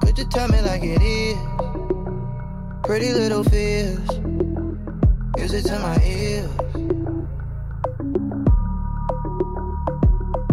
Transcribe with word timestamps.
Could 0.00 0.18
you 0.18 0.24
tell 0.24 0.48
me 0.48 0.60
like 0.62 0.82
it 0.82 1.02
is? 1.02 1.36
Pretty 2.82 3.12
little 3.12 3.44
fears. 3.44 3.98
Music 5.36 5.64
to 5.64 5.78
my 5.78 5.96
ears. 6.04 6.50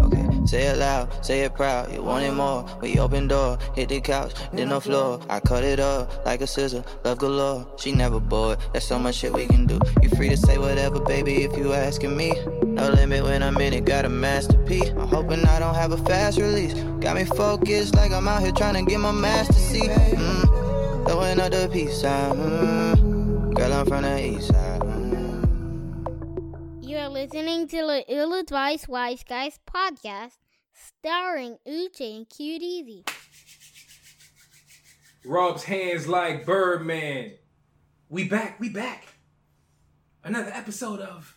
Okay, 0.02 0.46
say 0.46 0.64
it 0.68 0.78
loud, 0.78 1.26
say 1.26 1.42
it 1.42 1.56
proud. 1.56 1.92
You 1.92 2.04
want 2.04 2.24
it 2.24 2.34
more. 2.34 2.66
We 2.82 3.00
open 3.00 3.28
door, 3.28 3.58
hit 3.76 3.90
the 3.90 4.02
couch, 4.02 4.34
then 4.54 4.70
the 4.70 4.80
floor. 4.80 5.20
I 5.30 5.40
cut 5.40 5.64
it 5.64 5.80
up 5.80 6.26
like 6.26 6.42
a 6.42 6.48
scissor, 6.48 6.84
love 7.04 7.18
galore. 7.18 7.68
She 7.78 7.92
never 7.92 8.20
bored. 8.20 8.60
There's 8.72 8.86
so 8.86 9.00
much 9.00 9.16
shit 9.16 9.34
we 9.34 9.46
can 9.46 9.66
do. 9.66 9.80
You 10.02 10.10
free 10.10 10.30
to 10.30 10.38
say 10.38 10.58
whatever, 10.58 11.00
baby, 11.02 11.44
if 11.44 11.58
you 11.58 11.74
asking 11.74 12.16
me. 12.16 12.34
No 12.80 12.92
limit 12.92 13.24
when 13.24 13.44
I'm 13.44 13.58
in 13.58 13.74
it, 13.74 13.84
got 13.84 14.06
a 14.06 14.10
masterpiece. 14.10 14.92
I'm 14.92 15.10
hoping 15.10 15.44
I 15.44 15.60
don't 15.60 15.76
have 15.76 15.92
a 15.92 15.98
fast 15.98 16.38
release. 16.38 16.74
Got 17.02 17.18
me 17.18 17.26
focused 17.26 17.94
like 17.94 18.14
I'm 18.14 18.26
out 18.26 18.42
here 18.42 18.54
trying 18.54 18.76
to 18.76 18.90
get 18.90 19.02
my 19.02 19.12
master 19.12 19.52
seat. 19.52 19.90
Mm, 19.90 21.06
throwing 21.06 21.42
up 21.42 21.52
the 21.52 21.70
peace 21.74 22.00
sign. 22.00 22.38
Mm, 22.38 23.54
girl, 23.54 23.74
I'm 23.74 23.86
from 23.86 24.04
the 24.04 24.26
east 24.26 24.48
side. 24.48 24.80
Mm. 24.80 26.88
You 26.88 27.00
are 27.00 27.10
listening 27.10 27.68
to 27.68 27.76
the 27.76 28.06
Ill 28.08 28.34
Advised 28.34 28.88
Wise 28.88 29.26
Guys 29.28 29.60
podcast, 29.70 30.38
starring 30.72 31.58
Uche 31.68 32.16
and 32.16 32.30
Cute 32.30 32.62
Easy. 32.62 33.04
Rubs 35.26 35.66
hands 35.66 36.08
like 36.08 36.46
Birdman. 36.46 37.34
We 38.08 38.30
back, 38.30 38.58
we 38.58 38.70
back. 38.70 39.06
Another 40.24 40.52
episode 40.54 41.02
of 41.02 41.36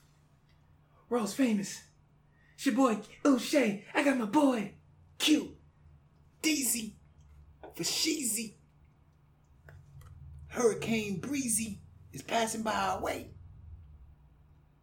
World's 1.12 1.34
Famous. 1.34 1.78
It's 2.54 2.64
your 2.64 2.74
boy 2.74 2.96
O'Shea. 3.26 3.84
I 3.94 4.02
got 4.02 4.16
my 4.16 4.24
boy 4.24 4.72
Q. 5.18 5.54
Deezy, 6.42 6.94
for 7.74 7.82
Sheezy. 7.82 8.54
Hurricane 10.48 11.20
Breezy 11.20 11.82
is 12.14 12.22
passing 12.22 12.62
by 12.62 12.72
our 12.72 13.02
way. 13.02 13.28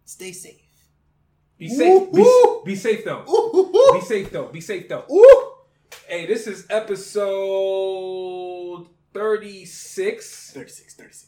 Stay 0.06 0.32
safe. 0.32 0.62
Be 1.58 1.68
safe. 1.68 2.14
Be, 2.14 2.24
be 2.64 2.76
safe 2.76 3.04
though. 3.04 3.26
Ooh. 3.28 3.94
Be 3.94 4.02
safe 4.02 4.30
though. 4.30 4.50
Be 4.50 4.62
safe 4.62 4.88
though. 4.88 5.06
Ooh. 5.12 5.54
Hey, 6.08 6.28
this 6.28 6.46
is 6.46 6.68
episode 6.70 8.06
36, 9.14 10.52
36, 10.54 10.94
36. 10.96 11.28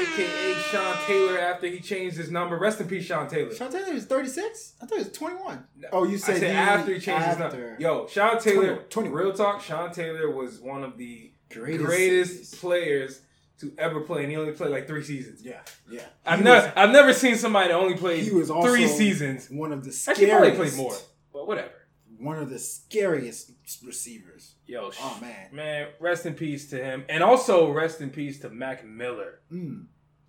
aka 0.00 0.54
Sean 0.70 0.96
Taylor 1.06 1.38
after 1.38 1.66
he 1.66 1.80
changed 1.80 2.16
his 2.16 2.30
number. 2.30 2.58
Rest 2.58 2.80
in 2.80 2.88
peace, 2.88 3.04
Sean 3.04 3.28
Taylor. 3.28 3.54
Sean 3.54 3.70
Taylor 3.70 3.92
is 3.92 4.06
36? 4.06 4.74
I 4.80 4.86
thought 4.86 4.98
he 4.98 5.04
was 5.04 5.12
21. 5.12 5.64
Oh, 5.92 6.04
you 6.04 6.18
said, 6.18 6.38
said 6.38 6.54
after 6.56 6.94
he 6.94 7.00
changed 7.00 7.26
his 7.26 7.36
after. 7.38 7.42
number. 7.58 7.76
Yo, 7.78 8.06
Sean 8.06 8.40
Taylor, 8.40 8.76
20, 8.76 8.88
20. 8.88 9.08
real 9.10 9.32
talk, 9.32 9.62
Sean 9.62 9.92
Taylor 9.92 10.30
was 10.30 10.60
one 10.60 10.82
of 10.82 10.96
the 10.96 11.32
Greatest 11.50 11.84
greatest, 11.86 12.60
players 12.60 13.20
to 13.60 13.72
ever 13.76 14.00
play, 14.00 14.22
and 14.22 14.30
he 14.30 14.38
only 14.38 14.52
played 14.52 14.70
like 14.70 14.86
three 14.86 15.02
seasons. 15.04 15.42
Yeah, 15.44 15.60
yeah. 15.90 16.00
I've 16.24 16.42
never, 16.42 16.72
I've 16.74 16.90
never 16.90 17.12
seen 17.12 17.36
somebody 17.36 17.68
that 17.68 17.74
only 17.74 17.96
played 17.96 18.24
he 18.24 18.30
was 18.30 18.50
also 18.50 18.68
three 18.70 18.88
seasons. 18.88 19.48
One 19.50 19.72
of 19.72 19.84
the 19.84 19.90
Actually, 20.08 20.28
probably 20.30 20.48
scariest. 20.52 20.76
played 20.76 20.82
more, 20.82 20.96
but 21.32 21.46
whatever. 21.46 21.70
One 22.18 22.38
of 22.38 22.48
the 22.50 22.58
scariest 22.58 23.52
receivers. 23.84 24.51
Yo, 24.72 24.90
Oh, 25.02 25.18
man. 25.20 25.48
man, 25.52 25.88
rest 26.00 26.24
in 26.24 26.32
peace 26.34 26.70
to 26.70 26.82
him, 26.82 27.04
and 27.10 27.22
also 27.22 27.70
rest 27.70 28.00
in 28.00 28.08
peace 28.08 28.40
to 28.40 28.48
Mac 28.48 28.86
Miller. 28.86 29.40
Mm, 29.52 29.86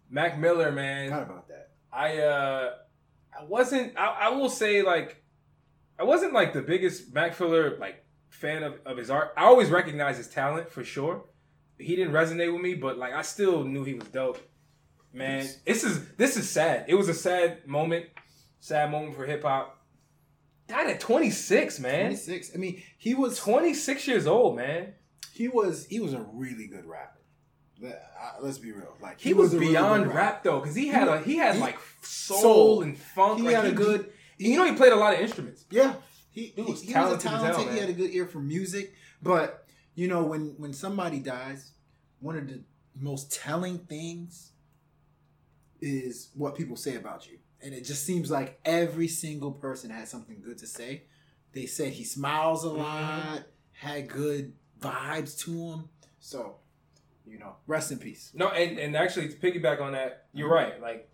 Mac 0.09 0.37
Miller, 0.37 0.69
man, 0.69 1.09
forgot 1.09 1.23
about 1.23 1.47
that. 1.47 1.69
I 1.93 2.17
uh 2.17 2.71
I 3.39 3.43
wasn't 3.45 3.97
I, 3.97 4.05
I 4.05 4.29
will 4.29 4.49
say 4.49 4.81
like 4.81 5.23
I 5.97 6.03
wasn't 6.03 6.33
like 6.33 6.51
the 6.51 6.61
biggest 6.61 7.13
Mac 7.13 7.39
Miller 7.39 7.77
like 7.77 8.03
fan 8.29 8.63
of, 8.63 8.79
of 8.85 8.97
his 8.97 9.09
art. 9.09 9.33
I 9.37 9.43
always 9.45 9.69
recognized 9.69 10.17
his 10.17 10.27
talent 10.27 10.69
for 10.69 10.83
sure. 10.83 11.23
He 11.77 11.95
didn't 11.95 12.13
resonate 12.13 12.51
with 12.51 12.61
me, 12.61 12.73
but 12.75 12.97
like 12.97 13.13
I 13.13 13.21
still 13.21 13.63
knew 13.63 13.83
he 13.85 13.93
was 13.93 14.07
dope. 14.09 14.39
Man, 15.13 15.47
this 15.65 15.83
is 15.85 16.05
this 16.17 16.35
is 16.35 16.49
sad. 16.49 16.85
It 16.89 16.95
was 16.95 17.07
a 17.07 17.13
sad 17.13 17.65
moment. 17.65 18.07
Sad 18.59 18.91
moment 18.91 19.15
for 19.15 19.25
hip 19.25 19.43
hop. 19.43 19.79
Died 20.67 20.89
at 20.89 20.99
26, 20.99 21.79
man. 21.79 22.05
26. 22.05 22.51
I 22.55 22.57
mean, 22.57 22.81
he 22.97 23.13
was 23.13 23.37
26 23.37 24.07
years 24.07 24.27
old, 24.27 24.55
man. 24.55 24.93
he 25.33 25.47
was 25.47 25.85
he 25.87 25.99
was 25.99 26.13
a 26.13 26.25
really 26.33 26.67
good 26.67 26.85
rapper. 26.85 27.19
Let, 27.81 28.01
let's 28.41 28.59
be 28.59 28.71
real. 28.71 28.95
Like 29.01 29.19
He, 29.19 29.33
was, 29.33 29.53
a 29.53 29.59
really 29.59 29.73
beyond 29.73 30.05
good 30.05 30.13
rap 30.15 30.43
though, 30.43 30.59
because 30.61 30.75
he 30.75 30.87
had 30.87 31.07
a 31.07 31.19
he 31.21 31.37
had 31.37 31.55
he- 31.55 31.61
like 31.61 31.77
soul, 32.01 32.41
soul. 32.41 32.81
and 32.83 32.97
funk. 32.97 33.39
He 33.39 33.45
like, 33.45 33.55
had 33.55 33.65
a 33.65 33.71
good. 33.71 34.09
You 34.37 34.57
know, 34.57 34.65
he 34.65 34.73
played 34.73 34.93
a 34.93 34.95
lot 34.95 35.13
of 35.13 35.19
instruments. 35.19 35.65
Yeah, 35.69 35.95
he, 36.31 36.47
Dude 36.55 36.65
he, 36.65 36.71
was 36.71 36.81
he 36.81 36.93
was 36.93 37.13
a 37.13 37.17
talented 37.17 37.65
hell, 37.65 37.73
he 37.73 37.79
had 37.79 37.89
a 37.89 37.93
good 37.93 38.11
ear 38.11 38.25
for 38.25 38.39
music, 38.39 38.93
but 39.21 39.65
you 39.95 40.07
know 40.07 40.23
when 40.23 40.55
when 40.57 40.71
somebody 40.73 41.19
dies, 41.19 41.71
one 42.19 42.37
of 42.37 42.47
the 42.47 42.61
most 42.95 43.33
telling 43.33 43.79
things 43.79 44.51
is 45.81 46.29
what 46.35 46.55
people 46.55 46.75
say 46.75 46.95
about 46.95 47.27
you, 47.27 47.37
and 47.63 47.73
it 47.73 47.85
just 47.85 48.05
seems 48.05 48.29
like 48.29 48.59
every 48.65 49.07
single 49.07 49.51
person 49.51 49.89
had 49.89 50.07
something 50.07 50.41
good 50.43 50.57
to 50.59 50.67
say. 50.67 51.03
They 51.53 51.65
said 51.65 51.93
he 51.93 52.03
smiles 52.03 52.63
a 52.65 52.67
Mm-hmm. 52.69 52.79
lot, 52.81 53.43
had 53.73 54.07
good 54.09 54.53
vibes 54.79 55.37
to 55.39 55.51
him. 55.51 55.89
So, 56.19 56.57
you 57.25 57.37
know, 57.39 57.55
rest 57.67 57.91
in 57.91 57.99
peace. 57.99 58.31
No, 58.33 58.49
and, 58.49 58.77
and 58.79 58.95
actually 58.95 59.29
to 59.29 59.35
piggyback 59.35 59.79
on 59.81 59.93
that, 59.93 60.25
you're 60.33 60.49
Mm-hmm. 60.49 60.71
right. 60.71 60.81
Like 60.81 61.09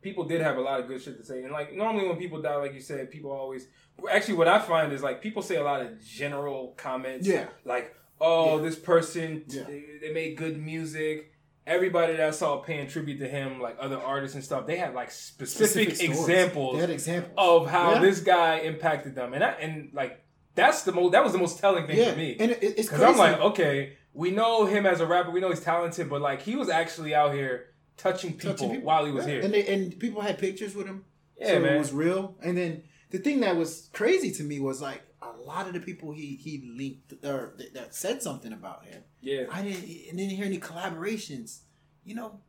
people 0.00 0.24
did 0.24 0.40
have 0.40 0.56
a 0.56 0.60
lot 0.60 0.80
of 0.80 0.86
good 0.88 1.02
shit 1.02 1.16
to 1.18 1.24
say, 1.24 1.42
and 1.42 1.52
like 1.52 1.74
normally 1.74 2.08
when 2.08 2.16
people 2.16 2.40
die, 2.42 2.56
like 2.56 2.74
you 2.74 2.80
said, 2.80 3.10
people 3.10 3.30
always. 3.32 3.66
Actually, 4.10 4.34
what 4.34 4.48
I 4.48 4.58
find 4.60 4.92
is 4.92 5.02
like 5.02 5.20
people 5.22 5.42
say 5.42 5.56
a 5.56 5.62
lot 5.64 5.80
of 5.80 6.00
general 6.04 6.74
comments. 6.76 7.26
Yeah. 7.26 7.46
Like, 7.64 7.94
oh, 8.20 8.56
Yeah. 8.56 8.62
this 8.62 8.76
person, 8.76 9.44
Yeah. 9.48 9.64
they, 9.64 9.84
they 10.00 10.12
made 10.12 10.36
good 10.36 10.56
music. 10.60 11.32
Everybody 11.68 12.14
that 12.16 12.26
I 12.26 12.30
saw 12.30 12.56
paying 12.58 12.88
tribute 12.88 13.18
to 13.18 13.28
him, 13.28 13.60
like 13.60 13.76
other 13.78 13.98
artists 13.98 14.34
and 14.34 14.42
stuff, 14.42 14.66
they 14.66 14.76
had 14.76 14.94
like 14.94 15.10
specific, 15.10 15.94
stories. 15.94 16.00
examples 16.20 16.82
examples 16.82 17.34
of 17.36 17.68
how 17.70 17.94
Yeah. 17.94 18.00
this 18.00 18.20
guy 18.20 18.58
impacted 18.60 19.14
them, 19.14 19.34
and 19.34 19.44
I, 19.44 19.50
and 19.52 19.90
like 19.92 20.24
that's 20.54 20.82
the 20.82 20.92
most 20.92 21.12
that 21.12 21.22
was 21.22 21.32
the 21.32 21.38
most 21.38 21.58
telling 21.58 21.86
thing 21.86 21.98
Yeah, 21.98 22.12
for 22.12 22.16
me. 22.18 22.36
and 22.40 22.50
it, 22.52 22.58
it's 22.62 22.88
Because. 22.88 23.02
I'm 23.02 23.16
like, 23.16 23.38
okay, 23.40 23.98
we 24.14 24.30
know 24.30 24.64
him 24.64 24.86
as 24.86 25.00
a 25.00 25.06
rapper, 25.06 25.30
we 25.30 25.40
know 25.40 25.50
he's 25.50 25.60
talented, 25.60 26.08
but 26.08 26.20
like 26.22 26.40
he 26.42 26.56
was 26.56 26.68
actually 26.68 27.14
out 27.14 27.32
here 27.34 27.66
touching 27.96 28.32
people, 28.32 28.52
touching 28.54 28.70
people. 28.70 28.86
while 28.86 29.04
he 29.04 29.12
was 29.12 29.26
Yeah. 29.26 29.32
here. 29.34 29.40
and 29.42 29.52
they, 29.54 29.66
and 29.66 29.98
people 30.00 30.20
had 30.22 30.38
pictures 30.38 30.74
with 30.74 30.86
him. 30.86 31.04
yeah, 31.38 31.48
so 31.48 31.60
man. 31.60 31.74
it 31.74 31.78
was 31.78 31.92
real. 31.92 32.36
And 32.42 32.56
then 32.56 32.82
the 33.10 33.18
thing 33.18 33.40
that 33.40 33.56
was 33.56 33.88
crazy 33.92 34.30
to 34.32 34.42
me 34.42 34.58
was 34.58 34.80
like 34.82 35.02
a 35.20 35.30
lot 35.44 35.66
of 35.66 35.72
the 35.72 35.80
people 35.80 36.12
he 36.12 36.36
he 36.36 36.62
linked 36.76 37.12
or 37.24 37.54
that, 37.58 37.74
that 37.74 37.94
said 37.94 38.22
something 38.22 38.52
about 38.52 38.84
him. 38.84 39.02
yeah, 39.20 39.44
I 39.50 39.62
didn't 39.62 39.86
didn't 39.86 40.30
hear 40.30 40.46
any 40.46 40.58
collaborations. 40.58 41.60
You 42.04 42.14
know, 42.14 42.40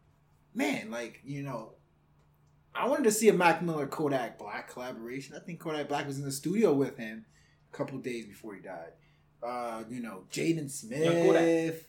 man, 0.54 0.92
like 0.92 1.22
you 1.26 1.42
know, 1.42 1.74
I 2.76 2.88
wanted 2.88 3.06
to 3.06 3.12
see 3.12 3.30
a 3.30 3.34
Mac 3.34 3.62
Miller 3.62 3.88
Kodak 3.88 4.38
Black 4.38 4.72
collaboration. 4.72 5.36
I 5.36 5.40
think 5.40 5.60
Kodak 5.60 5.88
Black 5.88 6.06
was 6.06 6.20
in 6.20 6.26
the 6.26 6.32
studio 6.32 6.74
with 6.74 6.98
him 6.98 7.26
a 7.72 7.78
couple 7.78 7.98
days 8.00 8.26
before 8.26 8.56
he 8.56 8.62
died. 8.62 8.94
Uh, 9.42 9.84
you 9.90 10.02
know, 10.02 10.24
Jaden 10.32 10.70
Smith. 10.70 11.86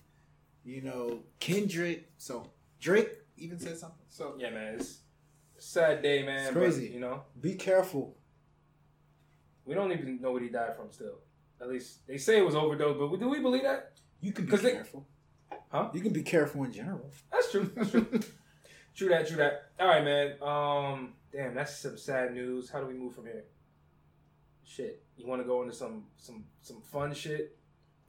You 0.65 0.83
know, 0.83 1.21
Kendrick. 1.39 2.11
So 2.19 2.51
Drake 2.81 3.11
even 3.37 3.59
said 3.59 3.79
something. 3.79 3.99
So 4.09 4.35
yeah, 4.39 4.51
man. 4.51 4.75
It's 4.75 4.99
a 5.59 5.63
sad 5.63 6.03
day, 6.03 6.23
man. 6.23 6.47
It's 6.47 6.55
but, 6.55 6.61
crazy. 6.61 6.89
you 6.89 7.01
know, 7.01 7.23
be 7.41 7.55
careful. 7.55 8.17
We 9.71 9.77
don't 9.77 9.93
even 9.93 10.21
know 10.21 10.33
what 10.33 10.43
he 10.43 10.49
died 10.49 10.75
from. 10.77 10.91
Still, 10.91 11.19
at 11.61 11.69
least 11.69 12.05
they 12.09 12.19
say 12.19 12.39
it 12.39 12.45
was 12.45 12.57
overdose, 12.57 12.97
but 12.99 13.21
do 13.21 13.29
we 13.29 13.39
believe 13.39 13.63
that? 13.63 13.93
You 14.21 14.33
can 14.33 14.45
be 14.45 14.51
'Cause 14.51 14.63
they- 14.63 14.73
careful. 14.73 15.07
Huh? 15.71 15.89
You 15.95 16.01
can 16.01 16.13
be 16.13 16.25
careful 16.25 16.65
in 16.65 16.73
general. 16.73 17.09
That's 17.31 17.53
true. 17.53 17.71
That's 17.77 17.93
true. 17.93 18.05
true 18.97 19.09
that. 19.11 19.29
True 19.29 19.37
that. 19.37 19.71
All 19.79 19.87
right, 19.87 20.05
man. 20.05 20.43
Um, 20.43 21.15
damn, 21.33 21.55
that's 21.55 21.79
some 21.79 21.97
sad 21.97 22.35
news. 22.35 22.69
How 22.71 22.81
do 22.81 22.87
we 22.87 22.95
move 22.95 23.15
from 23.15 23.27
here? 23.27 23.45
Shit, 24.65 25.05
you 25.17 25.27
want 25.29 25.41
to 25.43 25.47
go 25.47 25.63
into 25.63 25.75
some 25.75 26.07
some 26.17 26.45
some 26.61 26.81
fun 26.83 27.15
shit? 27.15 27.57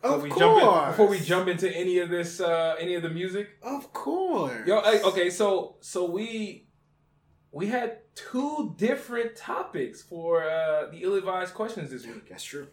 Before 0.02 0.18
Of 0.18 0.24
we 0.24 0.30
course. 0.30 0.40
Jump 0.40 0.64
in, 0.86 0.92
before 0.92 1.08
we 1.08 1.20
jump 1.20 1.48
into 1.48 1.70
any 1.78 2.00
of 2.00 2.10
this, 2.10 2.42
uh, 2.42 2.76
any 2.80 2.96
of 2.96 3.04
the 3.04 3.10
music. 3.10 3.50
Of 3.62 3.94
course. 3.94 4.66
Yo, 4.68 4.82
hey, 4.82 5.04
okay, 5.04 5.30
so 5.30 5.76
so 5.82 6.10
we 6.10 6.68
we 7.52 7.68
had 7.68 8.00
two 8.16 8.74
different 8.78 9.36
topics 9.36 10.02
for 10.02 10.44
uh, 10.44 10.90
the 10.92 11.00
ill-advised 11.04 11.54
questions 11.54 11.92
this 11.92 12.06
week. 12.06 12.30
That's 12.30 12.44
true. 12.44 12.68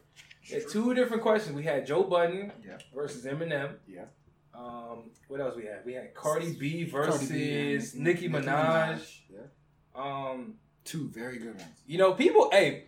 Had 0.51 0.63
two 0.71 0.95
different 0.95 1.23
questions. 1.23 1.55
We 1.55 1.63
had 1.65 1.87
Joe 1.87 2.03
Budden 2.05 2.53
Yeah. 2.67 2.79
versus 2.95 3.25
Eminem. 3.25 3.75
Yeah. 3.87 4.05
Um, 4.55 5.11
what 5.29 5.41
else 5.41 5.55
we 5.57 5.65
had? 5.65 5.85
We 5.85 5.93
had 5.93 6.15
Cardi 6.15 6.53
B 6.55 6.87
Cardi 6.91 7.09
versus 7.11 7.29
B 7.29 7.75
and 7.75 7.95
Nicki, 8.05 8.29
Minaj. 8.29 9.01
Yeah. 9.31 9.41
Um, 9.95 10.55
Two 10.85 11.09
very 11.11 11.39
good 11.39 11.55
ones. 11.57 11.83
you 11.87 11.99
know, 11.99 12.15
people, 12.15 12.49
hey, 12.51 12.85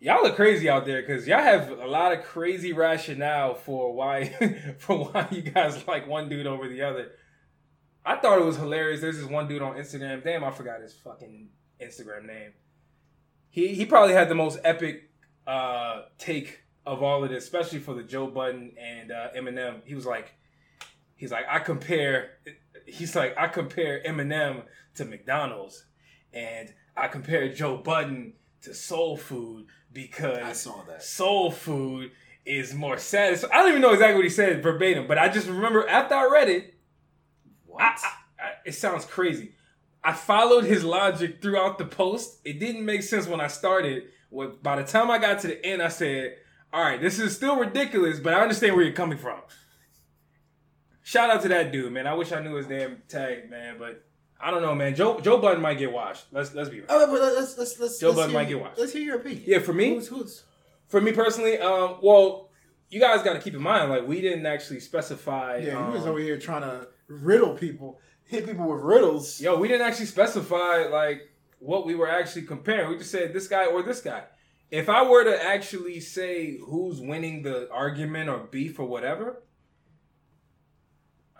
y'all 0.00 0.26
are 0.26 0.32
crazy 0.32 0.68
out 0.68 0.84
there 0.86 1.00
because 1.02 1.26
y'all 1.26 1.38
have 1.40 1.70
a 1.70 1.86
lot 1.86 2.12
of 2.12 2.24
crazy 2.24 2.72
rationale 2.72 3.54
for 3.54 3.94
why 3.94 4.74
for 4.78 5.04
why 5.04 5.28
you 5.30 5.40
guys 5.42 5.86
like 5.86 6.08
one 6.08 6.28
dude 6.28 6.46
over 6.48 6.68
the 6.68 6.82
other. 6.82 7.12
I 8.04 8.16
thought 8.16 8.38
it 8.40 8.44
was 8.44 8.56
hilarious. 8.56 9.00
There's 9.00 9.18
this 9.18 9.26
one 9.28 9.46
dude 9.48 9.62
on 9.62 9.76
Instagram. 9.76 10.22
Damn, 10.24 10.42
I 10.44 10.50
forgot 10.50 10.80
his 10.82 10.92
fucking 10.94 11.48
Instagram 11.82 12.26
name. 12.26 12.52
He 13.50 13.74
he 13.74 13.86
probably 13.86 14.14
had 14.14 14.28
the 14.28 14.34
most 14.34 14.58
epic 14.64 15.10
uh 15.46 16.02
take 16.18 16.64
of 16.86 17.02
all 17.02 17.24
of 17.24 17.30
this, 17.30 17.44
especially 17.44 17.78
for 17.78 17.94
the 17.94 18.02
Joe 18.02 18.26
Budden 18.26 18.72
and 18.78 19.10
uh, 19.10 19.28
Eminem. 19.36 19.80
He 19.84 19.94
was 19.94 20.06
like, 20.06 20.34
he's 21.16 21.32
like, 21.32 21.46
I 21.48 21.58
compare, 21.58 22.32
he's 22.86 23.16
like, 23.16 23.34
I 23.38 23.48
compare 23.48 24.02
Eminem 24.02 24.64
to 24.96 25.04
McDonald's, 25.04 25.86
and 26.32 26.72
I 26.96 27.08
compare 27.08 27.52
Joe 27.52 27.76
Budden 27.78 28.34
to 28.62 28.74
Soul 28.74 29.16
Food 29.16 29.66
because 29.92 30.38
I 30.38 30.52
saw 30.52 30.82
that. 30.84 31.02
Soul 31.02 31.50
Food 31.50 32.10
is 32.44 32.74
more 32.74 32.98
satisfying. 32.98 33.52
I 33.52 33.58
don't 33.58 33.70
even 33.70 33.82
know 33.82 33.92
exactly 33.92 34.16
what 34.16 34.24
he 34.24 34.30
said 34.30 34.62
verbatim, 34.62 35.06
but 35.06 35.18
I 35.18 35.28
just 35.28 35.46
remember 35.46 35.88
after 35.88 36.14
I 36.14 36.28
read 36.30 36.48
it, 36.48 36.74
What? 37.66 37.82
I, 37.82 37.94
I, 38.38 38.50
it 38.66 38.74
sounds 38.74 39.06
crazy. 39.06 39.53
I 40.04 40.12
followed 40.12 40.64
his 40.64 40.84
logic 40.84 41.40
throughout 41.40 41.78
the 41.78 41.86
post. 41.86 42.40
It 42.44 42.60
didn't 42.60 42.84
make 42.84 43.02
sense 43.02 43.26
when 43.26 43.40
I 43.40 43.46
started. 43.46 44.04
When, 44.28 44.52
by 44.62 44.76
the 44.76 44.84
time 44.84 45.10
I 45.10 45.18
got 45.18 45.40
to 45.40 45.46
the 45.48 45.64
end, 45.64 45.80
I 45.82 45.88
said, 45.88 46.36
"All 46.72 46.82
right, 46.82 47.00
this 47.00 47.18
is 47.18 47.34
still 47.34 47.56
ridiculous, 47.56 48.20
but 48.20 48.34
I 48.34 48.42
understand 48.42 48.76
where 48.76 48.84
you're 48.84 48.94
coming 48.94 49.18
from." 49.18 49.40
Shout 51.02 51.30
out 51.30 51.42
to 51.42 51.48
that 51.48 51.70
dude, 51.72 51.92
man. 51.92 52.06
I 52.06 52.14
wish 52.14 52.32
I 52.32 52.40
knew 52.42 52.54
his 52.54 52.66
damn 52.66 53.02
tag, 53.08 53.50
man, 53.50 53.76
but 53.78 54.04
I 54.40 54.50
don't 54.50 54.62
know, 54.62 54.74
man. 54.74 54.94
Joe 54.94 55.20
Joe 55.20 55.38
Budden 55.38 55.62
might 55.62 55.78
get 55.78 55.92
washed. 55.92 56.26
Let's 56.32 56.54
let's 56.54 56.68
be 56.68 56.76
real. 56.80 56.86
Oh, 56.88 57.06
but 57.06 57.20
let's 57.34 57.56
let's 57.58 57.78
let's 57.78 57.98
Joe 57.98 58.08
let's 58.08 58.16
Budden 58.18 58.30
hear- 58.30 58.40
might 58.40 58.48
get 58.48 58.60
watched. 58.60 58.78
Let's 58.78 58.92
hear 58.92 59.02
your 59.02 59.16
opinion. 59.16 59.42
Yeah, 59.46 59.58
for 59.60 59.72
me, 59.72 59.94
Who's 59.94 60.08
who's 60.08 60.44
for 60.88 61.00
me 61.00 61.12
personally, 61.12 61.58
um, 61.58 61.96
well, 62.02 62.50
you 62.88 63.00
guys 63.00 63.22
got 63.22 63.34
to 63.34 63.38
keep 63.40 63.54
in 63.54 63.62
mind, 63.62 63.90
like 63.90 64.06
we 64.06 64.20
didn't 64.20 64.46
actually 64.46 64.80
specify. 64.80 65.58
Yeah, 65.58 65.78
um, 65.78 65.92
he 65.92 65.98
was 65.98 66.06
over 66.06 66.18
here 66.18 66.38
trying 66.38 66.62
to 66.62 66.88
riddle 67.08 67.54
people, 67.54 68.00
hit 68.34 68.46
people 68.46 68.68
with 68.68 68.82
riddles. 68.82 69.40
Yo, 69.40 69.56
we 69.58 69.68
didn't 69.68 69.86
actually 69.86 70.06
specify 70.06 70.86
like 70.86 71.22
what 71.58 71.86
we 71.86 71.94
were 71.94 72.08
actually 72.08 72.42
comparing. 72.42 72.90
We 72.90 72.98
just 72.98 73.10
said 73.10 73.32
this 73.32 73.48
guy 73.48 73.66
or 73.66 73.82
this 73.82 74.00
guy. 74.00 74.24
If 74.70 74.88
I 74.88 75.02
were 75.08 75.24
to 75.24 75.42
actually 75.44 76.00
say 76.00 76.58
who's 76.58 77.00
winning 77.00 77.42
the 77.42 77.70
argument 77.70 78.28
or 78.28 78.38
beef 78.38 78.78
or 78.78 78.86
whatever, 78.86 79.42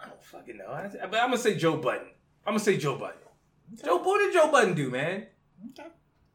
I 0.01 0.09
don't 0.09 0.23
fucking 0.23 0.57
know. 0.59 0.67
I- 0.71 0.89
But 0.89 1.15
I'm 1.21 1.29
gonna 1.31 1.39
say 1.39 1.57
Joe 1.57 1.77
Budden. 1.77 2.09
I'm 2.47 2.53
gonna 2.53 2.61
say 2.61 2.77
Joe 2.77 2.97
Budden. 2.97 3.19
Joe, 3.83 3.97
what 3.99 4.19
did 4.19 4.33
Joe 4.33 4.51
Budden 4.51 4.75
do, 4.75 4.91
man? 4.91 5.27
Okay. 5.71 5.89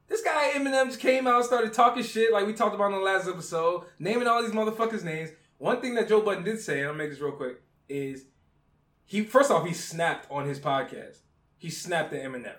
This 0.07 0.21
guy 0.23 0.51
Eminem 0.55 0.87
just 0.87 0.99
came 0.99 1.27
out, 1.27 1.45
started 1.45 1.71
talking 1.71 2.01
shit 2.03 2.33
like 2.33 2.47
we 2.47 2.53
talked 2.53 2.73
about 2.73 2.87
in 2.87 2.93
the 2.93 3.03
last 3.03 3.27
episode, 3.27 3.83
naming 3.99 4.27
all 4.27 4.41
these 4.41 4.51
motherfuckers' 4.51 5.03
names. 5.03 5.29
One 5.59 5.79
thing 5.81 5.93
that 5.95 6.07
Joe 6.09 6.21
Budden 6.21 6.43
did 6.43 6.59
say, 6.59 6.79
and 6.79 6.87
I'll 6.89 6.95
make 6.95 7.11
this 7.11 7.19
real 7.19 7.33
quick, 7.33 7.61
is 7.87 8.25
he 9.09 9.23
first 9.23 9.49
off 9.51 9.65
he 9.65 9.73
snapped 9.73 10.29
on 10.29 10.47
his 10.47 10.59
podcast. 10.59 11.17
He 11.57 11.69
snapped 11.69 12.13
at 12.13 12.23
Eminem. 12.23 12.53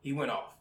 He 0.00 0.12
went 0.12 0.30
off. 0.30 0.54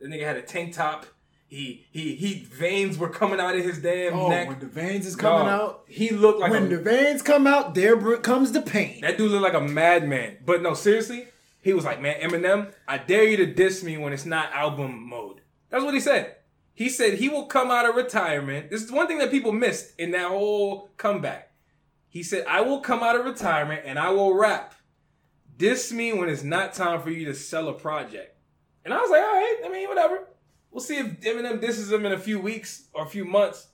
The 0.00 0.06
nigga 0.08 0.24
had 0.24 0.36
a 0.36 0.42
tank 0.42 0.74
top. 0.74 1.06
He 1.46 1.86
he 1.90 2.14
he 2.16 2.44
veins 2.44 2.98
were 2.98 3.08
coming 3.08 3.40
out 3.40 3.56
of 3.56 3.64
his 3.64 3.80
damn 3.80 4.12
Oh, 4.14 4.28
neck. 4.28 4.48
when 4.48 4.58
the 4.60 4.66
veins 4.66 5.06
is 5.06 5.16
coming 5.16 5.46
Dog, 5.46 5.60
out, 5.60 5.84
He 5.88 6.10
looked 6.10 6.40
like 6.40 6.50
when 6.50 6.64
a, 6.64 6.68
the 6.68 6.78
veins 6.78 7.22
come 7.22 7.46
out, 7.46 7.74
there 7.74 7.96
comes 8.18 8.52
the 8.52 8.60
pain. 8.62 9.00
that 9.00 9.16
dude 9.18 9.30
looked 9.30 9.42
like 9.42 9.54
a 9.54 9.60
madman. 9.60 10.38
But 10.44 10.62
no, 10.62 10.74
seriously, 10.74 11.28
he 11.62 11.72
was 11.72 11.84
like, 11.84 12.00
man, 12.02 12.20
Eminem, 12.20 12.72
I 12.86 12.98
dare 12.98 13.24
you 13.24 13.36
to 13.38 13.46
diss 13.46 13.82
me 13.82 13.96
when 13.96 14.12
it's 14.12 14.26
not 14.26 14.52
album 14.52 15.08
mode. 15.08 15.40
That's 15.70 15.84
what 15.84 15.94
he 15.94 16.00
said. 16.00 16.34
He 16.74 16.88
said 16.88 17.14
he 17.14 17.28
will 17.28 17.46
come 17.46 17.70
out 17.70 17.88
of 17.88 17.94
retirement. 17.94 18.70
This 18.70 18.82
is 18.82 18.90
one 18.92 19.06
thing 19.06 19.18
that 19.18 19.30
people 19.30 19.52
missed 19.52 19.92
in 19.98 20.10
that 20.10 20.28
whole 20.28 20.90
comeback. 20.96 21.50
He 22.14 22.22
said, 22.22 22.46
I 22.46 22.60
will 22.60 22.78
come 22.78 23.02
out 23.02 23.18
of 23.18 23.24
retirement 23.24 23.82
and 23.84 23.98
I 23.98 24.10
will 24.10 24.36
rap. 24.36 24.76
Diss 25.56 25.90
me 25.90 26.12
when 26.12 26.28
it's 26.28 26.44
not 26.44 26.72
time 26.72 27.02
for 27.02 27.10
you 27.10 27.24
to 27.24 27.34
sell 27.34 27.68
a 27.68 27.72
project. 27.72 28.38
And 28.84 28.94
I 28.94 29.00
was 29.00 29.10
like, 29.10 29.20
all 29.20 29.32
right, 29.32 29.62
I 29.64 29.68
mean, 29.68 29.88
whatever. 29.88 30.28
We'll 30.70 30.80
see 30.80 30.98
if 30.98 31.20
Eminem 31.22 31.60
disses 31.60 31.90
him 31.90 32.06
in 32.06 32.12
a 32.12 32.18
few 32.18 32.38
weeks 32.38 32.84
or 32.94 33.04
a 33.04 33.08
few 33.08 33.24
months. 33.24 33.66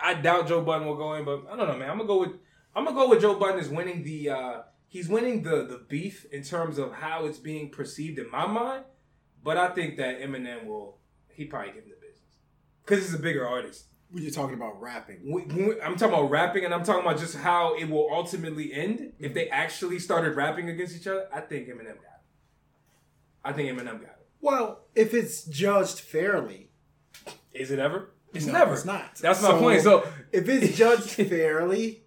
I 0.00 0.14
doubt 0.14 0.48
Joe 0.48 0.62
Budden 0.62 0.88
will 0.88 0.96
go 0.96 1.14
in, 1.14 1.24
but 1.24 1.44
I 1.48 1.56
don't 1.56 1.68
know, 1.68 1.76
man. 1.76 1.90
I'm 1.90 1.98
gonna 1.98 2.08
go 2.08 2.18
with 2.18 2.32
I'm 2.74 2.84
gonna 2.86 2.96
go 2.96 3.08
with 3.08 3.20
Joe 3.20 3.36
Budden 3.36 3.60
is 3.60 3.68
winning 3.68 4.02
the 4.02 4.30
uh 4.30 4.62
he's 4.88 5.08
winning 5.08 5.44
the 5.44 5.64
the 5.64 5.84
beef 5.88 6.26
in 6.32 6.42
terms 6.42 6.76
of 6.76 6.94
how 6.94 7.26
it's 7.26 7.38
being 7.38 7.70
perceived 7.70 8.18
in 8.18 8.28
my 8.32 8.48
mind. 8.48 8.82
But 9.44 9.58
I 9.58 9.68
think 9.68 9.96
that 9.98 10.20
Eminem 10.20 10.66
will 10.66 10.98
he 11.28 11.44
probably 11.44 11.74
give 11.74 11.84
him 11.84 11.90
the 11.90 12.04
business 12.04 12.38
because 12.84 13.04
he's 13.04 13.14
a 13.14 13.22
bigger 13.22 13.46
artist. 13.46 13.89
When 14.10 14.22
you're 14.22 14.32
talking 14.32 14.56
about 14.56 14.80
rapping, 14.80 15.20
I'm 15.84 15.96
talking 15.96 16.14
about 16.14 16.30
rapping, 16.30 16.64
and 16.64 16.74
I'm 16.74 16.82
talking 16.82 17.02
about 17.02 17.18
just 17.18 17.36
how 17.36 17.76
it 17.76 17.88
will 17.88 18.08
ultimately 18.10 18.72
end 18.72 19.12
if 19.18 19.26
mm-hmm. 19.26 19.34
they 19.34 19.48
actually 19.50 20.00
started 20.00 20.34
rapping 20.34 20.68
against 20.68 20.96
each 20.96 21.06
other. 21.06 21.28
I 21.32 21.40
think 21.40 21.68
Eminem 21.68 21.84
got 21.84 21.94
it. 21.94 22.22
I 23.44 23.52
think 23.52 23.70
Eminem 23.70 24.00
got 24.00 24.02
it. 24.02 24.26
well, 24.40 24.80
if 24.94 25.14
it's 25.14 25.44
judged 25.44 26.00
fairly, 26.00 26.70
Is 27.52 27.70
it 27.70 27.78
ever? 27.78 28.10
It's 28.32 28.46
no, 28.46 28.52
never. 28.52 28.74
It's 28.74 28.84
not. 28.84 29.16
That's 29.16 29.42
my 29.42 29.52
point. 29.52 29.82
So 29.82 30.06
if 30.32 30.48
it's 30.48 30.76
judged 30.78 31.10
fairly, 31.10 32.04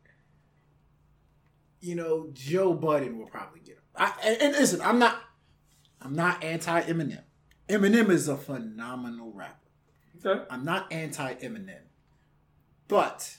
you 1.82 1.96
know, 1.96 2.30
Joe 2.34 2.74
Budden 2.74 3.18
will 3.18 3.28
probably 3.28 3.60
get 3.60 3.76
him. 3.76 3.84
I, 3.96 4.14
and, 4.24 4.42
and 4.42 4.52
listen, 4.54 4.82
I'm 4.82 5.00
not, 5.00 5.22
I'm 6.02 6.16
not 6.16 6.44
anti 6.44 6.82
Eminem. 6.84 7.24
Eminem 7.70 8.10
is 8.10 8.28
a 8.28 8.38
phenomenal 8.38 9.32
rapper. 9.34 9.56
okay. 10.26 10.46
I'm 10.50 10.64
not 10.64 10.92
anti 10.92 11.34
Eminem, 11.36 11.82
but 12.88 13.38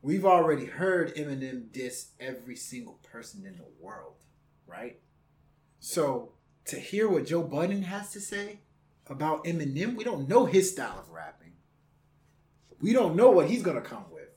we've 0.00 0.24
already 0.24 0.66
heard 0.66 1.14
Eminem 1.14 1.70
diss 1.72 2.08
every 2.18 2.56
single 2.56 2.98
person 3.02 3.46
in 3.46 3.56
the 3.56 3.66
world, 3.80 4.16
right? 4.66 4.98
So 5.80 6.32
to 6.66 6.76
hear 6.76 7.08
what 7.08 7.26
Joe 7.26 7.42
Budden 7.42 7.82
has 7.82 8.12
to 8.12 8.20
say 8.20 8.60
about 9.06 9.44
Eminem, 9.44 9.96
we 9.96 10.04
don't 10.04 10.28
know 10.28 10.46
his 10.46 10.70
style 10.70 10.98
of 10.98 11.10
rapping. 11.10 11.52
We 12.80 12.92
don't 12.92 13.16
know 13.16 13.30
what 13.30 13.48
he's 13.48 13.62
gonna 13.62 13.80
come 13.80 14.06
with. 14.12 14.28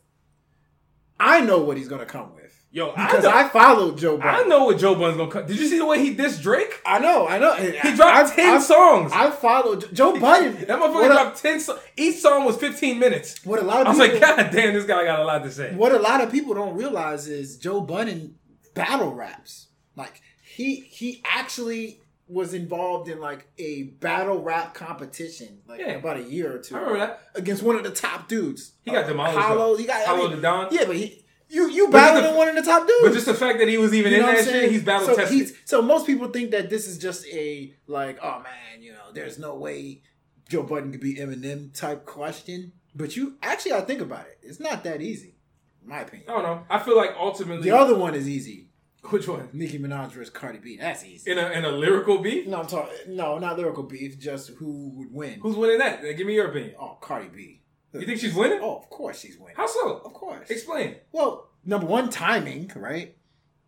I 1.19 1.41
know 1.41 1.59
what 1.59 1.77
he's 1.77 1.87
gonna 1.87 2.05
come 2.05 2.35
with 2.35 2.44
Yo, 2.75 2.91
I 2.93 3.19
know, 3.21 3.29
I, 3.29 3.47
followed 3.47 3.97
Joe 3.97 4.17
Budden. 4.17 4.35
I 4.35 4.43
know 4.49 4.65
what 4.65 4.77
Joe 4.77 4.95
Budden's 4.95 5.15
gonna 5.15 5.31
come. 5.31 5.45
Did 5.47 5.57
you 5.57 5.65
see 5.69 5.77
the 5.77 5.85
way 5.85 5.97
he 5.99 6.13
dissed 6.13 6.41
Drake? 6.41 6.81
I 6.85 6.99
know, 6.99 7.25
I 7.25 7.39
know. 7.39 7.53
And 7.53 7.73
He 7.73 7.95
dropped 7.95 8.01
I've- 8.31 8.35
10 8.35 8.49
I've- 8.55 8.63
songs. 8.63 9.11
I 9.15 9.31
followed 9.31 9.95
Joe 9.95 10.19
Budden. 10.19 10.55
that 10.67 10.77
motherfucker 10.77 11.07
dropped 11.07 11.41
10 11.41 11.61
songs. 11.61 11.79
Each 11.95 12.19
song 12.19 12.43
was 12.43 12.57
15 12.57 12.99
minutes. 12.99 13.39
what 13.45 13.61
a 13.61 13.65
lot 13.65 13.79
of 13.79 13.87
I 13.87 13.89
was 13.91 13.99
people, 14.09 14.19
like, 14.27 14.37
God 14.37 14.51
damn, 14.51 14.73
this 14.73 14.83
guy 14.83 15.05
got 15.05 15.21
a 15.21 15.23
lot 15.23 15.43
to 15.43 15.51
say. 15.51 15.73
what 15.73 15.93
a 15.93 15.99
lot 15.99 16.19
of 16.19 16.29
people 16.33 16.53
don't 16.53 16.75
realize 16.75 17.29
is 17.29 17.55
Joe 17.57 17.79
Budden 17.79 18.35
battle 18.73 19.13
raps. 19.13 19.67
Like 19.95 20.19
he 20.43 20.81
he 20.81 21.21
actually 21.23 22.01
was 22.27 22.53
involved 22.53 23.07
in 23.07 23.21
like 23.21 23.47
a 23.57 23.83
battle 24.01 24.41
rap 24.41 24.73
competition 24.73 25.59
like 25.65 25.79
Yeah. 25.79 25.91
about 25.93 26.17
a 26.17 26.23
year 26.23 26.53
or 26.55 26.59
two 26.59 26.75
I 26.75 26.79
remember 26.79 26.99
that. 26.99 27.21
against 27.35 27.63
one 27.63 27.77
of 27.77 27.83
the 27.83 27.91
top 27.91 28.27
dudes. 28.27 28.73
He 28.83 28.91
got 28.91 29.05
Uh, 29.05 29.07
demolished, 29.07 29.37
Hollow, 29.37 29.77
he 29.77 29.85
got 29.85 30.01
I 30.01 30.05
Hollow 30.05 30.27
mean, 30.27 30.35
the 30.37 30.41
Don. 30.41 30.67
Yeah, 30.71 30.83
but 30.87 30.97
he 30.97 31.23
you 31.49 31.69
you 31.69 31.89
battled 31.89 32.25
the- 32.33 32.37
one 32.37 32.47
of 32.49 32.55
the 32.55 32.61
top 32.61 32.87
dudes. 32.87 32.99
But 33.03 33.13
just 33.13 33.25
the 33.25 33.33
fact 33.33 33.59
that 33.59 33.67
he 33.67 33.77
was 33.77 33.93
even 33.93 34.11
You 34.11 34.17
in 34.17 34.23
know 34.23 34.29
what 34.33 34.45
that 34.45 34.47
I'm 34.47 34.61
shit, 34.61 34.71
he's 34.71 34.83
battle 34.83 35.07
so 35.07 35.15
tested. 35.15 35.37
he's- 35.37 35.53
so 35.65 35.81
most 35.81 36.05
people 36.05 36.27
think 36.29 36.51
that 36.51 36.69
this 36.69 36.87
is 36.87 36.97
just 36.97 37.25
a 37.27 37.73
like, 37.87 38.17
oh 38.23 38.39
man, 38.39 38.81
you 38.81 38.91
know, 38.91 39.11
there's 39.13 39.37
no 39.39 39.55
way 39.55 40.01
Joe 40.49 40.63
Budden 40.63 40.91
could 40.91 41.01
be 41.01 41.15
Eminem 41.15 41.73
type 41.77 42.05
question. 42.05 42.71
But 42.95 43.15
you 43.15 43.35
actually, 43.43 43.73
I 43.73 43.81
think 43.81 44.01
about 44.01 44.25
it, 44.27 44.39
it's 44.41 44.59
not 44.59 44.83
that 44.85 45.01
easy, 45.01 45.35
in 45.83 45.89
my 45.89 45.99
opinion. 46.01 46.29
I 46.29 46.33
don't 46.33 46.43
know. 46.43 46.63
I 46.69 46.79
feel 46.79 46.95
like 46.95 47.11
ultimately, 47.19 47.69
The 47.69 47.75
other 47.77 47.95
one 47.95 48.15
is 48.15 48.29
easy. 48.29 48.69
which 49.09 49.27
one? 49.27 49.49
Nicki 49.53 49.77
Minaj 49.77 50.11
versus 50.13 50.29
Cardi 50.31 50.57
B. 50.59 50.77
That's 50.77 51.03
easy. 51.05 51.29
In 51.29 51.37
a 51.37 51.49
in 51.51 51.63
a 51.65 51.69
lyrical 51.71 52.19
beef? 52.19 52.47
no, 52.47 52.59
I'm 52.61 52.67
talking. 52.67 52.93
No, 53.07 53.37
not 53.37 53.57
lyrical 53.57 53.83
beef. 53.83 54.17
Just 54.19 54.49
who 54.51 54.91
would 54.95 55.11
win? 55.13 55.39
Who's 55.41 55.55
winning 55.55 55.77
that? 55.79 56.01
Give 56.17 56.25
me 56.25 56.33
your 56.35 56.47
opinion. 56.47 56.75
Oh, 56.79 56.97
Cardi 57.01 57.27
B. 57.27 57.61
You 57.99 58.05
think 58.05 58.19
she's 58.19 58.33
winning? 58.35 58.59
Oh, 58.61 58.77
of 58.77 58.89
course 58.89 59.19
she's 59.19 59.37
winning. 59.37 59.55
How 59.55 59.67
so? 59.67 60.01
Of 60.03 60.13
course. 60.13 60.49
Explain. 60.49 60.95
Well, 61.11 61.49
number 61.65 61.87
one, 61.87 62.09
timing, 62.09 62.71
right? 62.75 63.15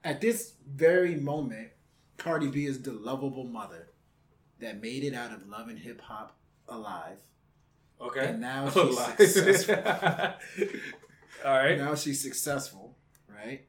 At 0.03 0.21
this 0.21 0.53
very 0.67 1.15
moment, 1.15 1.69
Cardi 2.17 2.47
B 2.47 2.65
is 2.65 2.81
the 2.81 2.91
lovable 2.93 3.43
mother 3.45 3.89
that 4.59 4.81
made 4.81 5.03
it 5.03 5.13
out 5.13 5.31
of 5.31 5.47
love 5.47 5.67
and 5.67 5.77
hip 5.79 6.01
hop 6.01 6.37
alive. 6.67 7.19
Okay. 8.01 8.27
And 8.27 8.41
now 8.41 8.69
she's 8.69 8.75
Alive. 8.97 9.15
successful. 9.17 9.75
All 11.45 11.53
right. 11.57 11.77
Now 11.77 11.95
she's 11.95 12.21
successful, 12.21 12.95
right? 13.27 13.65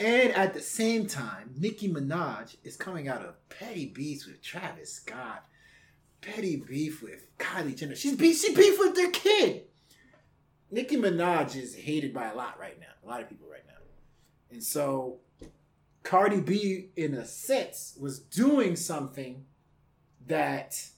And 0.00 0.32
at 0.32 0.54
the 0.54 0.60
same 0.60 1.06
time, 1.06 1.54
Nicki 1.56 1.88
Minaj 1.88 2.56
is 2.62 2.76
coming 2.76 3.08
out 3.08 3.22
of 3.24 3.34
petty 3.48 3.86
beefs 3.86 4.26
with 4.26 4.40
Travis 4.42 4.92
Scott, 4.94 5.44
petty 6.20 6.56
beef 6.56 7.02
with 7.02 7.36
Kylie 7.38 7.76
Jenner. 7.76 7.94
She's 7.94 8.18
she 8.40 8.54
beef 8.54 8.78
with 8.78 8.94
their 8.94 9.10
kid. 9.10 9.62
Nicki 10.70 10.96
Minaj 10.96 11.56
is 11.56 11.74
hated 11.74 12.12
by 12.12 12.28
a 12.28 12.34
lot 12.34 12.58
right 12.60 12.78
now, 12.78 12.86
a 13.02 13.08
lot 13.08 13.22
of 13.22 13.28
people 13.28 13.48
right 13.50 13.64
now. 13.66 13.74
And 14.50 14.62
so 14.62 15.18
Cardi 16.02 16.40
B, 16.40 16.90
in 16.96 17.14
a 17.14 17.24
sense, 17.24 17.96
was 17.98 18.18
doing 18.18 18.76
something 18.76 19.44
that 20.26 20.88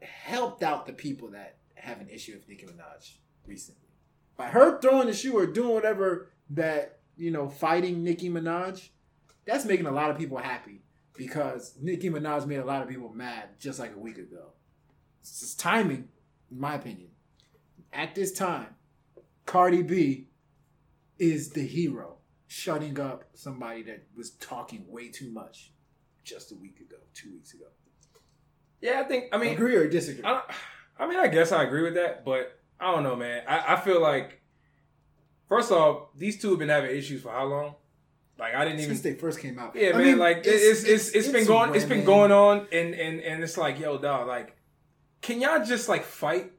helped 0.00 0.62
out 0.62 0.86
the 0.86 0.92
people 0.92 1.28
that 1.28 1.56
have 1.74 2.00
an 2.00 2.08
issue 2.08 2.32
with 2.32 2.48
Nicki 2.48 2.66
Minaj 2.66 3.12
recently. 3.46 3.88
By 4.36 4.46
her 4.46 4.80
throwing 4.80 5.06
the 5.06 5.12
shoe 5.12 5.36
or 5.36 5.46
doing 5.46 5.74
whatever 5.74 6.30
that, 6.50 7.00
you 7.16 7.30
know, 7.30 7.48
fighting 7.48 8.04
Nicki 8.04 8.30
Minaj, 8.30 8.88
that's 9.44 9.64
making 9.64 9.86
a 9.86 9.92
lot 9.92 10.10
of 10.10 10.18
people 10.18 10.38
happy 10.38 10.82
because 11.18 11.74
Nicki 11.82 12.08
Minaj 12.08 12.46
made 12.46 12.60
a 12.60 12.64
lot 12.64 12.80
of 12.80 12.88
people 12.88 13.12
mad 13.12 13.48
just 13.58 13.78
like 13.78 13.94
a 13.94 13.98
week 13.98 14.16
ago. 14.16 14.52
It's 15.20 15.40
just 15.40 15.60
timing, 15.60 16.08
in 16.50 16.60
my 16.60 16.76
opinion. 16.76 17.08
at 17.92 18.14
this 18.14 18.32
time, 18.32 18.68
Cardi 19.44 19.82
B 19.82 20.28
is 21.18 21.50
the 21.50 21.66
hero, 21.66 22.18
shutting 22.46 22.98
up 23.00 23.24
somebody 23.34 23.82
that 23.82 24.04
was 24.16 24.30
talking 24.30 24.84
way 24.88 25.08
too 25.08 25.30
much 25.30 25.72
just 26.24 26.52
a 26.52 26.54
week 26.54 26.78
ago, 26.80 26.96
two 27.14 27.32
weeks 27.32 27.52
ago. 27.52 27.64
Yeah, 28.80 29.00
I 29.00 29.04
think. 29.04 29.24
I 29.32 29.38
mean, 29.38 29.54
Agree 29.54 29.74
or 29.74 29.88
disagree? 29.88 30.24
I, 30.24 30.42
I 30.98 31.08
mean, 31.08 31.18
I 31.18 31.26
guess 31.26 31.50
I 31.50 31.64
agree 31.64 31.82
with 31.82 31.94
that, 31.94 32.24
but 32.24 32.60
I 32.78 32.92
don't 32.94 33.02
know, 33.02 33.16
man. 33.16 33.42
I, 33.48 33.74
I 33.74 33.80
feel 33.80 34.00
like, 34.00 34.40
first 35.48 35.72
off, 35.72 36.10
these 36.16 36.40
two 36.40 36.50
have 36.50 36.60
been 36.60 36.68
having 36.68 36.96
issues 36.96 37.22
for 37.22 37.32
how 37.32 37.46
long? 37.46 37.74
Like 38.38 38.54
I 38.54 38.64
didn't 38.64 38.80
even. 38.80 38.90
Since 38.90 39.02
they 39.02 39.14
first 39.14 39.40
came 39.40 39.58
out. 39.58 39.74
Yeah, 39.74 39.90
I 39.90 39.92
man. 39.92 40.02
mean, 40.06 40.18
like 40.18 40.42
it's 40.44 40.84
it's, 40.84 41.08
it's 41.10 41.28
been 41.28 41.46
going 41.46 41.74
it's 41.74 41.84
been 41.84 42.04
going 42.04 42.30
on, 42.30 42.68
and 42.72 42.94
and 42.94 43.20
and 43.20 43.42
it's 43.42 43.56
like, 43.56 43.80
yo, 43.80 43.98
dog, 43.98 44.28
like, 44.28 44.56
can 45.20 45.40
y'all 45.40 45.64
just 45.64 45.88
like 45.88 46.04
fight? 46.04 46.52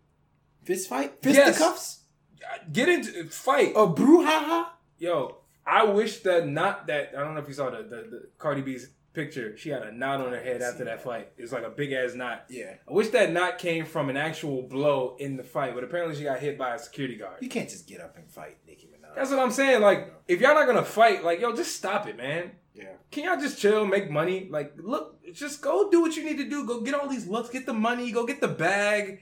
Fist 0.63 0.89
fight? 0.89 1.21
Fist 1.23 1.35
Yes. 1.37 1.47
Fisticuffs? 1.47 1.99
Uh, 2.43 2.57
get 2.71 2.89
into 2.89 3.25
fight. 3.25 3.71
A 3.71 3.87
brouhaha? 3.87 4.67
Yo, 4.97 5.37
I 5.65 5.85
wish 5.85 6.19
that 6.23 6.47
not 6.47 6.87
that 6.87 7.13
I 7.17 7.21
don't 7.21 7.33
know 7.33 7.41
if 7.41 7.47
you 7.47 7.53
saw 7.53 7.69
the 7.69 7.77
the, 7.83 7.95
the 7.95 8.29
Cardi 8.37 8.61
B's 8.61 8.89
picture. 9.13 9.57
She 9.57 9.69
had 9.69 9.83
a 9.83 9.91
knot 9.91 10.21
on 10.21 10.31
her 10.31 10.39
head 10.39 10.61
after 10.61 10.83
that 10.83 11.01
fight. 11.01 11.29
It 11.37 11.41
was 11.41 11.51
like 11.53 11.63
a 11.63 11.69
big 11.69 11.93
ass 11.93 12.13
knot. 12.13 12.45
Yeah. 12.49 12.73
I 12.87 12.93
wish 12.93 13.07
that 13.09 13.31
knot 13.31 13.57
came 13.57 13.85
from 13.85 14.09
an 14.09 14.17
actual 14.17 14.63
blow 14.63 15.15
in 15.19 15.37
the 15.37 15.43
fight, 15.43 15.75
but 15.75 15.83
apparently 15.83 16.15
she 16.15 16.23
got 16.23 16.39
hit 16.39 16.57
by 16.57 16.75
a 16.75 16.79
security 16.79 17.15
guard. 17.15 17.37
You 17.41 17.49
can't 17.49 17.69
just 17.69 17.87
get 17.87 18.01
up 18.01 18.17
and 18.17 18.29
fight 18.29 18.57
Nicki 18.67 18.87
Minaj. 18.87 18.88
That's 19.19 19.31
what 19.31 19.39
I'm 19.39 19.51
saying. 19.51 19.81
Like, 19.81 20.13
if 20.29 20.39
y'all 20.39 20.53
not 20.53 20.65
gonna 20.65 20.85
fight, 20.85 21.25
like, 21.25 21.41
yo, 21.41 21.53
just 21.53 21.75
stop 21.75 22.07
it, 22.07 22.15
man. 22.15 22.51
yeah. 22.73 22.85
Can 23.11 23.25
y'all 23.25 23.37
just 23.37 23.59
chill, 23.59 23.85
make 23.85 24.09
money? 24.09 24.47
Like, 24.49 24.71
look, 24.77 25.21
just 25.33 25.61
go 25.61 25.89
do 25.89 25.99
what 25.99 26.15
you 26.15 26.23
need 26.23 26.37
to 26.37 26.49
do. 26.49 26.65
Go 26.65 26.79
get 26.79 26.93
all 26.93 27.09
these 27.09 27.27
looks, 27.27 27.49
get 27.49 27.65
the 27.65 27.73
money, 27.73 28.13
go 28.13 28.25
get 28.25 28.39
the 28.39 28.47
bag. 28.47 29.21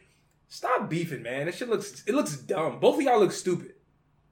Stop 0.50 0.88
beefing, 0.88 1.24
man. 1.24 1.48
This 1.48 1.56
shit 1.56 1.68
looks 1.68 2.04
it 2.06 2.13
looks 2.13 2.38
dumb. 2.38 2.80
Both 2.80 2.98
of 2.98 3.01
y'all 3.01 3.20
look 3.20 3.32
stupid. 3.32 3.74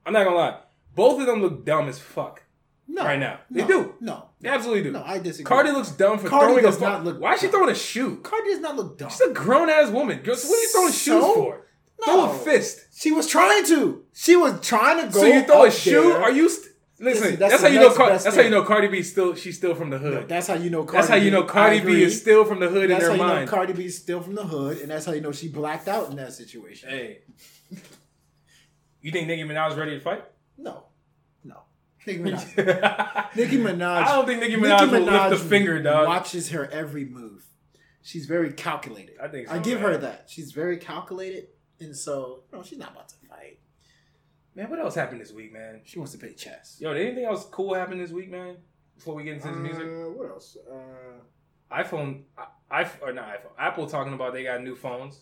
I'm 0.06 0.12
not 0.12 0.22
gonna 0.22 0.36
lie. 0.36 0.60
Both 0.94 1.20
of 1.20 1.26
them 1.26 1.42
look 1.42 1.66
dumb 1.66 1.88
as 1.88 1.98
fuck. 1.98 2.44
No. 2.86 3.02
Right 3.02 3.18
now. 3.18 3.40
They 3.50 3.62
no, 3.62 3.66
do. 3.66 3.94
No. 4.00 4.28
They 4.40 4.48
absolutely 4.48 4.84
do. 4.84 4.92
No, 4.92 5.02
I 5.02 5.18
disagree. 5.18 5.48
Cardi 5.48 5.72
looks 5.72 5.90
dumb 5.90 6.20
for 6.20 6.28
Cardi 6.28 6.46
throwing 6.46 6.64
a 6.64 6.68
does 6.68 6.76
fu- 6.76 6.84
not 6.84 7.04
look 7.04 7.20
Why 7.20 7.34
is 7.34 7.40
she 7.40 7.48
throwing 7.48 7.70
a 7.70 7.74
shoe? 7.74 8.18
Cardi 8.22 8.50
does 8.50 8.60
not 8.60 8.76
look 8.76 8.96
dumb. 8.96 9.10
She's 9.10 9.20
a 9.22 9.32
grown 9.32 9.68
ass 9.68 9.90
woman. 9.90 10.20
Girl, 10.22 10.36
so 10.36 10.48
what 10.48 10.58
are 10.58 10.62
you 10.62 10.68
throwing 10.68 10.92
shoes 10.92 11.04
So? 11.04 11.65
For? 11.98 12.04
Throw 12.04 12.30
a 12.30 12.34
fist. 12.38 12.80
She 12.92 13.12
was 13.12 13.26
trying 13.26 13.64
to. 13.66 14.04
She 14.12 14.36
was 14.36 14.60
trying 14.66 15.06
to 15.06 15.12
go. 15.12 15.20
so 15.20 15.26
you 15.26 15.42
throw 15.42 15.64
a 15.64 15.70
shoe? 15.70 16.02
there. 16.10 16.22
Are 16.22 16.30
you? 16.30 16.48
St- 16.48 16.72
Listen, 16.98 17.24
Listen, 17.24 17.38
that's, 17.38 17.52
that's 17.52 17.62
how 17.62 17.68
you 17.68 17.80
know. 17.80 17.92
Car- 17.94 18.08
that's 18.08 18.34
how 18.36 18.40
you 18.40 18.48
know 18.48 18.62
Cardi 18.62 18.88
B 18.88 19.02
still. 19.02 19.34
She's 19.34 19.58
still 19.58 19.74
from 19.74 19.90
the 19.90 19.98
hood. 19.98 20.14
No, 20.14 20.26
that's 20.26 20.46
how 20.46 20.54
you 20.54 20.70
know. 20.70 20.84
Cardi 20.84 20.96
that's 20.96 21.08
how 21.08 21.16
you 21.16 21.30
know 21.30 21.42
Cardi 21.42 21.80
B 21.80 22.02
is 22.02 22.18
still 22.18 22.46
from 22.46 22.58
the 22.58 22.68
hood 22.70 22.88
That's 22.88 23.04
in 23.04 23.10
how 23.10 23.16
their 23.16 23.16
you 23.18 23.22
know 23.22 23.34
mind. 23.34 23.50
Cardi 23.50 23.72
B's 23.74 23.98
still 23.98 24.22
from 24.22 24.34
the 24.34 24.44
hood, 24.44 24.78
and 24.78 24.90
that's 24.90 25.04
how 25.04 25.12
you 25.12 25.20
know 25.20 25.30
she 25.30 25.48
blacked 25.48 25.88
out 25.88 26.08
in 26.08 26.16
that 26.16 26.32
situation. 26.32 26.88
hey, 26.88 27.18
you 29.02 29.12
think 29.12 29.28
Nicki 29.28 29.42
Minaj 29.42 29.76
ready 29.76 29.92
to 29.92 30.00
fight? 30.00 30.24
No, 30.56 30.84
no. 31.44 31.64
Nicki 32.06 32.20
Minaj. 32.20 32.82
I 32.82 33.26
Nicki 33.36 33.58
Minaj. 33.58 33.82
I 33.82 34.14
don't 34.14 34.26
think 34.26 34.40
Nicki 34.40 34.56
Minaj 34.56 34.90
will 34.90 35.00
lift 35.02 35.30
the 35.30 35.36
finger, 35.36 35.82
dog. 35.82 36.06
Watches 36.08 36.48
her 36.50 36.66
every 36.70 37.04
move. 37.04 37.44
She's 38.02 38.24
very 38.26 38.52
calculated. 38.52 39.16
I 39.22 39.28
think 39.28 39.48
so, 39.48 39.54
I 39.54 39.58
give 39.58 39.80
man. 39.82 39.90
her 39.92 39.98
that. 39.98 40.26
She's 40.28 40.52
very 40.52 40.78
calculated, 40.78 41.48
and 41.80 41.96
so 41.96 42.44
no, 42.52 42.62
she's 42.62 42.78
not 42.78 42.92
about 42.92 43.08
to 43.10 43.16
fight. 43.28 43.58
Man, 44.54 44.70
what 44.70 44.78
else 44.78 44.94
happened 44.94 45.20
this 45.20 45.32
week, 45.32 45.52
man? 45.52 45.82
She 45.84 45.98
wants 45.98 46.12
to 46.12 46.18
play 46.18 46.32
chess. 46.32 46.76
Yo, 46.80 46.94
did 46.94 47.06
anything 47.06 47.24
else 47.26 47.44
cool 47.50 47.74
happen 47.74 47.98
this 47.98 48.10
week, 48.10 48.30
man? 48.30 48.56
Before 48.94 49.14
we 49.14 49.22
get 49.24 49.34
into 49.34 49.48
this 49.48 49.56
music, 49.58 49.82
Uh, 49.84 50.10
what 50.16 50.30
else? 50.30 50.56
Uh, 50.70 51.74
iPhone, 51.74 52.22
I, 52.38 52.46
I 52.82 52.90
or 53.02 53.12
not 53.12 53.28
iPhone, 53.28 53.52
Apple 53.58 53.86
talking 53.86 54.14
about 54.14 54.32
they 54.32 54.44
got 54.44 54.62
new 54.62 54.74
phones. 54.74 55.20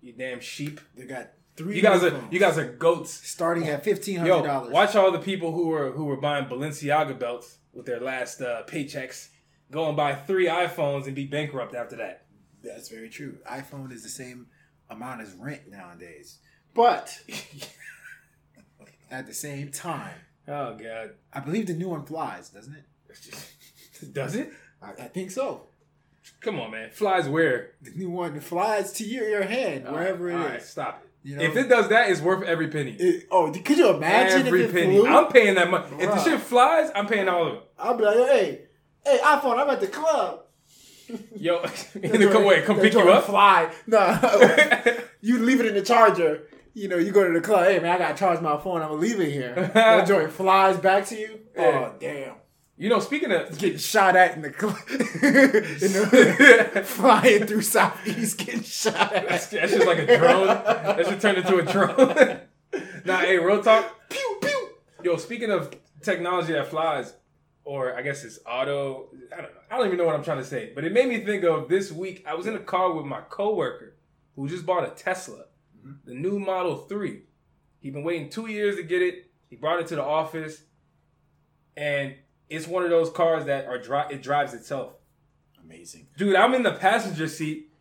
You 0.00 0.12
damn 0.12 0.40
sheep. 0.40 0.80
they 0.96 1.04
got 1.06 1.30
three. 1.56 1.76
You 1.76 1.82
guys 1.82 2.02
new 2.02 2.08
are 2.08 2.10
phones, 2.12 2.32
you 2.32 2.40
guys 2.40 2.58
are 2.58 2.72
goats. 2.72 3.10
starting 3.12 3.68
at 3.68 3.84
fifteen 3.84 4.16
hundred 4.18 4.28
Yo, 4.30 4.42
dollars. 4.44 4.72
watch 4.72 4.96
all 4.96 5.12
the 5.12 5.20
people 5.20 5.52
who 5.52 5.68
were 5.68 5.92
who 5.92 6.04
were 6.06 6.16
buying 6.20 6.46
Balenciaga 6.46 7.16
belts 7.18 7.58
with 7.72 7.86
their 7.86 8.00
last 8.00 8.40
uh, 8.40 8.62
paychecks, 8.66 9.28
go 9.70 9.86
and 9.86 9.96
buy 9.96 10.14
three 10.14 10.46
iPhones 10.48 11.06
and 11.06 11.14
be 11.14 11.26
bankrupt 11.26 11.74
after 11.74 11.94
that. 11.96 12.26
That's 12.64 12.88
very 12.88 13.08
true. 13.10 13.38
iPhone 13.48 13.92
is 13.92 14.02
the 14.02 14.08
same 14.08 14.46
amount 14.90 15.20
as 15.20 15.32
rent 15.34 15.62
nowadays, 15.70 16.38
but 16.74 17.18
at 19.10 19.26
the 19.26 19.34
same 19.34 19.70
time, 19.70 20.14
Oh 20.48 20.76
god, 20.76 21.10
I 21.32 21.40
believe 21.40 21.66
the 21.66 21.74
new 21.74 21.88
one 21.88 22.04
flies, 22.04 22.50
doesn't 22.50 22.74
it? 22.74 24.12
does 24.12 24.36
it? 24.36 24.52
I, 24.80 24.90
I 24.90 25.08
think 25.08 25.30
so. 25.30 25.66
Come 26.40 26.60
on, 26.60 26.70
man. 26.70 26.90
Flies 26.90 27.28
where? 27.28 27.72
The 27.82 27.90
new 27.92 28.10
one 28.10 28.38
flies 28.40 28.92
to 28.94 29.04
your, 29.04 29.28
your 29.28 29.42
hand 29.42 29.84
oh, 29.88 29.92
wherever 29.92 30.30
All 30.30 30.42
it 30.42 30.48
right, 30.48 30.62
stop 30.62 31.02
it. 31.02 31.28
You 31.28 31.36
know? 31.36 31.42
If 31.42 31.56
it 31.56 31.68
does 31.68 31.88
that, 31.88 32.10
it's 32.10 32.20
worth 32.20 32.44
every 32.44 32.68
penny. 32.68 32.92
It- 32.92 33.26
oh, 33.30 33.50
could 33.50 33.78
you 33.78 33.90
imagine 33.90 34.46
every 34.46 34.68
penny. 34.68 34.98
flew? 34.98 35.06
I'm 35.06 35.28
paying 35.32 35.56
that 35.56 35.70
money. 35.70 35.86
If 35.98 36.10
the 36.10 36.22
shit 36.22 36.40
flies, 36.40 36.90
I'm 36.94 37.06
paying 37.06 37.28
all 37.28 37.48
of 37.48 37.54
it. 37.54 37.62
I'll 37.78 37.96
be 37.96 38.04
like, 38.04 38.16
hey, 38.16 38.60
hey, 39.04 39.18
iPhone, 39.24 39.58
I'm 39.58 39.70
at 39.70 39.80
the 39.80 39.88
club. 39.88 40.42
Yo, 41.36 41.62
in 41.94 42.20
the 42.20 42.28
come 42.30 42.44
wait, 42.44 42.64
come 42.64 42.78
pick 42.78 42.92
you 42.92 43.08
up. 43.10 43.24
Fly. 43.24 43.70
No, 43.86 43.98
you 45.20 45.38
leave 45.38 45.60
it 45.60 45.66
in 45.66 45.74
the 45.74 45.82
charger. 45.82 46.48
You 46.74 46.88
know, 46.88 46.96
you 46.96 47.10
go 47.10 47.26
to 47.26 47.32
the 47.32 47.40
club. 47.40 47.66
Hey 47.66 47.78
man, 47.78 47.94
I 47.94 47.98
gotta 47.98 48.14
charge 48.14 48.40
my 48.40 48.58
phone. 48.58 48.82
I'm 48.82 48.88
gonna 48.88 49.00
leave 49.00 49.20
it 49.20 49.30
here. 49.30 49.70
that 49.74 50.06
joint 50.08 50.32
flies 50.32 50.76
back 50.76 51.06
to 51.06 51.16
you. 51.16 51.40
Yeah. 51.56 51.62
Oh 51.64 51.94
damn! 51.98 52.34
you 52.76 52.88
know, 52.88 53.00
speaking 53.00 53.32
of 53.32 53.56
Getting 53.58 53.78
shot 53.78 54.16
at 54.16 54.36
in 54.36 54.42
the 54.42 54.50
club, 54.50 54.76
in 54.88 55.92
the, 55.92 56.82
flying 56.84 57.46
through 57.46 57.62
southeast, 57.62 58.38
getting 58.38 58.62
shot 58.62 59.12
at. 59.12 59.28
That's, 59.28 59.46
that's 59.46 59.72
just 59.72 59.86
like 59.86 59.98
a 59.98 60.18
drone. 60.18 60.46
That 60.46 61.06
should 61.06 61.20
turn 61.20 61.36
into 61.36 61.58
a 61.58 61.62
drone. 61.62 62.40
nah, 63.04 63.20
hey, 63.20 63.38
real 63.38 63.62
talk. 63.62 64.08
Pew 64.10 64.38
pew. 64.42 64.68
Yo, 65.02 65.16
speaking 65.16 65.50
of 65.50 65.74
technology 66.02 66.52
that 66.52 66.68
flies, 66.68 67.14
or 67.66 67.96
I 67.96 68.02
guess 68.02 68.24
it's 68.24 68.38
auto. 68.46 69.08
I 69.36 69.42
don't 69.42 69.52
know. 69.52 69.60
I 69.70 69.76
don't 69.76 69.86
even 69.86 69.98
know 69.98 70.06
what 70.06 70.14
I'm 70.14 70.22
trying 70.22 70.38
to 70.38 70.44
say. 70.44 70.70
But 70.72 70.84
it 70.84 70.92
made 70.92 71.08
me 71.08 71.24
think 71.24 71.44
of 71.44 71.68
this 71.68 71.90
week. 71.90 72.24
I 72.26 72.34
was 72.34 72.46
in 72.46 72.54
a 72.54 72.60
car 72.60 72.92
with 72.92 73.04
my 73.04 73.20
coworker 73.22 73.96
who 74.36 74.48
just 74.48 74.64
bought 74.64 74.84
a 74.84 74.90
Tesla, 74.90 75.46
mm-hmm. 75.76 75.92
the 76.04 76.14
new 76.14 76.38
Model 76.38 76.76
Three. 76.76 77.24
He'd 77.80 77.92
been 77.92 78.04
waiting 78.04 78.30
two 78.30 78.46
years 78.46 78.76
to 78.76 78.84
get 78.84 79.02
it. 79.02 79.30
He 79.50 79.56
brought 79.56 79.80
it 79.80 79.88
to 79.88 79.96
the 79.96 80.04
office, 80.04 80.62
and 81.76 82.14
it's 82.48 82.68
one 82.68 82.84
of 82.84 82.90
those 82.90 83.10
cars 83.10 83.46
that 83.46 83.66
are 83.66 83.78
dri- 83.78 84.14
it 84.14 84.22
drives 84.22 84.54
itself. 84.54 84.92
Amazing. 85.62 86.06
Dude, 86.16 86.36
I'm 86.36 86.54
in 86.54 86.62
the 86.62 86.72
passenger 86.72 87.26
seat, 87.26 87.72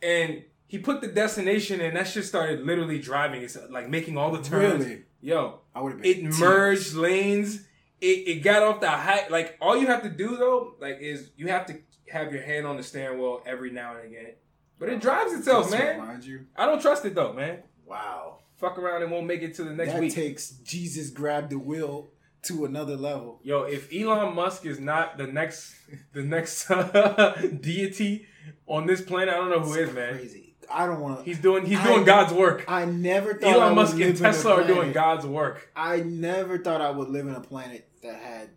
and 0.00 0.42
he 0.66 0.78
put 0.78 1.02
the 1.02 1.08
destination, 1.08 1.82
and 1.82 1.96
that 1.98 2.08
shit 2.08 2.24
started 2.24 2.64
literally 2.64 2.98
driving. 2.98 3.42
It's 3.42 3.58
like 3.68 3.90
making 3.90 4.16
all 4.16 4.32
the 4.32 4.42
turns. 4.42 4.84
Really? 4.86 5.02
Yo, 5.20 5.60
I 5.74 5.82
would 5.82 5.92
have 5.92 6.00
been. 6.00 6.28
it 6.28 6.38
merged 6.38 6.94
lanes. 6.94 7.66
It, 8.02 8.28
it 8.28 8.42
got 8.42 8.62
off 8.62 8.80
the 8.80 8.90
height. 8.90 9.30
Like 9.30 9.56
all 9.60 9.76
you 9.76 9.86
have 9.86 10.02
to 10.02 10.10
do 10.10 10.36
though, 10.36 10.74
like 10.80 10.98
is 11.00 11.30
you 11.36 11.48
have 11.48 11.66
to 11.66 11.78
have 12.10 12.32
your 12.32 12.42
hand 12.42 12.66
on 12.66 12.76
the 12.76 12.82
steering 12.82 13.18
wheel 13.18 13.42
every 13.46 13.70
now 13.70 13.96
and 13.96 14.04
again. 14.04 14.32
But 14.78 14.88
it 14.88 15.00
drives 15.00 15.32
itself, 15.32 15.70
Just 15.70 15.78
man. 15.78 16.00
Remind 16.00 16.24
you. 16.24 16.46
I 16.56 16.66
don't 16.66 16.82
trust 16.82 17.04
it 17.04 17.14
though, 17.14 17.32
man. 17.32 17.62
Wow. 17.86 18.40
Fuck 18.56 18.78
around 18.78 19.02
and 19.02 19.10
won't 19.10 19.26
make 19.26 19.42
it 19.42 19.54
to 19.54 19.64
the 19.64 19.72
next 19.72 19.92
that 19.92 20.00
week. 20.00 20.14
takes 20.14 20.50
Jesus 20.50 21.10
grabbed 21.10 21.50
the 21.50 21.58
wheel 21.58 22.10
to 22.42 22.64
another 22.64 22.96
level. 22.96 23.40
Yo, 23.44 23.62
if 23.62 23.92
Elon 23.92 24.34
Musk 24.34 24.66
is 24.66 24.80
not 24.80 25.16
the 25.16 25.26
next 25.26 25.74
the 26.12 26.22
next 26.22 26.66
deity 27.60 28.26
on 28.66 28.86
this 28.86 29.00
planet, 29.00 29.34
I 29.34 29.36
don't 29.36 29.50
know 29.50 29.60
who 29.60 29.74
is, 29.74 29.94
man. 29.94 30.14
Crazy. 30.14 30.51
I 30.72 30.86
don't 30.86 31.00
want 31.00 31.18
to. 31.18 31.24
He's 31.24 31.38
doing 31.38 31.66
he's 31.66 31.78
I- 31.78 31.86
doing 31.86 32.04
God's 32.04 32.32
work. 32.32 32.64
I 32.68 32.84
never 32.84 33.34
thought 33.34 33.50
I 33.50 33.52
Elon 33.54 33.68
would 33.68 33.82
Musk 33.82 33.96
live 33.96 34.08
and 34.08 34.18
in 34.18 34.24
a 34.24 34.28
Tesla 34.28 34.52
are 34.54 34.64
doing 34.64 34.76
planet- 34.76 34.94
God's 34.94 35.26
work. 35.26 35.70
I 35.76 35.98
never 36.00 36.58
thought 36.58 36.80
I 36.80 36.90
would 36.90 37.08
live 37.08 37.26
in 37.26 37.34
a 37.34 37.40
planet 37.40 37.88
that 38.02 38.16
had 38.16 38.50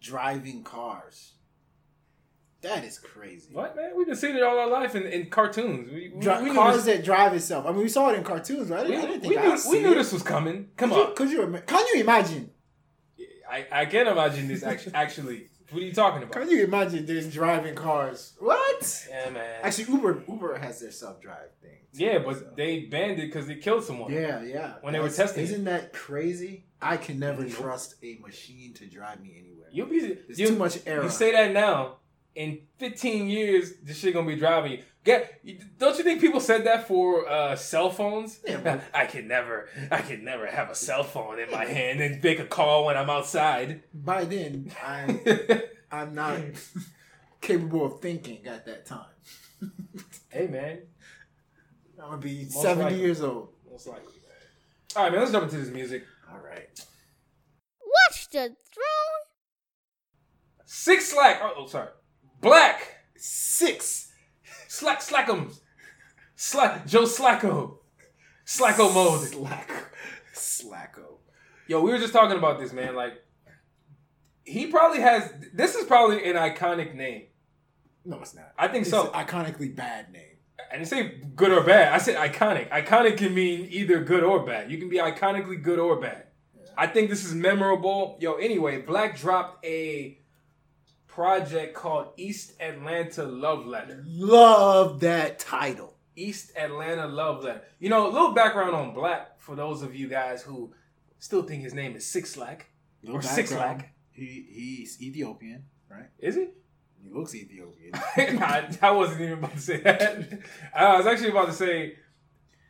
driving 0.00 0.62
cars. 0.64 1.32
That 2.62 2.84
is 2.84 2.98
crazy. 2.98 3.50
What 3.52 3.76
man? 3.76 3.92
We've 3.96 4.06
been 4.06 4.16
seeing 4.16 4.36
it 4.36 4.42
all 4.42 4.58
our 4.58 4.68
life 4.68 4.96
in, 4.96 5.04
in 5.04 5.26
cartoons. 5.30 5.92
We, 5.92 6.10
we, 6.12 6.20
Dri- 6.20 6.42
we 6.42 6.54
cars 6.54 6.84
this, 6.84 6.96
that 6.96 7.04
drive 7.04 7.32
itself. 7.34 7.66
I 7.66 7.70
mean, 7.70 7.82
we 7.82 7.88
saw 7.88 8.10
it 8.10 8.16
in 8.16 8.24
cartoons, 8.24 8.68
right? 8.68 8.84
I 8.84 8.88
we, 8.88 8.96
I 8.96 9.00
didn't 9.02 9.22
we 9.28 9.36
knew, 9.36 9.56
we 9.70 9.78
knew 9.80 9.94
this 9.94 10.12
was 10.12 10.24
coming. 10.24 10.68
Come 10.76 10.90
could 10.90 10.98
on. 11.00 11.08
You, 11.08 11.14
could 11.14 11.30
you? 11.30 11.62
Can 11.66 11.86
you 11.94 12.00
imagine? 12.00 12.50
I, 13.48 13.66
I 13.70 13.86
can 13.86 14.08
imagine 14.08 14.48
this 14.48 14.62
actually. 14.64 14.94
actually. 14.94 15.48
What 15.70 15.82
are 15.82 15.84
you 15.84 15.92
talking 15.92 16.22
about? 16.22 16.32
Can 16.32 16.50
you 16.50 16.64
imagine 16.64 17.04
there's 17.04 17.32
driving 17.32 17.74
cars? 17.74 18.34
What? 18.38 19.06
Yeah, 19.10 19.30
man. 19.30 19.60
Actually, 19.62 19.92
Uber 19.94 20.24
Uber 20.26 20.58
has 20.58 20.80
their 20.80 20.90
self 20.90 21.20
drive 21.20 21.50
thing. 21.60 21.78
yeah, 21.92 22.18
but 22.18 22.56
they 22.56 22.80
banned 22.86 23.18
it 23.18 23.26
because 23.26 23.46
they 23.46 23.56
killed 23.56 23.84
someone. 23.84 24.12
Yeah, 24.12 24.42
yeah. 24.42 24.74
When 24.80 24.92
they 24.94 25.00
were 25.00 25.10
testing 25.10 25.44
isn't 25.44 25.64
that 25.64 25.92
crazy? 25.92 26.64
I 26.80 26.96
can 26.96 27.18
never 27.18 27.44
trust 27.48 27.96
a 28.02 28.18
machine 28.22 28.72
to 28.74 28.86
drive 28.86 29.20
me 29.20 29.34
anywhere. 29.38 29.68
You'll 29.72 29.88
be. 29.88 30.00
There's 30.00 30.38
too 30.38 30.56
much 30.56 30.78
error. 30.86 31.04
You 31.04 31.10
say 31.10 31.32
that 31.32 31.52
now. 31.52 31.96
In 32.34 32.60
15 32.78 33.26
years, 33.28 33.72
this 33.82 33.98
shit 33.98 34.14
gonna 34.14 34.26
be 34.26 34.36
driving 34.36 34.72
you. 34.72 34.82
Get? 35.08 35.78
Don't 35.78 35.96
you 35.96 36.04
think 36.04 36.20
people 36.20 36.38
said 36.38 36.64
that 36.66 36.86
for 36.86 37.26
uh, 37.26 37.56
cell 37.56 37.88
phones? 37.88 38.40
Yeah, 38.46 38.82
I 38.94 39.06
can 39.06 39.26
never, 39.26 39.70
I 39.90 40.02
can 40.02 40.22
never 40.22 40.46
have 40.46 40.68
a 40.68 40.74
cell 40.74 41.02
phone 41.02 41.38
in 41.38 41.50
my 41.50 41.64
hand 41.64 42.02
and 42.02 42.22
make 42.22 42.38
a 42.38 42.44
call 42.44 42.84
when 42.84 42.94
I'm 42.94 43.08
outside. 43.08 43.84
By 43.94 44.26
then, 44.26 44.70
I'm 44.86 45.18
I'm 45.90 46.14
not 46.14 46.40
capable 47.40 47.86
of 47.86 48.02
thinking 48.02 48.46
at 48.46 48.66
that 48.66 48.84
time. 48.84 49.06
hey 50.28 50.46
man, 50.46 50.80
I'm 51.98 52.10
gonna 52.10 52.18
be 52.18 52.42
Most 52.42 52.60
70 52.60 52.82
likely. 52.82 53.00
years 53.00 53.22
old. 53.22 53.48
Most 53.70 53.86
likely, 53.86 54.12
man. 54.12 54.94
All 54.94 55.04
right, 55.04 55.12
man. 55.12 55.20
Let's 55.20 55.32
jump 55.32 55.44
into 55.44 55.56
this 55.56 55.72
music. 55.72 56.04
All 56.30 56.40
right. 56.40 56.68
Watch 57.80 58.28
the 58.30 58.54
throne. 58.74 59.22
Six 60.66 61.12
slack. 61.14 61.40
Oh, 61.42 61.54
oh 61.60 61.66
sorry. 61.66 61.88
Black. 62.42 62.94
Six. 63.16 64.07
Slack 64.78 65.00
slackums. 65.00 65.58
Slack 66.36 66.86
Joe 66.86 67.02
Slacko. 67.02 67.78
Slacko 68.46 68.94
mode. 68.94 69.26
Slack. 69.26 69.70
Slacko. 70.32 71.18
Yo, 71.66 71.80
we 71.82 71.90
were 71.90 71.98
just 71.98 72.12
talking 72.12 72.38
about 72.38 72.60
this, 72.60 72.72
man. 72.72 72.94
Like, 72.94 73.14
he 74.44 74.68
probably 74.68 75.00
has. 75.00 75.32
This 75.52 75.74
is 75.74 75.84
probably 75.84 76.24
an 76.30 76.36
iconic 76.36 76.94
name. 76.94 77.24
No, 78.04 78.20
it's 78.20 78.34
not. 78.36 78.52
I 78.56 78.68
think 78.68 78.82
It's 78.82 78.90
so. 78.90 79.10
an 79.10 79.26
iconically 79.26 79.74
bad 79.74 80.12
name. 80.12 80.36
I 80.70 80.76
didn't 80.76 80.86
say 80.88 81.20
good 81.34 81.50
or 81.50 81.64
bad. 81.64 81.92
I 81.92 81.98
said 81.98 82.14
iconic. 82.16 82.70
Iconic 82.70 83.18
can 83.18 83.34
mean 83.34 83.66
either 83.70 84.04
good 84.04 84.22
or 84.22 84.46
bad. 84.46 84.70
You 84.70 84.78
can 84.78 84.88
be 84.88 84.98
iconically 84.98 85.60
good 85.60 85.80
or 85.80 86.00
bad. 86.00 86.26
I 86.76 86.86
think 86.86 87.10
this 87.10 87.24
is 87.24 87.34
memorable. 87.34 88.16
Yo, 88.20 88.34
anyway, 88.34 88.80
6lack 88.82 89.18
dropped 89.18 89.64
a 89.66 90.20
project 91.18 91.74
called 91.74 92.06
East 92.16 92.52
Atlanta 92.60 93.24
Love 93.24 93.66
Letter. 93.66 94.04
Love 94.06 95.00
that 95.00 95.40
title. 95.40 95.96
East 96.14 96.52
Atlanta 96.56 97.08
Love 97.08 97.42
Letter. 97.42 97.62
You 97.80 97.88
know, 97.88 98.06
a 98.06 98.12
little 98.12 98.30
background 98.30 98.76
on 98.76 98.94
6lack 98.94 99.26
for 99.36 99.56
those 99.56 99.82
of 99.82 99.96
you 99.96 100.06
guys 100.06 100.42
who 100.42 100.72
still 101.18 101.42
think 101.42 101.64
his 101.64 101.74
name 101.74 101.96
is 101.96 102.06
Six 102.06 102.30
Slack. 102.30 102.66
Little 103.02 103.18
Or 103.18 103.22
Six. 103.22 103.50
Lack. 103.52 103.92
He 104.12 104.46
he's 104.48 105.02
Ethiopian, 105.02 105.64
right? 105.90 106.06
Is 106.20 106.36
he? 106.36 106.50
He 107.02 107.10
looks 107.10 107.34
Ethiopian. 107.34 107.90
I, 108.40 108.68
I 108.80 108.92
wasn't 108.92 109.22
even 109.22 109.38
about 109.38 109.54
to 109.54 109.60
say 109.60 109.80
that. 109.80 110.40
I 110.72 110.98
was 110.98 111.06
actually 111.08 111.30
about 111.30 111.46
to 111.46 111.52
say, 111.52 111.96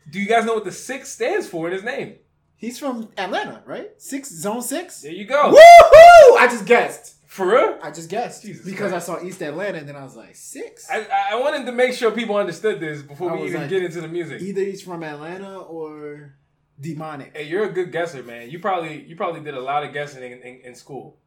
do 0.08 0.18
you 0.18 0.26
guys 0.26 0.46
know 0.46 0.54
what 0.54 0.64
the 0.64 0.72
six 0.72 1.10
stands 1.10 1.46
for 1.46 1.66
in 1.66 1.74
his 1.74 1.84
name? 1.84 2.14
he's 2.56 2.78
from 2.78 3.08
Atlanta, 3.16 3.62
right? 3.66 3.90
Six 3.98 4.30
zone 4.30 4.62
six. 4.62 5.02
There 5.02 5.12
you 5.12 5.26
go. 5.26 5.52
Woohoo! 5.52 6.38
I 6.38 6.46
just 6.50 6.66
guessed. 6.66 7.16
For 7.28 7.46
real? 7.46 7.78
I 7.82 7.90
just 7.90 8.08
guessed 8.08 8.42
Jesus 8.42 8.64
because 8.64 8.90
Christ. 8.90 9.08
I 9.10 9.14
saw 9.18 9.22
East 9.22 9.42
Atlanta, 9.42 9.78
and 9.78 9.88
then 9.88 9.96
I 9.96 10.02
was 10.02 10.16
like 10.16 10.34
six. 10.34 10.88
I, 10.90 11.06
I 11.32 11.34
wanted 11.36 11.66
to 11.66 11.72
make 11.72 11.92
sure 11.92 12.10
people 12.10 12.36
understood 12.36 12.80
this 12.80 13.02
before 13.02 13.30
I 13.30 13.34
we 13.36 13.48
even 13.48 13.60
like, 13.60 13.70
get 13.70 13.82
into 13.84 14.00
the 14.00 14.08
music. 14.08 14.40
Either 14.40 14.62
he's 14.62 14.80
from 14.82 15.02
Atlanta 15.04 15.58
or 15.58 16.34
demonic. 16.80 17.36
Hey, 17.36 17.44
you're 17.44 17.64
a 17.64 17.72
good 17.72 17.92
guesser, 17.92 18.22
man. 18.22 18.48
You 18.50 18.58
probably 18.60 19.04
you 19.04 19.14
probably 19.14 19.42
did 19.42 19.52
a 19.54 19.60
lot 19.60 19.84
of 19.84 19.92
guessing 19.92 20.22
in, 20.32 20.38
in, 20.40 20.60
in 20.64 20.74
school. 20.74 21.18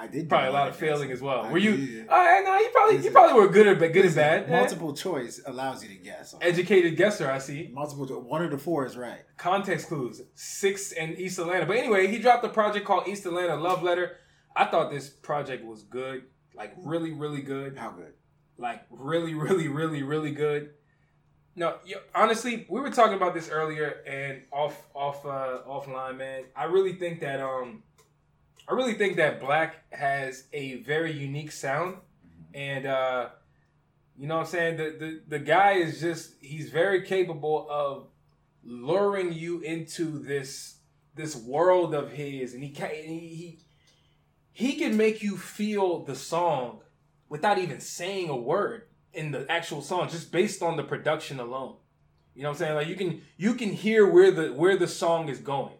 I 0.00 0.06
did 0.06 0.28
Probably 0.28 0.48
a 0.48 0.52
lot 0.52 0.68
of 0.68 0.74
guessing. 0.74 0.88
failing 0.88 1.10
as 1.12 1.20
well. 1.20 1.42
I 1.42 1.50
Were 1.52 1.58
you? 1.58 1.76
did. 1.76 2.08
All 2.08 2.16
right, 2.16 2.42
no, 2.44 2.56
you 2.56 2.68
probably 2.72 2.92
you 2.94 2.98
Listen. 3.00 3.12
probably 3.12 3.40
were 3.40 3.48
good 3.48 3.66
or 3.66 3.74
good 3.74 3.88
and 3.88 4.04
Listen, 4.04 4.14
bad. 4.14 4.44
Eh? 4.48 4.60
Multiple 4.60 4.94
choice 4.94 5.40
allows 5.44 5.82
you 5.82 5.88
to 5.90 5.96
guess. 5.96 6.34
Educated 6.40 6.96
guesser, 6.96 7.28
I 7.30 7.38
see. 7.38 7.68
Multiple. 7.72 8.06
cho- 8.06 8.20
One 8.20 8.42
of 8.44 8.50
the 8.52 8.58
four 8.58 8.86
is 8.86 8.96
right. 8.96 9.20
context 9.36 9.88
clues. 9.88 10.22
Six 10.34 10.92
and 10.92 11.18
East 11.18 11.38
Atlanta. 11.40 11.66
But 11.66 11.78
anyway, 11.78 12.06
he 12.06 12.18
dropped 12.18 12.44
a 12.44 12.48
project 12.48 12.86
called 12.86 13.08
East 13.08 13.26
Atlanta 13.26 13.56
Love 13.56 13.82
Letter. 13.82 14.12
I 14.58 14.64
thought 14.64 14.90
this 14.90 15.08
project 15.08 15.64
was 15.64 15.84
good. 15.84 16.24
Like 16.52 16.74
really, 16.78 17.12
really 17.12 17.42
good. 17.42 17.78
How 17.78 17.90
good? 17.90 18.12
Like 18.58 18.82
really, 18.90 19.34
really, 19.46 19.68
really, 19.68 20.02
really 20.02 20.32
good. 20.32 20.70
No, 21.54 21.76
you, 21.86 21.98
honestly, 22.14 22.66
we 22.68 22.80
were 22.80 22.90
talking 22.90 23.14
about 23.14 23.34
this 23.34 23.48
earlier 23.48 24.02
and 24.06 24.42
off 24.52 24.76
off 24.94 25.24
uh 25.24 25.58
offline, 25.68 26.18
man. 26.18 26.44
I 26.56 26.64
really 26.64 26.94
think 26.94 27.20
that 27.20 27.40
um 27.40 27.84
I 28.68 28.74
really 28.74 28.94
think 28.94 29.16
that 29.16 29.40
6lack 29.40 29.72
has 29.92 30.44
a 30.52 30.82
very 30.82 31.12
unique 31.12 31.52
sound. 31.52 31.98
And 32.52 32.86
uh 32.86 33.28
you 34.16 34.26
know 34.26 34.38
what 34.38 34.46
I'm 34.46 34.50
saying? 34.50 34.76
The 34.76 34.96
the 34.98 35.20
the 35.28 35.38
guy 35.38 35.74
is 35.74 36.00
just 36.00 36.34
he's 36.40 36.70
very 36.70 37.02
capable 37.02 37.66
of 37.70 38.08
luring 38.64 39.32
you 39.32 39.60
into 39.60 40.18
this 40.18 40.78
this 41.14 41.36
world 41.36 41.94
of 41.94 42.10
his 42.12 42.54
and 42.54 42.62
he 42.62 42.70
can 42.70 42.90
he 42.90 43.18
he, 43.18 43.58
he 44.58 44.74
can 44.74 44.96
make 44.96 45.22
you 45.22 45.36
feel 45.36 46.04
the 46.04 46.16
song 46.16 46.80
without 47.28 47.58
even 47.58 47.78
saying 47.78 48.28
a 48.28 48.36
word 48.36 48.82
in 49.12 49.30
the 49.30 49.48
actual 49.48 49.80
song 49.80 50.08
just 50.08 50.32
based 50.32 50.62
on 50.62 50.76
the 50.76 50.82
production 50.82 51.38
alone 51.38 51.76
you 52.34 52.42
know 52.42 52.48
what 52.48 52.54
i'm 52.54 52.58
saying 52.58 52.74
like 52.74 52.88
you 52.88 52.96
can 52.96 53.22
you 53.36 53.54
can 53.54 53.72
hear 53.72 54.04
where 54.10 54.32
the 54.32 54.48
where 54.52 54.76
the 54.76 54.88
song 54.88 55.28
is 55.28 55.38
going 55.38 55.74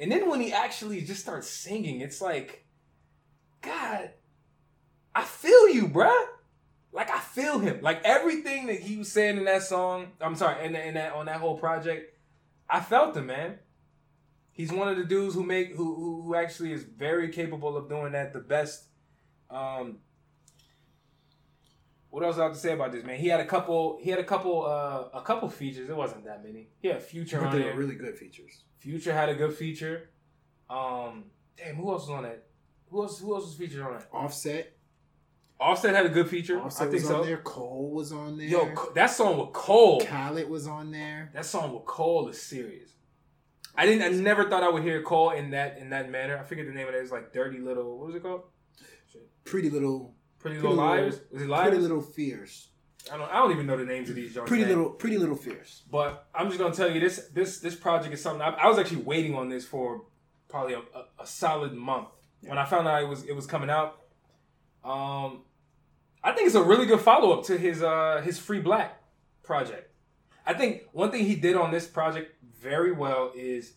and 0.00 0.10
then 0.10 0.28
when 0.28 0.40
he 0.40 0.52
actually 0.52 1.00
just 1.00 1.20
starts 1.20 1.48
singing 1.48 2.00
it's 2.00 2.20
like 2.20 2.66
god 3.60 4.10
i 5.14 5.22
feel 5.22 5.68
you 5.68 5.86
bruh 5.86 6.26
like 6.94 7.10
I 7.10 7.18
feel 7.18 7.58
him. 7.58 7.80
Like 7.82 8.02
everything 8.04 8.66
that 8.66 8.78
he 8.78 8.96
was 8.96 9.10
saying 9.10 9.36
in 9.36 9.46
that 9.46 9.64
song. 9.64 10.12
I'm 10.20 10.36
sorry, 10.36 10.64
in, 10.64 10.76
in 10.76 10.94
that 10.94 11.12
on 11.12 11.26
that 11.26 11.40
whole 11.40 11.58
project, 11.58 12.16
I 12.70 12.78
felt 12.78 13.16
him, 13.16 13.26
man. 13.26 13.58
He's 14.54 14.72
one 14.72 14.86
of 14.86 14.96
the 14.96 15.04
dudes 15.04 15.34
who 15.34 15.42
make 15.42 15.74
who 15.74 16.22
who, 16.22 16.34
actually 16.36 16.72
is 16.72 16.84
very 16.84 17.28
capable 17.28 17.76
of 17.76 17.88
doing 17.88 18.12
that 18.12 18.32
the 18.32 18.38
best. 18.38 18.84
Um, 19.50 19.98
what 22.08 22.22
else 22.22 22.38
I 22.38 22.44
have 22.44 22.52
to 22.52 22.58
say 22.58 22.72
about 22.72 22.92
this 22.92 23.04
man? 23.04 23.18
He 23.18 23.26
had 23.26 23.40
a 23.40 23.46
couple. 23.46 23.98
He 24.00 24.10
had 24.10 24.20
a 24.20 24.24
couple. 24.24 24.64
Uh, 24.64 25.18
a 25.18 25.22
couple 25.22 25.48
features. 25.50 25.90
It 25.90 25.96
wasn't 25.96 26.24
that 26.26 26.44
many. 26.44 26.68
He 26.80 26.86
had 26.86 27.02
Future 27.02 27.40
But 27.40 27.48
on 27.48 27.58
they 27.58 27.64
were 27.64 27.74
really 27.74 27.96
good 27.96 28.16
features. 28.16 28.62
Future 28.78 29.12
had 29.12 29.28
a 29.28 29.34
good 29.34 29.54
feature. 29.54 30.10
Um, 30.70 31.24
damn, 31.56 31.74
who 31.74 31.90
else 31.90 32.02
was 32.02 32.10
on 32.10 32.22
that? 32.22 32.46
Who 32.90 33.02
else? 33.02 33.18
Who 33.18 33.34
else 33.34 33.46
was 33.46 33.54
featured 33.54 33.80
on 33.80 33.94
that? 33.94 34.06
Offset. 34.12 34.76
Offset 35.58 35.96
had 35.96 36.06
a 36.06 36.10
good 36.10 36.28
feature. 36.28 36.60
Offset 36.60 36.86
I 36.86 36.90
think 36.92 37.02
was 37.02 37.10
so. 37.10 37.20
on 37.22 37.26
there. 37.26 37.38
Cole 37.38 37.90
was 37.90 38.12
on 38.12 38.38
there. 38.38 38.46
Yo, 38.46 38.72
that 38.94 39.08
song 39.08 39.36
with 39.36 39.52
Cole. 39.52 40.00
Khalid 40.00 40.48
was 40.48 40.68
on 40.68 40.92
there. 40.92 41.30
That 41.34 41.44
song 41.44 41.74
with 41.74 41.86
Cole 41.86 42.28
is 42.28 42.40
serious. 42.40 42.93
I 43.76 43.86
didn't. 43.86 44.02
I 44.02 44.08
never 44.20 44.48
thought 44.48 44.62
I 44.62 44.68
would 44.68 44.82
hear 44.82 45.02
Cole 45.02 45.30
in 45.30 45.50
that 45.50 45.78
in 45.78 45.90
that 45.90 46.10
manner. 46.10 46.38
I 46.38 46.44
forget 46.44 46.66
the 46.66 46.72
name 46.72 46.86
of 46.88 46.94
it. 46.94 46.98
It's 46.98 47.10
like 47.12 47.32
Dirty 47.32 47.58
Little. 47.58 47.98
What 47.98 48.06
was 48.08 48.14
it 48.16 48.22
called? 48.22 48.42
Pretty 49.44 49.70
little. 49.70 50.14
Pretty, 50.38 50.58
Pretty 50.58 50.68
Little 50.68 50.84
Little- 50.84 50.84
Liars. 51.02 51.20
Was 51.32 51.42
it 51.42 51.48
Liars? 51.48 51.68
Pretty 51.68 51.82
little 51.82 52.00
fears. 52.02 52.68
I 53.12 53.16
don't. 53.16 53.30
I 53.30 53.34
don't 53.38 53.50
even 53.52 53.66
know 53.66 53.76
the 53.76 53.84
names 53.84 54.08
of 54.08 54.16
these. 54.16 54.32
Pretty 54.46 54.62
man. 54.64 54.68
little. 54.68 54.90
Pretty 54.90 55.18
little 55.18 55.36
fears. 55.36 55.82
But 55.90 56.26
I'm 56.34 56.46
just 56.48 56.58
gonna 56.58 56.74
tell 56.74 56.90
you 56.90 57.00
this. 57.00 57.28
This 57.32 57.58
this 57.58 57.74
project 57.74 58.14
is 58.14 58.22
something. 58.22 58.42
I, 58.42 58.50
I 58.50 58.68
was 58.68 58.78
actually 58.78 59.02
waiting 59.02 59.34
on 59.34 59.48
this 59.48 59.64
for 59.66 60.04
probably 60.48 60.74
a, 60.74 60.78
a, 60.78 61.22
a 61.22 61.26
solid 61.26 61.74
month. 61.74 62.08
When 62.42 62.58
I 62.58 62.64
found 62.64 62.86
out 62.86 63.02
it 63.02 63.08
was 63.08 63.24
it 63.24 63.34
was 63.34 63.46
coming 63.46 63.70
out, 63.70 64.00
um, 64.84 65.42
I 66.22 66.32
think 66.32 66.46
it's 66.46 66.54
a 66.54 66.62
really 66.62 66.86
good 66.86 67.00
follow 67.00 67.32
up 67.38 67.44
to 67.46 67.58
his 67.58 67.82
uh 67.82 68.22
his 68.24 68.38
Free 68.38 68.62
6lack 68.62 68.90
project. 69.42 69.90
I 70.46 70.52
think 70.54 70.82
one 70.92 71.10
thing 71.10 71.24
he 71.24 71.36
did 71.36 71.56
on 71.56 71.70
this 71.70 71.86
project 71.86 72.33
very 72.64 72.92
well 72.92 73.30
is 73.36 73.74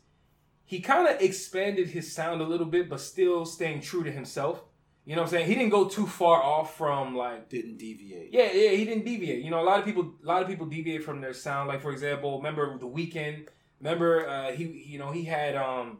he 0.65 0.79
kind 0.79 1.07
of 1.07 1.21
expanded 1.21 1.89
his 1.89 2.11
sound 2.11 2.41
a 2.41 2.45
little 2.45 2.65
bit, 2.65 2.89
but 2.89 2.99
still 2.99 3.45
staying 3.45 3.81
true 3.81 4.03
to 4.03 4.11
himself. 4.11 4.63
You 5.05 5.15
know 5.15 5.21
what 5.21 5.27
I'm 5.27 5.31
saying? 5.31 5.47
He 5.47 5.55
didn't 5.55 5.69
go 5.69 5.87
too 5.87 6.07
far 6.07 6.41
off 6.41 6.75
from 6.77 7.15
like 7.15 7.47
Didn't 7.49 7.77
deviate. 7.77 8.33
yeah, 8.33 8.49
yeah, 8.51 8.71
he 8.71 8.83
didn't 8.83 9.05
deviate. 9.05 9.43
You 9.43 9.51
know, 9.51 9.61
a 9.61 9.67
lot 9.71 9.79
of 9.79 9.85
people, 9.85 10.03
a 10.23 10.27
lot 10.27 10.41
of 10.41 10.47
people 10.49 10.65
deviate 10.65 11.03
from 11.03 11.21
their 11.21 11.33
sound. 11.33 11.69
Like 11.69 11.81
for 11.81 11.91
example, 11.91 12.37
remember 12.37 12.77
the 12.77 12.87
Weeknd. 12.87 13.47
Remember, 13.79 14.27
uh, 14.27 14.51
he, 14.51 14.63
you 14.87 14.97
know, 14.97 15.11
he 15.11 15.23
had, 15.23 15.55
um, 15.55 15.99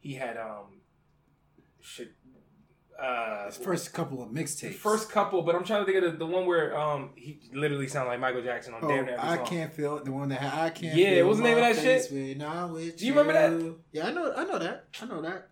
he 0.00 0.14
had, 0.14 0.36
um, 0.36 0.80
shit, 1.80 2.12
uh, 2.98 3.46
His 3.46 3.56
first 3.56 3.92
couple 3.92 4.22
of 4.22 4.30
mixtapes. 4.30 4.74
first 4.74 5.10
couple. 5.10 5.42
But 5.42 5.54
I'm 5.54 5.64
trying 5.64 5.84
to 5.86 5.92
think 5.92 6.04
of 6.04 6.12
the, 6.12 6.18
the 6.18 6.26
one 6.26 6.46
where, 6.46 6.76
um, 6.76 7.10
he 7.16 7.38
literally 7.52 7.86
sounded 7.88 8.10
like 8.10 8.20
Michael 8.20 8.42
Jackson 8.42 8.74
on 8.74 8.80
Oh, 8.84 8.88
damn 8.88 9.06
near 9.06 9.16
I 9.20 9.36
song. 9.36 9.46
can't 9.46 9.72
feel 9.72 9.96
it. 9.98 10.04
the 10.04 10.12
one 10.12 10.28
that 10.30 10.42
I 10.42 10.70
can't. 10.70 10.96
Yeah, 10.96 11.10
feel 11.16 11.26
what's 11.28 11.38
the 11.38 11.44
name 11.44 11.58
of 11.58 11.62
that 11.64 11.76
shit? 11.76 12.10
Do 12.10 13.06
you 13.06 13.14
remember 13.14 13.32
that? 13.32 13.76
Yeah, 13.92 14.08
I 14.08 14.12
know. 14.12 14.32
I 14.36 14.44
know 14.44 14.58
that. 14.58 14.86
I 15.00 15.06
know 15.06 15.22
that. 15.22 15.48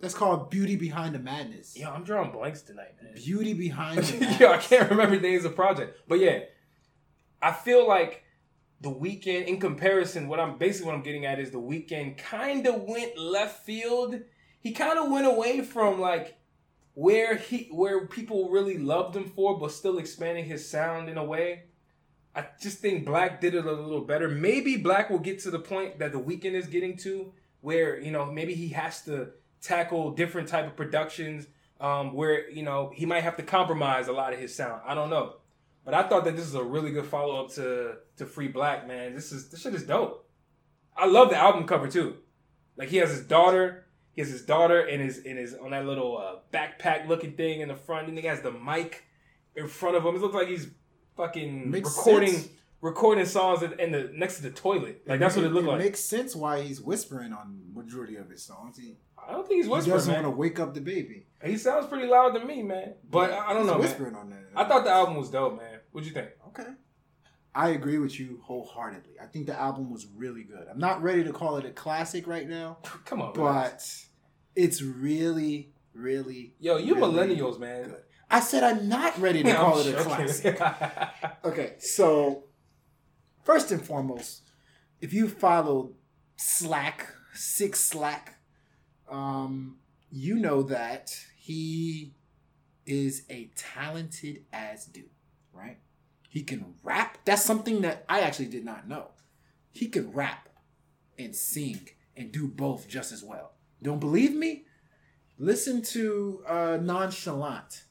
That's 0.00 0.14
called 0.14 0.50
"Beauty 0.50 0.76
Behind 0.76 1.12
the 1.14 1.18
Madness." 1.18 1.76
Yeah, 1.76 1.90
I'm 1.90 2.04
drawing 2.04 2.30
blanks 2.30 2.62
tonight, 2.62 2.94
man. 3.02 3.14
Beauty 3.16 3.52
Behind 3.54 3.98
the 4.02 4.18
Madness. 4.20 4.40
Yo, 4.40 4.52
I 4.52 4.56
can't 4.58 4.90
remember 4.90 5.18
names 5.18 5.44
of 5.44 5.56
project. 5.56 5.98
But 6.06 6.20
yeah, 6.20 6.40
I 7.42 7.52
feel 7.52 7.86
like 7.86 8.22
the 8.80 8.90
Weeknd, 8.90 9.46
in 9.46 9.58
comparison, 9.58 10.28
what 10.28 10.38
I'm 10.38 10.56
basically 10.56 10.86
what 10.86 10.94
I'm 10.96 11.02
getting 11.02 11.26
at 11.26 11.40
is 11.40 11.50
the 11.50 11.58
Weeknd 11.60 12.16
kind 12.18 12.66
of 12.68 12.82
went 12.82 13.18
left 13.18 13.64
field. 13.64 14.20
He 14.60 14.70
kind 14.72 14.98
of 15.00 15.10
went 15.10 15.26
away 15.26 15.62
from 15.62 16.00
like 16.00 16.37
where 16.98 17.36
he 17.36 17.68
where 17.70 18.08
people 18.08 18.50
really 18.50 18.76
loved 18.76 19.14
him 19.14 19.24
for, 19.24 19.56
but 19.56 19.70
still 19.70 19.98
expanding 19.98 20.44
his 20.44 20.68
sound 20.68 21.08
in 21.08 21.16
a 21.16 21.22
way. 21.22 21.62
I 22.34 22.46
just 22.60 22.78
think 22.78 23.06
6lack 23.06 23.38
did 23.38 23.54
it 23.54 23.64
a 23.64 23.72
little 23.72 24.00
better. 24.00 24.28
Maybe 24.28 24.82
6lack 24.82 25.08
will 25.08 25.20
get 25.20 25.38
to 25.44 25.52
the 25.52 25.60
point 25.60 26.00
that 26.00 26.10
the 26.10 26.18
Weeknd 26.18 26.54
is 26.54 26.66
getting 26.66 26.96
to, 26.98 27.32
where 27.60 28.00
you 28.00 28.10
know 28.10 28.26
maybe 28.26 28.52
he 28.56 28.70
has 28.70 29.02
to 29.04 29.28
tackle 29.62 30.10
different 30.10 30.48
type 30.48 30.66
of 30.66 30.74
productions 30.74 31.46
um, 31.80 32.14
where 32.14 32.50
you 32.50 32.64
know 32.64 32.90
he 32.92 33.06
might 33.06 33.22
have 33.22 33.36
to 33.36 33.44
compromise 33.44 34.08
a 34.08 34.12
lot 34.12 34.32
of 34.32 34.40
his 34.40 34.52
sound. 34.52 34.82
I 34.84 34.94
don't 34.96 35.08
know, 35.08 35.36
but 35.84 35.94
I 35.94 36.02
thought 36.02 36.24
that 36.24 36.34
this 36.34 36.46
is 36.46 36.56
a 36.56 36.64
really 36.64 36.90
good 36.90 37.06
follow 37.06 37.44
up 37.44 37.52
to 37.52 37.94
to 38.16 38.26
Free 38.26 38.48
6lack 38.48 38.88
man. 38.88 39.14
This 39.14 39.30
is 39.30 39.50
this 39.50 39.60
shit 39.60 39.72
is 39.72 39.84
dope. 39.84 40.28
I 40.96 41.06
love 41.06 41.30
the 41.30 41.36
album 41.36 41.64
cover 41.64 41.86
too. 41.86 42.16
Like 42.76 42.88
he 42.88 42.96
has 42.96 43.10
his 43.10 43.24
daughter, 43.24 43.84
he 44.18 44.22
has 44.22 44.32
his 44.32 44.42
daughter 44.42 44.80
and 44.80 45.00
his 45.00 45.18
in 45.18 45.36
his 45.36 45.54
on 45.54 45.70
that 45.70 45.86
little 45.86 46.18
uh, 46.18 46.40
backpack 46.52 47.06
looking 47.06 47.34
thing 47.34 47.60
in 47.60 47.68
the 47.68 47.76
front, 47.76 48.08
and 48.08 48.18
he 48.18 48.26
has 48.26 48.40
the 48.40 48.50
mic 48.50 49.04
in 49.54 49.68
front 49.68 49.94
of 49.96 50.04
him. 50.04 50.16
It 50.16 50.20
looks 50.20 50.34
like 50.34 50.48
he's 50.48 50.66
fucking 51.16 51.70
Makes 51.70 51.96
recording 51.96 52.32
sense. 52.32 52.48
recording 52.80 53.26
songs 53.26 53.62
in, 53.62 53.78
in 53.78 53.92
the 53.92 54.10
next 54.12 54.38
to 54.38 54.42
the 54.42 54.50
toilet. 54.50 55.02
Like 55.06 55.20
that's 55.20 55.36
what 55.36 55.44
it 55.44 55.52
looked 55.52 55.68
like. 55.68 55.74
It 55.76 55.78
like. 55.78 55.84
makes 55.90 56.00
sense 56.00 56.34
why 56.34 56.62
he's 56.62 56.80
whispering 56.80 57.32
on 57.32 57.60
majority 57.72 58.16
of 58.16 58.28
his 58.28 58.42
songs. 58.42 58.76
He, 58.76 58.96
I 59.16 59.30
don't 59.30 59.46
think 59.46 59.58
he's 59.58 59.66
he 59.66 59.70
whispering, 59.70 59.94
doesn't 59.96 60.12
want 60.14 60.26
to 60.26 60.30
wake 60.30 60.58
up 60.58 60.74
the 60.74 60.80
baby. 60.80 61.26
He 61.44 61.56
sounds 61.56 61.86
pretty 61.86 62.08
loud 62.08 62.30
to 62.30 62.44
me, 62.44 62.64
man. 62.64 62.94
But 63.08 63.30
I, 63.30 63.50
I 63.50 63.52
don't 63.52 63.66
know, 63.66 63.74
man. 63.74 63.82
Whispering 63.82 64.16
on 64.16 64.30
that. 64.30 64.42
I 64.56 64.64
thought 64.64 64.82
the 64.82 64.90
album 64.90 65.14
was 65.14 65.30
dope, 65.30 65.58
man. 65.58 65.78
What'd 65.92 66.08
you 66.08 66.12
think? 66.12 66.30
Okay. 66.48 66.70
I 67.54 67.68
agree 67.68 67.98
with 67.98 68.18
you 68.18 68.40
wholeheartedly. 68.42 69.14
I 69.22 69.26
think 69.26 69.46
the 69.46 69.56
album 69.56 69.90
was 69.90 70.06
really 70.16 70.42
good. 70.42 70.66
I'm 70.68 70.78
not 70.80 71.02
ready 71.02 71.22
to 71.22 71.32
call 71.32 71.56
it 71.56 71.64
a 71.64 71.70
classic 71.70 72.26
right 72.26 72.48
now, 72.48 72.78
Come 73.04 73.20
on, 73.22 73.28
man. 73.28 73.34
but 73.36 73.96
it's 74.58 74.82
really, 74.82 75.70
really. 75.94 76.54
Yo, 76.58 76.78
you 76.78 76.96
really 76.96 77.36
millennials, 77.36 77.60
man. 77.60 77.84
good. 77.84 78.02
I 78.28 78.40
said 78.40 78.64
I'm 78.64 78.88
not 78.88 79.16
ready 79.18 79.42
to 79.44 79.54
call 79.54 79.78
it 79.78 79.94
a 79.94 80.02
classic. 80.02 80.60
Okay, 81.44 81.74
so 81.78 82.44
first 83.44 83.70
and 83.70 83.80
foremost, 83.80 84.42
if 85.00 85.12
you 85.14 85.28
followed 85.28 85.94
Slack, 86.36 87.06
Six 87.32 87.80
Slack, 87.80 88.40
um, 89.08 89.76
you 90.10 90.34
know 90.34 90.62
that 90.64 91.16
he 91.36 92.14
is 92.84 93.22
a 93.30 93.50
talented 93.54 94.44
as 94.52 94.86
dude, 94.86 95.04
right? 95.52 95.78
He 96.28 96.42
can 96.42 96.74
rap. 96.82 97.18
That's 97.24 97.44
something 97.44 97.80
that 97.82 98.04
I 98.08 98.20
actually 98.20 98.48
did 98.48 98.64
not 98.64 98.88
know. 98.88 99.12
He 99.72 99.86
can 99.86 100.12
rap 100.12 100.48
and 101.16 101.34
sing 101.34 101.88
and 102.16 102.32
do 102.32 102.48
both 102.48 102.88
just 102.88 103.12
as 103.12 103.22
well. 103.22 103.52
Don't 103.82 104.00
believe 104.00 104.34
me? 104.34 104.64
Listen 105.38 105.82
to 105.82 106.42
uh, 106.46 106.78
Nonchalant. 106.80 107.84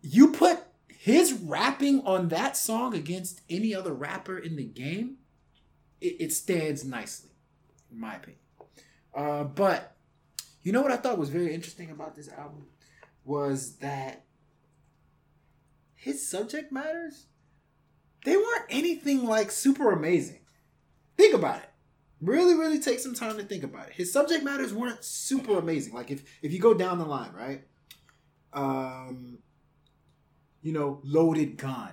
You 0.00 0.32
put 0.32 0.60
his 0.88 1.32
rapping 1.32 2.00
on 2.06 2.28
that 2.28 2.56
song 2.56 2.94
against 2.94 3.40
any 3.50 3.74
other 3.74 3.92
rapper 3.92 4.38
in 4.38 4.56
the 4.56 4.64
game, 4.64 5.16
it, 6.00 6.16
it 6.20 6.32
stands 6.32 6.84
nicely, 6.84 7.30
in 7.90 8.00
my 8.00 8.14
opinion. 8.14 8.40
Uh, 9.14 9.44
but 9.44 9.96
you 10.62 10.72
know 10.72 10.80
what 10.80 10.92
I 10.92 10.96
thought 10.96 11.18
was 11.18 11.28
very 11.28 11.52
interesting 11.52 11.90
about 11.90 12.16
this 12.16 12.28
album 12.28 12.66
was 13.24 13.76
that 13.76 14.24
his 15.94 16.26
subject 16.28 16.72
matters 16.72 17.26
they 18.24 18.36
weren't 18.36 18.66
anything 18.68 19.24
like 19.24 19.50
super 19.50 19.90
amazing. 19.90 20.40
Think 21.16 21.34
about 21.34 21.62
it. 21.62 21.70
Really, 22.22 22.54
really 22.54 22.78
take 22.78 23.00
some 23.00 23.14
time 23.14 23.36
to 23.36 23.42
think 23.42 23.64
about 23.64 23.88
it. 23.88 23.94
His 23.94 24.12
subject 24.12 24.44
matters 24.44 24.72
weren't 24.72 25.04
super 25.04 25.58
amazing. 25.58 25.92
Like 25.92 26.12
if 26.12 26.22
if 26.40 26.52
you 26.52 26.60
go 26.60 26.72
down 26.72 26.98
the 26.98 27.04
line, 27.04 27.32
right? 27.32 27.64
Um, 28.52 29.38
you 30.62 30.72
know, 30.72 31.00
loaded 31.02 31.58
gun. 31.58 31.90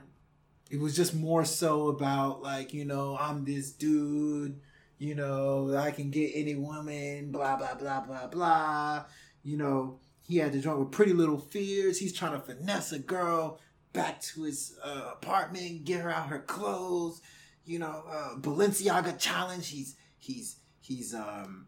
It 0.69 0.79
was 0.79 0.95
just 0.95 1.15
more 1.15 1.45
so 1.45 1.87
about 1.87 2.43
like, 2.43 2.75
you 2.75 2.85
know, 2.85 3.17
I'm 3.19 3.43
this 3.43 3.71
dude, 3.71 4.61
you 4.99 5.15
know, 5.15 5.75
I 5.75 5.89
can 5.89 6.11
get 6.11 6.31
any 6.35 6.53
woman, 6.53 7.31
blah 7.31 7.55
blah 7.55 7.73
blah 7.73 8.01
blah 8.01 8.27
blah. 8.27 9.05
You 9.41 9.57
know, 9.57 9.99
he 10.21 10.37
had 10.37 10.51
to 10.51 10.61
join 10.61 10.77
with 10.77 10.91
Pretty 10.91 11.13
Little 11.13 11.39
Fears. 11.39 11.97
He's 11.97 12.13
trying 12.13 12.33
to 12.33 12.39
finesse 12.39 12.91
a 12.91 12.99
girl 12.99 13.59
back 13.93 14.21
to 14.21 14.43
his 14.43 14.77
uh, 14.83 15.09
apartment, 15.13 15.85
get 15.85 16.01
her 16.01 16.11
out 16.11 16.27
her 16.27 16.39
clothes. 16.39 17.19
You 17.65 17.79
know, 17.79 18.03
uh, 18.07 18.35
Balenciaga 18.37 19.17
challenge. 19.17 19.69
He's 19.69 19.95
he's 20.19 20.57
he's 20.81 21.13
um, 21.13 21.67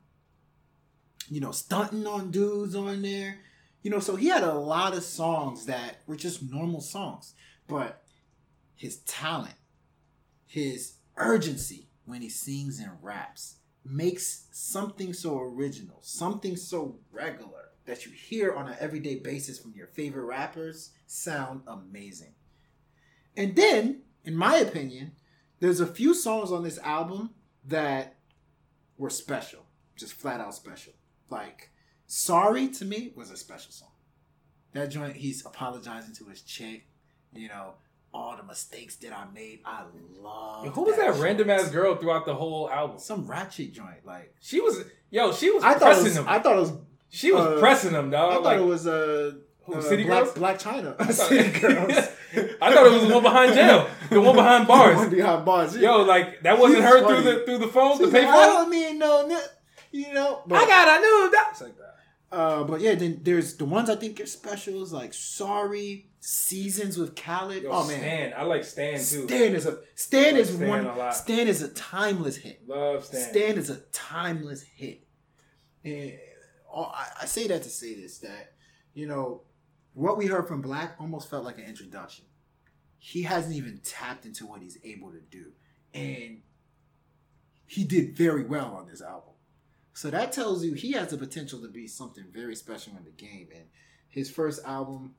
you 1.29 1.39
know, 1.39 1.51
stunting 1.51 2.05
on 2.05 2.29
dudes 2.29 2.75
on 2.75 3.01
there. 3.01 3.39
You 3.83 3.89
know, 3.89 3.99
so 3.99 4.15
he 4.15 4.27
had 4.27 4.43
a 4.43 4.53
lot 4.53 4.95
of 4.95 5.03
songs 5.03 5.65
that 5.65 6.01
were 6.05 6.15
just 6.17 6.43
normal 6.43 6.81
songs, 6.81 7.33
but 7.67 8.03
his 8.75 8.97
talent, 8.97 9.55
his 10.45 10.95
urgency 11.17 11.87
when 12.05 12.21
he 12.21 12.29
sings 12.29 12.79
and 12.79 12.91
raps 13.01 13.55
makes 13.83 14.47
something 14.51 15.13
so 15.13 15.39
original, 15.39 15.99
something 16.01 16.55
so 16.55 16.99
regular 17.11 17.69
that 17.85 18.05
you 18.05 18.11
hear 18.11 18.53
on 18.53 18.67
an 18.67 18.75
everyday 18.79 19.15
basis 19.15 19.57
from 19.57 19.73
your 19.73 19.87
favorite 19.87 20.25
rappers 20.25 20.91
sound 21.07 21.61
amazing. 21.65 22.33
And 23.35 23.55
then, 23.55 24.01
in 24.23 24.35
my 24.35 24.57
opinion, 24.57 25.13
there's 25.59 25.79
a 25.79 25.87
few 25.87 26.13
songs 26.13 26.51
on 26.51 26.63
this 26.63 26.77
album 26.79 27.31
that 27.65 28.17
were 29.01 29.09
special, 29.09 29.65
just 29.95 30.13
flat 30.13 30.39
out 30.39 30.53
special. 30.53 30.93
Like, 31.29 31.71
Sorry 32.05 32.67
to 32.67 32.85
me 32.85 33.13
was 33.15 33.31
a 33.31 33.37
special 33.37 33.71
song. 33.71 33.87
That 34.73 34.89
joint, 34.89 35.15
he's 35.15 35.45
apologizing 35.45 36.13
to 36.15 36.25
his 36.25 36.41
chick, 36.41 36.85
you 37.33 37.47
know, 37.47 37.75
all 38.13 38.35
the 38.35 38.43
mistakes 38.43 38.97
that 38.97 39.13
I 39.17 39.25
made. 39.33 39.61
I 39.65 39.83
love. 40.21 40.67
Who 40.75 40.83
was 40.83 40.97
that 40.97 41.11
joint. 41.13 41.23
random 41.23 41.49
ass 41.49 41.69
girl 41.69 41.95
throughout 41.95 42.25
the 42.25 42.35
whole 42.35 42.69
album? 42.69 42.99
Some 42.99 43.25
ratchet 43.25 43.73
joint. 43.73 44.05
Like 44.05 44.35
She 44.41 44.59
was, 44.59 44.83
yo, 45.09 45.31
she 45.31 45.49
was 45.49 45.63
I 45.63 45.73
thought, 45.73 45.79
pressing 45.79 46.05
it 46.05 46.09
was, 46.09 46.17
him. 46.17 46.25
I 46.27 46.39
thought 46.39 46.57
it 46.57 46.59
was. 46.59 46.73
she 47.09 47.31
was 47.31 47.45
uh, 47.45 47.59
pressing 47.59 47.91
him, 47.91 48.09
dog. 48.11 48.31
I 48.31 48.33
thought 48.35 48.43
like, 48.43 48.59
it 48.59 48.65
was 48.65 48.85
uh, 48.85 49.31
who, 49.63 49.75
uh, 49.75 49.81
City 49.81 50.03
Black, 50.03 50.25
Girls? 50.25 50.37
Blac 50.37 50.61
Chyna. 50.61 50.95
I 50.99 51.05
thought, 51.11 51.29
City 51.29 51.59
Girls. 51.59 51.91
I 52.61 52.73
thought 52.73 52.87
it 52.87 52.91
was 52.91 53.07
the 53.07 53.13
one 53.13 53.23
behind 53.23 53.53
jail, 53.53 53.89
the 54.11 54.21
one 54.21 54.35
behind 54.35 54.67
One 54.67 54.95
bars. 54.95 55.09
behind 55.09 55.45
bars. 55.45 55.75
Yo, 55.77 56.01
like 56.03 56.41
that 56.43 56.59
wasn't 56.59 56.79
She's 56.83 56.89
her 56.89 57.01
funny. 57.01 57.21
through 57.21 57.31
the 57.33 57.45
through 57.45 57.57
the 57.59 57.67
phone, 57.67 57.97
the 57.97 58.03
She's 58.05 58.13
like, 58.13 58.25
I 58.25 58.45
don't 58.47 58.69
mean 58.69 58.99
no, 58.99 59.41
you 59.91 60.13
know. 60.13 60.43
But, 60.45 60.57
I 60.63 60.67
got, 60.67 60.87
I 60.87 60.97
knew 60.99 61.31
that. 61.31 61.47
It's 61.51 61.61
like 61.61 61.77
that. 61.77 61.95
Uh, 62.31 62.63
but 62.63 62.79
yeah, 62.79 62.95
then 62.95 63.19
there's 63.23 63.55
the 63.55 63.65
ones 63.65 63.89
I 63.89 63.95
think 63.95 64.21
are 64.21 64.25
specials 64.25 64.93
like 64.93 65.13
Sorry, 65.13 66.09
Seasons 66.21 66.97
with 66.97 67.15
Khalid. 67.15 67.63
Yo, 67.63 67.69
oh 67.71 67.85
man, 67.87 67.99
Stan, 67.99 68.33
I 68.37 68.43
like 68.43 68.63
Stan 68.63 68.93
too. 68.93 68.99
Stan 69.27 69.55
is 69.55 69.65
a 69.65 69.79
Stan 69.95 70.33
like 70.33 70.41
is 70.41 70.53
Stan 70.55 70.69
one. 70.69 70.85
a. 70.85 71.13
Stan 71.13 71.47
is 71.47 71.61
a 71.61 71.67
timeless 71.69 72.37
hit. 72.37 72.61
Love 72.67 73.03
Stan. 73.05 73.29
Stan 73.29 73.57
is 73.57 73.69
a 73.69 73.77
timeless 73.91 74.61
hit. 74.63 75.05
And 75.83 76.13
I, 76.73 77.07
I 77.23 77.25
say 77.25 77.47
that 77.47 77.63
to 77.63 77.69
say 77.69 77.95
this 77.95 78.19
that 78.19 78.53
you 78.93 79.07
know 79.07 79.41
what 79.93 80.17
we 80.17 80.27
heard 80.27 80.47
from 80.47 80.63
6lack 80.63 80.91
almost 81.01 81.29
felt 81.29 81.43
like 81.43 81.57
an 81.57 81.65
introduction. 81.65 82.23
He 83.03 83.23
hasn't 83.23 83.55
even 83.55 83.79
tapped 83.83 84.27
into 84.27 84.45
what 84.45 84.61
he's 84.61 84.77
able 84.83 85.11
to 85.11 85.19
do, 85.19 85.53
mm. 85.93 86.27
and 86.27 86.41
he 87.65 87.83
did 87.83 88.15
very 88.15 88.43
well 88.43 88.75
on 88.75 88.87
this 88.87 89.01
album. 89.01 89.33
So 89.93 90.09
that 90.11 90.31
tells 90.31 90.63
you 90.63 90.73
he 90.73 90.91
has 90.91 91.09
the 91.09 91.17
potential 91.17 91.61
to 91.61 91.67
be 91.67 91.87
something 91.87 92.25
very 92.31 92.55
special 92.55 92.93
in 92.97 93.03
the 93.03 93.11
game. 93.11 93.47
And 93.53 93.65
his 94.07 94.29
first 94.29 94.63
album, 94.65 95.15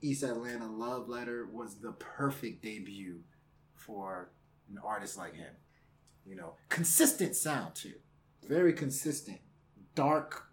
East 0.00 0.22
Atlanta 0.22 0.66
Love 0.66 1.08
Letter, 1.08 1.46
was 1.52 1.76
the 1.76 1.92
perfect 1.92 2.62
debut 2.62 3.20
for 3.74 4.30
an 4.70 4.78
artist 4.82 5.18
like 5.18 5.34
him. 5.34 5.52
You 6.24 6.36
know, 6.36 6.54
consistent 6.68 7.36
sound 7.36 7.74
too, 7.74 7.94
very 8.48 8.72
consistent, 8.72 9.40
dark, 9.94 10.46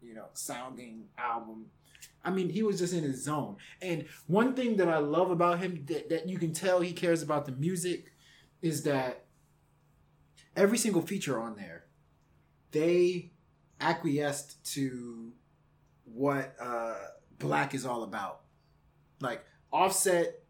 you 0.00 0.14
know, 0.14 0.26
sounding 0.34 1.04
album. 1.18 1.66
I 2.24 2.30
mean, 2.30 2.48
he 2.48 2.62
was 2.62 2.78
just 2.78 2.94
in 2.94 3.02
his 3.02 3.22
zone. 3.22 3.56
And 3.82 4.06
one 4.26 4.54
thing 4.54 4.76
that 4.78 4.88
I 4.88 4.98
love 4.98 5.30
about 5.30 5.58
him 5.58 5.84
that, 5.86 6.08
that 6.08 6.28
you 6.28 6.38
can 6.38 6.52
tell 6.52 6.80
he 6.80 6.92
cares 6.92 7.22
about 7.22 7.44
the 7.46 7.52
music 7.52 8.12
is 8.62 8.82
that 8.84 9.26
every 10.56 10.78
single 10.78 11.02
feature 11.02 11.38
on 11.40 11.56
there, 11.56 11.84
they 12.70 13.32
acquiesced 13.80 14.64
to 14.74 15.32
what 16.04 16.54
uh, 16.60 16.94
6lack 17.38 17.74
is 17.74 17.86
all 17.86 18.02
about. 18.02 18.40
Like 19.20 19.44
Offset, 19.72 20.42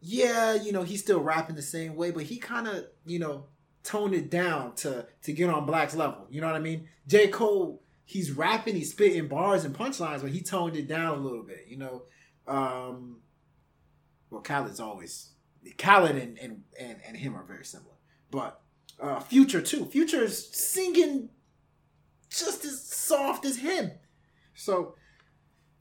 yeah, 0.00 0.54
you 0.54 0.72
know, 0.72 0.82
he's 0.82 1.00
still 1.00 1.20
rapping 1.20 1.56
the 1.56 1.62
same 1.62 1.94
way, 1.94 2.10
but 2.10 2.24
he 2.24 2.38
kind 2.38 2.66
of, 2.66 2.86
you 3.04 3.18
know, 3.18 3.46
toned 3.84 4.14
it 4.14 4.30
down 4.30 4.74
to 4.76 5.06
to 5.22 5.32
get 5.32 5.50
on 5.50 5.66
6lack's 5.66 5.94
level. 5.94 6.26
You 6.30 6.40
know 6.40 6.46
what 6.46 6.56
I 6.56 6.60
mean? 6.60 6.88
J. 7.06 7.28
Cole, 7.28 7.81
he's 8.04 8.32
rapping, 8.32 8.74
he's 8.74 8.90
spitting 8.90 9.28
bars 9.28 9.64
and 9.64 9.76
punchlines, 9.76 10.22
but 10.22 10.30
he 10.30 10.40
toned 10.40 10.76
it 10.76 10.88
down 10.88 11.18
a 11.18 11.20
little 11.20 11.42
bit, 11.42 11.66
you 11.68 11.76
know. 11.76 12.02
Um 12.46 13.18
well 14.30 14.42
Khalid's 14.42 14.80
always 14.80 15.30
Khalid 15.78 16.16
and 16.16 16.38
and, 16.38 16.62
and, 16.78 16.98
and 17.06 17.16
him 17.16 17.36
are 17.36 17.44
very 17.44 17.64
similar. 17.64 17.96
But 18.30 18.60
uh 19.00 19.20
Future 19.20 19.60
too. 19.60 19.84
Future's 19.86 20.54
singing 20.56 21.30
just 22.30 22.64
as 22.64 22.82
soft 22.82 23.44
as 23.44 23.58
him. 23.58 23.92
So, 24.54 24.94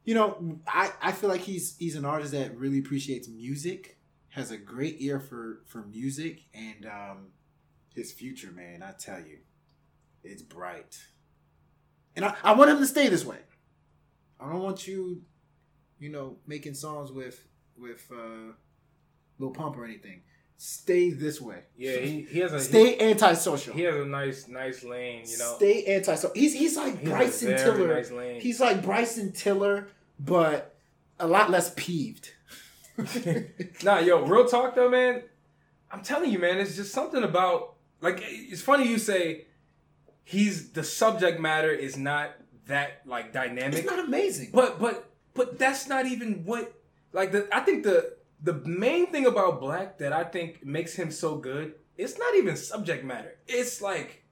you 0.04 0.16
know, 0.16 0.60
I, 0.68 0.92
I 1.02 1.12
feel 1.12 1.30
like 1.30 1.42
he's 1.42 1.78
he's 1.78 1.96
an 1.96 2.06
artist 2.06 2.32
that 2.32 2.58
really 2.58 2.80
appreciates 2.80 3.28
music, 3.28 3.98
has 4.30 4.52
a 4.52 4.58
great 4.58 4.98
ear 5.00 5.20
for 5.20 5.62
for 5.68 5.84
music, 5.84 6.42
and 6.54 6.86
um, 6.86 7.28
his 7.94 8.12
future, 8.12 8.52
man, 8.52 8.84
I 8.84 8.94
tell 8.98 9.20
you, 9.20 9.40
it's 10.24 10.42
bright. 10.42 10.98
And 12.16 12.26
I, 12.26 12.36
I 12.44 12.54
want 12.54 12.72
him 12.72 12.80
to 12.80 12.86
stay 12.86 13.08
this 13.08 13.26
way. 13.26 13.38
I 14.40 14.50
don't 14.50 14.62
want 14.62 14.88
you, 14.88 15.22
you 16.00 16.10
know, 16.10 16.38
making 16.48 16.74
songs 16.74 17.12
with 17.12 17.46
with 17.78 18.10
uh, 18.12 18.54
Lil 19.40 19.52
Pump 19.52 19.78
or 19.78 19.86
anything. 19.86 20.22
Stay 20.58 21.10
this 21.10 21.42
way. 21.42 21.64
Yeah, 21.76 21.98
he, 21.98 22.22
he 22.30 22.40
has 22.40 22.54
a 22.54 22.60
Stay 22.60 23.00
antisocial. 23.00 23.74
He, 23.74 23.80
he 23.80 23.86
has 23.86 23.96
a 23.96 24.06
nice 24.06 24.48
nice 24.48 24.84
lane, 24.84 25.24
you 25.28 25.38
know. 25.38 25.56
Stay 25.56 25.96
antisocial. 25.96 26.32
He's 26.36 26.54
he's 26.54 26.78
like 26.78 27.00
He 27.00 27.10
has 27.10 27.14
a 27.44 27.48
Bryson 27.48 27.58
Tiller. 27.58 27.96
nice 27.96 28.12
lane. 28.12 28.42
He's 28.42 28.60
like 28.60 28.84
Bryson 28.84 29.32
Tiller, 29.32 29.88
but 30.20 30.76
a 31.20 31.28
lot 31.28 31.50
less 31.50 31.74
peeved. 31.76 32.32
nah, 33.84 34.00
yo, 34.00 34.24
real 34.26 34.46
talk 34.48 34.76
though, 34.76 34.90
man. 34.90 35.24
I'm 35.90 36.04
telling 36.04 36.32
you, 36.32 36.40
man, 36.40 36.60
it's 36.60 36.76
just 36.76 36.94
something 36.94 37.24
about 37.24 37.76
like 38.02 38.20
it's 38.22 38.62
funny 38.62 38.88
you 38.88 38.98
say 38.98 39.46
he's 40.32 40.72
the 40.72 40.84
subject 40.84 41.40
matter 41.40 41.72
is 41.72 41.98
not 41.98 42.28
that 42.68 43.02
like 43.06 43.34
dynamic. 43.34 43.80
It's 43.80 43.88
not 43.90 44.00
amazing. 44.00 44.50
But 44.54 44.80
but 44.80 44.96
but 45.34 45.60
that's 45.60 45.88
not 45.88 46.06
even 46.06 46.44
what 46.46 46.74
like 47.14 47.32
the 47.32 47.48
I 47.52 47.60
think 47.62 47.84
the 47.84 48.16
the 48.44 48.54
main 48.66 49.08
thing 49.12 49.26
about 49.26 49.62
6lack 49.62 49.98
that 50.00 50.14
I 50.14 50.24
think 50.24 50.66
makes 50.66 50.94
him 50.96 51.12
so 51.12 51.36
good, 51.38 51.76
it's 51.98 52.18
not 52.18 52.34
even 52.36 52.56
subject 52.56 53.04
matter. 53.06 53.36
It's 53.48 53.82
like 53.82 54.24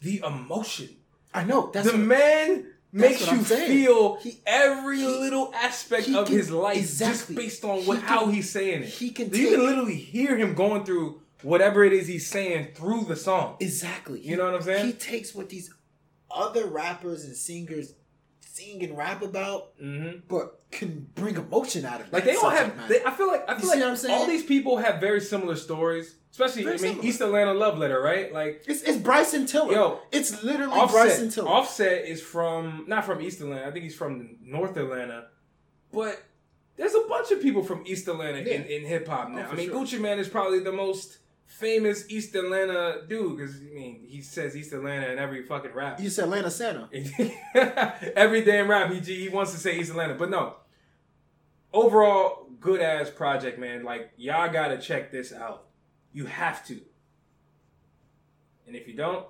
the 0.00 0.22
emotion. 0.24 0.90
I 1.34 1.44
know 1.44 1.70
that's 1.72 1.86
the 1.90 1.96
what- 1.98 2.06
man 2.06 2.66
makes 2.92 3.20
what 3.26 3.32
you 3.36 3.42
feel 3.44 4.16
He- 4.16 4.40
every 4.46 4.98
he- 5.00 5.06
little 5.06 5.52
aspect 5.54 6.08
of 6.08 6.26
can- 6.26 6.36
his 6.36 6.50
life 6.50 6.78
exactly. 6.78 7.16
just 7.16 7.34
based 7.34 7.64
on 7.64 7.78
He 7.82 7.94
how 7.96 8.24
can- 8.24 8.32
he's 8.34 8.48
saying 8.50 8.82
it. 8.84 8.88
he 8.88 9.10
can 9.10 9.26
you 9.34 9.50
can 9.50 9.60
literally 9.66 9.96
hear 9.96 10.36
him 10.36 10.54
going 10.54 10.84
through 10.84 11.20
whatever 11.42 11.84
it 11.84 11.92
is 11.92 12.06
he's 12.06 12.26
saying 12.26 12.68
through 12.74 13.04
the 13.04 13.16
song. 13.16 13.56
Exactly. 13.60 14.20
You 14.20 14.36
know 14.36 14.44
what 14.46 14.54
I'm 14.54 14.62
saying? 14.62 14.86
He 14.86 14.92
takes 14.92 15.34
what 15.34 15.48
these 15.48 15.72
other 16.30 16.66
rappers 16.66 17.24
and 17.24 17.34
singers 17.36 17.94
sing 18.40 18.82
and 18.82 18.96
rap 18.96 19.22
about, 19.22 19.72
hmm 19.80 20.08
but 20.28 20.60
can 20.70 21.06
bring 21.14 21.36
emotion 21.36 21.84
out 21.86 22.00
of 22.00 22.08
it. 22.08 22.12
Like 22.12 22.24
they 22.24 22.36
all 22.36 22.50
have. 22.50 22.88
They, 22.88 23.02
I 23.04 23.10
feel 23.12 23.28
like 23.28 23.48
I 23.48 23.54
feel 23.54 23.62
see 23.62 23.68
like 23.76 23.78
what 23.80 23.88
I'm 23.88 23.96
saying? 23.96 24.18
all 24.18 24.26
these 24.26 24.42
people 24.44 24.76
have 24.78 25.00
very 25.00 25.20
similar 25.20 25.56
stories. 25.56 26.14
Especially, 26.30 26.62
Very 26.64 26.78
I 26.78 26.82
mean, 26.82 26.90
similar. 26.92 27.08
East 27.08 27.20
Atlanta 27.22 27.54
love 27.54 27.78
letter, 27.78 28.00
right? 28.02 28.32
Like 28.32 28.62
it's, 28.68 28.82
it's 28.82 28.98
Bryson 28.98 29.46
Tiller. 29.46 29.72
Yo, 29.72 30.00
it's 30.12 30.42
literally 30.44 30.72
Bryson 30.88 31.26
Offset. 31.28 31.32
Tiller. 31.32 31.48
Offset 31.48 32.04
is 32.04 32.20
from 32.22 32.84
not 32.86 33.04
from 33.06 33.22
East 33.22 33.40
Atlanta. 33.40 33.66
I 33.66 33.70
think 33.70 33.84
he's 33.84 33.96
from 33.96 34.36
North 34.42 34.76
Atlanta, 34.76 35.28
but 35.90 36.22
there's 36.76 36.94
a 36.94 37.00
bunch 37.08 37.30
of 37.32 37.40
people 37.40 37.62
from 37.64 37.82
East 37.86 38.06
Atlanta 38.08 38.38
in, 38.38 38.46
Yeah. 38.46 38.76
in 38.76 38.84
hip 38.84 39.08
hop 39.08 39.28
Oh, 39.30 39.34
now. 39.36 39.46
for 39.46 39.54
I 39.54 39.56
mean, 39.56 39.70
sure. 39.70 39.84
Gucci 39.84 39.98
Mane 40.00 40.18
is 40.18 40.28
probably 40.28 40.60
the 40.60 40.70
most 40.70 41.18
famous 41.48 42.04
East 42.08 42.34
Atlanta 42.36 43.02
dude 43.08 43.36
because 43.36 43.56
I 43.56 43.74
mean 43.74 44.04
he 44.06 44.20
says 44.22 44.56
East 44.56 44.72
Atlanta 44.72 45.08
in 45.08 45.18
every 45.18 45.42
fucking 45.42 45.72
rap. 45.74 45.98
You 46.00 46.08
said 46.10 46.24
Atlanta 46.24 46.50
Santa. 46.50 46.88
Every 48.14 48.44
damn 48.44 48.68
rap, 48.68 48.92
he, 48.92 49.00
he 49.00 49.28
wants 49.28 49.52
to 49.52 49.58
say 49.58 49.78
East 49.78 49.90
Atlanta, 49.90 50.14
but 50.14 50.30
no. 50.30 50.54
Overall, 51.72 52.48
good 52.60 52.80
ass 52.80 53.10
project, 53.10 53.58
man. 53.58 53.82
Like 53.82 54.10
y'all 54.16 54.50
gotta 54.52 54.78
check 54.78 55.10
this 55.10 55.32
out. 55.32 55.64
You 56.12 56.26
have 56.26 56.64
to. 56.66 56.80
And 58.66 58.76
if 58.76 58.86
you 58.86 58.94
don't, 58.94 59.26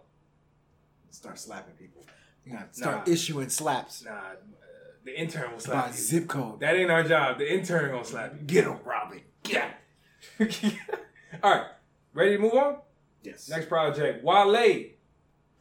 Start 1.10 1.38
slapping 1.38 1.74
people. 1.74 2.04
You 2.44 2.52
gotta 2.52 2.66
start 2.72 3.06
Nah. 3.06 3.12
issuing 3.12 3.48
slaps 3.48 4.04
nah, 4.04 4.10
uh, 4.12 4.20
the 5.04 5.18
intern 5.18 5.50
will 5.50 5.56
by 5.56 5.62
slap 5.62 5.86
you. 5.88 5.92
zip 5.94 6.28
code. 6.28 6.60
That 6.60 6.76
ain't 6.76 6.90
our 6.90 7.02
job. 7.02 7.38
The 7.38 7.52
intern 7.52 7.90
gonna 7.90 8.04
slap 8.04 8.34
you. 8.34 8.46
Get 8.46 8.64
him, 8.64 8.78
Robin. 8.84 9.22
Yeah. 9.48 9.70
All 11.42 11.50
right, 11.50 11.66
ready 12.18 12.36
to 12.36 12.42
move 12.42 12.54
on? 12.54 12.78
Yes. 13.22 13.48
Next 13.48 13.68
project, 13.68 14.24
Wale 14.24 14.84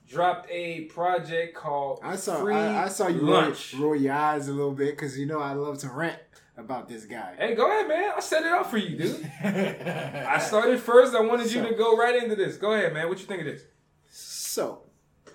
dropped 0.08 0.48
a 0.50 0.82
project 0.86 1.54
called 1.56 2.00
I 2.02 2.16
saw 2.16 2.40
Free 2.40 2.56
I, 2.56 2.86
I 2.86 2.88
saw 2.88 3.08
you 3.08 3.22
roll, 3.22 3.42
Lunch. 3.42 3.74
roll 3.74 3.96
your 3.96 4.14
eyes 4.14 4.48
a 4.48 4.54
little 4.54 4.72
bit 4.72 4.92
because 4.96 5.20
you 5.20 5.26
know 5.26 5.40
I 5.40 5.54
love 5.54 5.78
to 5.80 5.90
rant 5.90 6.20
about 6.56 6.88
this 6.88 7.06
guy. 7.06 7.36
Hey, 7.38 7.56
go 7.56 7.70
ahead, 7.70 7.88
man. 7.88 8.12
I 8.16 8.20
set 8.20 8.44
it 8.44 8.52
up 8.52 8.68
for 8.72 8.78
you, 8.78 8.98
dude. 8.98 9.32
I 9.44 10.40
started 10.40 10.80
first. 10.80 11.14
I 11.14 11.22
wanted 11.22 11.52
you 11.52 11.62
to 11.68 11.76
go 11.76 11.96
right 11.96 12.22
into 12.22 12.36
this. 12.36 12.58
Go 12.58 12.74
ahead, 12.74 12.94
man. 12.94 13.10
What 13.10 13.20
you 13.20 13.26
think 13.26 13.42
of 13.42 13.46
this? 13.46 13.64
So, 14.10 14.84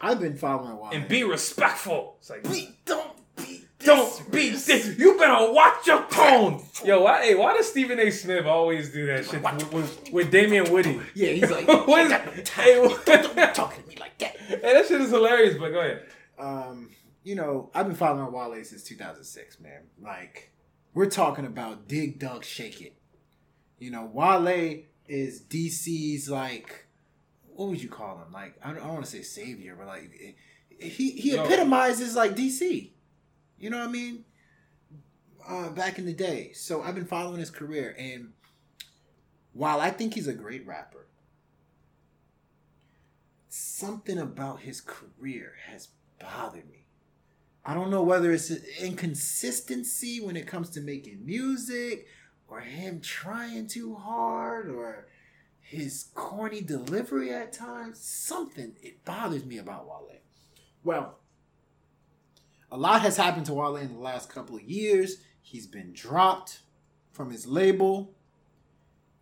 I've 0.01 0.21
been 0.21 0.37
following 0.37 0.77
Wale. 0.77 0.91
And 0.93 1.07
be 1.07 1.23
respectful. 1.23 2.17
It's 2.19 2.31
like, 2.31 2.43
Be- 2.43 2.77
don't 2.85 3.02
don't 3.85 4.31
be 4.31 4.51
this. 4.51 4.99
You 4.99 5.19
better 5.19 5.53
watch 5.53 5.87
your 5.87 6.05
tone. 6.05 6.63
Yo, 6.85 7.03
why? 7.03 7.23
Hey, 7.23 7.35
why 7.35 7.57
does 7.57 7.69
Stephen 7.69 7.99
A. 7.99 8.11
Smith 8.11 8.47
always 8.47 8.91
do 8.93 9.07
that 9.07 9.25
shit 9.27 9.43
with, 9.43 9.73
with, 9.73 10.13
with 10.13 10.31
Damien 10.31 10.73
Woody? 10.73 11.01
Yeah, 11.15 11.31
he's 11.31 11.51
like, 11.51 11.67
What 11.87 12.07
is- 12.07 12.13
"I 12.13 12.25
got 12.25 12.37
no 12.37 12.43
time. 12.43 12.65
hey, 12.65 12.75
don't, 12.75 13.05
don't 13.07 13.37
be 13.37 13.43
talking 13.55 13.83
to 13.83 13.89
me 13.89 13.97
like 14.01 14.19
that. 14.19 14.37
Hey, 14.37 14.61
that 14.75 14.87
shit 14.87 15.01
is 15.01 15.11
hilarious. 15.11 15.57
But 15.59 15.71
go 15.71 15.81
ahead. 15.81 16.03
Um, 16.39 16.91
you 17.25 17.35
know, 17.35 17.71
I've 17.75 17.87
been 17.87 17.97
following 17.97 18.33
Wale 18.33 18.65
since 18.65 18.83
2006, 18.85 19.61
man. 19.61 19.83
Like, 20.01 20.51
we're 20.95 21.11
talking 21.11 21.47
about 21.47 21.87
Dig 21.89 22.19
Dug 22.19 22.45
Shake 22.45 22.81
It. 22.81 22.95
You 23.79 23.91
know, 23.91 24.11
Wale 24.13 24.83
is 25.09 25.43
DC's 25.43 26.29
like, 26.31 26.87
what 27.55 27.69
would 27.69 27.83
you 27.83 27.89
call 27.89 28.19
him? 28.19 28.33
Like, 28.33 28.55
I 28.65 28.69
don't, 28.69 28.79
I 28.79 28.85
don't 28.87 28.95
want 28.95 29.05
to 29.05 29.11
say 29.11 29.23
savior, 29.23 29.75
but 29.79 29.87
like, 29.87 30.11
he 30.81 31.11
he 31.13 31.37
epitomizes 31.37 32.17
like 32.17 32.35
DC. 32.35 32.91
You 33.63 33.71
know 33.71 33.79
what 33.79 33.89
I 33.89 33.93
mean? 33.93 34.25
Uh, 35.49 35.71
back 35.71 35.97
in 35.97 36.05
the 36.05 36.13
day. 36.13 36.51
So 36.53 36.83
I've 36.83 36.97
been 36.97 37.05
following 37.05 37.39
his 37.39 37.51
career, 37.51 37.95
and 37.97 38.33
while 39.53 39.81
I 39.81 39.91
think 39.91 40.15
he's 40.15 40.27
a 40.27 40.33
great 40.33 40.67
rapper, 40.67 41.07
something 43.49 44.19
about 44.19 44.63
his 44.63 44.81
career 44.81 45.53
has 45.69 45.91
bothered 46.19 46.69
me. 46.69 46.87
I 47.65 47.75
don't 47.75 47.91
know 47.91 48.03
whether 48.03 48.33
it's 48.33 48.51
inconsistency 48.51 50.21
when 50.21 50.37
it 50.37 50.49
comes 50.49 50.69
to 50.71 50.81
making 50.81 51.25
music, 51.25 52.09
or 52.49 52.63
him 52.63 53.01
trying 53.01 53.69
too 53.69 53.95
hard, 53.95 54.69
or 54.69 55.07
his 55.61 56.07
corny 56.15 56.63
delivery 56.63 57.33
at 57.33 57.53
times. 57.53 58.01
Something 58.01 58.75
it 58.83 59.05
bothers 59.05 59.45
me 59.45 59.59
about 59.59 59.87
Wale. 59.87 60.19
Well, 60.83 61.22
a 62.73 62.79
lot 62.79 63.03
has 63.03 63.19
happened 63.19 63.45
to 63.47 63.55
Wale 63.55 63.77
in 63.77 63.93
the 63.93 64.01
last 64.01 64.31
couple 64.31 64.57
of 64.57 64.63
years. 64.63 65.19
He's 65.43 65.67
been 65.67 65.93
dropped 65.93 66.61
from 67.13 67.31
his 67.31 67.47
label. 67.47 68.15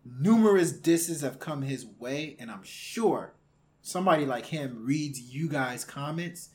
Numerous 0.05 0.71
disses 0.71 1.19
have 1.19 1.37
come 1.37 1.61
his 1.61 1.85
way, 1.85 2.37
and 2.39 2.49
I'm 2.49 2.63
sure 2.63 3.33
somebody 3.81 4.25
like 4.25 4.45
him 4.45 4.85
reads 4.85 5.19
you 5.19 5.49
guys' 5.49 5.83
comments 5.83 6.49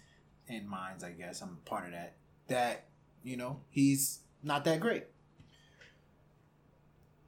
and 0.48 0.66
minds, 0.66 1.04
I 1.04 1.10
guess. 1.10 1.42
I'm 1.42 1.58
part 1.66 1.84
of 1.84 1.92
that. 1.92 2.16
That, 2.48 2.86
you 3.22 3.36
know, 3.36 3.60
he's 3.68 4.20
not 4.42 4.64
that 4.64 4.80
great. 4.80 5.04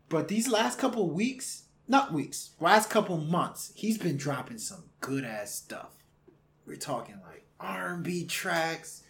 But 0.09 0.29
these 0.29 0.49
last 0.49 0.79
couple 0.79 1.11
weeks, 1.11 1.65
not 1.87 2.15
weeks, 2.15 2.53
last 2.59 2.89
couple 2.89 3.19
months, 3.19 3.73
he's 3.75 3.99
been 3.99 4.17
dropping 4.17 4.59
some 4.59 4.85
good 5.01 5.25
ass 5.25 5.55
stuff. 5.55 5.91
We're 6.67 6.77
talking 6.77 7.21
like 7.23 7.47
R&B 7.61 8.25
tracks, 8.25 9.03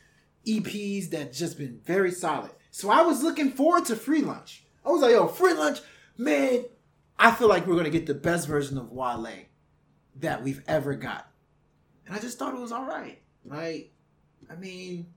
EPs 0.49 1.11
that 1.11 1.33
just 1.33 1.59
been 1.59 1.81
very 1.85 2.11
solid. 2.11 2.51
So 2.71 2.91
I 2.91 3.03
was 3.03 3.23
looking 3.23 3.51
forward 3.51 3.85
to 3.87 3.97
Free 3.97 4.23
Lunch. 4.23 4.65
I 4.85 4.91
was 4.91 5.03
like, 5.03 5.13
yo, 5.13 5.27
Free 5.29 5.55
Lunch, 5.55 5.81
man, 6.17 6.65
I 7.19 7.31
feel 7.33 7.49
like 7.49 7.67
we're 7.67 7.77
gonna 7.77 7.91
get 7.91 8.07
the 8.07 8.15
best 8.15 8.49
version 8.49 8.79
of 8.79 8.91
Wale 8.91 9.27
that 10.17 10.43
we've 10.43 10.63
ever 10.67 10.95
got. 10.95 11.31
And 12.07 12.17
I 12.17 12.19
just 12.19 12.39
thought 12.39 12.55
it 12.55 12.61
was 12.61 12.73
all 12.73 12.87
right. 12.87 13.21
Like, 13.45 13.93
I 14.51 14.55
mean, 14.57 15.09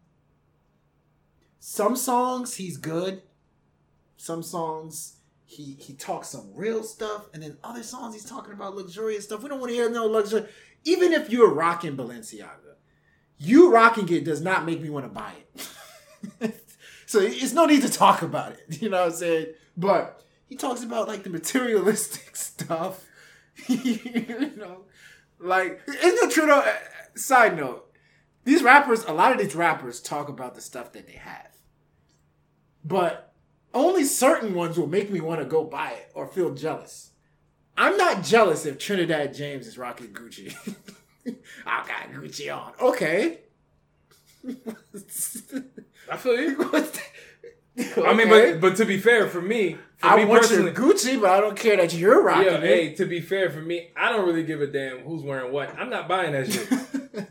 some 1.60 1.96
songs 1.96 2.56
he's 2.56 2.78
good. 2.78 3.22
Some 4.18 4.44
songs 4.44 5.18
he 5.46 5.76
he 5.80 5.94
talks 5.94 6.30
some 6.30 6.50
real 6.56 6.84
stuff, 6.84 7.28
and 7.34 7.42
then 7.44 7.58
other 7.64 7.84
songs 7.84 8.14
he's 8.14 8.26
talking 8.26 8.54
about 8.54 8.76
luxurious 8.76 9.26
stuff. 9.26 9.44
We 9.44 9.50
don't 9.50 9.60
want 9.60 9.70
to 9.70 9.76
hear 9.76 9.90
no 9.90 10.06
luxury. 10.06 10.46
Even 10.84 11.14
if 11.14 11.30
you're 11.30 11.54
rocking 11.54 11.96
Balenciaga, 11.96 12.71
you 13.42 13.74
rocking 13.74 14.08
it 14.10 14.24
does 14.24 14.42
not 14.42 14.66
make 14.66 14.82
me 14.82 14.90
want 14.90 15.06
to 15.06 15.10
buy 15.10 15.34
it. 16.40 16.64
so 17.08 17.20
it's 17.20 17.54
no 17.54 17.66
need 17.66 17.82
to 17.82 17.90
talk 17.90 18.22
about 18.22 18.54
it. 18.54 18.60
You 18.82 18.90
know 18.90 19.00
what 19.00 19.14
I'm 19.14 19.18
saying? 19.18 19.48
But 19.76 20.24
he 20.48 20.56
talks 20.56 20.84
about 20.84 21.08
like 21.08 21.24
the 21.24 21.32
materialistic 21.32 22.36
stuff. 22.36 23.04
you 23.68 24.54
know, 24.58 24.84
like 25.40 25.82
isn't 25.88 26.30
it 26.30 26.32
true 26.32 26.46
though? 26.46 26.72
Side 27.16 27.58
note: 27.58 27.92
These 28.44 28.64
rappers, 28.64 29.04
a 29.06 29.12
lot 29.12 29.32
of 29.32 29.40
these 29.40 29.56
rappers 29.56 30.00
talk 30.00 30.30
about 30.30 30.56
the 30.56 30.62
stuff 30.62 30.94
that 30.94 31.08
they 31.08 31.14
have, 31.14 31.50
but 32.86 33.34
only 33.74 34.04
certain 34.04 34.54
ones 34.54 34.78
will 34.78 34.88
make 34.88 35.10
me 35.10 35.20
want 35.20 35.40
to 35.42 35.46
go 35.46 35.64
buy 35.64 35.92
it 35.92 36.12
or 36.14 36.28
feel 36.28 36.54
jealous. 36.54 37.12
I'm 37.76 37.98
not 37.98 38.24
jealous 38.24 38.66
if 38.66 38.78
Trinidad 38.78 39.34
James 39.34 39.66
is 39.66 39.78
rocking 39.78 40.14
Gucci. 40.14 40.56
I 41.66 41.88
got 41.88 42.12
Gucci 42.12 42.56
on. 42.56 42.74
Okay. 42.80 43.40
I 46.12 46.18
feel 46.18 46.40
you. 46.40 46.56
What's 46.70 46.92
that? 46.92 48.06
I 48.06 48.14
mean, 48.14 48.28
but 48.28 48.60
but 48.60 48.76
to 48.78 48.86
be 48.86 48.98
fair, 48.98 49.28
for 49.28 49.42
me, 49.42 49.78
for 49.98 50.08
I 50.08 50.18
me 50.18 50.26
want 50.26 50.50
your 50.52 50.72
Gucci, 50.72 51.20
but 51.22 51.30
I 51.30 51.40
don't 51.40 51.58
care 51.58 51.78
that 51.78 51.94
you're 51.94 52.22
rocking 52.22 52.46
yeah, 52.46 52.58
it. 52.58 52.64
hey, 52.64 52.94
to 52.96 53.06
be 53.06 53.22
fair, 53.22 53.50
for 53.50 53.62
me, 53.62 53.90
I 53.96 54.10
don't 54.10 54.26
really 54.26 54.44
give 54.44 54.62
a 54.62 54.68
damn 54.68 55.00
who's 55.00 55.24
wearing 55.24 55.54
what. 55.54 55.74
I'm 55.80 55.90
not 55.90 56.08
buying 56.08 56.34
that 56.34 56.52
shit. 56.52 57.28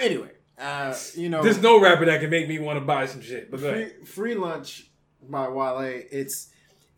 anyway, 0.00 0.30
uh, 0.58 0.94
you 1.14 1.28
know, 1.28 1.42
There's 1.42 1.62
no 1.62 1.80
rapper 1.80 2.04
that 2.06 2.20
can 2.20 2.30
make 2.30 2.48
me 2.48 2.58
want 2.58 2.78
to 2.78 2.84
buy 2.84 3.06
some 3.06 3.22
shit. 3.22 3.50
But 3.50 3.60
free, 3.60 3.90
free 4.04 4.34
lunch 4.34 4.90
by 5.22 5.48
Wale. 5.48 6.02
It's 6.10 6.48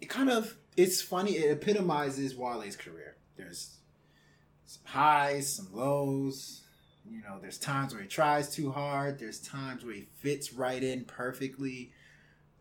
it 0.01 0.09
kind 0.09 0.31
of 0.31 0.57
it's 0.77 1.03
funny. 1.03 1.33
It 1.33 1.51
epitomizes 1.53 2.35
Wale's 2.35 2.77
career. 2.77 3.17
There's 3.37 3.77
some 3.82 3.82
highs, 4.93 5.55
some 5.55 5.69
lows. 5.73 6.63
You 7.11 7.23
know, 7.23 7.39
there's 7.41 7.59
times 7.59 7.93
where 7.95 8.03
he 8.03 8.09
tries 8.09 8.55
too 8.55 8.71
hard. 8.71 9.19
There's 9.19 9.41
times 9.41 9.85
where 9.85 9.95
he 9.95 10.07
fits 10.19 10.53
right 10.53 10.83
in 10.83 11.05
perfectly. 11.05 11.93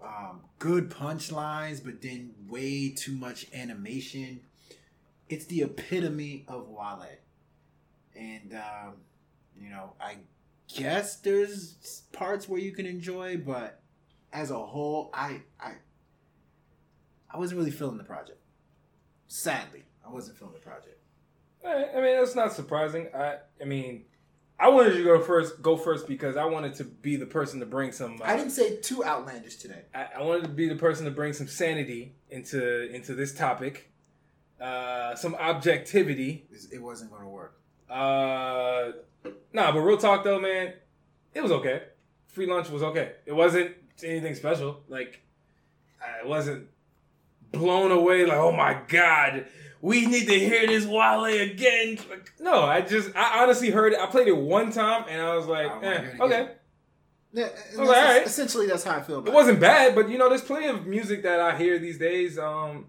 Um, 0.03 0.41
good 0.57 0.89
punchlines, 0.89 1.83
but 1.83 2.01
then 2.01 2.33
way 2.47 2.89
too 2.89 3.13
much 3.13 3.45
animation. 3.53 4.41
it's 5.29 5.45
the 5.45 5.61
epitome 5.61 6.43
of 6.47 6.67
Wale, 6.69 7.05
and 8.15 8.53
um, 8.53 8.93
you 9.59 9.69
know, 9.69 9.93
I 10.01 10.17
guess 10.73 11.17
there's 11.17 12.03
parts 12.11 12.49
where 12.49 12.59
you 12.59 12.71
can 12.71 12.85
enjoy, 12.85 13.37
but 13.37 13.81
as 14.33 14.51
a 14.51 14.57
whole, 14.59 15.11
I 15.13 15.41
I 15.59 15.73
I 17.29 17.37
wasn't 17.37 17.59
really 17.59 17.71
feeling 17.71 17.97
the 17.97 18.03
project. 18.03 18.39
Sadly, 19.27 19.83
I 20.05 20.09
wasn't 20.09 20.37
feeling 20.37 20.53
the 20.53 20.59
project. 20.59 21.00
Eh, 21.63 21.85
I 21.95 22.01
mean, 22.01 22.17
that's 22.17 22.35
not 22.35 22.53
surprising. 22.53 23.07
I, 23.15 23.37
I 23.61 23.65
mean, 23.65 24.05
I 24.59 24.69
wanted 24.69 24.95
you 24.95 24.99
to 24.99 25.09
go 25.17 25.21
first. 25.21 25.61
Go 25.61 25.75
first 25.75 26.07
because 26.07 26.37
I 26.37 26.45
wanted 26.45 26.75
to 26.75 26.83
be 26.83 27.15
the 27.15 27.25
person 27.25 27.59
to 27.59 27.65
bring 27.65 27.91
some. 27.91 28.21
Uh, 28.21 28.25
I 28.25 28.35
didn't 28.35 28.51
say 28.51 28.77
too 28.77 29.03
outlandish 29.03 29.55
today. 29.55 29.83
I, 29.93 30.07
I 30.19 30.21
wanted 30.21 30.43
to 30.43 30.49
be 30.49 30.67
the 30.67 30.75
person 30.75 31.05
to 31.05 31.11
bring 31.11 31.33
some 31.33 31.47
sanity 31.47 32.13
into 32.29 32.91
into 32.93 33.15
this 33.15 33.33
topic, 33.33 33.91
uh, 34.59 35.15
some 35.15 35.35
objectivity. 35.35 36.45
It 36.71 36.81
wasn't 36.81 37.11
going 37.11 37.23
to 37.23 37.29
work. 37.29 37.59
Uh, 37.89 38.91
nah, 39.51 39.71
but 39.71 39.79
real 39.79 39.97
talk 39.97 40.23
though, 40.23 40.39
man, 40.39 40.73
it 41.33 41.41
was 41.41 41.51
okay. 41.51 41.83
Free 42.27 42.45
lunch 42.45 42.69
was 42.69 42.83
okay. 42.83 43.13
It 43.25 43.33
wasn't 43.33 43.75
anything 44.03 44.35
special. 44.35 44.81
Like, 44.87 45.21
I 46.01 46.25
wasn't 46.25 46.67
blown 47.51 47.91
away. 47.91 48.25
Like, 48.25 48.37
oh 48.37 48.51
my 48.51 48.77
god, 48.87 49.47
we 49.81 50.05
need 50.05 50.27
to 50.27 50.39
hear 50.39 50.67
this 50.67 50.85
Wale 50.85 51.25
again. 51.25 51.97
No, 52.39 52.61
I 52.63 52.81
just, 52.81 53.15
I 53.15 53.41
honestly 53.43 53.69
heard 53.69 53.93
it. 53.93 53.99
I 53.99 54.05
played 54.05 54.27
it 54.27 54.37
one 54.37 54.71
time 54.71 55.05
and 55.09 55.21
I 55.21 55.35
was 55.35 55.47
like, 55.47 55.71
I 55.71 55.83
eh, 55.85 56.07
okay. 56.19 56.49
Yeah, 57.33 57.45
and 57.71 57.79
was 57.79 57.89
that's- 57.89 57.89
alright. 57.89 58.27
Essentially, 58.27 58.67
that's 58.67 58.83
how 58.83 58.97
I 58.97 59.01
feel. 59.01 59.19
About 59.19 59.29
It 59.29 59.31
It 59.31 59.35
wasn't 59.35 59.59
bad, 59.59 59.95
but 59.95 60.09
you 60.09 60.17
know, 60.17 60.29
there's 60.29 60.41
plenty 60.41 60.67
of 60.67 60.85
music 60.85 61.23
that 61.23 61.39
I 61.39 61.57
hear 61.57 61.79
these 61.79 61.97
days 61.97 62.37
um, 62.37 62.87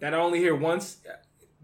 that 0.00 0.14
I 0.14 0.18
only 0.18 0.38
hear 0.38 0.54
once. 0.54 0.98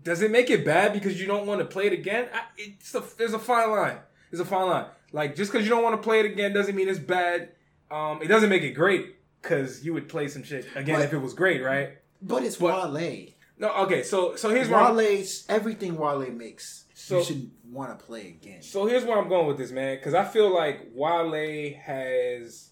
Does 0.02 0.20
it 0.20 0.30
make 0.30 0.50
it 0.50 0.64
bad 0.64 0.92
because 0.92 1.18
you 1.20 1.26
don't 1.26 1.46
want 1.46 1.60
to 1.60 1.64
play 1.64 1.86
it 1.86 1.92
again? 1.92 2.28
I, 2.34 2.42
it's 2.58 2.94
a, 2.94 3.02
there's 3.16 3.32
a 3.32 3.38
fine 3.38 3.70
line. 3.70 3.98
There's 4.30 4.40
a 4.40 4.44
fine 4.44 4.68
line. 4.68 4.86
Like 5.12 5.36
just 5.36 5.52
because 5.52 5.64
you 5.66 5.70
don't 5.70 5.84
want 5.84 5.94
to 6.00 6.02
play 6.04 6.20
it 6.20 6.26
again 6.26 6.52
doesn't 6.52 6.74
mean 6.74 6.88
it's 6.88 6.98
bad. 6.98 7.50
Um, 7.90 8.20
it 8.20 8.26
doesn't 8.26 8.48
make 8.50 8.62
it 8.64 8.72
great 8.72 9.14
because 9.40 9.84
you 9.84 9.94
would 9.94 10.08
play 10.08 10.26
some 10.28 10.42
shit 10.42 10.66
again 10.74 10.96
But- 10.96 11.04
if 11.04 11.12
it 11.12 11.18
was 11.18 11.32
great, 11.32 11.62
right? 11.62 11.90
But 12.20 12.42
it's 12.42 12.56
But- 12.56 12.92
Wale. 12.92 13.20
No, 13.58 13.72
okay. 13.84 14.02
So 14.02 14.36
so 14.36 14.50
here's 14.50 14.68
where 14.68 14.80
I'm, 14.80 15.24
everything 15.48 15.96
Wale 15.96 16.30
makes. 16.30 16.84
So- 16.94 17.18
you 17.18 17.24
should 17.24 17.50
want 17.70 17.98
to 17.98 18.04
play 18.04 18.28
again. 18.28 18.62
so 18.62 18.86
here's 18.86 19.04
where 19.04 19.18
I'm 19.18 19.28
going 19.28 19.46
with 19.46 19.58
this, 19.58 19.70
man. 19.70 19.96
Because 19.96 20.14
I 20.14 20.24
feel 20.24 20.52
like 20.54 20.88
Wale 20.94 21.74
has 21.82 22.70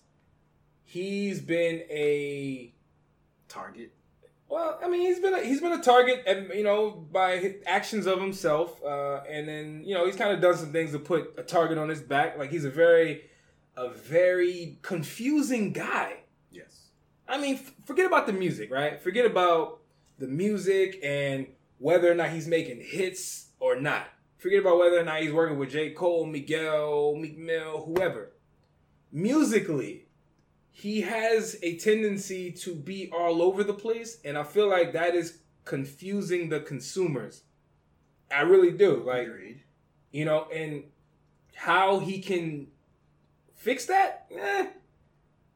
he's 0.85 1.41
been 1.41 1.83
a 1.91 2.73
Target. 3.49 3.93
Well, 4.49 4.79
I 4.85 4.89
mean, 4.89 5.01
he's 5.01 5.19
been 5.19 5.33
a, 5.33 5.41
he's 5.41 5.63
been 5.63 5.73
a 5.73 5.83
target, 5.83 6.25
and 6.27 6.51
you 6.55 6.63
know, 6.63 6.91
by 6.91 7.55
actions 7.67 8.07
of 8.07 8.21
himself, 8.21 8.83
uh, 8.85 9.23
and 9.27 9.49
then 9.49 9.83
you 9.83 9.95
know, 9.95 10.05
he's 10.05 10.17
kind 10.17 10.31
of 10.31 10.43
done 10.43 10.57
some 10.59 10.73
things 10.73 10.93
to 10.93 10.99
put 10.99 11.35
a 11.39 11.43
target 11.43 11.79
on 11.79 11.89
his 11.89 12.03
back. 12.03 12.37
Like 12.37 12.51
he's 12.51 12.67
a 12.67 12.71
very, 12.71 13.23
a 13.79 13.89
very 13.89 14.79
confusing 14.83 15.73
guy. 15.73 16.25
Yes. 16.51 16.89
I 17.27 17.39
mean, 17.39 17.55
f- 17.55 17.73
forget 17.87 18.05
about 18.05 18.27
the 18.27 18.35
music, 18.35 18.71
right? 18.71 19.01
Forget 19.01 19.25
about 19.25 19.81
the 20.23 20.29
music 20.29 21.01
and 21.03 21.49
whether 21.79 22.11
or 22.11 22.15
not 22.15 22.31
he's 22.31 22.47
making 22.47 22.81
hits 22.81 23.49
or 23.59 23.81
not. 23.81 24.07
Forget 24.39 24.61
about 24.61 24.79
whether 24.79 25.01
or 25.01 25.05
not 25.05 25.21
he's 25.21 25.33
working 25.33 25.59
with 25.59 25.71
J. 25.71 25.91
Cole, 25.91 26.27
Miguel, 26.27 27.17
Meek 27.17 27.37
Mill, 27.37 27.83
whoever. 27.85 28.31
Musically, 29.11 30.07
he 30.71 31.01
has 31.01 31.59
a 31.65 31.77
tendency 31.77 32.53
to 32.53 32.73
be 32.73 33.11
all 33.13 33.43
over 33.43 33.65
the 33.65 33.75
place, 33.75 34.21
and 34.25 34.39
I 34.39 34.45
feel 34.45 34.71
like 34.71 34.93
that 34.93 35.17
is 35.17 35.39
confusing 35.65 36.49
the 36.49 36.61
consumers. 36.61 37.43
I 38.31 38.43
really 38.43 38.71
do. 38.71 39.03
Like, 39.05 39.27
Agreed. 39.27 39.63
you 40.13 40.25
know, 40.25 40.47
and 40.55 40.85
how 41.57 41.99
he 41.99 42.21
can 42.21 42.69
fix 43.57 43.87
that? 43.87 44.27
Eh, 44.31 44.69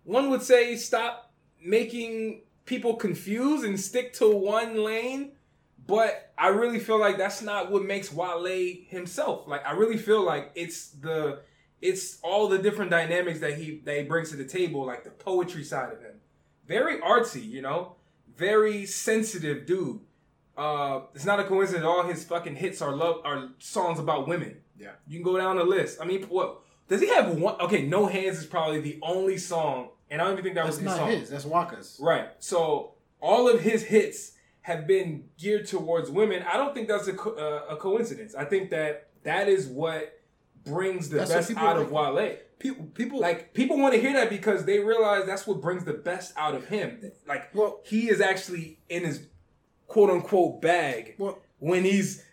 one 0.03 0.29
would 0.31 0.43
say 0.43 0.75
stop 0.75 1.33
making 1.65 2.43
people 2.67 2.97
confused 2.97 3.65
and 3.65 3.79
stick 3.81 4.13
to 4.15 4.31
one 4.31 4.85
lane. 4.85 5.33
But 5.87 6.33
I 6.37 6.49
really 6.49 6.81
feel 6.81 6.99
like 6.99 7.17
that's 7.17 7.43
not 7.43 7.71
what 7.71 7.85
makes 7.85 8.13
Wale 8.13 8.75
himself. 8.89 9.47
Like 9.47 9.65
I 9.65 9.73
really 9.73 9.97
feel 9.97 10.23
like 10.25 10.51
it's 10.55 10.89
the 10.91 11.41
it's 11.81 12.19
all 12.23 12.49
the 12.49 12.59
different 12.59 12.91
dynamics 12.91 13.41
that 13.41 13.57
he 13.59 13.81
that 13.85 13.97
he 13.97 14.03
brings 14.03 14.31
to 14.31 14.37
the 14.37 14.45
table, 14.45 14.85
like 14.85 15.05
the 15.05 15.11
poetry 15.11 15.65
side 15.65 15.93
of 15.93 16.01
him. 16.01 16.17
Very 16.67 16.99
artsy, 16.99 17.49
you 17.49 17.63
know, 17.63 17.95
very 18.37 18.87
sensitive 18.87 19.67
dude. 19.67 20.01
Uh, 20.57 21.03
it's 21.15 21.25
not 21.25 21.39
a 21.39 21.45
coincidence. 21.45 21.85
All 21.85 22.03
his 22.03 22.25
fucking 22.25 22.57
hits 22.57 22.81
are 22.83 22.95
love 22.95 23.21
are 23.25 23.51
songs 23.59 23.99
about 23.99 24.27
women. 24.27 24.57
Yeah. 24.79 24.93
You 25.07 25.19
can 25.19 25.25
go 25.25 25.39
down 25.39 25.57
the 25.57 25.65
list. 25.65 26.01
I 26.01 26.05
mean, 26.05 26.23
what 26.25 26.61
does 26.89 27.01
he 27.01 27.09
have? 27.09 27.37
One 27.37 27.61
okay, 27.61 27.87
No 27.87 28.07
Hands 28.07 28.37
is 28.37 28.47
probably 28.47 28.81
the 28.81 28.99
only 29.03 29.39
song, 29.39 29.91
and 30.11 30.21
I 30.21 30.25
don't 30.25 30.35
even 30.35 30.45
think 30.45 30.55
that 30.57 30.65
That's 30.65 30.77
was 30.77 30.79
his 30.79 30.87
not 30.87 30.97
song. 30.99 31.09
his. 31.11 31.31
That's 31.31 31.45
Waka's. 31.45 31.99
Right. 32.01 32.29
So 32.39 32.95
all 33.21 33.49
of 33.49 33.61
his 33.61 33.83
hits 33.85 34.33
have 34.63 34.87
been 34.87 35.25
geared 35.39 35.67
towards 35.67 36.11
women. 36.11 36.43
I 36.43 36.57
don't 36.57 36.75
think 36.75 36.89
that's 36.89 37.07
a, 37.09 37.13
co- 37.13 37.35
uh, 37.35 37.75
a 37.75 37.77
coincidence. 37.77 38.35
I 38.35 38.45
think 38.45 38.71
that 38.71 39.09
that 39.25 39.49
is 39.49 39.67
what 39.67 40.19
brings 40.65 41.09
the 41.09 41.19
That's 41.19 41.31
what 41.31 41.37
best 41.37 41.49
people 41.49 41.67
out 41.67 41.77
of 41.77 41.91
like. 41.93 42.15
Wale. 42.17 42.37
People, 42.59 42.87
people 42.87 43.21
Like 43.21 43.53
people 43.55 43.79
want 43.79 43.95
to 43.95 44.01
hear 44.01 44.13
that 44.15 44.31
because 44.31 44.65
they 44.65 44.79
realize 44.81 45.27
that's 45.27 45.47
what 45.47 45.61
brings 45.61 45.85
the 45.85 45.93
best 45.93 46.33
out 46.37 46.55
of 46.55 46.67
him. 46.69 47.13
Like 47.29 47.55
Well- 47.55 47.81
he 47.85 48.09
is 48.09 48.21
actually 48.21 48.81
in 48.89 49.05
his 49.05 49.27
quote 49.87 50.11
unquote 50.11 50.61
bag 50.63 51.15
Well, 51.19 51.39
when 51.59 51.85
he's 51.85 52.25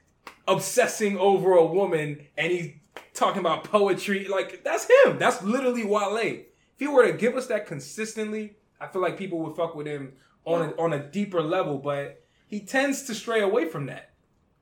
obsessing 0.48 1.18
over 1.18 1.54
a 1.54 1.66
woman 1.66 2.26
and 2.38 2.52
he's 2.52 2.72
talking 3.14 3.40
about 3.40 3.64
poetry. 3.66 4.26
Like 4.28 4.64
that's 4.64 4.88
him. 5.06 5.18
That's 5.20 5.42
literally 5.44 5.86
Wale. 5.86 6.38
If 6.84 6.90
he 6.90 6.94
were 6.94 7.08
to 7.10 7.14
give 7.18 7.38
us 7.38 7.48
that 7.48 7.66
consistently, 7.66 8.56
I 8.82 8.88
feel 8.88 9.02
like 9.02 9.18
people 9.18 9.40
would 9.40 9.56
fuck 9.56 9.74
with 9.74 9.88
him 9.88 10.14
on 10.44 10.62
a, 10.70 10.82
on 10.82 10.92
a 10.94 11.00
deeper 11.00 11.42
level. 11.42 11.78
But 11.78 12.22
he 12.48 12.60
tends 12.60 13.04
to 13.04 13.16
stray 13.16 13.40
away 13.42 13.70
from 13.70 13.86
that 13.86 14.12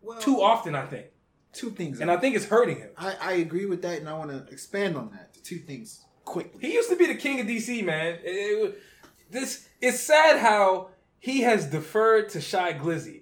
well, 0.02 0.20
too 0.20 0.40
often. 0.42 0.76
I 0.76 0.86
think, 0.86 1.08
Two 1.52 1.72
things. 1.72 2.00
and 2.00 2.12
I 2.12 2.18
think 2.18 2.36
it's 2.36 2.46
hurting 2.46 2.78
him. 2.78 2.90
I, 2.98 3.16
I 3.20 3.32
agree 3.34 3.66
with 3.66 3.82
that, 3.82 3.98
and 4.00 4.08
I 4.08 4.14
want 4.14 4.30
to 4.30 4.52
expand 4.54 4.96
on 4.98 5.10
that. 5.12 5.34
Two 5.44 5.58
things 5.58 6.06
quickly. 6.24 6.60
He 6.62 6.74
used 6.74 6.90
to 6.90 6.96
be 6.96 7.08
the 7.08 7.16
king 7.16 7.40
of 7.40 7.48
DC, 7.48 7.84
man. 7.84 8.20
It- 8.24 8.28
it- 8.28 8.82
this 9.32 9.68
it's 9.80 10.02
sad 10.02 10.40
how 10.40 10.90
he 11.18 11.42
has 11.42 11.66
deferred 11.66 12.28
to 12.30 12.42
Shy 12.42 12.74
Glizzy. 12.74 13.22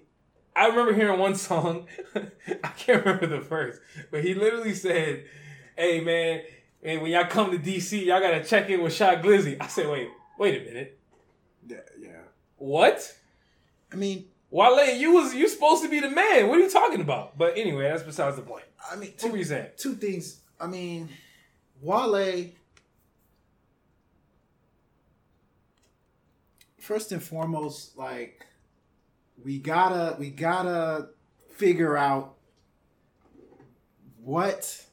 I 0.56 0.66
remember 0.66 0.92
hearing 0.92 1.18
one 1.20 1.36
song. 1.36 1.86
I 2.14 2.68
can't 2.76 3.04
remember 3.06 3.26
the 3.28 3.40
verse, 3.40 3.78
but 4.10 4.24
he 4.24 4.34
literally 4.34 4.74
said, 4.74 5.24
"Hey, 5.78 6.00
man, 6.00 6.42
man, 6.82 7.00
when 7.00 7.10
y'all 7.10 7.26
come 7.26 7.50
to 7.50 7.58
DC, 7.58 8.04
y'all 8.06 8.20
gotta 8.20 8.44
check 8.44 8.68
in 8.70 8.82
with 8.82 8.92
Shy 8.94 9.16
Glizzy." 9.16 9.56
I 9.60 9.66
said, 9.66 9.88
"Wait, 9.88 10.08
wait 10.38 10.60
a 10.62 10.64
minute, 10.64 10.98
Yeah, 11.66 11.76
yeah. 12.00 12.08
what?" 12.56 13.16
I 13.92 13.96
mean, 13.96 14.26
Wale, 14.50 14.96
you 14.96 15.12
was 15.12 15.34
you 15.34 15.48
supposed 15.48 15.82
to 15.82 15.88
be 15.88 16.00
the 16.00 16.10
man. 16.10 16.48
What 16.48 16.58
are 16.58 16.62
you 16.62 16.70
talking 16.70 17.00
about? 17.00 17.38
But 17.38 17.56
anyway, 17.56 17.84
that's 17.84 18.02
besides 18.02 18.36
the 18.36 18.42
point. 18.42 18.64
I 18.90 18.96
mean, 18.96 19.12
What 19.20 19.24
were 19.24 19.30
two, 19.32 19.38
you 19.38 19.44
saying? 19.44 19.66
two 19.76 19.94
things. 19.94 20.40
I 20.60 20.66
mean, 20.66 21.08
Wale. 21.80 22.46
First 26.78 27.12
and 27.12 27.22
foremost, 27.22 27.96
like 27.96 28.44
we 29.44 29.58
gotta 29.58 30.16
we 30.18 30.30
gotta 30.30 31.10
figure 31.54 31.96
out 31.96 32.34
what 34.22 34.84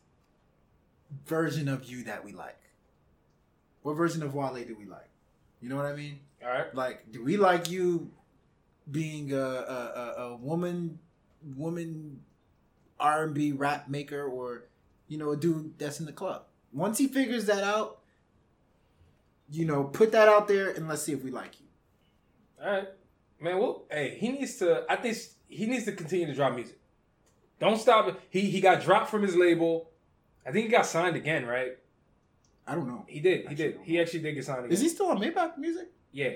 version 1.28 1.68
of 1.68 1.86
you 1.86 2.04
that 2.04 2.24
we 2.24 2.32
like. 2.32 2.60
What 3.82 3.94
version 3.94 4.24
of 4.24 4.34
Wale 4.34 4.66
do 4.66 4.76
we 4.78 4.86
like? 4.86 5.10
You 5.62 5.70
know 5.70 5.76
what 5.76 5.86
I 5.86 5.96
mean? 5.96 6.20
All 6.44 6.50
right. 6.50 6.74
Like, 6.76 7.12
do 7.12 7.24
we 7.24 7.38
like 7.38 7.70
you 7.70 8.12
being 8.90 9.34
a 9.34 9.38
a, 9.38 9.42
a, 10.18 10.24
a 10.24 10.36
woman 10.38 11.00
woman 11.56 12.22
R 13.00 13.24
and 13.24 13.34
B 13.34 13.52
rap 13.52 13.88
maker, 13.88 14.24
or 14.26 14.66
you 15.08 15.18
know, 15.18 15.32
a 15.32 15.38
dude 15.38 15.78
that's 15.80 16.00
in 16.00 16.06
the 16.06 16.12
club? 16.12 16.44
Once 16.74 16.98
he 16.98 17.08
figures 17.08 17.46
that 17.46 17.64
out, 17.64 18.00
you 19.50 19.66
know, 19.66 19.84
put 19.84 20.12
that 20.12 20.28
out 20.28 20.48
there 20.48 20.70
and 20.70 20.88
let's 20.88 21.04
see 21.04 21.14
if 21.14 21.24
we 21.24 21.32
like 21.32 21.60
you. 21.60 21.66
All 22.64 22.72
right, 22.72 22.88
man. 23.40 23.58
Well, 23.58 23.86
hey, 23.90 24.18
he 24.20 24.30
needs 24.30 24.58
to. 24.58 24.86
I 24.90 24.96
think 24.96 25.18
he 25.48 25.66
needs 25.66 25.86
to 25.86 25.92
continue 25.92 26.28
to 26.28 26.34
drop 26.34 26.54
music. 26.54 26.78
Don't 27.60 27.80
stop. 27.80 28.20
He 28.30 28.42
he 28.42 28.62
got 28.62 28.84
dropped 28.84 29.10
from 29.10 29.24
his 29.24 29.36
label. 29.36 29.90
I 30.48 30.52
think 30.52 30.66
he 30.66 30.72
got 30.72 30.86
signed 30.86 31.16
again, 31.16 31.46
right? 31.46 31.78
I 32.66 32.76
don't 32.76 32.88
know. 32.88 33.06
He 33.08 33.20
did. 33.20 33.42
He 33.42 33.48
Actually, 33.48 33.56
did. 33.56 33.80
He 33.84 34.00
actually 34.00 34.20
did 34.22 34.36
get 34.36 34.46
signed 34.46 34.60
again. 34.60 34.72
Is 34.72 34.82
he 34.82 34.90
still 34.90 35.08
on 35.08 35.20
Maybach 35.20 35.58
Music? 35.58 35.90
Yeah. 36.12 36.32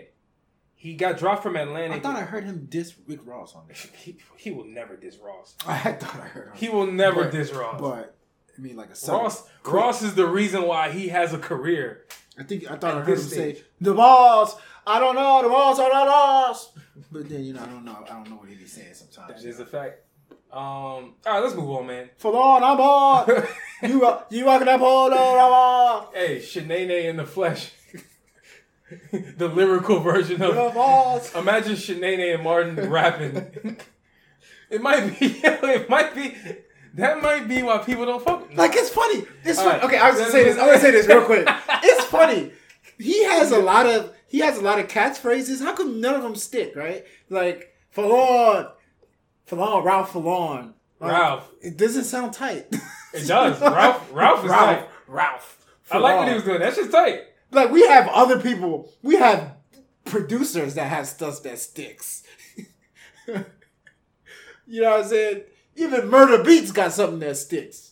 He 0.76 0.96
got 0.96 1.18
dropped 1.18 1.44
from 1.44 1.56
Atlantic. 1.56 1.98
I 1.98 2.00
thought 2.00 2.16
I 2.16 2.24
heard 2.26 2.44
him 2.44 2.66
diss 2.70 2.94
Rick 3.08 3.20
Ross 3.24 3.56
on 3.56 3.68
this. 3.68 3.88
he, 3.98 4.18
he 4.38 4.52
will 4.52 4.66
never 4.66 4.96
diss 4.96 5.18
Ross. 5.18 5.56
I 5.68 5.94
thought 5.94 6.16
I 6.16 6.28
heard 6.28 6.48
him. 6.48 6.54
He 6.56 6.70
will 6.70 6.88
never 6.88 7.24
But- 7.26 7.32
diss 7.32 7.54
Ross. 7.54 7.80
But 7.80 8.16
I 8.58 8.62
mean, 8.62 8.76
like 8.76 8.90
a 8.90 9.12
Ross 9.12 9.48
Ross 9.64 10.02
is 10.02 10.16
the 10.16 10.28
reason 10.28 10.64
why 10.64 10.92
he 10.92 11.08
has 11.08 11.34
a 11.34 11.38
career. 11.40 12.06
I 12.38 12.44
think 12.44 12.66
I 12.70 12.76
thought 12.76 12.96
At 12.96 12.98
I 12.98 13.00
heard 13.02 13.08
him 13.10 13.16
this 13.16 13.30
say 13.30 13.64
the 13.80 13.94
balls. 13.94 14.56
I 14.86 15.00
don't 15.00 15.16
know 15.16 15.42
the 15.44 15.50
balls 15.50 15.80
are 15.80 15.90
not 15.90 16.08
us. 16.50 16.72
But 17.12 17.30
then 17.30 17.44
you 17.44 17.54
know 17.54 17.62
I 17.62 17.66
don't 17.68 17.86
know 17.86 18.04
I 18.04 18.14
don't 18.14 18.30
know 18.30 18.36
what 18.36 18.50
he 18.50 18.56
be 18.56 18.66
saying 18.66 18.94
sometimes. 18.94 19.42
That 19.42 19.50
is 19.50 19.60
a 19.60 19.66
fact. 19.66 20.02
Um, 20.52 20.60
all 20.62 21.14
right, 21.26 21.40
let's 21.40 21.56
move 21.56 21.70
on, 21.70 21.88
man. 21.88 22.10
For 22.18 22.36
on, 22.36 22.62
I'm 22.62 22.80
on. 22.80 23.48
you 23.84 24.18
you 24.30 24.46
walking 24.46 24.66
that 24.66 24.80
pole, 24.80 25.14
I'm 25.14 25.18
on. 25.18 26.08
Hey, 26.14 26.40
Shanae 26.40 27.06
in 27.06 27.16
the 27.16 27.26
flesh. 27.26 27.72
the 29.12 29.48
lyrical 29.48 30.02
version 30.02 30.42
of 30.42 30.58
I'm. 30.58 31.42
Imagine 31.42 31.76
Shanae 31.76 32.34
and 32.34 32.44
Martin 32.44 32.90
rapping. 32.90 33.78
it 34.70 34.82
might 34.82 35.18
be. 35.18 35.42
It 35.44 35.90
might 35.90 36.14
be. 36.14 36.36
That 36.96 37.22
might 37.22 37.48
be 37.48 37.64
why 37.64 37.78
people 37.78 38.06
don't 38.06 38.22
fuck. 38.22 38.54
Like 38.54 38.76
it's 38.76 38.90
funny. 38.90 39.26
It's 39.46 39.58
funny. 39.58 39.72
right. 39.72 39.84
Okay, 39.84 39.98
I 39.98 40.10
was 40.10 40.20
gonna 40.20 40.32
say 40.32 40.44
this. 40.44 40.58
I'm 40.58 40.66
gonna 40.66 40.80
say 40.80 40.92
this 40.92 41.08
real 41.08 41.24
quick. 41.24 41.48
It's 41.82 42.04
funny. 42.06 42.52
He 43.00 43.24
has 43.24 43.52
a 43.52 43.60
lot 43.60 43.86
of 43.86 44.14
he 44.28 44.40
has 44.40 44.58
a 44.58 44.62
lot 44.62 44.80
of 44.80 44.90
catchphrases. 44.90 45.62
How 45.62 45.74
come 45.74 46.02
none 46.02 46.16
of 46.16 46.24
them 46.24 46.36
stick? 46.36 46.76
Right? 46.76 47.06
Like 47.30 47.74
Falon, 47.92 48.68
Falon, 49.46 49.84
Ralph 49.84 50.12
Falon. 50.14 50.74
Like, 51.00 51.12
Ralph. 51.12 51.50
It 51.62 51.78
doesn't 51.78 52.04
sound 52.06 52.34
tight. 52.34 52.68
It 53.14 53.28
does. 53.28 53.60
Ralph. 53.60 54.10
Ralph 54.14 54.44
is 54.46 54.50
Ralph. 54.52 54.80
tight. 54.80 54.90
Ralph. 55.08 55.66
I 55.92 55.98
like 55.98 56.18
what 56.18 56.28
he 56.30 56.34
was 56.36 56.44
doing. 56.44 56.60
That's 56.60 56.78
just 56.78 56.92
tight. 56.92 57.22
Like 57.52 57.70
we 57.72 57.86
have 57.88 58.08
other 58.08 58.40
people. 58.40 58.90
We 59.04 59.16
have 59.18 59.56
producers 60.06 60.76
that 60.76 60.86
have 60.88 61.06
stuff 61.08 61.44
that 61.44 61.60
sticks. 61.60 62.24
you 63.28 64.82
know 64.82 64.92
what 64.92 65.02
I'm 65.02 65.08
saying? 65.10 65.42
Even 65.76 66.08
Murder 66.10 66.44
Beats 66.44 66.72
got 66.72 66.94
something 66.94 67.20
that 67.20 67.36
sticks. 67.38 67.92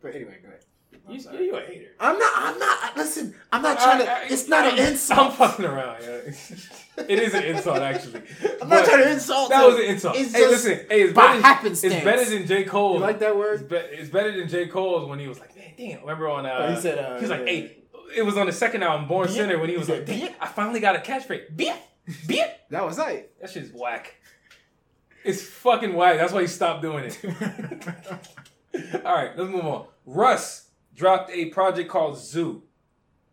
But 0.00 0.14
anyway, 0.14 0.36
go 0.42 0.48
ahead. 0.48 0.64
I'm 1.08 1.14
You, 1.44 1.56
a 1.56 1.60
hater. 1.62 1.88
I'm 1.98 2.18
not. 2.18 2.32
I'm 2.36 2.58
not. 2.58 2.96
Listen, 2.96 3.34
I'm 3.50 3.62
not 3.62 3.78
trying 3.78 3.98
to. 4.00 4.10
I- 4.12 4.20
I- 4.20 4.26
it's 4.30 4.46
not 4.46 4.66
an 4.72 4.78
I'm- 4.78 4.92
insult. 4.92 5.18
I'm 5.30 5.32
fucking 5.32 5.64
around. 5.64 5.96
Yeah. 6.02 6.20
it 7.08 7.18
is 7.18 7.34
an 7.34 7.44
insult, 7.44 7.78
actually. 7.78 8.22
I'm 8.62 8.68
not 8.68 8.84
trying 8.84 9.04
to 9.04 9.10
insult. 9.12 9.50
That 9.50 9.62
him. 9.64 9.70
was 9.72 9.78
an 9.84 9.86
insult. 9.90 10.16
It's 10.16 10.32
hey, 10.34 10.46
listen. 10.46 10.72
Hey, 10.88 11.02
it's 11.02 11.12
better, 11.12 11.40
happenstance. 11.40 11.94
it's 11.94 12.04
better 12.04 12.24
than 12.24 12.46
J. 12.46 12.64
Cole. 12.64 12.94
You 12.94 13.00
like 13.00 13.18
that 13.20 13.28
It's, 13.30 13.36
word? 13.36 13.68
be- 13.68 13.76
it's 13.76 14.10
better 14.10 14.36
than 14.36 14.48
J. 14.48 14.66
Cole's 14.68 15.08
when 15.08 15.18
he 15.18 15.28
was 15.28 15.38
like, 15.38 15.56
man, 15.56 15.72
damn. 15.76 16.00
Remember 16.00 16.28
on. 16.28 16.46
Uh, 16.46 16.56
Oh, 16.68 16.74
he 16.74 16.80
said, 16.80 16.98
uh, 16.98 17.14
he 17.16 17.20
was 17.22 17.30
like, 17.30 17.40
yeah. 17.40 17.46
hey, 17.46 17.76
it 18.16 18.22
was 18.22 18.36
on 18.36 18.46
the 18.46 18.52
second 18.52 18.82
album, 18.82 19.06
Born 19.08 19.26
Beat? 19.26 19.34
Sinner, 19.36 19.58
when 19.58 19.68
he 19.68 19.74
He 19.74 19.78
was 19.78 19.86
said, 19.86 20.08
like, 20.08 20.18
damn. 20.18 20.34
I 20.40 20.46
finally 20.46 20.80
got 20.80 20.96
a 20.96 21.00
catchphrase. 21.00 21.54
Beat, 21.56 21.74
beat. 22.26 22.44
That 22.70 22.84
was 22.84 22.98
right. 22.98 23.28
That 23.40 23.50
shit's 23.50 23.70
whack. 23.72 24.14
It's 25.24 25.42
fucking 25.42 25.94
whack. 25.94 26.16
That's 26.16 26.32
why 26.32 26.42
he 26.42 26.46
stopped 26.46 26.80
doing 26.82 27.04
it. 27.04 27.18
All 29.04 29.14
right, 29.14 29.36
let's 29.36 29.50
move 29.50 29.64
on. 29.66 29.86
Russ 30.06 30.68
dropped 30.94 31.30
a 31.30 31.46
project 31.46 31.90
called 31.90 32.18
Zoo. 32.18 32.62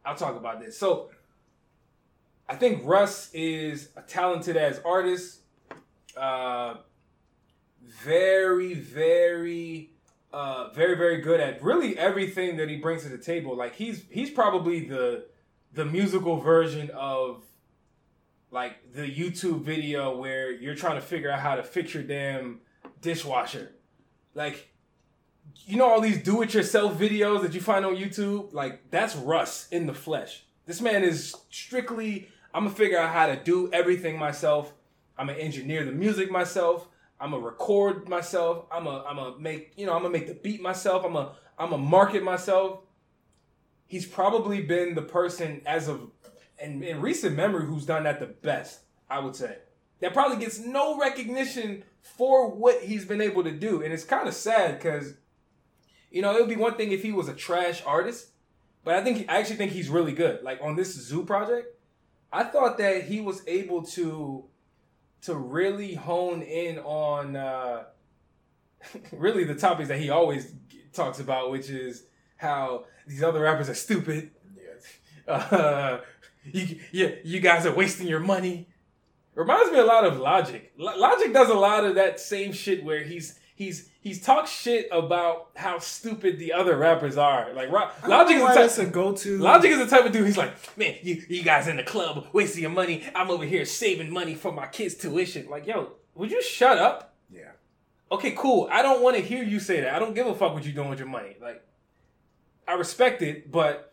I'll 0.03 0.15
talk 0.15 0.35
about 0.35 0.59
this. 0.61 0.77
So, 0.77 1.09
I 2.47 2.55
think 2.55 2.81
Russ 2.85 3.33
is 3.33 3.89
a 3.95 4.01
talented 4.01 4.55
as 4.57 4.79
artist. 4.85 5.39
Uh, 6.15 6.75
very, 7.83 8.73
very, 8.73 9.91
uh, 10.31 10.69
very, 10.69 10.95
very 10.95 11.21
good 11.21 11.39
at 11.39 11.61
really 11.63 11.97
everything 11.97 12.57
that 12.57 12.69
he 12.69 12.77
brings 12.77 13.03
to 13.03 13.09
the 13.09 13.17
table. 13.17 13.55
Like 13.55 13.75
he's 13.75 14.05
he's 14.09 14.29
probably 14.29 14.85
the 14.85 15.25
the 15.73 15.85
musical 15.85 16.37
version 16.39 16.89
of 16.91 17.43
like 18.51 18.93
the 18.93 19.01
YouTube 19.01 19.61
video 19.63 20.15
where 20.15 20.51
you're 20.51 20.75
trying 20.75 20.95
to 20.95 21.01
figure 21.01 21.29
out 21.29 21.39
how 21.39 21.55
to 21.55 21.63
fix 21.63 21.93
your 21.93 22.03
damn 22.03 22.61
dishwasher. 23.01 23.71
Like, 24.33 24.69
you 25.65 25.77
know 25.77 25.89
all 25.89 25.99
these 25.99 26.23
do-it-yourself 26.23 26.97
videos 26.97 27.41
that 27.41 27.53
you 27.53 27.61
find 27.61 27.85
on 27.85 27.95
YouTube? 27.95 28.53
Like, 28.53 28.89
that's 28.91 29.15
Russ 29.15 29.67
in 29.71 29.85
the 29.85 29.93
flesh. 29.93 30.45
This 30.65 30.79
man 30.79 31.03
is 31.03 31.35
strictly, 31.49 32.29
I'm 32.55 32.63
gonna 32.63 32.75
figure 32.75 32.97
out 32.97 33.13
how 33.13 33.25
to 33.27 33.35
do 33.35 33.69
everything 33.73 34.17
myself. 34.17 34.73
I'm 35.17 35.27
gonna 35.27 35.39
engineer 35.39 35.83
the 35.83 35.91
music 35.91 36.31
myself. 36.31 36.87
I'm 37.19 37.31
gonna 37.31 37.43
record 37.43 38.07
myself. 38.07 38.65
I'm 38.71 38.85
gonna, 38.85 39.03
I'm 39.03 39.17
gonna 39.17 39.37
make, 39.37 39.73
you 39.75 39.85
know, 39.85 39.93
I'm 39.93 40.03
gonna 40.03 40.13
make 40.13 40.27
the 40.27 40.35
beat 40.35 40.61
myself. 40.61 41.03
I'm 41.03 41.11
gonna, 41.11 41.33
I'm 41.59 41.71
gonna 41.71 41.83
market 41.83 42.23
myself. 42.23 42.79
He's 43.87 44.05
probably 44.05 44.61
been 44.61 44.95
the 44.95 45.01
person 45.01 45.63
as 45.65 45.89
of 45.89 46.09
in, 46.57 46.81
in 46.81 47.01
recent 47.01 47.35
memory 47.35 47.65
who's 47.65 47.85
done 47.85 48.03
that 48.03 48.21
the 48.21 48.27
best, 48.27 48.79
I 49.09 49.19
would 49.19 49.35
say. 49.35 49.57
That 49.99 50.13
probably 50.13 50.37
gets 50.37 50.57
no 50.57 50.97
recognition 50.97 51.83
for 51.99 52.49
what 52.49 52.83
he's 52.83 53.03
been 53.03 53.19
able 53.19 53.43
to 53.43 53.51
do. 53.51 53.81
And 53.83 53.91
it's 53.91 54.05
kind 54.05 54.29
of 54.29 54.33
sad 54.33 54.77
because, 54.77 55.15
you 56.09 56.21
know, 56.21 56.33
it 56.33 56.39
would 56.39 56.49
be 56.49 56.55
one 56.55 56.75
thing 56.75 56.93
if 56.93 57.03
he 57.03 57.11
was 57.11 57.27
a 57.27 57.33
trash 57.33 57.83
artist, 57.85 58.29
but 58.85 58.95
I 58.95 59.03
think 59.03 59.29
I 59.29 59.39
actually 59.39 59.57
think 59.57 59.73
he's 59.73 59.89
really 59.89 60.13
good. 60.13 60.41
Like 60.41 60.61
on 60.61 60.77
this 60.77 60.93
zoo 60.93 61.25
project, 61.25 61.74
I 62.35 62.43
thought 62.43 62.77
that 62.79 63.05
he 63.05 63.21
was 63.21 63.41
able 63.47 63.83
to 63.83 64.43
to 65.21 65.35
really 65.35 65.95
hone 65.95 66.41
in 66.41 66.79
on 66.79 67.35
uh 67.37 67.83
really 69.11 69.45
the 69.45 69.55
topics 69.55 69.87
that 69.87 69.99
he 69.99 70.09
always 70.09 70.53
talks 70.91 71.19
about, 71.19 71.49
which 71.49 71.69
is 71.69 72.03
how 72.37 72.85
these 73.07 73.23
other 73.23 73.41
rappers 73.41 73.69
are 73.69 73.75
stupid. 73.75 74.31
Uh, 75.27 76.01
you, 76.43 76.79
you, 76.91 77.17
you 77.23 77.39
guys 77.39 77.65
are 77.65 77.73
wasting 77.73 78.05
your 78.05 78.19
money. 78.19 78.67
Reminds 79.33 79.71
me 79.71 79.79
a 79.79 79.83
lot 79.83 80.05
of 80.05 80.19
Logic. 80.19 80.71
Lo- 80.77 80.95
Logic 80.95 81.33
does 81.33 81.49
a 81.49 81.55
lot 81.55 81.83
of 81.83 81.95
that 81.95 82.19
same 82.19 82.53
shit 82.53 82.83
where 82.83 83.03
he's 83.03 83.39
he's 83.55 83.89
he's 84.05 84.21
talks 84.21 84.51
shit 84.51 84.87
about 84.91 85.49
how 85.55 85.79
stupid 85.79 86.37
the 86.37 86.53
other 86.53 86.77
rappers 86.77 87.17
are. 87.17 87.51
Like 87.53 87.69
Logic 87.71 88.37
is 88.37 88.77
the 88.77 88.83
type, 88.83 88.87
a 88.87 88.91
go-to. 88.91 89.39
Logic 89.39 89.71
is 89.71 89.79
the 89.79 89.87
type 89.87 90.05
of 90.05 90.13
dude. 90.13 90.27
He's 90.27 90.37
like, 90.37 90.53
man, 90.77 90.95
you 91.01 91.23
you 91.27 91.43
guys 91.43 91.67
in 91.67 91.75
the 91.75 91.83
club 91.83 92.27
wasting 92.31 92.61
your 92.61 92.71
money. 92.71 93.03
I'm 93.13 93.29
over 93.29 93.43
here 93.43 93.65
saving 93.65 94.13
money 94.13 94.35
for 94.35 94.53
my 94.53 94.67
kids' 94.67 94.95
tuition. 94.95 95.49
Like, 95.49 95.67
yo, 95.67 95.93
would 96.13 96.31
you 96.31 96.41
shut 96.41 96.77
up? 96.77 97.15
Yeah. 97.29 97.51
Okay, 98.11 98.31
cool. 98.37 98.69
I 98.71 98.83
don't 98.83 99.01
want 99.01 99.17
to 99.17 99.21
hear 99.21 99.43
you 99.43 99.59
say 99.59 99.81
that. 99.81 99.95
I 99.95 99.99
don't 99.99 100.13
give 100.13 100.27
a 100.27 100.35
fuck 100.35 100.53
what 100.53 100.63
you're 100.63 100.75
doing 100.75 100.89
with 100.89 100.99
your 100.99 101.09
money. 101.09 101.35
Like, 101.41 101.63
I 102.67 102.73
respect 102.73 103.23
it, 103.23 103.51
but 103.51 103.91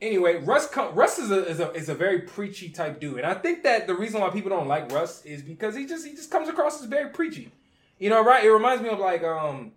anyway, 0.00 0.36
Russ 0.36 0.68
Russ 0.92 1.18
is 1.18 1.32
a, 1.32 1.44
is 1.48 1.58
a 1.58 1.72
is 1.72 1.88
a 1.88 1.94
very 1.94 2.20
preachy 2.20 2.70
type 2.70 3.00
dude, 3.00 3.18
and 3.18 3.26
I 3.26 3.34
think 3.34 3.64
that 3.64 3.88
the 3.88 3.94
reason 3.96 4.20
why 4.20 4.30
people 4.30 4.50
don't 4.50 4.68
like 4.68 4.92
Russ 4.92 5.24
is 5.24 5.42
because 5.42 5.74
he 5.74 5.86
just 5.86 6.06
he 6.06 6.14
just 6.14 6.30
comes 6.30 6.48
across 6.48 6.80
as 6.80 6.86
very 6.86 7.10
preachy. 7.10 7.50
You 7.98 8.10
know, 8.10 8.24
right? 8.24 8.44
It 8.44 8.50
reminds 8.50 8.82
me 8.82 8.88
of 8.88 8.98
like 8.98 9.22
um, 9.22 9.72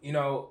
you 0.00 0.12
know, 0.12 0.50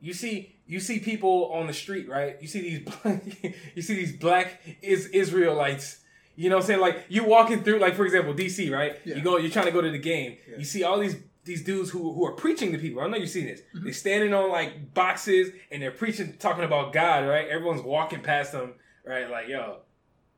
you 0.00 0.12
see 0.12 0.56
you 0.66 0.80
see 0.80 0.98
people 0.98 1.50
on 1.52 1.66
the 1.66 1.72
street, 1.72 2.08
right? 2.08 2.36
You 2.40 2.48
see 2.48 2.60
these 2.60 3.52
you 3.74 3.82
see 3.82 3.94
these 3.94 4.16
black 4.16 4.60
is 4.82 5.06
Israelites. 5.06 5.98
You 6.36 6.48
know 6.48 6.56
what 6.56 6.62
I'm 6.62 6.66
saying? 6.68 6.80
Like 6.80 7.04
you 7.08 7.24
walking 7.24 7.62
through, 7.62 7.80
like 7.80 7.94
for 7.94 8.04
example, 8.04 8.32
DC, 8.32 8.72
right? 8.72 8.98
Yeah. 9.04 9.16
You 9.16 9.22
go, 9.22 9.36
you're 9.36 9.50
trying 9.50 9.66
to 9.66 9.72
go 9.72 9.80
to 9.80 9.90
the 9.90 9.98
game. 9.98 10.38
Yeah. 10.48 10.58
You 10.58 10.64
see 10.64 10.84
all 10.84 10.98
these 10.98 11.16
these 11.44 11.64
dudes 11.64 11.90
who 11.90 12.12
who 12.14 12.24
are 12.26 12.32
preaching 12.32 12.72
to 12.72 12.78
people. 12.78 13.02
I 13.02 13.08
know 13.08 13.16
you 13.16 13.26
see 13.26 13.44
this. 13.44 13.60
Mm-hmm. 13.60 13.84
They're 13.84 13.92
standing 13.92 14.32
on 14.32 14.50
like 14.50 14.94
boxes 14.94 15.50
and 15.70 15.82
they're 15.82 15.90
preaching, 15.90 16.34
talking 16.38 16.64
about 16.64 16.92
God, 16.92 17.26
right? 17.26 17.48
Everyone's 17.48 17.82
walking 17.82 18.22
past 18.22 18.52
them, 18.52 18.74
right? 19.04 19.28
Like, 19.28 19.48
yo, 19.48 19.78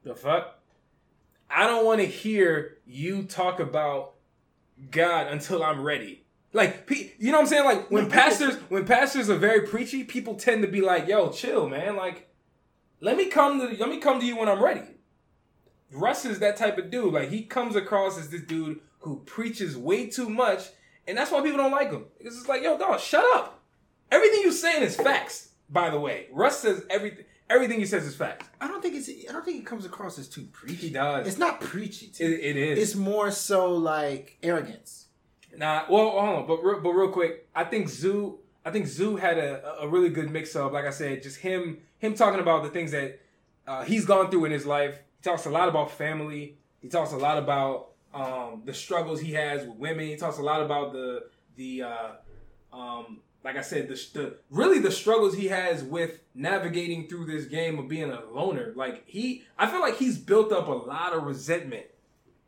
the 0.03 0.15
fuck? 0.15 0.59
I 1.51 1.67
don't 1.67 1.85
want 1.85 2.01
to 2.01 2.07
hear 2.07 2.79
you 2.87 3.25
talk 3.25 3.61
about 3.61 4.15
God 4.91 5.29
until 5.29 5.63
I'm 5.63 5.83
ready. 5.83 6.25
Like, 6.53 6.89
you 7.19 7.33
know 7.33 7.39
what 7.39 7.45
I'm 7.45 7.47
saying? 7.47 7.65
Like 7.65 7.91
when 7.91 8.11
pastors, 8.11 8.57
when 8.69 8.85
pastors 8.85 9.31
are 9.31 9.37
very 9.37 9.67
preachy, 9.67 10.05
people 10.05 10.35
tend 10.35 10.63
to 10.63 10.69
be 10.69 10.83
like, 10.83 11.09
"Yo, 11.09 11.31
chill, 11.31 11.69
man. 11.69 11.97
Like, 11.97 12.29
let 13.01 13.17
me 13.17 13.27
come 13.27 13.59
to 13.59 13.77
let 13.79 13.89
me 13.89 13.99
come 13.99 14.21
to 14.21 14.27
you 14.27 14.37
when 14.37 14.49
I'm 14.49 14.63
ready." 14.63 14.83
Russ 15.93 16.25
is 16.25 16.39
that 16.41 16.57
type 16.57 16.79
of 16.79 16.91
dude. 16.91 17.15
Like 17.15 17.31
he 17.31 17.43
comes 17.43 17.77
across 17.77 18.19
as 18.19 18.31
this 18.31 18.43
dude 18.43 18.81
who 19.01 19.21
preaches 19.21 19.77
way 19.77 20.09
too 20.09 20.29
much, 20.29 20.69
and 21.07 21.17
that's 21.17 21.31
why 21.31 21.41
people 21.41 21.59
don't 21.59 21.73
like 21.73 21.91
him. 21.91 22.07
It's 22.21 22.37
just 22.37 22.49
like, 22.49 22.63
yo, 22.63 22.79
dog, 22.79 23.01
shut 23.01 23.25
up. 23.35 23.61
Everything 24.11 24.43
you're 24.43 24.53
saying 24.53 24.83
is 24.83 24.97
facts. 24.97 25.51
By 25.69 25.89
the 25.89 25.99
way, 25.99 26.27
Russ 26.33 26.61
says 26.61 26.85
everything. 26.91 27.25
Everything 27.53 27.81
he 27.81 27.87
says 27.87 28.07
is 28.07 28.15
facts. 28.15 28.49
I 28.63 28.67
don't 28.67 28.81
think 28.81 28.95
it's. 28.95 29.11
I 29.29 29.33
don't 29.33 29.45
think 29.45 29.59
it 29.59 29.67
comes 29.67 29.85
across 29.85 30.19
as 30.19 30.27
too 30.27 30.45
preachy. 30.53 30.89
He 30.89 30.91
does. 30.91 31.27
It's 31.27 31.39
not 31.39 31.61
preachy. 31.61 32.11
It, 32.19 32.31
it 32.31 32.57
is. 32.57 32.79
It's 32.79 32.95
more 32.97 33.31
so 33.31 33.73
like 33.75 34.39
arrogance. 34.43 35.07
Nah, 35.55 35.85
well, 35.91 36.11
hold 36.11 36.39
on, 36.39 36.47
but 36.47 36.65
real, 36.65 36.81
but 36.81 36.91
real 36.93 37.11
quick, 37.11 37.47
I 37.55 37.65
think 37.65 37.91
Zoo, 37.91 38.39
I 38.65 38.71
think 38.71 38.87
Zoo 38.87 39.17
had 39.17 39.37
a, 39.37 39.83
a 39.83 39.89
really 39.89 40.09
good 40.09 40.31
mix 40.31 40.57
of, 40.57 40.73
like 40.73 40.87
I 40.87 40.91
said, 40.91 41.23
just 41.23 41.39
him 41.41 41.79
him 41.99 42.15
talking 42.15 42.41
about 42.41 42.63
the 42.63 42.71
things 42.71 42.93
that 42.93 43.21
uh, 43.67 43.85
he's 43.85 44.07
gone 44.07 44.31
through 44.31 44.47
in 44.47 44.53
his 44.53 44.65
life. 44.65 44.99
He 45.19 45.23
talks 45.23 45.45
a 45.45 45.51
lot 45.51 45.69
about 45.69 45.91
family. 45.91 46.57
He 46.81 46.89
talks 46.89 47.13
a 47.13 47.19
lot 47.19 47.37
about 47.37 47.91
um, 48.15 48.63
the 48.65 48.73
struggles 48.73 49.21
he 49.21 49.33
has 49.33 49.67
with 49.67 49.77
women. 49.77 50.07
He 50.07 50.17
talks 50.17 50.39
a 50.39 50.43
lot 50.43 50.63
about 50.63 50.95
the 50.95 51.25
the 51.57 51.83
uh, 51.83 52.09
um, 52.73 53.21
like 53.45 53.57
I 53.57 53.61
said, 53.61 53.89
the, 53.89 53.95
the 54.13 54.37
really 54.51 54.79
the 54.79 54.91
struggles 54.91 55.35
he 55.35 55.49
has 55.49 55.83
with 55.83 56.21
navigating 56.35 57.09
through 57.09 57.27
this 57.27 57.47
game 57.47 57.79
of 57.79 57.89
being 57.89 58.11
a 58.11 58.23
loner. 58.33 58.73
Like 58.77 59.03
he, 59.07 59.45
I 59.59 59.69
feel 59.69 59.81
like 59.81 59.97
he's 59.97 60.19
built 60.19 60.53
up 60.53 60.69
a 60.69 60.73
lot 60.73 61.13
of 61.13 61.25
resentment 61.25 61.87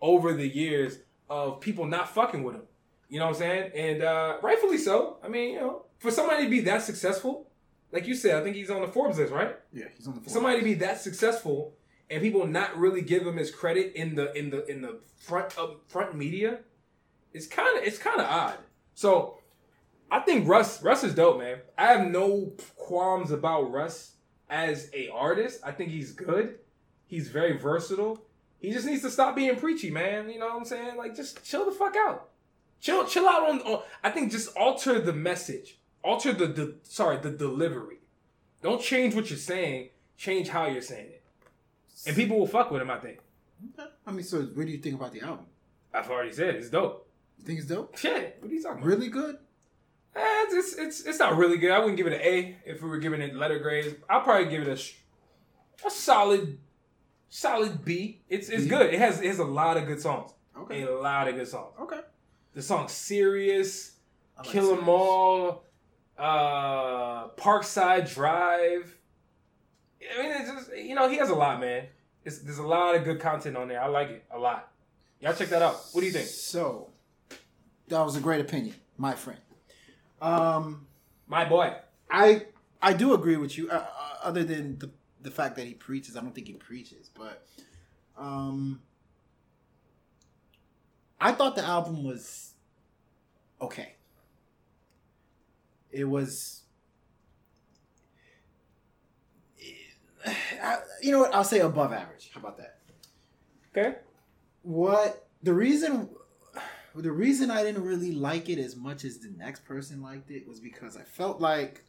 over 0.00 0.32
the 0.32 0.48
years 0.48 0.98
of 1.28 1.60
people 1.60 1.86
not 1.86 2.08
fucking 2.08 2.44
with 2.44 2.56
him. 2.56 2.62
You 3.08 3.18
know 3.18 3.26
what 3.26 3.36
I'm 3.36 3.40
saying? 3.40 3.70
And 3.74 4.02
uh, 4.02 4.38
rightfully 4.42 4.78
so. 4.78 5.18
I 5.22 5.28
mean, 5.28 5.54
you 5.54 5.60
know, 5.60 5.84
for 5.98 6.10
somebody 6.10 6.44
to 6.44 6.50
be 6.50 6.60
that 6.60 6.82
successful, 6.82 7.48
like 7.92 8.06
you 8.06 8.14
said, 8.14 8.40
I 8.40 8.42
think 8.42 8.56
he's 8.56 8.70
on 8.70 8.80
the 8.80 8.88
Forbes 8.88 9.18
list, 9.18 9.32
right? 9.32 9.56
Yeah, 9.72 9.84
he's 9.96 10.06
on 10.06 10.14
the. 10.14 10.20
For 10.20 10.30
somebody 10.30 10.58
to 10.58 10.64
be 10.64 10.74
that 10.74 11.00
successful 11.00 11.74
and 12.10 12.20
people 12.22 12.46
not 12.46 12.76
really 12.76 13.02
give 13.02 13.26
him 13.26 13.36
his 13.36 13.50
credit 13.50 13.92
in 13.94 14.14
the 14.14 14.36
in 14.36 14.50
the 14.50 14.66
in 14.66 14.82
the 14.82 15.00
front 15.16 15.56
of 15.58 15.76
front 15.88 16.14
media, 16.14 16.60
it's 17.32 17.46
kind 17.46 17.78
of 17.78 17.84
it's 17.84 17.98
kind 17.98 18.20
of 18.20 18.26
odd. 18.26 18.58
So 18.94 19.38
I 20.14 20.20
think 20.20 20.46
Russ 20.46 20.80
Russ 20.80 21.02
is 21.02 21.12
dope, 21.12 21.40
man. 21.40 21.58
I 21.76 21.86
have 21.88 22.06
no 22.06 22.52
qualms 22.76 23.32
about 23.32 23.72
Russ 23.72 24.12
as 24.48 24.88
a 24.94 25.08
artist. 25.08 25.60
I 25.64 25.72
think 25.72 25.90
he's 25.90 26.12
good. 26.12 26.60
He's 27.08 27.30
very 27.30 27.56
versatile. 27.58 28.22
He 28.60 28.70
just 28.70 28.86
needs 28.86 29.02
to 29.02 29.10
stop 29.10 29.34
being 29.34 29.56
preachy, 29.56 29.90
man. 29.90 30.30
You 30.30 30.38
know 30.38 30.46
what 30.46 30.56
I'm 30.58 30.64
saying? 30.66 30.96
Like 30.96 31.16
just 31.16 31.42
chill 31.42 31.64
the 31.64 31.72
fuck 31.72 31.96
out. 31.96 32.28
Chill 32.80 33.04
chill 33.06 33.28
out 33.28 33.50
on, 33.50 33.60
on 33.62 33.82
I 34.04 34.10
think 34.10 34.30
just 34.30 34.56
alter 34.56 35.00
the 35.00 35.12
message. 35.12 35.80
Alter 36.04 36.32
the, 36.32 36.46
the 36.46 36.74
sorry, 36.84 37.16
the 37.16 37.32
delivery. 37.32 37.98
Don't 38.62 38.80
change 38.80 39.16
what 39.16 39.30
you're 39.30 39.36
saying, 39.36 39.88
change 40.16 40.48
how 40.48 40.66
you're 40.66 40.80
saying 40.80 41.06
it. 41.06 41.24
And 42.06 42.14
people 42.14 42.38
will 42.38 42.46
fuck 42.46 42.70
with 42.70 42.82
him, 42.82 42.90
I 42.90 42.98
think. 42.98 43.18
I 44.06 44.12
mean, 44.12 44.22
so 44.22 44.42
what 44.42 44.66
do 44.66 44.70
you 44.70 44.78
think 44.78 44.94
about 44.94 45.12
the 45.12 45.22
album? 45.22 45.46
I've 45.92 46.08
already 46.08 46.32
said 46.32 46.54
it's 46.54 46.70
dope. 46.70 47.08
You 47.40 47.44
think 47.46 47.58
it's 47.58 47.68
dope? 47.68 47.98
Shit, 47.98 48.36
what 48.38 48.52
are 48.52 48.54
you 48.54 48.62
talking 48.62 48.78
about? 48.78 48.86
Really 48.86 49.08
good? 49.08 49.38
Eh, 50.16 50.20
it's, 50.22 50.54
it's 50.54 50.78
it's 50.78 51.00
it's 51.06 51.18
not 51.18 51.36
really 51.36 51.56
good. 51.58 51.70
I 51.70 51.78
wouldn't 51.78 51.96
give 51.96 52.06
it 52.06 52.12
an 52.12 52.20
A 52.20 52.56
if 52.64 52.82
we 52.82 52.88
were 52.88 52.98
giving 52.98 53.20
it 53.20 53.34
letter 53.34 53.58
grades. 53.58 53.94
I'll 54.08 54.20
probably 54.22 54.48
give 54.48 54.66
it 54.66 54.68
a 54.68 55.86
a 55.86 55.90
solid 55.90 56.58
solid 57.28 57.84
B. 57.84 58.22
It's 58.28 58.48
it's 58.48 58.64
B? 58.64 58.68
good. 58.68 58.94
It 58.94 59.00
has 59.00 59.20
it 59.20 59.26
has 59.26 59.38
a 59.40 59.44
lot 59.44 59.76
of 59.76 59.86
good 59.86 60.00
songs. 60.00 60.32
Okay. 60.56 60.82
A 60.82 60.90
lot 60.90 61.26
of 61.28 61.34
good 61.34 61.48
songs. 61.48 61.74
Okay. 61.80 62.00
The 62.54 62.62
song 62.62 62.86
"Serious," 62.88 63.96
like 64.36 64.46
"Kill 64.46 64.78
'Em 64.78 64.88
All," 64.88 65.64
uh, 66.16 67.28
"Parkside 67.30 68.12
Drive." 68.14 68.96
I 70.16 70.22
mean, 70.22 70.32
it's 70.32 70.50
just 70.50 70.76
you 70.76 70.94
know 70.94 71.08
he 71.08 71.16
has 71.16 71.30
a 71.30 71.34
lot, 71.34 71.60
man. 71.60 71.86
It's, 72.24 72.38
there's 72.38 72.58
a 72.58 72.66
lot 72.66 72.94
of 72.94 73.04
good 73.04 73.20
content 73.20 73.56
on 73.56 73.68
there. 73.68 73.82
I 73.82 73.88
like 73.88 74.08
it 74.10 74.24
a 74.30 74.38
lot. 74.38 74.70
Y'all 75.20 75.34
check 75.34 75.48
that 75.48 75.62
out. 75.62 75.76
What 75.92 76.00
do 76.00 76.06
you 76.06 76.12
think, 76.12 76.26
So, 76.26 76.90
that 77.88 78.00
was 78.02 78.16
a 78.16 78.20
great 78.20 78.40
opinion, 78.40 78.74
my 78.96 79.14
friend. 79.14 79.40
Um, 80.24 80.86
my 81.26 81.44
boy? 81.44 81.74
I 82.10 82.46
I 82.80 82.92
do 82.94 83.12
agree 83.14 83.36
with 83.36 83.56
you. 83.58 83.68
Uh, 83.70 83.74
uh, 83.74 83.86
other 84.22 84.42
than 84.44 84.78
the 84.78 84.90
the 85.20 85.30
fact 85.30 85.56
that 85.56 85.66
he 85.66 85.74
preaches, 85.74 86.16
I 86.16 86.20
don't 86.20 86.34
think 86.34 86.46
he 86.46 86.54
preaches, 86.54 87.10
but 87.14 87.46
um, 88.16 88.80
I 91.20 91.32
thought 91.32 91.56
the 91.56 91.64
album 91.64 92.04
was 92.04 92.54
okay. 93.60 93.94
It 95.90 96.04
was. 96.04 96.62
I- 100.26 100.78
You 101.02 101.12
know 101.12 101.20
what? 101.20 101.34
I'll 101.34 101.44
say 101.44 101.60
above 101.60 101.92
average. 101.92 102.30
How 102.32 102.40
about 102.40 102.56
that? 102.58 102.78
Okay. 103.76 103.96
what 104.62 105.26
the 105.42 105.52
reason 105.52 106.08
the 107.02 107.12
reason 107.12 107.50
I 107.50 107.62
didn't 107.62 107.82
really 107.82 108.12
like 108.12 108.48
it 108.48 108.58
as 108.58 108.76
much 108.76 109.04
as 109.04 109.18
the 109.18 109.30
next 109.36 109.64
person 109.64 110.02
liked 110.02 110.30
it 110.30 110.46
was 110.46 110.60
because 110.60 110.96
I 110.96 111.02
felt 111.02 111.40
like 111.40 111.84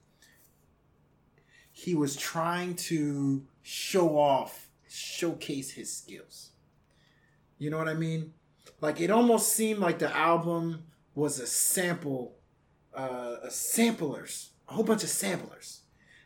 he 1.72 1.94
was 1.94 2.16
trying 2.16 2.76
to 2.76 3.46
show 3.62 4.18
off, 4.18 4.70
showcase 4.90 5.72
his 5.72 5.96
skills. 5.96 6.52
You 7.58 7.70
know 7.70 7.78
what 7.78 7.88
I 7.88 7.94
mean? 7.94 8.34
Like 8.82 9.00
it 9.00 9.12
almost 9.12 9.54
seemed 9.56 9.80
like 9.80 10.00
the 10.00 10.16
album 10.16 10.86
was 11.14 11.40
a 11.40 11.48
sample, 11.48 12.36
uh, 12.94 13.36
a 13.44 13.52
samplers, 13.52 14.52
a 14.68 14.74
whole 14.74 14.84
bunch 14.84 15.04
of 15.04 15.10
samplers. 15.10 15.82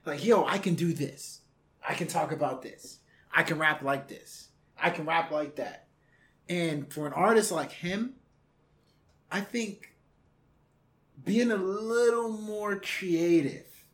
Like, 0.05 0.23
yo, 0.23 0.45
I 0.45 0.57
can 0.57 0.75
do 0.75 0.93
this. 0.93 1.41
I 1.87 1.93
can 1.93 2.07
talk 2.07 2.31
about 2.31 2.61
this. 2.61 2.99
I 3.31 3.43
can 3.43 3.59
rap 3.59 3.81
like 3.81 4.07
this. 4.07 4.49
I 4.81 4.89
can 4.89 5.05
rap 5.05 5.31
like 5.31 5.57
that. 5.57 5.87
And 6.47 6.91
for 6.91 7.05
an 7.05 7.13
artist 7.13 7.51
like 7.51 7.71
him, 7.71 8.15
I 9.31 9.41
think 9.41 9.95
being 11.23 11.51
a 11.51 11.55
little 11.55 12.29
more 12.31 12.79
creative 12.79 13.85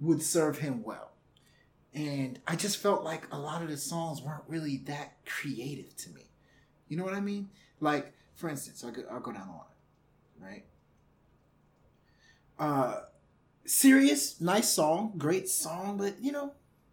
would 0.00 0.22
serve 0.22 0.58
him 0.58 0.82
well. 0.82 1.12
And 1.94 2.40
I 2.46 2.56
just 2.56 2.78
felt 2.78 3.04
like 3.04 3.26
a 3.32 3.38
lot 3.38 3.62
of 3.62 3.68
the 3.68 3.76
songs 3.76 4.20
weren't 4.20 4.42
really 4.48 4.78
that 4.86 5.24
creative 5.24 5.96
to 5.98 6.10
me. 6.10 6.22
You 6.88 6.96
know 6.96 7.04
what 7.04 7.14
I 7.14 7.20
mean? 7.20 7.48
Like, 7.80 8.12
for 8.34 8.50
instance, 8.50 8.82
I'll 8.84 8.90
go, 8.90 9.02
I'll 9.10 9.20
go 9.20 9.32
down 9.32 9.46
the 9.46 9.52
line, 9.52 10.52
right? 10.52 10.64
Uh, 12.58 13.00
serious, 13.64 14.40
nice 14.40 14.68
song, 14.68 15.14
great 15.16 15.48
song, 15.48 15.96
but 15.96 16.20
you 16.20 16.32
know, 16.32 16.52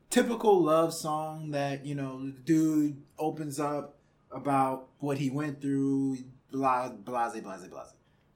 typical 0.09 0.61
love 0.61 0.93
song 0.93 1.51
that 1.51 1.85
you 1.85 1.95
know 1.95 2.25
the 2.25 2.31
dude 2.31 3.01
opens 3.17 3.59
up 3.59 3.97
about 4.31 4.87
what 4.99 5.17
he 5.17 5.29
went 5.29 5.61
through 5.61 6.17
blah 6.51 6.89
blase 6.89 7.41
blase 7.41 7.67
blase. 7.67 7.93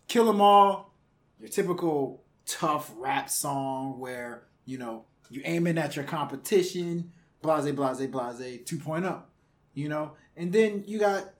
Kill 0.07 0.30
'em 0.30 0.41
all. 0.41 0.93
Your 1.39 1.49
typical 1.49 2.24
tough 2.45 2.91
rap 2.95 3.30
song 3.30 3.99
where 3.99 4.43
you 4.66 4.78
know 4.78 5.05
you 5.30 5.41
aiming 5.45 5.78
at 5.78 5.95
your 5.95 6.05
competition. 6.05 7.11
Blase 7.41 7.72
blase 7.72 8.07
blase 8.07 8.63
2.0 8.63 9.22
you 9.76 9.89
know? 9.89 10.13
And 10.36 10.51
then 10.51 10.84
you 10.88 10.97
got 10.97 11.32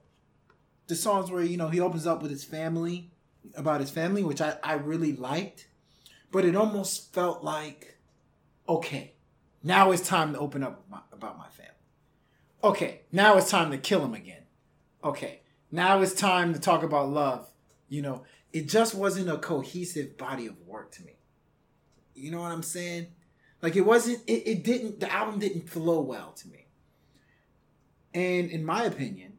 the 0.88 0.96
songs 0.96 1.32
where 1.32 1.44
you 1.44 1.58
know 1.58 1.70
he 1.70 1.80
opens 1.80 2.06
up 2.06 2.22
with 2.22 2.30
his 2.30 2.44
family 2.44 3.12
about 3.56 3.80
his 3.80 3.92
family 3.92 4.24
which 4.24 4.42
i, 4.42 4.58
I 4.64 4.74
really 4.74 5.14
liked. 5.14 5.68
But 6.32 6.46
it 6.46 6.56
almost 6.56 7.14
felt 7.14 7.44
like 7.44 7.98
okay 8.68 9.16
now 9.66 9.90
it's 9.92 10.08
time 10.08 10.34
to 10.34 10.40
open 10.40 10.64
up 10.64 10.86
my, 10.92 11.00
about 11.12 11.40
my 11.40 11.48
family. 11.48 11.72
Okay, 12.64 13.02
now 13.12 13.36
it's 13.38 13.50
time 13.50 13.72
to 13.72 13.80
kill 13.80 14.06
him 14.06 14.14
again. 14.14 14.44
Okay, 15.04 15.42
now 15.76 16.02
it's 16.02 16.14
time 16.14 16.54
to 16.54 16.60
talk 16.60 16.84
about 16.84 17.10
love. 17.10 17.48
You 17.90 18.02
know, 18.02 18.24
it 18.52 18.68
just 18.68 18.96
wasn't 18.96 19.30
a 19.30 19.38
cohesive 19.38 20.18
body 20.18 20.48
of 20.48 20.60
work 20.66 20.92
to 20.94 21.04
me. 21.04 21.14
You 22.16 22.32
know 22.32 22.42
what 22.42 22.52
I'm 22.52 22.64
saying? 22.64 23.08
Like 23.62 23.76
it 23.76 23.82
wasn't, 23.82 24.20
it, 24.28 24.48
it 24.48 24.64
didn't, 24.64 25.00
the 25.00 25.12
album 25.12 25.40
didn't 25.40 25.70
flow 25.70 26.02
well 26.02 26.32
to 26.38 26.48
me. 26.48 26.68
And 28.14 28.50
in 28.50 28.64
my 28.64 28.84
opinion, 28.84 29.34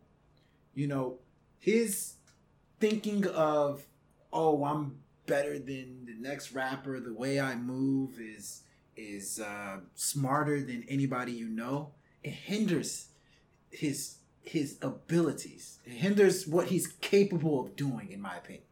you 0.75 0.87
know, 0.87 1.19
his 1.59 2.15
thinking 2.79 3.27
of, 3.29 3.87
oh, 4.33 4.65
I'm 4.65 4.99
better 5.27 5.59
than 5.59 6.05
the 6.07 6.15
next 6.19 6.53
rapper, 6.53 7.01
the 7.01 7.15
way 7.15 7.41
I 7.41 7.57
move 7.57 8.21
is 8.21 8.63
is 8.97 9.41
uh, 9.41 9.79
smarter 9.95 10.63
than 10.63 10.85
anybody 10.89 11.33
you 11.33 11.49
know, 11.49 11.93
it 12.23 12.31
hinders 12.31 13.09
his 13.71 14.17
his 14.47 14.79
abilities. 14.81 15.81
It 15.85 15.93
hinders 15.93 16.47
what 16.47 16.69
he's 16.69 16.87
capable 16.87 17.61
of 17.61 17.77
doing, 17.77 18.11
in 18.11 18.21
my 18.21 18.37
opinion. 18.37 18.63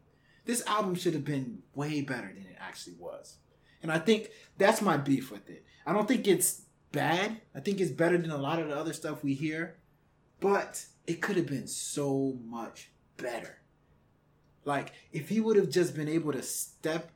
This 0.46 0.64
album 0.66 0.94
should 0.94 1.14
have 1.14 1.24
been 1.24 1.62
way 1.74 2.00
better 2.00 2.28
than 2.28 2.46
it 2.46 2.56
actually 2.60 2.94
was. 2.98 3.36
And 3.82 3.90
I 3.90 3.98
think 3.98 4.30
that's 4.56 4.80
my 4.80 4.96
beef 4.96 5.30
with 5.30 5.50
it. 5.50 5.64
I 5.84 5.92
don't 5.92 6.08
think 6.08 6.26
it's 6.26 6.62
bad. 6.92 7.40
I 7.54 7.60
think 7.60 7.80
it's 7.80 7.90
better 7.90 8.16
than 8.16 8.30
a 8.30 8.38
lot 8.38 8.60
of 8.60 8.68
the 8.68 8.76
other 8.76 8.92
stuff 8.92 9.24
we 9.24 9.34
hear. 9.34 9.76
But 10.40 10.86
it 11.06 11.20
could 11.20 11.36
have 11.36 11.46
been 11.46 11.66
so 11.66 12.38
much 12.44 12.90
better. 13.16 13.58
Like, 14.64 14.92
if 15.12 15.28
he 15.28 15.40
would 15.40 15.56
have 15.56 15.70
just 15.70 15.94
been 15.94 16.08
able 16.08 16.32
to 16.32 16.42
step 16.42 17.10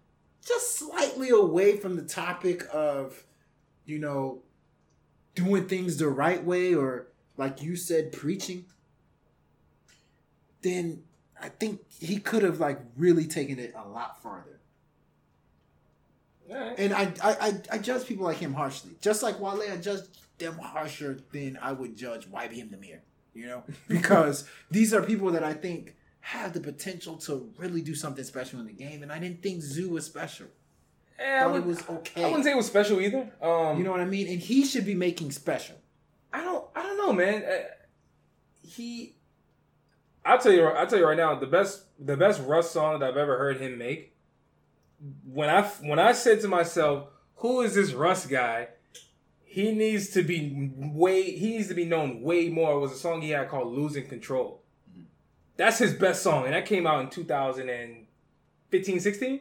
just 0.44 0.76
slightly 0.76 1.30
away 1.30 1.76
from 1.76 1.96
the 1.96 2.02
topic 2.02 2.64
of, 2.72 3.24
you 3.86 3.98
know, 3.98 4.42
doing 5.34 5.66
things 5.68 5.96
the 5.96 6.08
right 6.08 6.42
way 6.44 6.74
or, 6.74 7.08
like 7.38 7.62
you 7.62 7.76
said, 7.76 8.12
preaching, 8.12 8.66
then 10.62 11.02
I 11.40 11.48
think 11.48 11.80
he 11.98 12.18
could 12.18 12.42
have, 12.42 12.60
like, 12.60 12.80
really 12.96 13.26
taken 13.26 13.58
it 13.58 13.72
a 13.74 13.88
lot 13.88 14.22
farther. 14.22 14.60
Alright. 16.50 16.78
And 16.78 16.92
I, 16.92 17.12
I, 17.22 17.30
I, 17.40 17.52
I 17.72 17.78
judge 17.78 18.06
people 18.06 18.24
like 18.24 18.38
him 18.38 18.54
harshly. 18.54 18.92
Just 19.00 19.22
like 19.22 19.38
Wale, 19.40 19.62
I 19.70 19.76
judge 19.76 20.00
them 20.38 20.58
harsher 20.58 21.18
than 21.32 21.58
I 21.60 21.72
would 21.72 21.96
judge 21.96 22.30
YBN 22.30 22.70
Nahmir. 22.70 23.00
You 23.34 23.46
know? 23.46 23.64
Because 23.88 24.48
these 24.70 24.92
are 24.94 25.02
people 25.02 25.30
that 25.32 25.44
I 25.44 25.52
think 25.52 25.94
have 26.20 26.52
the 26.52 26.60
potential 26.60 27.16
to 27.16 27.50
really 27.56 27.82
do 27.82 27.94
something 27.94 28.24
special 28.24 28.60
in 28.60 28.66
the 28.66 28.72
game. 28.72 29.02
And 29.02 29.12
I 29.12 29.18
didn't 29.18 29.42
think 29.42 29.62
Zoo 29.62 29.90
was 29.90 30.04
special. 30.06 30.46
Yeah, 31.18 31.40
I, 31.40 31.44
Thought 31.44 31.48
it 31.48 31.52
would, 31.52 31.66
was 31.66 31.88
okay. 31.88 32.24
I 32.24 32.26
wouldn't 32.26 32.44
say 32.44 32.52
it 32.52 32.56
was 32.56 32.66
special 32.66 33.00
either. 33.00 33.30
Um, 33.42 33.78
You 33.78 33.84
know 33.84 33.90
what 33.90 34.00
I 34.00 34.04
mean? 34.04 34.28
And 34.28 34.40
he 34.40 34.64
should 34.64 34.86
be 34.86 34.94
making 34.94 35.32
special. 35.32 35.76
I 36.32 36.42
don't. 36.42 36.64
I 36.74 36.82
don't 36.82 36.96
know, 36.96 37.12
man. 37.12 37.44
Uh, 37.44 37.64
he. 38.66 39.14
I'll 40.24 40.38
tell 40.38 40.52
you. 40.52 40.66
I'll 40.66 40.86
tell 40.86 40.98
you 40.98 41.06
right 41.06 41.16
now. 41.16 41.34
The 41.34 41.46
best. 41.46 41.84
The 41.98 42.16
best 42.16 42.40
Russ 42.42 42.70
song 42.70 43.00
that 43.00 43.10
I've 43.10 43.16
ever 43.16 43.38
heard 43.38 43.60
him 43.60 43.78
make. 43.78 44.14
When 45.24 45.48
I 45.48 45.62
when 45.62 45.98
I 45.98 46.12
said 46.12 46.40
to 46.42 46.48
myself, 46.48 47.08
"Who 47.36 47.62
is 47.62 47.74
this 47.74 47.92
Russ 47.92 48.26
guy?" 48.26 48.68
He 49.44 49.72
needs 49.72 50.10
to 50.10 50.22
be 50.22 50.70
way. 50.76 51.22
He 51.22 51.56
needs 51.56 51.68
to 51.68 51.74
be 51.74 51.86
known 51.86 52.20
way 52.22 52.48
more. 52.48 52.76
It 52.76 52.80
was 52.80 52.92
a 52.92 52.96
song 52.96 53.22
he 53.22 53.30
had 53.30 53.48
called 53.48 53.74
"Losing 53.74 54.06
Control." 54.06 54.62
That's 55.58 55.78
his 55.78 55.92
best 55.92 56.22
song, 56.22 56.44
and 56.44 56.54
that 56.54 56.66
came 56.66 56.86
out 56.86 57.00
in 57.00 57.10
2015, 57.10 59.00
16. 59.00 59.40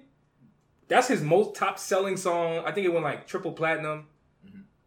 That's 0.88 1.07
his 1.07 1.21
most 1.21 1.55
top 1.55 1.77
selling 1.77 2.17
song. 2.17 2.63
I 2.65 2.71
think 2.71 2.85
it 2.85 2.89
went 2.89 3.03
like 3.03 3.27
triple 3.27 3.51
platinum. 3.51 4.07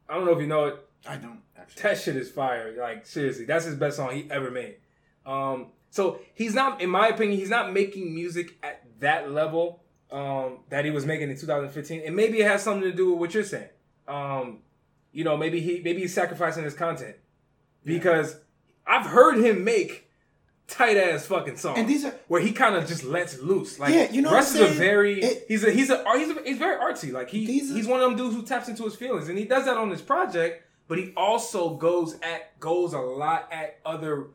I 0.09 0.15
don't 0.15 0.25
know 0.25 0.33
if 0.33 0.41
you 0.41 0.49
know 0.49 0.65
it. 0.65 0.89
I 1.09 1.17
don't 1.17 1.41
actually. 1.71 1.83
That 1.91 1.99
shit 2.01 2.17
is 2.17 2.31
fire. 2.31 2.75
Like 2.79 3.07
seriously, 3.07 3.45
that's 3.45 3.65
his 3.65 3.75
best 3.77 3.97
song 3.97 4.13
he 4.13 4.27
ever 4.31 4.51
made. 4.51 4.77
Um, 5.27 5.67
so 5.91 6.21
he's 6.35 6.55
not, 6.55 6.81
in 6.81 6.89
my 6.91 7.09
opinion, 7.09 7.39
he's 7.39 7.51
not 7.51 7.73
making 7.73 8.15
music 8.15 8.57
at 8.63 8.83
that 9.01 9.31
level 9.33 9.83
um, 10.13 10.59
that 10.69 10.85
he 10.85 10.91
was 10.91 11.05
making 11.07 11.31
in 11.31 11.37
2015, 11.39 12.03
and 12.07 12.15
maybe 12.17 12.41
it 12.41 12.47
has 12.47 12.63
something 12.63 12.89
to 12.91 12.97
do 12.97 13.11
with 13.11 13.19
what 13.21 13.35
you're 13.35 13.45
saying. 13.45 13.69
Um, 14.09 14.59
you 15.13 15.25
know, 15.25 15.37
maybe 15.37 15.61
he 15.61 15.81
maybe 15.85 16.01
he's 16.03 16.15
sacrificing 16.15 16.65
his 16.65 16.75
content 16.75 17.17
because 17.85 18.37
I've 18.87 19.07
heard 19.07 19.39
him 19.45 19.65
make 19.65 20.09
tight 20.69 20.97
ass 20.97 21.27
fucking 21.27 21.57
songs, 21.57 21.79
And 21.79 21.89
these 21.89 22.05
are- 22.05 22.15
where 22.29 22.41
he 22.41 22.53
kind 22.53 22.77
of 22.77 22.87
just 22.87 23.03
lets 23.03 23.39
loose. 23.41 23.79
Like, 23.81 23.93
Yeah, 23.93 24.11
you 24.13 24.23
know 24.23 24.31
Russ 24.33 24.55
is 24.55 24.61
a 24.61 24.67
very 24.67 25.21
It- 25.21 25.45
he's 25.49 25.65
a 25.65 25.71
he's 25.73 25.91
a 25.91 26.05
he's 26.17 26.31
a, 26.37 26.43
he's 26.45 26.59
very 26.59 26.77
artsy. 26.77 27.13
Like 27.13 27.29
he 27.31 27.45
are- 27.45 27.75
he's 27.75 27.87
one 27.89 28.01
of 28.01 28.09
them 28.09 28.17
dudes 28.17 28.37
who 28.37 28.43
taps 28.43 28.69
into 28.69 28.85
his 28.85 28.95
feelings, 28.95 29.29
and 29.29 29.37
he 29.37 29.45
does 29.45 29.65
that 29.65 29.77
on 29.77 29.91
this 29.91 30.01
project. 30.01 30.65
But 30.91 30.99
he 30.99 31.13
also 31.17 31.77
goes 31.77 32.15
at 32.21 32.59
goes 32.59 32.95
a 32.95 32.99
lot 32.99 33.49
at 33.53 33.79
other 33.87 34.27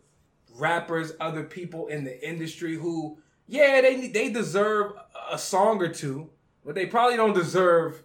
rappers, 0.56 1.12
other 1.20 1.44
people 1.44 1.88
in 1.88 2.06
the 2.06 2.26
industry 2.26 2.76
who, 2.78 3.18
yeah, 3.46 3.82
they 3.82 4.08
they 4.08 4.32
deserve 4.32 4.94
a 5.30 5.38
song 5.38 5.82
or 5.82 5.90
two, 5.90 6.30
but 6.66 6.74
they 6.74 6.86
probably 6.86 7.18
don't 7.18 7.34
deserve 7.34 8.02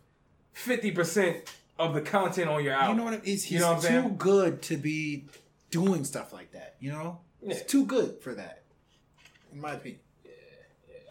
fifty 0.53 0.91
percent 0.91 1.37
of 1.79 1.95
the 1.95 2.01
content 2.01 2.51
on 2.51 2.65
your 2.65 2.73
album. 2.75 2.91
You 2.91 2.97
know 2.97 3.05
what? 3.05 3.13
I 3.15 3.17
mean? 3.19 3.25
He's, 3.25 3.49
You 3.53 3.61
know 3.61 3.75
I'm 3.75 3.81
too 3.81 3.87
saying? 3.87 4.17
good 4.19 4.63
to 4.63 4.77
be 4.77 5.27
doing 5.71 6.03
stuff 6.03 6.33
like 6.33 6.51
that. 6.51 6.75
You 6.81 6.91
know, 6.91 7.21
Yeah. 7.41 7.55
he's 7.55 7.63
too 7.63 7.85
good 7.87 8.21
for 8.21 8.35
that, 8.35 8.65
in 9.53 9.61
my 9.61 9.75
opinion. 9.75 10.01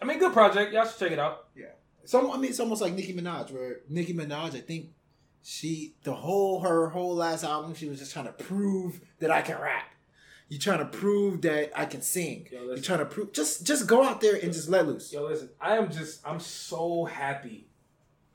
I 0.02 0.04
mean, 0.04 0.18
good 0.18 0.34
project. 0.34 0.74
Y'all 0.74 0.84
should 0.84 0.98
check 0.98 1.12
it 1.12 1.18
out. 1.18 1.46
Yeah. 1.56 1.72
So 2.04 2.34
I 2.34 2.36
mean, 2.36 2.50
it's 2.50 2.60
almost 2.60 2.82
like 2.82 2.92
Nicki 2.92 3.14
Minaj, 3.14 3.50
where 3.50 3.80
Nicki 3.88 4.12
Minaj, 4.12 4.54
I 4.54 4.60
think 4.60 4.90
she 5.42 5.94
the 6.02 6.14
whole 6.14 6.60
her 6.60 6.88
whole 6.90 7.14
last 7.14 7.44
album, 7.44 7.74
she 7.74 7.88
was 7.88 7.98
just 7.98 8.12
trying 8.12 8.26
to 8.26 8.32
prove 8.32 9.00
that 9.20 9.30
I 9.30 9.42
can 9.42 9.60
rap. 9.60 9.84
You're 10.48 10.60
trying 10.60 10.80
to 10.80 10.84
prove 10.86 11.42
that 11.42 11.70
I 11.76 11.84
can 11.84 12.02
sing. 12.02 12.48
Yo, 12.50 12.64
You're 12.64 12.78
trying 12.78 12.98
to 12.98 13.04
prove 13.04 13.32
just 13.32 13.66
just 13.66 13.86
go 13.86 14.04
out 14.04 14.20
there 14.20 14.36
and 14.36 14.52
just 14.52 14.68
let 14.68 14.86
loose. 14.86 15.12
Yo, 15.12 15.24
listen, 15.24 15.50
I 15.60 15.76
am 15.76 15.90
just 15.90 16.26
I'm 16.26 16.40
so 16.40 17.04
happy. 17.04 17.68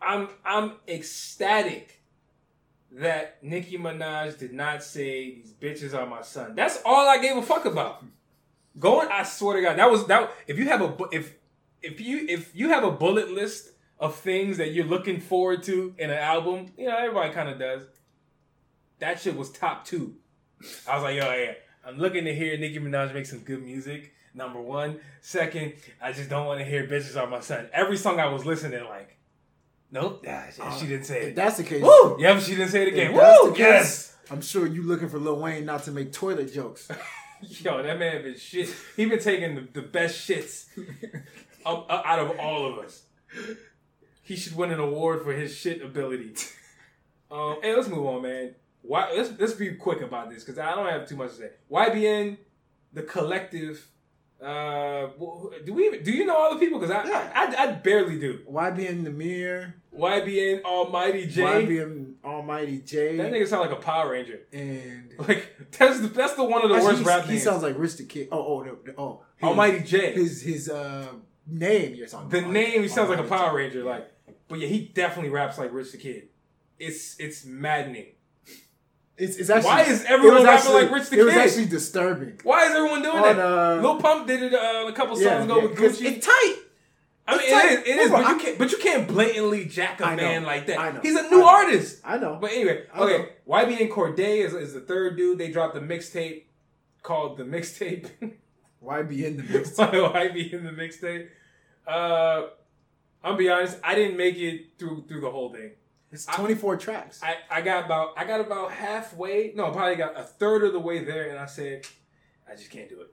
I'm 0.01 0.30
I'm 0.45 0.74
ecstatic 0.88 2.01
that 2.91 3.43
Nicki 3.43 3.78
Minaj 3.78 4.38
did 4.38 4.53
not 4.53 4.84
say 4.84 5.36
these 5.36 5.53
bitches 5.53 5.93
are 5.93 6.06
my 6.06 6.22
son. 6.22 6.56
That's 6.56 6.82
all 6.86 7.08
I 7.08 7.18
gave 7.18 7.36
a 7.36 7.41
fuck 7.41 7.66
about. 7.66 8.03
Going, 8.80 9.10
I 9.10 9.24
swear 9.24 9.58
to 9.58 9.62
God, 9.62 9.78
that 9.78 9.89
was 9.91 10.06
that. 10.08 10.32
If 10.47 10.58
you 10.58 10.68
have 10.70 10.82
a 10.82 10.95
if 11.12 11.36
if 11.82 11.99
you 11.99 12.26
if 12.30 12.56
you 12.56 12.70
have 12.70 12.84
a 12.84 12.91
bullet 12.91 13.30
list 13.32 13.72
of 14.00 14.16
things 14.16 14.58
that 14.58 14.72
you're 14.74 14.86
looking 14.86 15.20
forward 15.20 15.64
to 15.64 15.93
in 15.98 16.10
an 16.10 16.18
album, 16.18 16.72
you 16.78 16.88
know 16.88 16.98
everybody 16.98 17.34
kind 17.34 17.50
of 17.50 17.60
does. 17.60 17.84
That 19.00 19.20
shit 19.20 19.36
was 19.36 19.52
top 19.52 19.86
two. 19.86 20.16
I 20.88 20.96
was 20.96 21.04
like, 21.04 21.16
yo, 21.16 21.32
yeah, 21.34 21.54
I'm 21.86 21.98
looking 21.98 22.26
to 22.26 22.34
hear 22.36 22.58
Nicki 22.58 22.80
Minaj 22.80 23.14
make 23.14 23.26
some 23.26 23.39
good 23.39 23.64
music. 23.64 24.14
Number 24.34 24.60
one. 24.62 25.00
Second, 25.22 25.74
I 26.02 26.12
just 26.12 26.30
don't 26.30 26.46
want 26.46 26.60
to 26.60 26.66
hear 26.66 26.86
bitches 26.88 27.16
are 27.16 27.28
my 27.28 27.39
son. 27.39 27.70
Every 27.72 27.96
song 27.98 28.20
I 28.20 28.28
was 28.28 28.46
listening, 28.46 28.84
like, 28.84 29.18
nope, 29.91 30.26
ah, 30.28 30.43
she, 30.54 30.80
she 30.82 30.88
didn't 30.88 31.06
say 31.06 31.22
If 31.22 31.28
it. 31.30 31.36
that's 31.36 31.56
the 31.58 31.64
case, 31.64 31.82
Woo! 31.82 32.18
Yep, 32.20 32.41
she 32.41 32.52
didn't 32.56 32.70
say 32.70 32.82
it 32.82 32.88
if 32.89 32.93
again. 32.96 33.14
Woo! 33.14 33.52
case, 33.52 33.60
Yes. 33.60 34.16
I'm 34.30 34.41
sure 34.41 34.68
you 34.68 34.84
looking 34.84 35.08
for 35.08 35.20
Lil 35.20 35.38
Wayne 35.39 35.66
not 35.66 35.84
to 35.84 35.91
make 35.91 36.12
toilet 36.12 36.54
jokes. 36.54 36.89
Yo, 37.41 37.82
that 37.84 37.98
man 38.00 38.24
been 38.24 38.38
shit. 38.38 38.74
He 38.98 39.06
been 39.06 39.20
taking 39.20 39.56
the, 39.56 39.68
the 39.74 39.82
best 39.82 40.28
shits 40.28 40.66
uh, 41.66 41.84
out 41.89 42.20
of 42.20 42.38
all 42.39 42.66
of 42.66 42.80
us. 42.84 43.04
He 44.26 44.36
should 44.36 44.55
win 44.55 44.71
an 44.71 44.80
award 44.80 45.23
for 45.23 45.32
his 45.34 45.55
shit 45.55 45.82
ability. 45.82 46.34
Um, 47.32 47.57
hey, 47.63 47.76
let's 47.76 47.88
move 47.88 48.05
on, 48.05 48.21
man. 48.21 48.53
Why? 48.84 49.11
Let's 49.17 49.32
let's 49.39 49.53
be 49.53 49.71
quick 49.73 50.01
about 50.01 50.30
this 50.30 50.43
because 50.43 50.59
I 50.59 50.76
don't 50.76 50.88
have 50.88 51.09
too 51.09 51.15
much 51.15 51.32
to 51.32 51.36
say. 51.38 51.49
YBN, 51.71 52.38
the 52.93 53.01
collective. 53.01 53.84
Uh, 54.41 55.07
do 55.65 55.73
we 55.73 55.88
even, 55.88 56.03
do 56.03 56.11
you 56.11 56.23
know 56.26 56.36
all 56.38 56.53
the 56.53 56.59
people? 56.59 56.80
Because 56.80 56.95
I, 56.95 57.03
Yeah. 57.09 57.32
I, 57.34 57.45
I 57.55 57.63
I 57.63 57.71
barely 57.71 58.19
do. 58.19 58.41
YBN 58.49 59.03
Nahmir, 59.07 59.73
YBN 59.97 60.61
Almighty 60.63 61.26
Jay. 61.26 61.41
YBN 61.41 62.13
Almighty 62.23 62.80
Jay, 62.82 63.17
That 63.17 63.32
nigga 63.34 63.47
sound 63.47 63.67
like 63.69 63.78
a 63.78 63.82
Power 63.82 64.11
Ranger. 64.11 64.41
and 64.53 65.11
Like 65.28 65.55
that's 65.71 65.99
the 66.01 66.07
that's 66.09 66.36
the 66.36 66.43
one 66.43 66.61
of 66.63 66.69
the 66.69 66.76
Actually, 66.76 66.93
worst 66.93 67.05
rap 67.07 67.26
he 67.26 67.39
sounds 67.39 67.63
like 67.63 67.76
Rich 67.78 67.97
the 67.97 68.03
Kid. 68.03 68.28
Oh, 68.32 68.38
oh, 68.38 68.61
no, 68.61 68.78
oh, 68.99 69.21
his- 69.38 69.47
Almighty 69.47 69.80
Jay. 69.80 70.13
His 70.13 70.41
his 70.43 70.69
uh 70.69 71.07
name 71.47 71.95
you're 71.95 72.05
talking 72.07 72.30
The 72.30 72.39
about. 72.39 72.51
name 72.53 72.82
he 72.84 72.88
sounds 72.88 73.09
like 73.09 73.19
a 73.19 73.23
Power 73.23 73.49
J. 73.49 73.55
Ranger, 73.55 73.84
like. 73.84 74.11
But 74.48 74.60
yeah, 74.60 74.68
he 74.68 74.91
definitely 74.93 75.30
raps 75.32 75.58
like 75.58 75.74
Rich 75.74 75.91
the 75.91 75.98
Kid. 75.98 76.30
It's 76.80 77.16
it's 77.20 77.46
maddening. 77.46 78.08
It's, 79.18 79.38
it's 79.38 79.50
actually 79.50 79.70
Why 79.70 79.84
is 79.84 80.04
everyone 80.06 80.43
rapping 80.43 80.50
actually- 80.50 80.84
like 80.84 80.91
Rich 80.91 81.10
the 81.10 81.20
It 81.20 81.24
was 81.26 81.34
actually 81.36 81.66
disturbing. 81.68 82.39
Why 82.43 82.66
is 82.66 82.76
everyone 82.76 83.02
doing 83.02 83.16
On, 83.18 83.24
that? 83.24 83.39
uh, 83.39 83.82
Lil 83.82 84.02
Pump 84.02 84.28
did 84.28 84.43
it 84.43 84.54
uh, 84.54 84.88
a 84.88 84.91
couple 84.93 85.16
songs 85.16 85.26
Yeah, 85.26 85.43
ago 85.43 85.56
yeah, 85.58 85.68
with 85.68 85.78
Gucci. 85.78 86.06
It's 86.06 86.26
tight. 86.26 86.56
I 87.28 87.38
mean, 87.38 87.52
like- 87.52 87.64
it 87.64 87.72
is, 87.72 87.80
it 87.88 87.98
is, 88.02 88.12
but 88.12 88.28
you 88.30 88.38
can't, 88.38 88.58
but 88.60 88.72
you 88.74 88.78
can't 88.78 89.08
blatantly 89.08 89.66
jack 89.66 90.02
a 90.02 90.06
I 90.06 90.16
know, 90.16 90.22
man 90.24 90.43
like 90.43 90.68
that. 90.68 90.78
I 90.80 90.91
know, 90.91 91.00
He's 91.02 91.16
a 91.16 91.24
new 91.24 91.39
know. 91.39 91.48
artist. 91.48 92.02
I 92.04 92.18
know. 92.18 92.38
But 92.41 92.52
anyway, 92.52 92.84
I 92.93 93.00
okay. 93.00 93.30
YBN 93.48 93.89
Cordae 93.89 94.43
is, 94.46 94.54
is 94.54 94.74
the 94.74 94.82
third 94.82 95.16
dude. 95.16 95.38
They 95.39 95.50
dropped 95.50 95.78
a 95.78 95.82
mixtape 95.82 96.43
called 97.02 97.38
the 97.38 97.46
mixtape. 97.46 98.10
YB 98.86 99.24
in 99.24 99.38
the 99.38 99.43
Mixtape. 99.54 100.34
mix. 100.34 100.54
in 100.54 100.64
the 100.66 100.72
mixtape. 100.72 101.28
Uh, 101.88 102.48
I'll 103.26 103.36
be 103.36 103.49
honest. 103.49 103.78
I 103.84 103.95
didn't 103.95 104.15
make 104.17 104.38
it 104.38 104.78
through 104.78 105.05
through 105.07 105.21
the 105.21 105.32
whole 105.32 105.51
thing. 105.51 105.71
It's 106.11 106.26
24 106.28 106.78
tracks. 106.78 107.19
I, 107.21 107.36
I 107.49 107.61
got 107.61 107.86
about 107.86 108.13
I 108.15 108.23
got 108.23 108.39
about 108.39 108.71
halfway. 108.71 109.51
No, 109.55 109.71
probably 109.71 109.95
got 109.95 110.17
a 110.17 110.23
third 110.23 110.63
of 110.63 110.71
the 110.71 110.80
way 110.80 111.03
there, 111.03 111.30
and 111.30 111.39
I 111.39 111.45
said, 111.47 111.86
I 112.49 112.55
just 112.55 112.69
can't 112.69 112.88
do 112.88 113.01
it. 113.01 113.11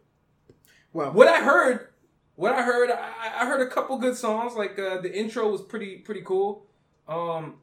well, 0.93 1.11
What 1.13 1.27
I 1.27 1.41
heard, 1.43 1.89
what 2.37 2.53
I 2.53 2.63
heard, 2.63 2.91
I, 2.91 3.41
I 3.41 3.47
heard 3.47 3.61
a 3.67 3.71
couple 3.71 3.97
good 3.99 4.17
songs. 4.17 4.55
Like 4.55 4.79
uh, 4.79 5.01
the 5.01 5.13
intro 5.13 5.51
was 5.51 5.63
pretty 5.63 5.97
pretty 5.97 6.21
cool. 6.23 6.67
Um, 7.09 7.55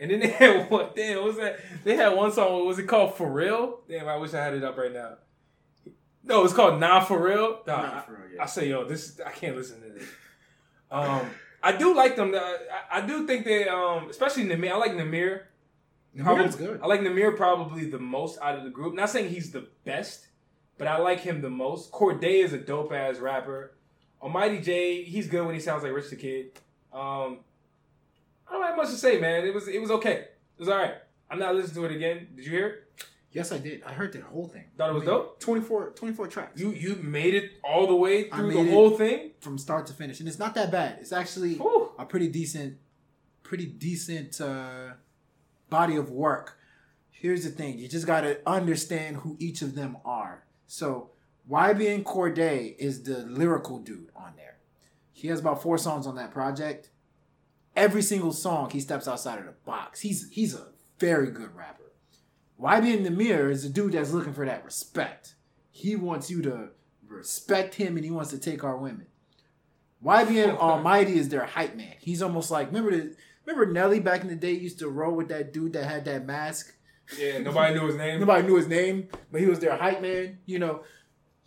and 0.00 0.10
then 0.10 0.20
they 0.20 0.28
had 0.28 0.70
one. 0.70 0.86
Damn, 0.96 1.16
what 1.18 1.24
was 1.26 1.36
that? 1.36 1.58
They 1.84 1.96
had 1.96 2.14
one 2.16 2.32
song. 2.32 2.52
What 2.54 2.66
was 2.66 2.78
it 2.78 2.86
called? 2.86 3.14
For 3.16 3.30
real? 3.30 3.80
Damn, 3.88 4.08
I 4.08 4.16
wish 4.16 4.32
I 4.32 4.42
had 4.42 4.54
it 4.54 4.62
up 4.64 4.78
right 4.78 4.92
now. 4.92 5.16
No, 6.24 6.44
it's 6.44 6.54
called 6.54 6.78
Nah 6.78 7.00
for 7.00 7.20
real. 7.20 7.60
Nah, 7.66 7.82
Nah, 7.82 7.98
I- 7.98 8.00
for 8.02 8.12
real, 8.12 8.22
I, 8.22 8.34
yeah. 8.36 8.46
say, 8.46 8.68
yo, 8.70 8.84
this 8.84 9.20
I 9.26 9.32
can't 9.32 9.56
listen 9.56 9.82
to 9.82 9.88
this. 9.88 10.08
Um, 10.90 11.26
I 11.62 11.72
do 11.76 11.94
like 11.94 12.16
them. 12.16 12.34
I, 12.34 12.58
I 12.90 13.00
do 13.06 13.26
think 13.26 13.44
they, 13.44 13.68
um, 13.68 14.08
especially 14.10 14.44
Nahmir. 14.44 14.72
I 14.72 14.76
like 14.76 14.92
Nahmir. 14.92 15.42
Nahmir's 16.16 16.56
good. 16.56 16.80
I 16.82 16.86
like 16.86 17.00
Nahmir 17.00 17.36
probably 17.36 17.84
the 17.86 17.98
most 17.98 18.38
out 18.42 18.56
of 18.58 18.64
the 18.64 18.70
group. 18.70 18.94
Not 18.94 19.10
saying 19.10 19.30
he's 19.30 19.52
the 19.52 19.68
best, 19.84 20.26
but 20.76 20.88
I 20.88 20.98
like 20.98 21.20
him 21.20 21.40
the 21.40 21.50
most. 21.50 21.92
Cordae 21.92 22.44
is 22.44 22.52
a 22.52 22.58
dope 22.58 22.92
ass 22.92 23.18
rapper. 23.18 23.72
Almighty 24.20 24.60
Jay, 24.60 25.02
he's 25.02 25.26
good 25.26 25.44
when 25.44 25.54
he 25.54 25.60
sounds 25.60 25.82
like 25.82 25.92
Rich 25.92 26.10
the 26.10 26.16
Kid. 26.16 26.52
Um, 26.92 27.38
I 28.48 28.52
don't 28.52 28.62
have 28.62 28.76
much 28.76 28.90
to 28.90 28.96
say, 28.96 29.18
man. 29.18 29.44
It 29.46 29.54
was 29.54 29.68
it 29.68 29.80
was 29.80 29.90
okay. 29.92 30.12
It 30.12 30.58
was 30.58 30.68
all 30.68 30.76
right. 30.78 30.94
I'm 31.30 31.38
not 31.38 31.54
listening 31.54 31.82
to 31.82 31.90
it 31.90 31.96
again. 31.96 32.28
Did 32.36 32.44
you 32.44 32.50
hear 32.50 32.66
it? 32.68 32.91
Yes, 33.32 33.50
I 33.50 33.58
did. 33.58 33.82
I 33.84 33.92
heard 33.92 34.12
the 34.12 34.20
whole 34.20 34.46
thing. 34.46 34.64
Thought 34.76 34.90
it 34.90 34.92
was 34.92 35.02
I 35.02 35.06
mean, 35.06 35.14
dope? 35.14 35.40
24, 35.40 35.90
24 35.90 36.26
tracks. 36.28 36.60
You 36.60 36.70
you 36.70 36.96
made 36.96 37.34
it 37.34 37.52
all 37.64 37.86
the 37.86 37.94
way 37.94 38.28
through 38.28 38.52
the 38.52 38.70
whole 38.70 38.90
thing. 38.90 39.30
from 39.40 39.56
start 39.58 39.86
to 39.86 39.92
finish, 39.94 40.20
and 40.20 40.28
it's 40.28 40.38
not 40.38 40.54
that 40.54 40.70
bad. 40.70 40.98
It's 41.00 41.12
actually 41.12 41.54
Whew. 41.54 41.92
a 41.98 42.04
pretty 42.04 42.28
decent, 42.28 42.76
pretty 43.42 43.66
decent 43.66 44.40
uh, 44.40 44.92
body 45.70 45.96
of 45.96 46.10
work. 46.10 46.58
Here's 47.10 47.44
the 47.44 47.50
thing: 47.50 47.78
you 47.78 47.88
just 47.88 48.06
got 48.06 48.20
to 48.22 48.38
understand 48.46 49.18
who 49.18 49.36
each 49.38 49.62
of 49.62 49.74
them 49.74 49.96
are. 50.04 50.44
So 50.66 51.10
YBN 51.50 52.02
Cordae 52.04 52.76
is 52.76 53.02
the 53.04 53.18
lyrical 53.18 53.78
dude 53.78 54.10
on 54.14 54.34
there. 54.36 54.58
He 55.12 55.28
has 55.28 55.40
about 55.40 55.62
four 55.62 55.78
songs 55.78 56.06
on 56.06 56.16
that 56.16 56.32
project. 56.32 56.90
Every 57.74 58.02
single 58.02 58.32
song, 58.32 58.68
he 58.70 58.80
steps 58.80 59.08
outside 59.08 59.38
of 59.38 59.46
the 59.46 59.54
box. 59.64 60.00
He's 60.00 60.28
he's 60.30 60.54
a 60.54 60.66
very 60.98 61.30
good 61.30 61.54
rapper. 61.56 61.81
YBN 62.60 63.06
Nahmir 63.06 63.50
is 63.50 63.64
a 63.64 63.68
dude 63.68 63.92
that's 63.92 64.12
looking 64.12 64.32
for 64.32 64.46
that 64.46 64.64
respect. 64.64 65.34
He 65.70 65.96
wants 65.96 66.30
you 66.30 66.42
to 66.42 66.68
respect 67.08 67.74
him, 67.74 67.96
and 67.96 68.04
he 68.04 68.10
wants 68.10 68.30
to 68.30 68.38
take 68.38 68.62
our 68.64 68.76
women. 68.76 69.06
Why 70.00 70.24
YBN 70.24 70.56
Almighty 70.56 71.18
is 71.18 71.28
their 71.28 71.44
hype 71.44 71.76
man. 71.76 71.94
He's 72.00 72.22
almost 72.22 72.50
like 72.50 72.68
remember 72.68 72.90
the 72.90 73.16
remember 73.46 73.72
Nelly 73.72 74.00
back 74.00 74.22
in 74.22 74.28
the 74.28 74.36
day 74.36 74.52
used 74.52 74.80
to 74.80 74.88
roll 74.88 75.14
with 75.14 75.28
that 75.28 75.52
dude 75.52 75.74
that 75.74 75.84
had 75.84 76.04
that 76.06 76.26
mask. 76.26 76.74
Yeah, 77.18 77.38
nobody 77.38 77.74
knew 77.74 77.86
his 77.86 77.96
name. 77.96 78.20
Nobody 78.20 78.46
knew 78.46 78.56
his 78.56 78.68
name, 78.68 79.08
but 79.30 79.40
he 79.40 79.46
was 79.46 79.58
their 79.58 79.76
hype 79.76 80.00
man. 80.00 80.38
You 80.46 80.58
know 80.58 80.82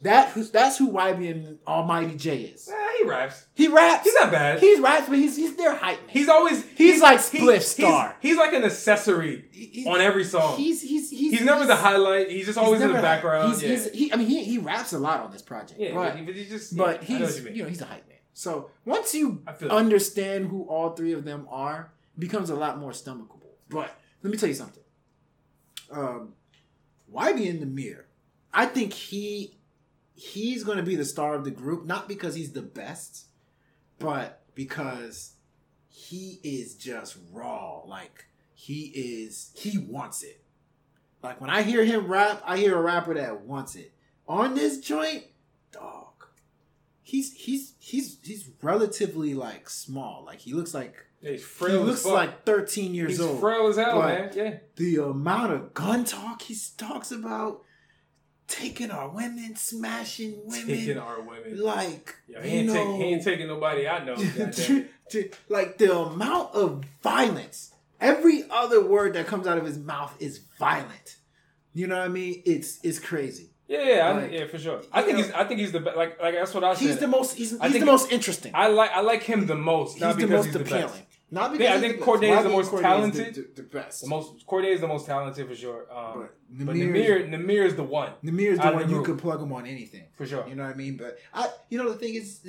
that 0.06 0.34
that's 0.51 0.78
who 0.78 0.91
YBN 0.91 1.58
Almighty 1.68 2.16
Jay 2.16 2.41
is. 2.41 2.68
Eh, 2.70 2.74
he 2.99 3.03
raps. 3.06 3.45
He 3.53 3.68
raps. 3.68 4.03
He's 4.03 4.14
not 4.16 4.32
bad. 4.32 4.60
He's 4.60 4.80
raps, 4.80 5.08
but 5.10 5.18
he's 5.18 5.36
he's 5.36 5.56
their 5.56 5.76
hype 5.76 5.99
man. 6.01 6.10
He's 6.10 6.30
always 6.30 6.66
He's 6.76 7.01
like 7.01 7.20
he- 7.30 7.39
Spliff 7.39 7.51
he's- 7.53 7.68
Star. 7.68 8.16
He's, 8.22 8.38
like 8.38 8.53
an 8.53 8.64
accessory 8.64 9.45
He- 9.51 9.86
on 9.88 10.01
every 10.01 10.24
song. 10.24 10.58
He's 10.58 10.82
he's 10.82 11.10
he's 11.10 11.32
He's, 11.34 11.41
never 11.41 11.66
the 11.66 11.76
highlight. 11.76 12.30
He's 12.30 12.45
just 12.45 12.58
he's 12.58 12.66
always 12.66 12.82
in 12.82 12.93
the 12.93 13.01
background. 13.01 13.53
He's, 13.53 13.64
yeah, 13.64 13.70
he's, 13.70 13.91
he, 13.91 14.14
I 14.14 14.16
mean, 14.16 14.28
he, 14.28 14.43
he 14.43 14.58
raps 14.58 14.93
a 14.93 14.99
lot 14.99 15.22
on 15.22 15.32
this 15.32 15.41
project. 15.41 15.80
yeah, 15.80 15.93
but, 15.93 16.26
but, 16.26 16.36
he, 16.36 16.45
just. 16.45 16.76
but 16.78 17.08
yeah, 17.10 17.16
I 17.16 17.20
know 17.20 17.26
he's 17.28 17.43
you 17.43 17.49
you, 17.51 17.64
know 17.64 17.70
he's 17.70 17.82
a 17.82 17.86
hype 17.86 18.08
man. 18.08 18.18
So 18.34 18.70
once 18.86 19.14
you 19.16 19.41
understand 19.70 20.47
who 20.49 20.64
all 20.64 20.91
three 20.91 21.14
of 21.14 21.24
them 21.24 21.47
are, 21.49 21.91
it 22.16 22.20
becomes 22.20 22.49
a 22.49 22.56
lot 22.56 22.78
more 22.78 22.91
stomachable. 22.91 23.39
But 23.70 23.89
let 24.24 24.32
me 24.32 24.38
tell 24.38 24.49
you 24.49 24.56
something. 24.56 24.84
Um, 25.91 26.34
YBN 27.14 27.62
Nahmir, 27.64 28.03
I 28.53 28.66
think 28.66 28.93
he 28.93 29.56
he's 30.16 30.63
going 30.63 30.78
to 30.78 30.84
be 30.84 30.95
the 30.95 31.05
star 31.05 31.36
of 31.36 31.43
the 31.43 31.51
group, 31.51 31.86
not 31.86 32.07
because 32.07 32.36
he's 32.36 32.53
the 32.53 32.61
best, 32.61 33.26
but 33.99 34.41
because 34.55 35.34
he 35.89 36.39
is 36.43 36.76
just 36.76 37.18
raw. 37.32 37.82
Like 37.86 38.26
he 38.53 38.86
is, 38.95 39.51
he 39.55 39.78
wants 39.78 40.24
it. 40.24 40.41
Like 41.22 41.41
when 41.41 41.49
I 41.49 41.63
hear 41.63 41.84
him 41.84 42.07
rap, 42.07 42.41
I 42.45 42.57
hear 42.57 42.78
a 42.78 42.82
rapper 42.82 43.13
that 43.16 43.41
wants 43.41 43.76
it. 43.76 43.93
On 44.28 44.55
this 44.55 44.80
joint, 44.80 45.24
dog, 45.72 46.26
he's 47.01 47.34
he's 47.34 47.74
he's 47.80 48.18
he's 48.24 48.49
relatively 48.61 49.34
like 49.34 49.70
small. 49.70 50.24
Like 50.26 50.39
he 50.39 50.53
looks 50.53 50.74
like 50.74 50.95
he 51.22 51.38
looks 51.86 52.05
like 52.05 52.45
13 52.45 52.93
years 52.93 53.11
he's 53.11 53.22
old. 53.22 53.39
frail 53.39 53.68
as 53.68 53.78
hell, 53.78 53.99
But 54.01 54.07
man. 54.07 54.32
Yeah. 54.36 54.57
The 54.76 54.97
amount 55.03 55.53
of 55.53 55.74
gun 55.74 56.05
talk 56.05 56.43
he 56.43 56.55
talks 56.78 57.11
about, 57.11 57.63
taking 58.47 58.91
our 58.91 59.09
women, 59.09 59.55
smashing 59.55 60.39
women, 60.45 60.67
Taking 60.67 60.97
our 60.97 61.21
women. 61.21 61.59
like 61.61 62.15
Yo, 62.27 62.41
he, 62.41 62.49
you 62.49 62.57
ain't 62.59 62.67
know, 62.67 62.73
take, 62.73 62.95
he 62.95 63.03
ain't 63.03 63.23
taking 63.23 63.47
nobody 63.47 63.87
I 63.87 64.03
know. 64.03 64.15
goddamn. 64.37 64.89
like 65.49 65.77
the 65.77 65.97
amount 65.97 66.53
of 66.53 66.83
violence. 67.01 67.71
Every 68.01 68.43
other 68.49 68.85
word 68.85 69.13
that 69.13 69.25
comes 69.27 69.47
out 69.47 69.57
of 69.57 69.65
his 69.65 69.77
mouth 69.77 70.15
is 70.19 70.39
violent. 70.59 71.17
You 71.73 71.87
know 71.87 71.97
what 71.97 72.05
I 72.05 72.09
mean? 72.09 72.41
It's 72.45 72.79
it's 72.83 72.99
crazy. 72.99 73.49
Yeah, 73.67 73.81
yeah, 73.81 74.09
I, 74.11 74.25
yeah, 74.27 74.47
for 74.47 74.59
sure. 74.59 74.81
I 74.93 75.01
think 75.01 75.17
know- 75.17 75.23
he's. 75.23 75.31
I 75.33 75.43
think 75.45 75.59
he's 75.59 75.71
the 75.71 75.79
best. 75.79 75.97
Like, 75.97 76.21
like 76.21 76.35
that's 76.35 76.53
what 76.53 76.63
I 76.63 76.75
said. 76.75 76.87
He's 76.87 76.97
the 76.99 77.07
most. 77.07 77.35
He's, 77.35 77.59
he's 77.59 77.79
the 77.79 77.85
most 77.85 78.11
interesting. 78.11 78.51
I 78.53 78.67
like. 78.67 78.91
I 78.91 79.01
like 79.01 79.23
him 79.23 79.47
the 79.47 79.55
most. 79.55 79.99
Not 79.99 80.15
he's 80.17 80.25
the 80.27 80.35
most 80.35 80.45
he's 80.45 80.53
the 80.53 80.61
appealing. 80.61 80.83
best. 80.83 81.01
Not 81.32 81.51
because 81.51 81.65
Yeah, 81.65 81.76
I 81.76 81.80
think. 81.80 81.99
Cordae 82.01 82.38
is 82.38 82.43
the 82.43 82.49
most 82.49 82.71
talented. 82.71 83.36
The, 83.36 83.41
the, 83.41 83.61
the 83.61 83.63
best. 83.63 84.01
The 84.01 84.07
most. 84.07 84.45
Cordae 84.47 84.73
is 84.73 84.82
the 84.82 84.88
most 84.88 85.05
talented 85.05 85.47
for 85.47 85.55
sure. 85.55 85.88
Um, 85.91 86.30
But 86.49 86.65
but 86.67 86.76
Nahmir, 86.76 87.28
Nahmir, 87.28 87.30
Nahmir 87.30 87.65
is 87.65 87.76
the 87.76 87.84
one 87.84 88.11
Nahmir 88.23 88.51
is 88.51 88.59
the 88.59 88.71
one 88.71 88.89
you 88.89 89.01
could 89.03 89.17
plug 89.17 89.41
him 89.41 89.51
on 89.51 89.65
anything. 89.65 90.05
for 90.15 90.26
sure. 90.26 90.47
You 90.47 90.55
know 90.55 90.63
what 90.63 90.73
I 90.73 90.78
mean? 90.78 90.97
But 90.97 91.17
I, 91.34 91.49
you 91.69 91.78
know, 91.80 91.91
the 91.91 91.97
thing 91.97 92.13
is, 92.15 92.45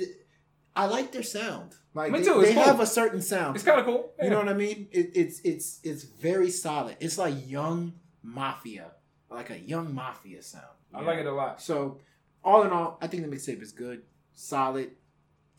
I 0.75 0.85
like 0.85 1.11
their 1.11 1.23
sound. 1.23 1.73
Like 1.95 2.11
Me 2.11 2.19
they, 2.19 2.25
too, 2.25 2.41
they 2.41 2.53
cool. 2.53 2.63
have 2.63 2.79
a 2.79 2.85
certain 2.85 3.21
sound. 3.21 3.55
It's 3.55 3.65
kind 3.65 3.79
of 3.79 3.85
cool. 3.87 4.11
You 4.21 4.29
know 4.29 4.37
what 4.37 4.49
I 4.49 4.53
mean? 4.53 4.87
It, 4.91 5.11
it's 5.15 5.39
it's 5.43 5.79
it's 5.83 6.03
very 6.03 6.51
solid. 6.51 6.97
It's 6.99 7.17
like 7.17 7.33
young 7.49 7.93
mafia, 8.21 8.91
like 9.31 9.49
a 9.49 9.59
young 9.59 9.95
mafia 9.95 10.43
sound. 10.43 10.65
I 10.93 11.01
like 11.01 11.17
it 11.17 11.25
a 11.25 11.31
lot. 11.33 11.59
So, 11.61 11.99
all 12.43 12.61
in 12.63 12.69
all, 12.69 12.99
I 13.01 13.07
think 13.07 13.23
the 13.23 13.35
mixtape 13.35 13.61
is 13.63 13.71
good, 13.71 14.03
solid. 14.33 14.91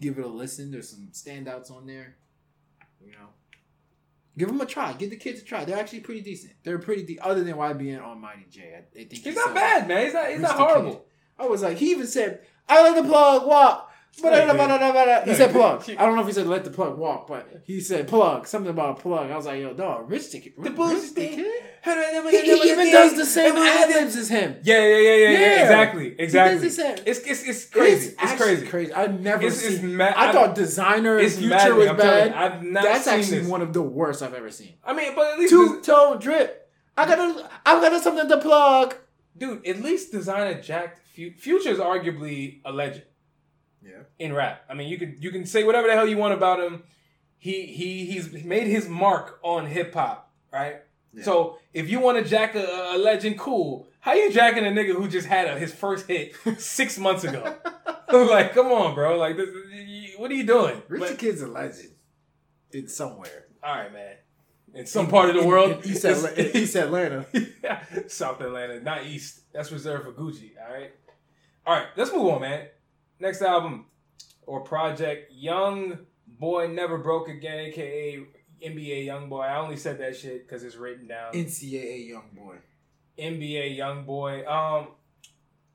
Give 0.00 0.16
it 0.18 0.24
a 0.24 0.28
listen. 0.28 0.70
There's 0.70 0.88
some 0.90 1.08
standouts 1.12 1.72
on 1.72 1.86
there. 1.88 2.16
You 3.04 3.12
know, 3.12 3.28
give 4.36 4.48
them 4.48 4.60
a 4.60 4.66
try. 4.66 4.92
Give 4.94 5.10
the 5.10 5.16
kids 5.16 5.40
a 5.40 5.44
try. 5.44 5.64
They're 5.64 5.78
actually 5.78 6.00
pretty 6.00 6.20
decent. 6.22 6.54
They're 6.64 6.78
pretty 6.78 7.02
de- 7.04 7.20
other 7.20 7.42
than 7.44 7.54
YBN 7.56 8.00
Almighty 8.00 8.46
Jay. 8.50 8.74
I, 8.74 8.78
I 8.78 9.04
think 9.04 9.12
He's 9.12 9.24
he 9.24 9.30
not 9.32 9.48
said- 9.48 9.54
bad, 9.54 9.88
man. 9.88 10.04
He's 10.04 10.14
not. 10.14 10.30
He's 10.30 10.40
not 10.40 10.56
horrible. 10.56 10.90
kid. 10.92 11.00
I 11.38 11.46
was 11.46 11.62
like, 11.62 11.76
he 11.78 11.90
even 11.92 12.06
said, 12.06 12.40
"I 12.68 12.82
let 12.82 13.00
the 13.00 13.08
plug 13.08 13.46
walk." 13.46 13.87
But 14.20 14.32
Yeah, 14.32 14.52
man. 14.52 15.28
he 15.28 15.34
said 15.34 15.52
plug. 15.52 15.88
I 15.90 15.94
don't 16.04 16.16
know 16.16 16.22
if 16.22 16.26
he 16.26 16.32
said 16.32 16.46
let 16.48 16.64
the 16.64 16.70
plug 16.70 16.98
walk, 16.98 17.28
but 17.28 17.62
he 17.64 17.80
said 17.80 18.08
plug. 18.08 18.48
Something 18.48 18.70
about 18.70 18.98
a 18.98 19.00
plug. 19.00 19.30
I 19.30 19.36
was 19.36 19.46
like, 19.46 19.60
yo, 19.60 19.74
dog, 19.74 20.10
Rich 20.10 20.32
the 20.32 20.40
Kid. 20.40 20.54
The 20.56 20.62
Rich 20.62 20.74
bullshit. 20.76 21.14
the 21.14 21.22
He, 21.22 21.36
He, 22.40 22.58
he 22.58 22.70
even 22.72 22.90
does 22.90 23.14
the 23.16 23.24
same 23.24 23.56
ad 23.56 23.88
libs 23.90 24.16
as 24.16 24.28
him. 24.28 24.56
Yeah, 24.64 24.78
yeah, 24.80 24.84
yeah, 24.84 24.98
yeah, 24.98 25.14
yeah. 25.14 25.30
Yeah. 25.40 25.62
Exactly, 25.62 26.14
exactly. 26.18 26.58
He 26.58 26.64
does 26.64 26.76
the 26.76 26.82
same. 26.82 26.98
It's 27.06 27.18
it's 27.20 27.42
it's 27.44 27.64
crazy. 27.66 28.14
It's, 28.20 28.34
crazy. 28.42 28.66
crazy. 28.66 28.92
I've 28.92 29.20
never 29.20 29.46
It's, 29.46 29.62
it's 29.64 29.76
seen. 29.76 29.96
mad. 29.96 30.14
I 30.16 30.32
thought 30.32 30.56
Desiigner 30.56 31.18
and 31.18 31.26
it's 31.26 31.36
future 31.36 31.50
maddening, 31.54 31.78
was 31.78 31.86
I'm 31.88 31.96
you. 31.96 32.02
bad. 32.02 32.32
I've 32.32 32.62
not 32.64 32.82
That's 32.82 33.04
seen 33.04 33.14
actually 33.20 33.38
this. 33.38 33.48
one 33.48 33.62
of 33.62 33.72
the 33.72 33.82
worst 33.82 34.22
I've 34.22 34.34
ever 34.34 34.50
seen. 34.50 34.74
I 34.84 34.94
mean, 34.94 35.14
but 35.14 35.34
at 35.34 35.38
least 35.38 35.50
Two 35.50 35.80
tone 35.80 36.18
drip. 36.18 36.68
I 36.96 37.06
got 37.06 37.18
a, 37.20 37.50
I 37.64 37.80
got 37.80 37.92
a 37.92 38.00
something 38.00 38.28
to 38.28 38.38
plug. 38.38 38.96
dude, 39.36 39.64
at 39.64 39.80
least 39.80 40.12
Desiigner 40.12 40.60
Jack 40.60 40.98
Fu- 41.14 41.30
Future 41.38 41.70
is 41.70 41.78
arguably 41.78 42.60
a 42.64 42.72
legend 42.72 43.04
Yeah. 43.84 44.02
in 44.18 44.32
rap. 44.32 44.62
I 44.68 44.74
mean, 44.74 44.88
you 44.88 44.98
can 44.98 45.16
you 45.20 45.30
can 45.30 45.46
say 45.46 45.64
whatever 45.64 45.86
the 45.88 45.94
hell 45.94 46.06
you 46.08 46.16
want 46.18 46.34
about 46.34 46.60
him. 46.60 46.82
He 47.38 47.66
he 47.66 48.06
he's 48.06 48.32
made 48.44 48.66
his 48.66 48.88
mark 48.88 49.38
on 49.42 49.66
hip 49.66 49.94
hop, 49.94 50.32
right? 50.52 50.76
Yeah. 51.12 51.24
So 51.24 51.58
if 51.72 51.88
you 51.88 52.00
want 52.00 52.18
to 52.22 52.24
jack 52.28 52.54
a, 52.54 52.92
a 52.94 52.98
legend, 52.98 53.38
cool. 53.38 53.86
How 54.00 54.12
you 54.14 54.30
jacking 54.32 54.64
a 54.64 54.68
nigga 54.70 54.94
who 54.94 55.08
just 55.08 55.26
had 55.26 55.48
a, 55.48 55.58
his 55.58 55.72
first 55.72 56.06
hit 56.06 56.34
six 56.58 56.98
months 56.98 57.24
ago? 57.24 57.56
like, 58.12 58.54
come 58.54 58.68
on, 58.68 58.94
bro. 58.94 59.16
Like, 59.18 59.36
this, 59.36 59.48
what 60.16 60.30
are 60.30 60.34
you 60.34 60.44
doing? 60.46 60.82
Rich 60.88 61.00
But- 61.00 61.18
Kid's 61.18 61.42
a 61.42 61.46
legend. 61.48 61.90
In 62.72 62.86
somewhere. 62.88 63.46
all 63.62 63.74
right, 63.76 63.92
man. 63.92 64.14
In 64.74 64.86
some 64.86 65.08
part 65.08 65.30
of 65.30 65.34
the 65.36 65.42
In- 65.42 65.48
world, 65.48 65.84
in 65.84 65.90
East, 65.90 66.04
Atla- 66.04 66.32
in 66.36 66.56
East 66.56 66.76
Atlanta. 66.76 67.26
South 68.06 68.40
Atlanta, 68.40 68.80
not 68.80 69.04
East. 69.06 69.40
That's 69.52 69.72
reserved 69.72 70.04
for 70.04 70.12
Gucci. 70.12 70.50
All 70.64 70.72
right. 70.74 70.90
All 71.66 71.74
right. 71.74 71.86
Let's 71.96 72.12
move 72.12 72.26
on, 72.32 72.40
man. 72.42 72.66
Next 73.20 73.42
album 73.42 73.86
or 74.46 74.60
project, 74.60 75.32
Young 75.32 75.98
Boy 76.26 76.68
Never 76.68 76.98
Broke 76.98 77.28
Again, 77.28 77.58
aka 77.66 78.24
NBA 78.64 79.04
Young 79.04 79.28
Boy. 79.28 79.42
I 79.42 79.58
only 79.58 79.76
said 79.76 79.98
that 80.00 80.16
shit 80.16 80.46
because 80.46 80.62
it's 80.62 80.76
written 80.76 81.06
down. 81.06 81.32
NCAA 81.32 82.08
young 82.08 82.30
boy. 82.32 82.56
NBA 83.18 83.76
Young 83.76 84.04
Boy. 84.04 84.46
Um, 84.46 84.88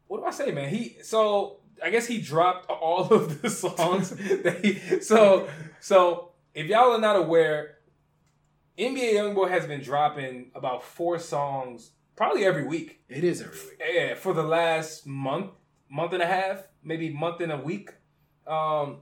what 0.07 0.19
do 0.19 0.25
I 0.25 0.31
say, 0.31 0.51
man? 0.51 0.69
He 0.69 0.97
so 1.03 1.57
I 1.83 1.89
guess 1.89 2.07
he 2.07 2.21
dropped 2.21 2.69
all 2.69 3.01
of 3.13 3.41
the 3.41 3.49
songs 3.49 4.09
that 4.43 4.59
he. 4.63 5.01
So 5.01 5.49
so 5.79 6.29
if 6.53 6.67
y'all 6.67 6.93
are 6.93 7.01
not 7.01 7.15
aware, 7.15 7.77
NBA 8.77 9.13
Young 9.13 9.33
Boy 9.33 9.49
has 9.49 9.65
been 9.65 9.81
dropping 9.81 10.51
about 10.55 10.83
four 10.83 11.19
songs 11.19 11.91
probably 12.15 12.45
every 12.45 12.65
week. 12.65 13.01
It 13.09 13.23
is 13.23 13.41
every 13.41 13.59
week. 13.59 13.81
Yeah, 13.93 14.15
for 14.15 14.33
the 14.33 14.43
last 14.43 15.05
month, 15.05 15.51
month 15.93 16.11
and 16.11 16.23
a 16.23 16.25
half, 16.25 16.63
maybe 16.83 17.11
month 17.11 17.39
and 17.39 17.51
a 17.51 17.57
week. 17.57 17.91
Um, 18.47 19.01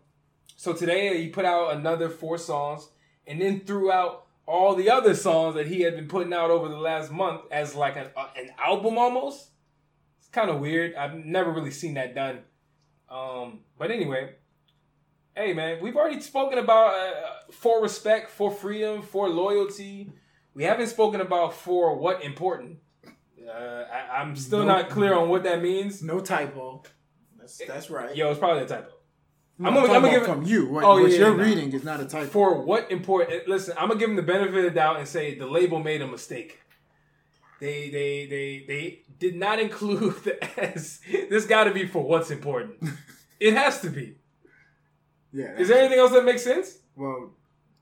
so 0.57 0.73
today 0.73 1.21
he 1.21 1.29
put 1.29 1.45
out 1.45 1.73
another 1.73 2.09
four 2.09 2.37
songs, 2.37 2.89
and 3.25 3.41
then 3.41 3.61
threw 3.61 3.91
out 3.91 4.25
all 4.45 4.75
the 4.75 4.89
other 4.89 5.15
songs 5.15 5.55
that 5.55 5.67
he 5.67 5.81
had 5.81 5.95
been 5.95 6.09
putting 6.09 6.33
out 6.33 6.51
over 6.51 6.67
the 6.67 6.77
last 6.77 7.09
month 7.09 7.41
as 7.49 7.75
like 7.75 7.95
an 7.95 8.07
uh, 8.17 8.27
an 8.37 8.49
album 8.63 8.97
almost. 8.97 9.51
It's 10.19 10.27
kind 10.27 10.49
of 10.49 10.59
weird. 10.59 10.93
I've 10.95 11.15
never 11.15 11.51
really 11.51 11.71
seen 11.71 11.93
that 11.93 12.13
done. 12.13 12.39
Um, 13.09 13.61
but 13.79 13.89
anyway, 13.89 14.35
hey 15.35 15.53
man, 15.53 15.81
we've 15.81 15.95
already 15.95 16.19
spoken 16.19 16.59
about 16.59 16.93
uh, 16.93 17.51
for 17.51 17.81
respect, 17.81 18.29
for 18.29 18.51
freedom, 18.51 19.01
for 19.01 19.29
loyalty. 19.29 20.11
We 20.53 20.65
haven't 20.65 20.87
spoken 20.87 21.21
about 21.21 21.53
for 21.53 21.95
what 21.95 22.21
important. 22.21 22.79
Uh, 23.47 23.85
I, 23.91 24.21
I'm 24.21 24.35
still 24.35 24.59
Nope. 24.59 24.67
not 24.67 24.89
clear 24.89 25.13
on 25.13 25.29
what 25.29 25.43
that 25.43 25.61
means. 25.61 26.01
No 26.03 26.19
typo. 26.19 26.83
That's 27.39 27.57
that's 27.67 27.89
right. 27.89 28.15
Yo, 28.15 28.29
it's 28.29 28.39
probably 28.39 28.63
a 28.63 28.67
typo. 28.67 28.89
No, 29.57 29.69
I'm 29.69 29.75
gonna- 29.75 29.93
I'm 29.93 30.01
gonna 30.01 30.13
give 30.13 30.23
it- 30.23 30.25
from 30.25 30.43
you. 30.43 30.67
What, 30.69 30.83
Oh, 30.83 31.01
what 31.01 31.11
yeah, 31.11 31.17
you're 31.19 31.29
yeah, 31.31 31.35
no. 31.37 31.43
reading 31.43 31.71
is 31.73 31.83
not 31.83 31.99
a 31.99 32.05
typo. 32.05 32.25
For 32.27 32.63
what 32.63 32.91
important? 32.91 33.47
Listen, 33.47 33.75
I'm 33.77 33.87
gonna 33.89 33.99
give 33.99 34.09
them 34.09 34.15
the 34.15 34.21
benefit 34.23 34.55
of 34.57 34.63
the 34.63 34.69
doubt 34.71 34.97
and 34.99 35.07
say 35.07 35.35
the 35.37 35.47
label 35.47 35.79
made 35.79 36.01
a 36.01 36.07
mistake. 36.07 36.59
They 37.59 37.89
they 37.89 38.25
they 38.27 38.65
they 38.67 39.03
did 39.19 39.35
not 39.35 39.59
include 39.59 40.15
the 40.23 40.43
S. 40.59 40.99
This 41.29 41.45
got 41.45 41.65
to 41.65 41.71
be 41.71 41.85
for 41.87 42.03
what's 42.03 42.31
important. 42.31 42.77
It 43.39 43.55
has 43.55 43.81
to 43.81 43.89
be. 43.89 44.17
yeah. 45.33 45.55
Is 45.57 45.67
there 45.67 45.79
anything 45.79 45.97
else 45.97 46.11
that 46.11 46.23
makes 46.23 46.43
sense 46.43 46.77
well, 46.95 47.31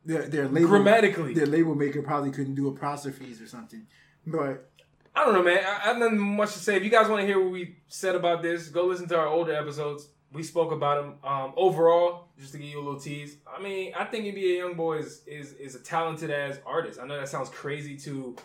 their 0.05 0.23
their 0.29 0.47
label 0.47 0.69
grammatically? 0.69 1.33
their 1.33 1.45
label 1.47 1.75
maker 1.75 2.01
probably 2.01 2.31
couldn't 2.31 2.55
do 2.55 2.69
apostrophes 2.69 3.41
or 3.41 3.47
something. 3.47 3.85
But 4.25 4.71
I 5.19 5.25
don't 5.25 5.33
know, 5.33 5.43
man. 5.43 5.63
I, 5.65 5.69
I 5.83 5.87
have 5.89 5.97
nothing 5.97 6.17
much 6.19 6.53
to 6.53 6.59
say. 6.59 6.77
If 6.77 6.83
you 6.83 6.89
guys 6.89 7.07
want 7.09 7.21
to 7.21 7.27
hear 7.27 7.41
what 7.41 7.51
we 7.51 7.75
said 7.87 8.15
about 8.15 8.41
this, 8.41 8.69
go 8.69 8.85
listen 8.85 9.07
to 9.09 9.17
our 9.17 9.27
older 9.27 9.53
episodes. 9.53 10.07
We 10.31 10.43
spoke 10.43 10.71
about 10.71 11.03
him. 11.03 11.13
Um, 11.23 11.53
overall, 11.57 12.27
just 12.39 12.51
to 12.53 12.57
give 12.59 12.67
you 12.69 12.77
a 12.79 12.83
little 12.83 12.99
tease, 12.99 13.37
I 13.47 13.61
mean, 13.61 13.93
I 13.97 14.05
think 14.05 14.25
NBA 14.25 14.59
YoungBoy 14.59 14.99
is, 14.99 15.21
is 15.27 15.53
is 15.53 15.75
a 15.75 15.79
talented 15.79 16.29
as 16.29 16.59
artist. 16.65 16.99
I 17.01 17.07
know 17.07 17.19
that 17.19 17.27
sounds 17.29 17.49
crazy 17.49 17.97
to 17.97 18.35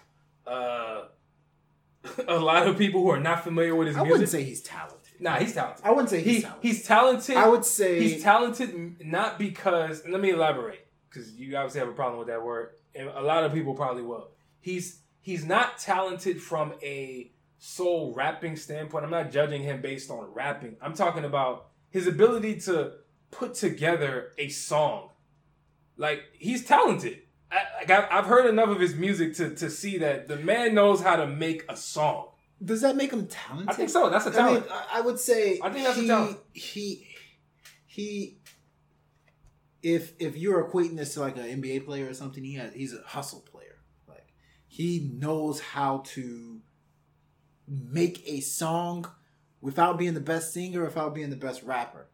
uh, 0.47 1.03
a 2.29 2.39
lot 2.39 2.67
of 2.67 2.77
people 2.79 3.03
who 3.03 3.11
are 3.11 3.21
not 3.21 3.45
familiar 3.45 3.75
with 3.75 3.89
his 3.89 3.97
I 3.97 4.01
music. 4.01 4.11
I 4.11 4.13
wouldn't 4.13 4.31
say 4.31 4.43
he's 4.43 4.63
talented. 4.63 5.21
nah, 5.21 5.37
he's 5.37 5.53
talented. 5.55 5.85
I 5.85 5.91
wouldn't 5.91 6.09
say 6.11 6.23
he's 6.23 6.37
He, 6.37 6.43
talented. 6.43 6.63
he's 6.71 6.87
talented. 6.87 7.37
I 7.37 7.49
would 7.49 7.65
say 7.65 8.01
He's 8.01 8.23
talented 8.23 8.97
not 9.07 9.39
because. 9.39 10.03
Let 10.09 10.21
me 10.21 10.31
elaborate, 10.31 10.87
because 11.09 11.33
you 11.33 11.55
obviously 11.57 11.81
have 11.81 11.89
a 11.89 11.93
problem 11.93 12.19
with 12.19 12.29
that 12.29 12.43
word, 12.43 12.71
and 12.95 13.09
a 13.09 13.23
lot 13.23 13.45
of 13.45 13.53
people 13.53 13.75
probably 13.75 14.03
will. 14.03 14.29
He's 14.61 15.01
he's 15.25 15.45
not 15.45 15.79
talented 15.79 16.41
from 16.41 16.75
a 16.83 17.33
soul 17.59 18.13
rapping 18.15 18.57
standpoint. 18.57 19.07
I'm 19.07 19.11
not 19.11 19.33
judging 19.33 19.63
him 19.63 19.81
based 19.81 20.11
on 20.11 20.27
rapping. 20.35 20.77
I'm 20.83 20.93
talking 20.93 21.25
about 21.25 21.69
his 21.89 22.07
ability 22.07 22.61
to 22.61 22.93
put 23.31 23.55
together 23.55 24.33
a 24.37 24.51
song. 24.51 25.09
Like 25.97 26.25
he's 26.35 26.67
talented. 26.67 27.23
I, 27.51 27.63
like 27.79 27.91
I've, 27.91 28.27
heard 28.27 28.47
enough 28.47 28.69
of 28.69 28.81
his 28.81 28.95
music 28.95 29.35
to 29.37 29.55
to 29.55 29.71
see 29.71 29.97
that 29.99 30.29
the 30.29 30.37
man 30.37 30.75
knows 30.75 31.01
how 31.01 31.17
to 31.17 31.27
make 31.27 31.65
a 31.71 31.77
song. 31.77 32.33
does 32.63 32.83
that 32.83 32.95
make 32.95 33.11
him 33.11 33.27
talented? 33.27 33.71
I 33.71 33.73
think 33.73 33.89
so. 33.89 34.11
That's 34.11 34.27
a 34.27 34.31
talent. 34.31 34.67
mean, 34.67 34.73
I- 34.73 34.99
I 34.99 35.01
would 35.01 35.19
say 35.19 35.59
I 35.63 35.71
think 35.71 35.87
that's 35.87 35.99
a 35.99 36.07
talent. 36.07 36.39
He 36.53 37.07
he 37.87 38.41
if 39.83 40.13
if 40.19 40.37
you're 40.37 40.69
equating 40.69 40.97
this 40.97 41.15
to 41.15 41.21
like 41.21 41.37
an 41.39 41.63
NBA 41.63 41.87
player 41.87 42.11
or 42.11 42.15
something, 42.15 42.45
he 42.45 42.55
has 42.57 42.75
he's 42.75 42.93
a 42.93 43.03
hustle 43.07 43.41
player. 43.41 43.54
He 44.75 45.09
knows 45.21 45.61
how 45.61 45.99
to 45.99 46.61
make 47.69 48.25
a 48.27 48.41
song 48.41 49.07
without 49.61 49.99
being 49.99 50.15
the 50.15 50.21
best 50.21 50.53
singer, 50.53 50.83
without 50.83 51.15
being 51.15 51.31
the 51.31 51.37
best 51.37 51.63
rapper. 51.63 52.09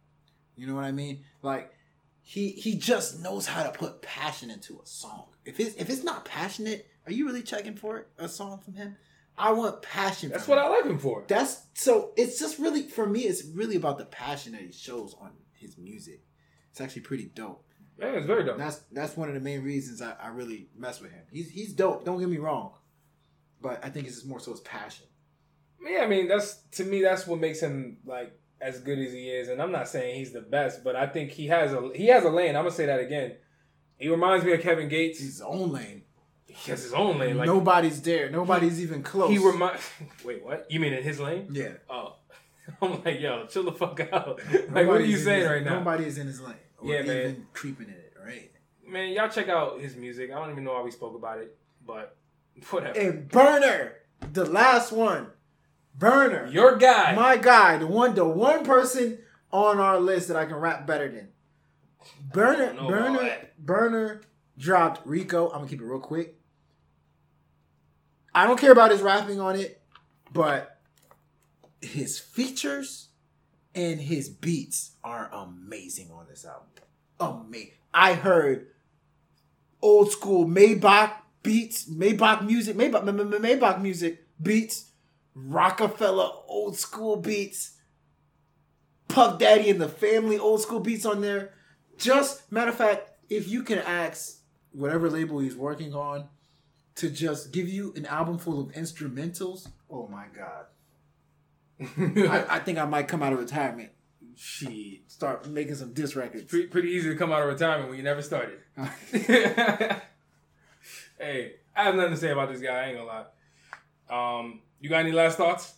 You 0.57 0.67
know 0.67 0.75
what 0.75 0.85
I 0.85 0.93
mean? 0.93 1.25
Like 1.41 1.73
he 2.21 2.51
he 2.51 2.77
just 2.77 3.23
knows 3.23 3.47
how 3.47 3.63
to 3.63 3.71
put 3.71 4.03
passion 4.03 4.51
into 4.51 4.79
a 4.79 4.85
song. 4.85 5.29
If 5.47 5.59
it's 5.59 5.75
if 5.77 5.89
it's 5.89 6.05
not 6.05 6.27
passionate, 6.27 6.87
are 7.07 7.13
you 7.13 7.25
really 7.25 7.43
checking 7.43 7.77
for 7.77 7.97
it? 7.97 8.09
A 8.19 8.29
song 8.29 8.59
from 8.59 8.75
him? 8.75 8.95
I 9.39 9.53
want 9.53 9.81
passion. 9.81 10.29
That's 10.29 10.47
what 10.47 10.59
him. 10.59 10.65
I 10.65 10.69
like 10.69 10.85
him 10.85 10.99
for. 10.99 11.25
That's 11.29 11.63
so. 11.73 12.11
It's 12.19 12.39
just 12.39 12.59
really 12.59 12.83
for 12.83 13.07
me. 13.07 13.21
It's 13.21 13.43
really 13.43 13.77
about 13.77 13.97
the 13.97 14.05
passion 14.05 14.53
that 14.53 14.61
he 14.61 14.71
shows 14.71 15.15
on 15.19 15.31
his 15.55 15.79
music. 15.79 16.21
It's 16.71 16.83
actually 16.83 17.03
pretty 17.03 17.31
dope. 17.35 17.65
Yeah, 18.01 18.09
it's 18.13 18.27
very 18.27 18.45
dope. 18.45 18.59
That's 18.59 18.79
that's 18.93 19.17
one 19.17 19.29
of 19.29 19.35
the 19.35 19.41
main 19.41 19.63
reasons 19.63 20.01
I, 20.03 20.15
I 20.23 20.29
really 20.29 20.69
mess 20.77 21.01
with 21.01 21.13
him. 21.13 21.23
He's 21.33 21.51
he's 21.51 21.73
dope. 21.73 22.05
Don't 22.05 22.19
get 22.19 22.29
me 22.29 22.39
wrong, 22.39 22.73
but 23.61 23.85
I 23.85 23.91
think 23.91 24.07
it's 24.07 24.17
just 24.17 24.27
more 24.27 24.41
so 24.41 24.51
his 24.53 24.61
passion. 24.61 25.07
Yeah, 25.85 26.01
I 26.01 26.07
mean 26.07 26.29
that's 26.29 26.57
to 26.73 26.85
me 26.85 27.03
that's 27.03 27.27
what 27.27 27.41
makes 27.41 27.61
him 27.61 27.99
like 28.05 28.33
as 28.61 28.81
good 28.81 28.99
as 28.99 29.13
he 29.13 29.29
is. 29.31 29.49
And 29.49 29.61
I'm 29.63 29.73
not 29.73 29.89
saying 29.89 30.17
he's 30.17 30.33
the 30.33 30.41
best, 30.43 30.85
but 30.85 30.97
I 30.97 31.07
think 31.07 31.31
he 31.31 31.47
has 31.49 31.73
a 31.73 31.91
he 31.95 32.07
has 32.07 32.25
a 32.25 32.31
lane. 32.31 32.57
I'm 32.57 32.65
gonna 32.65 32.71
say 32.71 32.87
that 32.87 33.01
again. 33.01 33.37
He 33.99 34.09
reminds 34.09 34.45
me 34.45 34.53
of 34.53 34.61
Kevin 34.61 34.89
Gates. 34.89 35.21
His 35.21 35.41
own 35.43 35.73
lane. 35.73 36.03
He 36.47 36.71
has 36.71 36.83
his 36.83 36.93
own 36.93 37.19
lane. 37.19 37.37
Like 37.37 37.47
Nobody's 37.47 38.03
there. 38.03 38.29
Nobody's 38.31 38.81
even 38.83 39.03
close. 39.03 39.31
he 39.31 39.39
remind. 39.39 39.79
Wait, 40.25 40.45
what? 40.45 40.67
You 40.71 40.81
mean 40.81 40.93
in 40.95 41.03
his 41.03 41.21
lane? 41.21 41.49
yeah. 41.53 41.75
Oh, 41.89 42.17
I'm 42.83 43.03
like, 43.05 43.21
yo, 43.21 43.47
chill 43.47 43.65
the 43.65 43.73
fuck 43.73 44.01
out. 44.13 44.41
like, 44.71 44.87
what 44.87 45.01
are 45.01 45.05
you 45.05 45.17
saying 45.17 45.43
his- 45.43 45.49
right 45.51 45.65
now? 45.65 45.79
Nobody 45.79 46.05
is 46.07 46.19
in 46.19 46.27
his 46.27 46.41
lane. 46.41 46.55
Or 46.83 46.89
Yeah, 46.93 47.03
man. 47.03 47.47
creeping 47.53 47.89
in 47.89 47.95
it, 47.95 48.15
right? 48.25 48.51
Man, 48.87 49.13
y'all 49.13 49.29
check 49.29 49.49
out 49.49 49.81
his 49.81 49.97
music. 49.97 50.31
I 50.31 50.35
don't 50.39 50.51
even 50.51 50.65
know 50.65 50.73
why 50.73 50.83
we 50.83 50.91
spoke 50.91 51.15
about 51.15 51.39
it, 51.39 51.57
but 51.87 52.17
whatever. 52.71 52.99
And 52.99 53.29
Berner, 53.29 53.93
the 54.33 54.45
last 54.45 54.93
one, 54.93 55.29
Berner, 55.95 56.47
Your 56.51 56.77
guy. 56.77 57.15
my 57.15 57.37
guy, 57.37 57.77
the 57.79 57.87
one, 57.87 58.15
the 58.15 58.25
one 58.27 58.65
person 58.65 59.19
on 59.53 59.79
our 59.79 60.01
list 60.01 60.29
that 60.29 60.37
I 60.37 60.47
can 60.47 60.57
rap 60.57 60.87
better 60.87 61.09
than. 61.11 61.29
Berner, 62.33 62.73
don't 62.73 62.77
know 62.77 62.89
about 62.89 63.13
Berner. 63.21 63.49
Berner 63.59 64.21
dropped 64.57 65.07
Rico. 65.07 65.49
I'm 65.51 65.59
gonna 65.59 65.69
keep 65.69 65.81
it 65.81 65.85
real 65.85 66.01
quick. 66.01 66.37
I 68.35 68.47
don't 68.47 68.59
care 68.59 68.73
about 68.73 68.91
his 68.93 69.03
rapping 69.03 69.41
on 69.41 69.57
it, 69.57 69.83
but 70.33 70.79
his 71.83 72.19
features 72.19 73.09
and 73.75 74.01
his 74.01 74.29
beats 74.29 74.93
are 75.05 75.31
amazing 75.33 76.11
on 76.11 76.27
this 76.29 76.45
album. 76.45 76.69
Amazing. 77.19 77.73
I 77.93 78.15
heard 78.15 78.69
old 79.83 80.11
school 80.11 80.47
Maybach 80.47 81.13
beats, 81.43 81.89
Maybach 81.89 82.45
music, 82.47 82.77
Maybach, 82.77 83.05
Maybach 83.05 83.81
music 83.81 84.27
beats, 84.41 84.91
Roc-A-Fella 85.35 86.43
old 86.49 86.77
school 86.77 87.17
beats, 87.17 87.77
Puff 89.09 89.39
Daddy 89.39 89.71
and 89.71 89.81
the 89.81 89.89
Family 89.89 90.39
old 90.39 90.63
school 90.63 90.81
beats 90.81 91.05
on 91.05 91.21
there. 91.21 91.53
Just 91.99 92.51
matter 92.51 92.71
of 92.71 92.77
fact, 92.77 93.11
if 93.29 93.49
you 93.49 93.63
can 93.63 93.79
ask 93.79 94.39
whatever 94.73 95.11
label 95.11 95.41
he's 95.41 95.57
working 95.57 95.95
on 95.95 96.29
to 96.97 97.11
just 97.11 97.53
give 97.53 97.69
you 97.69 97.93
an 97.97 98.07
album 98.07 98.39
full 98.39 98.61
of 98.61 98.73
instrumentals, 98.73 99.69
oh 99.91 100.07
my 100.09 100.27
god. 100.37 100.67
I, 101.99 102.45
I 102.49 102.59
think 102.61 102.79
I 102.79 102.85
might 102.85 103.09
come 103.09 103.23
out 103.23 103.33
of 103.33 103.39
retirement, 103.39 103.91
Shit. 104.37 105.11
start 105.11 105.49
making 105.49 105.77
some 105.77 105.93
diss 105.95 106.15
records. 106.15 106.45
Pretty, 106.45 106.67
pretty 106.69 106.91
easy 106.91 107.09
to 107.09 107.17
come 107.17 107.33
out 107.33 107.43
of 107.43 107.49
retirement 107.49 107.89
when 107.89 107.97
you 107.97 108.05
never 108.05 108.23
started. 108.23 108.59
hey, 108.77 110.03
I 111.75 111.85
have 111.85 111.95
nothing 111.95 112.13
to 112.13 112.17
say 112.19 112.31
about 112.31 112.51
this 112.51 112.61
guy. 112.61 112.75
I 112.75 112.87
ain't 112.89 112.99
gonna 112.99 113.09
lie. 113.09 114.39
Um, 114.41 114.61
you 114.81 114.91
got 114.91 115.01
any 115.01 115.13
last 115.13 115.39
thoughts 115.39 115.75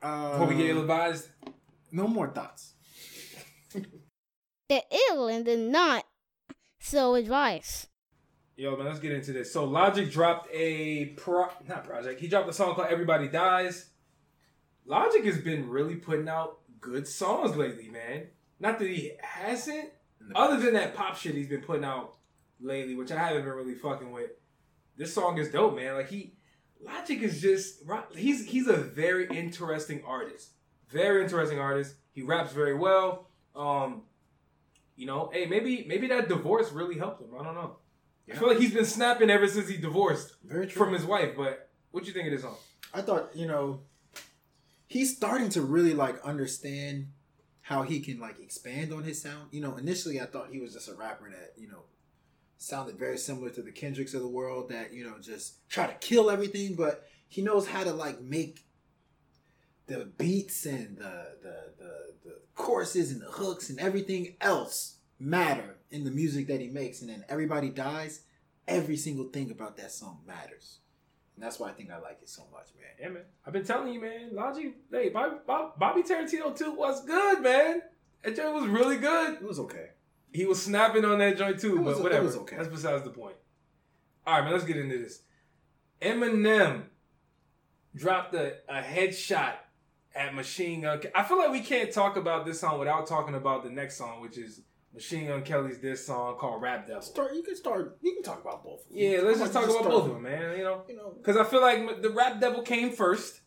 before 0.00 0.46
we 0.46 0.56
get 0.56 0.66
ill 0.66 0.80
advised? 0.80 1.28
no 1.90 2.06
more 2.06 2.28
thoughts. 2.28 2.74
The 4.68 4.82
ill 5.10 5.28
and 5.28 5.46
the 5.46 5.56
not 5.56 6.04
so 6.78 7.14
advice. 7.14 7.86
Yo, 8.56 8.76
man, 8.76 8.86
let's 8.86 8.98
get 8.98 9.12
into 9.12 9.32
this. 9.32 9.52
So 9.52 9.64
Logic 9.64 10.10
dropped 10.10 10.48
a 10.52 11.06
pro 11.16 11.46
not 11.66 11.84
project. 11.84 12.20
He 12.20 12.28
dropped 12.28 12.48
a 12.48 12.52
song 12.52 12.74
called 12.74 12.88
Everybody 12.88 13.28
Dies. 13.28 13.88
Logic 14.88 15.24
has 15.26 15.38
been 15.38 15.68
really 15.68 15.96
putting 15.96 16.28
out 16.28 16.58
good 16.80 17.06
songs 17.06 17.56
lately, 17.56 17.88
man. 17.88 18.28
Not 18.58 18.78
that 18.78 18.88
he 18.88 19.12
hasn't, 19.20 19.90
other 20.34 20.58
than 20.58 20.74
that 20.74 20.94
pop 20.96 21.16
shit 21.16 21.34
he's 21.34 21.48
been 21.48 21.60
putting 21.60 21.84
out 21.84 22.14
lately, 22.58 22.94
which 22.94 23.12
I 23.12 23.18
haven't 23.18 23.44
been 23.44 23.52
really 23.52 23.74
fucking 23.74 24.10
with. 24.10 24.30
This 24.96 25.14
song 25.14 25.38
is 25.38 25.50
dope, 25.52 25.76
man. 25.76 25.94
Like 25.94 26.08
he 26.08 26.32
Logic 26.80 27.20
is 27.22 27.40
just 27.40 27.82
he's 28.16 28.46
he's 28.46 28.66
a 28.66 28.76
very 28.76 29.26
interesting 29.28 30.02
artist. 30.06 30.50
Very 30.88 31.22
interesting 31.22 31.58
artist. 31.58 31.94
He 32.12 32.22
raps 32.22 32.52
very 32.52 32.74
well. 32.74 33.28
Um, 33.54 34.02
you 34.96 35.06
know, 35.06 35.30
hey, 35.32 35.46
maybe 35.46 35.84
maybe 35.86 36.06
that 36.08 36.28
divorce 36.28 36.72
really 36.72 36.98
helped 36.98 37.20
him. 37.20 37.28
I 37.38 37.44
don't 37.44 37.54
know. 37.54 37.76
I 38.30 38.36
feel 38.36 38.48
like 38.48 38.58
he's 38.58 38.74
been 38.74 38.84
snapping 38.84 39.30
ever 39.30 39.46
since 39.48 39.68
he 39.68 39.78
divorced 39.78 40.34
Very 40.44 40.66
true. 40.66 40.84
from 40.84 40.92
his 40.92 41.04
wife. 41.04 41.30
But 41.36 41.70
what 41.92 42.06
you 42.06 42.12
think 42.12 42.26
of 42.26 42.32
this 42.32 42.42
song? 42.42 42.56
I 42.92 43.00
thought, 43.00 43.34
you 43.34 43.46
know, 43.46 43.80
he's 44.88 45.14
starting 45.14 45.50
to 45.50 45.62
really 45.62 45.94
like 45.94 46.20
understand 46.24 47.08
how 47.60 47.82
he 47.82 48.00
can 48.00 48.18
like 48.18 48.40
expand 48.40 48.92
on 48.92 49.04
his 49.04 49.22
sound. 49.22 49.48
You 49.52 49.60
know, 49.60 49.76
initially 49.76 50.20
I 50.20 50.24
thought 50.24 50.48
he 50.50 50.58
was 50.58 50.72
just 50.72 50.88
a 50.88 50.94
rapper 50.94 51.30
that, 51.30 51.52
you 51.56 51.68
know, 51.68 51.82
sounded 52.56 52.98
very 52.98 53.18
similar 53.18 53.50
to 53.50 53.62
the 53.62 53.70
Kendricks 53.70 54.14
of 54.14 54.22
the 54.22 54.28
world 54.28 54.70
that, 54.70 54.92
you 54.92 55.04
know, 55.04 55.18
just 55.20 55.68
try 55.68 55.86
to 55.86 55.94
kill 55.94 56.30
everything, 56.30 56.74
but 56.74 57.06
he 57.28 57.42
knows 57.42 57.68
how 57.68 57.84
to 57.84 57.92
like 57.92 58.20
make 58.20 58.64
the 59.86 60.06
beats 60.18 60.66
and 60.66 60.96
the 60.98 61.36
the 61.42 61.56
the, 61.78 61.94
the 62.24 62.34
choruses 62.54 63.10
and 63.10 63.20
the 63.20 63.30
hooks 63.30 63.70
and 63.70 63.78
everything 63.80 64.36
else 64.40 64.96
matter 65.18 65.76
in 65.90 66.04
the 66.04 66.10
music 66.10 66.46
that 66.46 66.60
he 66.60 66.68
makes 66.68 67.00
and 67.00 67.10
then 67.10 67.24
everybody 67.28 67.70
dies 67.70 68.20
every 68.68 68.96
single 68.96 69.24
thing 69.24 69.50
about 69.50 69.76
that 69.76 69.90
song 69.90 70.20
matters 70.26 70.78
and 71.38 71.42
that's 71.44 71.60
why 71.60 71.68
i 71.68 71.72
think 71.72 71.88
i 71.90 71.98
like 72.00 72.18
it 72.20 72.28
so 72.28 72.42
much 72.52 72.66
man 72.76 72.90
Yeah, 73.00 73.08
man. 73.10 73.22
I've 73.46 73.52
been 73.52 73.64
telling 73.64 73.92
you, 73.94 74.00
man. 74.00 74.30
Logic, 74.32 74.74
hey, 74.90 75.10
Bobby, 75.10 75.36
Bob- 75.46 75.78
Bobby 75.78 76.02
Tarantino 76.02 76.56
too 76.56 76.72
was 76.72 77.04
good, 77.04 77.40
man. 77.42 77.82
That 78.24 78.34
joint 78.34 78.54
was 78.54 78.66
really 78.66 78.96
good. 78.96 79.34
it 79.34 79.42
was 79.42 79.60
okay 79.60 79.90
He 80.32 80.44
was 80.46 80.60
snapping 80.60 81.04
on 81.04 81.18
that 81.20 81.36
joint 81.38 81.60
too, 81.60 81.76
was- 81.80 81.94
but 81.94 82.00
it 82.00 82.02
whatever. 82.02 82.26
was 82.26 82.36
okay. 82.38 82.56
That's 82.56 82.68
besides 82.68 83.04
the 83.04 83.10
point. 83.10 83.36
All 84.26 84.34
right, 84.34 84.42
man. 84.44 84.52
Let's 84.52 84.64
get 84.64 84.76
into 84.76 84.98
this. 84.98 85.22
Eminem 86.02 86.82
dropped 87.94 88.34
a, 88.34 88.54
a 88.68 88.82
headshot 88.82 89.54
at 90.14 90.34
Machine 90.34 90.82
Gun. 90.82 91.00
I 91.14 91.22
feel 91.22 91.38
like 91.38 91.50
we 91.50 91.60
can't 91.60 91.92
talk 91.92 92.16
about 92.16 92.44
this 92.46 92.60
song 92.60 92.78
without 92.78 93.06
talking 93.06 93.34
about 93.34 93.62
the 93.64 93.70
next 93.70 93.96
song, 93.96 94.20
which 94.20 94.36
is 94.38 94.62
Machine 94.94 95.26
Gun 95.28 95.42
Kelly's 95.42 95.78
this 95.78 96.06
song 96.06 96.36
called 96.38 96.60
Rap 96.62 96.86
Devil. 96.86 97.02
start 97.02 97.34
you 97.34 97.42
can 97.42 97.54
start 97.56 97.98
you 98.02 98.14
can 98.14 98.22
talk 98.22 98.40
about 98.40 98.64
both 98.64 98.80
of 98.84 98.88
them. 98.88 98.98
Yeah, 98.98 99.20
let's 99.22 99.38
just 99.38 99.52
talk 99.52 99.64
about 99.64 99.84
both 99.84 100.06
of 100.06 100.14
them, 100.14 100.22
man. 100.22 100.56
You 100.56 100.64
know, 100.64 100.82
you 100.88 100.96
know 100.96 101.14
because 101.16 101.36
I 101.36 101.44
feel 101.44 101.60
like 101.60 102.02
the 102.02 102.10
Rap 102.10 102.40
Devil 102.40 102.62
came 102.62 102.90
first, 102.92 103.40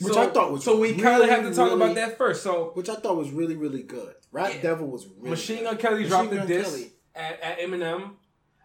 Which 0.00 0.14
So- 0.14 0.20
I 0.22 0.26
thought 0.28 0.52
was 0.52 0.64
so. 0.64 0.78
We 0.78 0.94
kind 0.94 1.22
of 1.22 1.28
have 1.28 1.40
to 1.40 1.44
really, 1.44 1.56
talk 1.56 1.72
about 1.72 1.94
that 1.96 2.16
first. 2.18 2.42
So 2.42 2.70
which 2.74 2.88
i 2.88 2.94
thought 2.94 3.16
was 3.16 3.30
really 3.30 3.56
really 3.56 3.82
good 3.82 4.14
rap 4.32 4.52
Yeah. 4.54 4.62
devil 4.62 4.86
was 4.88 5.06
really 5.06 5.30
Machine. 5.30 5.64
Gun 5.64 5.76
Kelly 5.76 5.94
Machine 6.04 6.08
dropped 6.08 6.30
Gun 6.30 6.46
diss 6.46 6.70
Kelly. 6.70 6.92
at, 7.14 7.40
at 7.40 7.58
Eminem. 7.60 8.12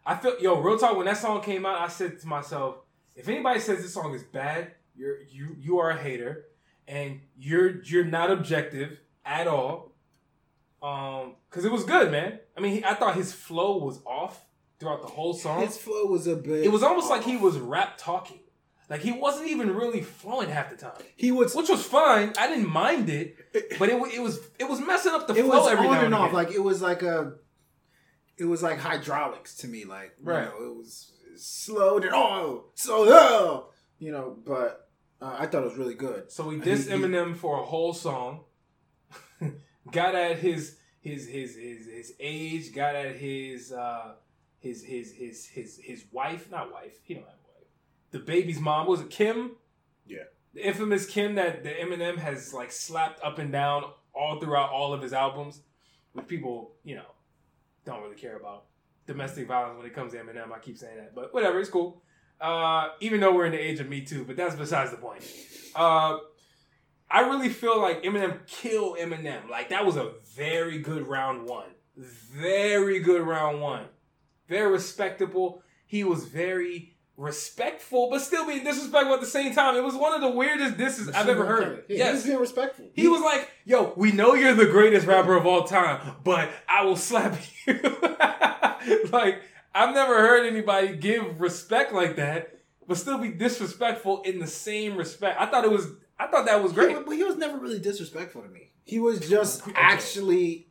I 0.05 0.15
feel 0.15 0.35
yo 0.39 0.59
real 0.59 0.77
talk 0.77 0.95
when 0.97 1.05
that 1.05 1.17
song 1.17 1.41
came 1.41 1.65
out. 1.65 1.79
I 1.81 1.87
said 1.87 2.19
to 2.19 2.27
myself, 2.27 2.77
if 3.15 3.27
anybody 3.29 3.59
says 3.59 3.81
this 3.81 3.93
song 3.93 4.13
is 4.13 4.23
bad, 4.23 4.71
you're 4.95 5.21
you 5.29 5.55
you 5.59 5.79
are 5.79 5.91
a 5.91 5.97
hater, 5.97 6.45
and 6.87 7.21
you're 7.37 7.81
you're 7.83 8.05
not 8.05 8.31
objective 8.31 8.99
at 9.25 9.47
all. 9.47 9.91
Um, 10.81 11.35
because 11.53 11.65
it 11.65 11.71
was 11.71 11.83
good, 11.83 12.11
man. 12.11 12.39
I 12.57 12.61
mean, 12.61 12.73
he, 12.77 12.83
I 12.85 12.95
thought 12.95 13.15
his 13.15 13.31
flow 13.31 13.77
was 13.77 14.01
off 14.05 14.43
throughout 14.79 15.01
the 15.01 15.07
whole 15.07 15.33
song. 15.35 15.61
his 15.61 15.77
flow 15.77 16.05
was 16.07 16.25
a 16.27 16.35
bit 16.35 16.65
it 16.65 16.71
was 16.71 16.81
almost 16.83 17.09
like 17.09 17.23
he 17.23 17.37
was 17.37 17.57
rap 17.59 17.93
talking. 17.97 18.39
Like 18.89 19.01
he 19.01 19.11
wasn't 19.11 19.47
even 19.49 19.73
really 19.73 20.01
flowing 20.01 20.49
half 20.49 20.69
the 20.71 20.75
time, 20.77 20.93
he 21.15 21.31
was 21.31 21.55
which 21.55 21.69
was 21.69 21.83
fine. 21.85 22.33
I 22.37 22.47
didn't 22.47 22.69
mind 22.69 23.09
it, 23.09 23.37
but 23.79 23.89
it, 23.89 23.95
it 24.13 24.21
was 24.21 24.39
it 24.59 24.67
was 24.69 24.79
messing 24.81 25.13
up 25.13 25.27
the 25.27 25.33
it 25.35 25.43
flow 25.45 25.59
was 25.61 25.71
every 25.71 25.87
on 25.87 25.95
and 25.97 26.05
and 26.07 26.15
off 26.15 26.29
again. 26.31 26.35
like 26.35 26.51
it 26.51 26.59
was 26.63 26.81
like 26.81 27.01
a 27.01 27.33
it 28.37 28.45
was 28.45 28.61
like 28.63 28.79
hydraulics 28.79 29.55
to 29.57 29.67
me 29.67 29.85
like 29.85 30.11
you 30.19 30.25
Right. 30.25 30.45
know, 30.45 30.65
it 30.71 30.75
was 30.75 31.11
slowed 31.37 32.03
and 32.03 32.13
oh 32.15 32.65
so 32.75 33.05
oh, 33.07 33.69
you 33.99 34.11
know 34.11 34.37
but 34.45 34.89
uh, 35.21 35.35
i 35.39 35.45
thought 35.47 35.61
it 35.63 35.69
was 35.69 35.77
really 35.77 35.95
good 35.95 36.29
So 36.31 36.47
we 36.49 36.55
He- 36.55 36.61
dissed 36.61 36.87
he- 36.87 36.93
Eminem 36.93 37.35
for 37.37 37.59
a 37.61 37.63
whole 37.63 37.93
song. 37.93 38.41
got 39.91 40.15
at 40.15 40.39
his 40.39 40.77
his 41.03 41.27
his 41.27 41.55
his 41.55 41.85
his 41.85 42.13
age. 42.19 42.73
Got 42.73 42.95
at 42.95 43.17
his 43.17 43.71
uh 43.71 44.13
his 44.59 44.83
his 44.83 45.11
his 45.11 45.45
his 45.45 45.79
his 45.83 46.05
wife. 46.11 46.49
Not 46.49 46.71
wife. 46.71 46.97
He 47.03 47.13
don't 47.13 47.23
have 47.23 47.33
a 47.33 47.59
wife. 47.59 47.67
The 48.11 48.19
baby's 48.19 48.59
mom 48.59 48.87
was 48.87 49.01
it 49.01 49.09
Kim? 49.09 49.51
Yeah. 50.07 50.23
The 50.53 50.65
infamous 50.65 51.05
Kim 51.05 51.35
that 51.35 51.63
the 51.63 51.69
Eminem 51.69 52.17
has 52.17 52.53
like 52.53 52.71
slapped 52.71 53.21
up 53.23 53.37
and 53.37 53.51
down 53.51 53.83
all 54.13 54.39
throughout 54.39 54.69
all 54.69 54.93
of 54.93 55.01
his 55.01 55.13
albums, 55.13 55.61
which 56.13 56.27
people 56.27 56.71
you 56.83 56.95
know 56.95 57.11
don't 57.85 58.01
really 58.01 58.15
care 58.15 58.37
about 58.37 58.65
domestic 59.05 59.47
violence 59.47 59.77
when 59.77 59.85
it 59.85 59.93
comes 59.93 60.13
to 60.13 60.19
Eminem. 60.19 60.51
I 60.53 60.59
keep 60.59 60.77
saying 60.77 60.95
that, 60.97 61.13
but 61.13 61.33
whatever. 61.33 61.59
It's 61.59 61.69
cool. 61.69 62.01
Uh, 62.39 62.89
even 62.99 63.19
though 63.19 63.33
we're 63.33 63.45
in 63.45 63.51
the 63.51 63.59
age 63.59 63.79
of 63.79 63.89
Me 63.89 64.01
Too, 64.01 64.23
but 64.23 64.35
that's 64.35 64.55
besides 64.55 64.91
the 64.91 64.97
point. 64.97 65.23
Uh, 65.75 66.17
I 67.13 67.21
really 67.21 67.49
feel 67.49 67.79
like 67.79 68.01
Eminem 68.03 68.45
killed 68.47 68.97
Eminem. 68.97 69.47
Like 69.47 69.69
that 69.69 69.85
was 69.85 69.95
a 69.97 70.13
very 70.35 70.79
good 70.79 71.07
round 71.07 71.47
one. 71.47 71.69
Very 71.95 72.99
good 72.99 73.21
round 73.21 73.61
one. 73.61 73.85
Very 74.49 74.71
respectable. 74.71 75.61
He 75.85 76.03
was 76.03 76.25
very 76.25 76.95
respectful, 77.15 78.09
but 78.09 78.19
still 78.19 78.47
being 78.47 78.63
disrespectful 78.63 79.13
at 79.13 79.21
the 79.21 79.27
same 79.27 79.53
time. 79.53 79.75
It 79.75 79.83
was 79.83 79.93
one 79.93 80.15
of 80.15 80.21
the 80.21 80.29
weirdest 80.31 80.77
disses 80.77 81.09
I've 81.09 81.29
ever 81.29 81.45
heard. 81.45 81.83
Yeah, 81.87 81.97
yes. 81.97 82.07
He 82.07 82.13
was 82.13 82.23
being 82.25 82.39
respectful. 82.39 82.89
He 82.93 83.07
was 83.07 83.21
like, 83.21 83.47
"Yo, 83.63 83.93
we 83.95 84.11
know 84.11 84.33
you're 84.33 84.55
the 84.55 84.65
greatest 84.65 85.05
rapper 85.05 85.35
of 85.35 85.45
all 85.45 85.65
time, 85.65 86.15
but 86.23 86.49
I 86.67 86.83
will 86.83 86.97
slap 86.97 87.37
you." 87.67 87.79
like 89.11 89.41
I've 89.75 89.93
never 89.93 90.19
heard 90.19 90.47
anybody 90.47 90.95
give 90.95 91.39
respect 91.39 91.93
like 91.93 92.15
that, 92.15 92.57
but 92.87 92.97
still 92.97 93.19
be 93.19 93.29
disrespectful 93.29 94.23
in 94.23 94.39
the 94.39 94.47
same 94.47 94.97
respect. 94.97 95.39
I 95.39 95.45
thought 95.45 95.63
it 95.63 95.71
was. 95.71 95.87
I 96.23 96.27
thought 96.27 96.45
that 96.45 96.61
was 96.63 96.71
great. 96.73 96.95
wa- 96.95 97.03
but 97.05 97.11
he 97.15 97.23
was 97.23 97.35
never 97.37 97.57
really 97.57 97.79
disrespectful 97.79 98.41
to 98.41 98.49
me. 98.49 98.71
He 98.83 98.99
was 98.99 99.27
just 99.29 99.61
actually 99.75 100.67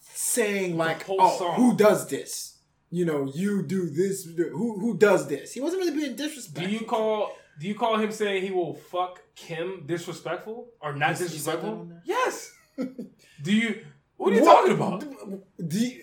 saying 0.00 0.76
like, 0.76 1.04
"Oh, 1.08 1.36
song. 1.38 1.54
who 1.56 1.76
does 1.76 2.08
this? 2.08 2.58
You 2.90 3.04
know, 3.04 3.30
you 3.34 3.62
do 3.62 3.88
this. 3.88 4.24
Who 4.24 4.78
who 4.80 4.96
does 4.96 5.28
this?" 5.28 5.52
He 5.52 5.60
wasn't 5.60 5.82
really 5.82 5.96
being 5.98 6.16
disrespectful. 6.16 6.64
Do 6.70 6.70
you 6.78 6.84
call? 6.86 7.32
Do 7.60 7.66
you 7.66 7.74
call 7.74 7.96
him 7.98 8.12
saying 8.12 8.44
he 8.44 8.50
will 8.52 8.74
fuck 8.74 9.20
Kim 9.34 9.84
disrespectful 9.86 10.68
or 10.80 10.94
not 10.94 11.08
He- 11.10 11.14
he 11.14 11.18
that 11.18 11.24
disrespectful? 11.30 11.88
Yes. 12.04 12.52
do 13.42 13.52
you? 13.54 13.84
What 14.16 14.32
are 14.32 14.36
you 14.36 14.44
talking 14.44 14.72
about? 14.72 15.00
Do 15.68 15.78
you, 15.78 16.02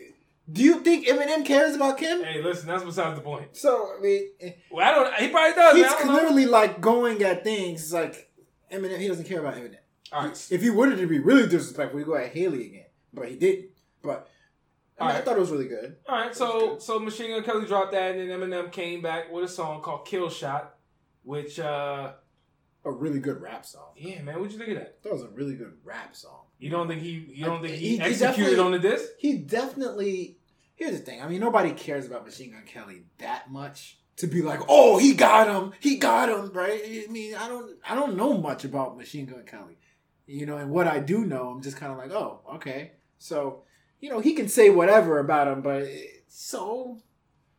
do 0.52 0.64
you 0.64 0.80
think 0.82 1.08
Eminem 1.08 1.46
cares 1.46 1.76
about 1.76 1.98
Kim? 1.98 2.24
Hey, 2.24 2.42
listen, 2.42 2.68
that's 2.68 2.84
besides 2.84 3.16
the 3.18 3.22
point. 3.24 3.56
So 3.58 3.94
I 3.98 4.02
mean, 4.02 4.30
eh, 4.40 4.52
Well, 4.72 4.86
I 4.88 4.92
don't. 4.96 5.14
He 5.22 5.28
probably 5.30 5.54
does. 5.56 5.76
he's. 5.76 5.86
Know. 5.86 5.98
clearly 6.14 6.46
like 6.46 6.80
going 6.82 7.22
at 7.24 7.44
things 7.44 7.92
like 7.94 8.25
Eminem. 8.72 9.00
He 9.00 9.08
doesn't 9.08 9.26
care 9.26 9.40
about 9.40 9.56
Eminem. 9.56 9.78
All 10.12 10.26
right. 10.26 10.48
If 10.52 10.62
he 10.62 10.70
wanted 10.70 10.98
to 10.98 11.08
be 11.08 11.20
really 11.20 11.44
disrespectful, 11.48 11.98
he'd 12.00 12.06
go 12.08 12.16
at 12.16 12.32
Hailie 12.32 12.66
again, 12.68 12.86
but 13.14 13.28
he 13.28 13.36
didn't. 13.36 13.70
But 14.04 14.30
I, 15.00 15.08
mean, 15.08 15.16
I 15.18 15.22
thought 15.22 15.36
it 15.38 15.40
was 15.40 15.50
really 15.52 15.68
good. 15.68 15.98
All 16.08 16.16
right, 16.18 16.36
so 16.36 16.78
so 16.80 17.00
Machine 17.00 17.32
Gun 17.32 17.44
Kelly 17.44 17.66
dropped 17.66 17.92
that, 17.94 18.16
and 18.16 18.30
then 18.30 18.40
Eminem 18.40 18.72
came 18.72 19.02
back 19.02 19.32
with 19.32 19.44
a 19.44 19.48
song 19.48 19.82
called 19.82 20.06
"Kill 20.06 20.30
Shot," 20.30 20.76
which, 21.24 21.60
uh 21.60 22.14
A 22.86 22.92
really 22.92 23.20
good 23.20 23.42
rap 23.42 23.66
song. 23.66 23.90
yeah, 23.98 24.22
man, 24.22 24.36
what'd 24.36 24.52
you 24.54 24.58
think 24.60 24.70
of 24.72 24.78
that? 24.78 25.02
That 25.04 25.12
was 25.12 25.24
a 25.24 25.30
really 25.30 25.56
good 25.56 25.74
rap 25.84 26.16
song. 26.16 26.42
You 26.60 26.70
don't 26.70 26.88
think 26.88 27.02
he 27.02 27.28
you 27.34 27.44
don't 27.46 27.62
think 27.62 27.74
he, 27.76 27.98
He- 27.98 28.02
executed 28.02 28.60
on 28.60 28.72
the 28.72 28.80
disc? 28.80 29.06
He 29.18 29.38
definitely. 29.40 30.38
Here's 30.76 30.92
the 31.00 31.06
thing. 31.06 31.22
I 31.22 31.28
mean, 31.28 31.40
nobody 31.40 31.72
cares 31.72 32.06
about 32.06 32.26
Machine 32.26 32.52
Gun 32.52 32.64
Kelly 32.66 33.04
that 33.18 33.50
much 33.50 33.98
to 34.18 34.28
be 34.28 34.42
like, 34.42 34.62
"Oh, 34.68 34.98
he 34.98 35.14
got 35.14 35.48
him. 35.48 35.74
He 35.80 35.98
got 35.98 36.30
him." 36.30 36.52
Right? 36.52 36.82
I 36.86 37.12
mean, 37.12 37.36
I 37.36 37.48
don't. 37.48 37.78
I 37.88 37.96
don't 37.96 38.18
know 38.18 38.38
much 38.38 38.64
about 38.64 38.98
Machine 38.98 39.26
Gun 39.26 39.44
Kelly. 39.46 39.78
You 40.28 40.46
know, 40.46 40.58
and 40.58 40.72
what 40.72 40.88
I 40.88 41.00
do 41.00 41.26
know, 41.26 41.50
I'm 41.50 41.62
just 41.62 41.78
kind 41.78 41.92
of 41.92 41.98
like, 41.98 42.12
"Oh, 42.12 42.42
okay." 42.56 42.94
So, 43.18 43.64
you 44.00 44.10
know, 44.10 44.20
he 44.20 44.34
can 44.34 44.48
say 44.48 44.70
whatever 44.70 45.20
about 45.20 45.48
him, 45.48 45.62
but 45.62 45.88
so. 46.28 47.00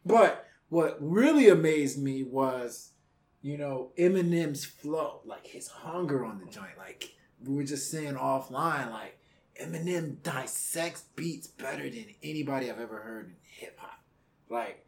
But 0.04 0.46
what 0.68 0.96
really 1.00 1.48
amazed 1.48 2.00
me 2.00 2.22
was, 2.22 2.92
you 3.42 3.58
know, 3.58 3.92
Eminem's 3.98 4.64
flow, 4.64 5.20
like 5.24 5.46
his 5.46 5.68
hunger 5.68 6.24
on 6.24 6.38
the 6.38 6.46
joint. 6.46 6.78
Like 6.78 7.12
we 7.44 7.54
were 7.54 7.64
just 7.64 7.90
saying 7.90 8.14
offline, 8.14 8.90
like 8.90 9.18
Eminem 9.60 10.22
dissects 10.22 11.04
beats 11.14 11.46
better 11.46 11.88
than 11.88 12.06
anybody 12.22 12.70
I've 12.70 12.80
ever 12.80 12.98
heard 12.98 13.26
in 13.26 13.36
hip 13.42 13.78
hop. 13.78 14.00
Like 14.48 14.85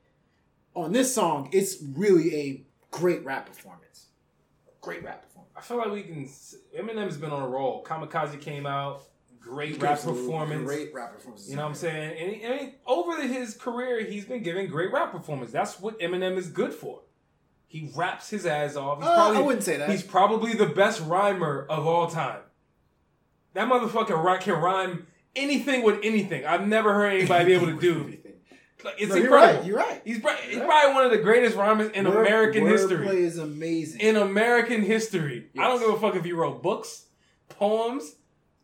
on 0.75 0.93
this 0.93 1.15
song, 1.15 1.49
it's 1.53 1.83
really 1.97 2.35
a 2.37 2.63
great 2.91 3.25
rap 3.25 3.47
performance. 3.47 4.07
Great 4.81 5.03
rap 5.03 5.23
performance. 5.23 5.53
I 5.57 5.61
feel 5.61 5.79
like 5.79 5.91
we 5.91 6.03
can. 6.03 6.25
Eminem's 6.79 7.17
been 7.17 7.31
on 7.31 7.43
a 7.43 7.49
roll. 7.49 7.83
Kamikaze 7.85 8.41
came 8.41 8.65
out, 8.65 9.03
great 9.41 9.81
rap 9.83 10.01
performance. 10.01 10.65
Great 10.65 10.95
rap 10.95 11.13
performance. 11.15 11.49
You 11.51 11.57
know 11.57 11.63
what 11.63 11.69
I'm 11.71 11.75
saying? 11.75 12.17
And, 12.19 12.33
he, 12.37 12.43
and 12.43 12.61
he- 12.61 12.75
over 12.87 13.17
the- 13.21 13.27
his 13.27 13.57
career, 13.57 14.05
he's 14.05 14.25
been 14.25 14.43
giving 14.43 14.69
great 14.69 14.93
rap 14.93 15.11
performance. 15.13 15.51
That's 15.51 15.81
what 15.81 15.99
Eminem 16.01 16.37
is 16.37 16.49
good 16.49 16.73
for. 16.73 17.01
He 17.67 17.91
raps 17.95 18.31
his 18.31 18.47
ass 18.47 18.77
off. 18.77 18.99
He's 18.99 19.09
Uh, 19.09 19.15
probably, 19.15 19.37
I 19.39 19.41
wouldn't 19.43 19.65
say 19.65 19.77
that. 19.77 19.91
He's 19.91 20.03
probably 20.03 20.55
the 20.55 20.67
best 20.67 21.03
rhymer 21.03 21.67
of 21.69 21.87
all 21.87 22.07
time. 22.09 22.41
That 23.55 23.69
motherfucker 23.69 24.41
can 24.41 24.55
rhyme 24.55 25.07
anything 25.37 25.83
with 25.83 25.99
anything. 26.03 26.47
I've 26.47 26.67
never 26.67 26.95
heard 26.95 27.13
anybody 27.15 27.45
be 27.47 27.53
able 27.55 27.67
to 27.67 27.79
do. 27.79 28.17
It's 28.99 29.09
No, 29.11 29.17
you're 29.17 29.25
incredible. 29.27 29.59
right. 29.59 29.65
You're 29.67 29.77
right. 29.77 30.03
He's, 30.05 30.21
pro- 30.21 30.35
he's 30.35 30.57
right. 30.59 30.67
probably 30.67 30.95
one 30.95 31.05
of 31.05 31.11
the 31.11 31.19
greatest 31.19 31.57
rhymers 31.57 31.91
in 31.91 32.05
Word- 32.09 32.27
American 32.27 32.65
wordplay 32.65 32.71
history. 32.71 33.25
is 33.25 33.39
amazing. 33.39 34.01
In 34.01 34.17
American 34.17 34.83
history. 34.83 35.47
I 35.59 35.63
don't 35.65 35.81
Yes. 35.81 35.87
give 35.89 35.97
a 35.97 36.01
fuck 36.01 36.15
if 36.17 36.25
he 36.25 36.33
wrote 36.33 36.63
books, 36.63 37.07
poems. 37.49 38.15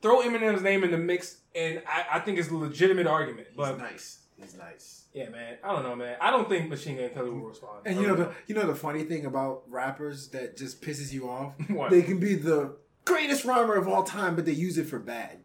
Throw 0.03 0.21
Eminem's 0.23 0.63
name 0.63 0.85
in 0.85 0.91
the 0.91 0.99
mix, 0.99 1.39
and 1.55 1.83
I, 1.89 2.19
I 2.19 2.21
think 2.21 2.39
it's 2.39 2.51
a 2.51 2.55
legitimate 2.57 3.07
argument. 3.07 3.47
He's 3.49 3.57
But 3.57 3.79
nice. 3.79 4.19
He's 4.37 4.55
nice. 4.55 5.05
yeah, 5.15 5.31
man, 5.31 5.57
I 5.65 5.73
don't 5.73 5.83
know, 5.83 5.97
man. 5.97 6.17
I 6.21 6.31
don't 6.31 6.47
think 6.49 6.69
Machine 6.69 6.97
Gun 6.99 7.09
Kelly 7.11 7.31
will 7.31 7.49
respond. 7.49 7.87
And 7.87 7.99
you 7.99 8.07
know 8.07 8.15
the 8.15 8.33
you 8.47 8.55
know 8.55 8.67
the 8.67 8.75
funny 8.75 9.05
thing 9.05 9.25
about 9.25 9.63
rappers 9.69 10.29
that 10.31 10.57
just 10.59 10.83
pisses 10.83 11.11
you 11.13 11.31
off? 11.31 11.55
What? 11.71 11.91
They 11.91 12.03
can 12.03 12.21
be 12.21 12.35
the 12.35 12.77
greatest 13.05 13.45
rhymer 13.45 13.75
of 13.75 13.89
all 13.89 14.03
time, 14.03 14.35
but 14.37 14.45
they 14.45 14.53
use 14.53 14.79
it 14.79 14.87
for 14.87 14.99
bad. 14.99 15.39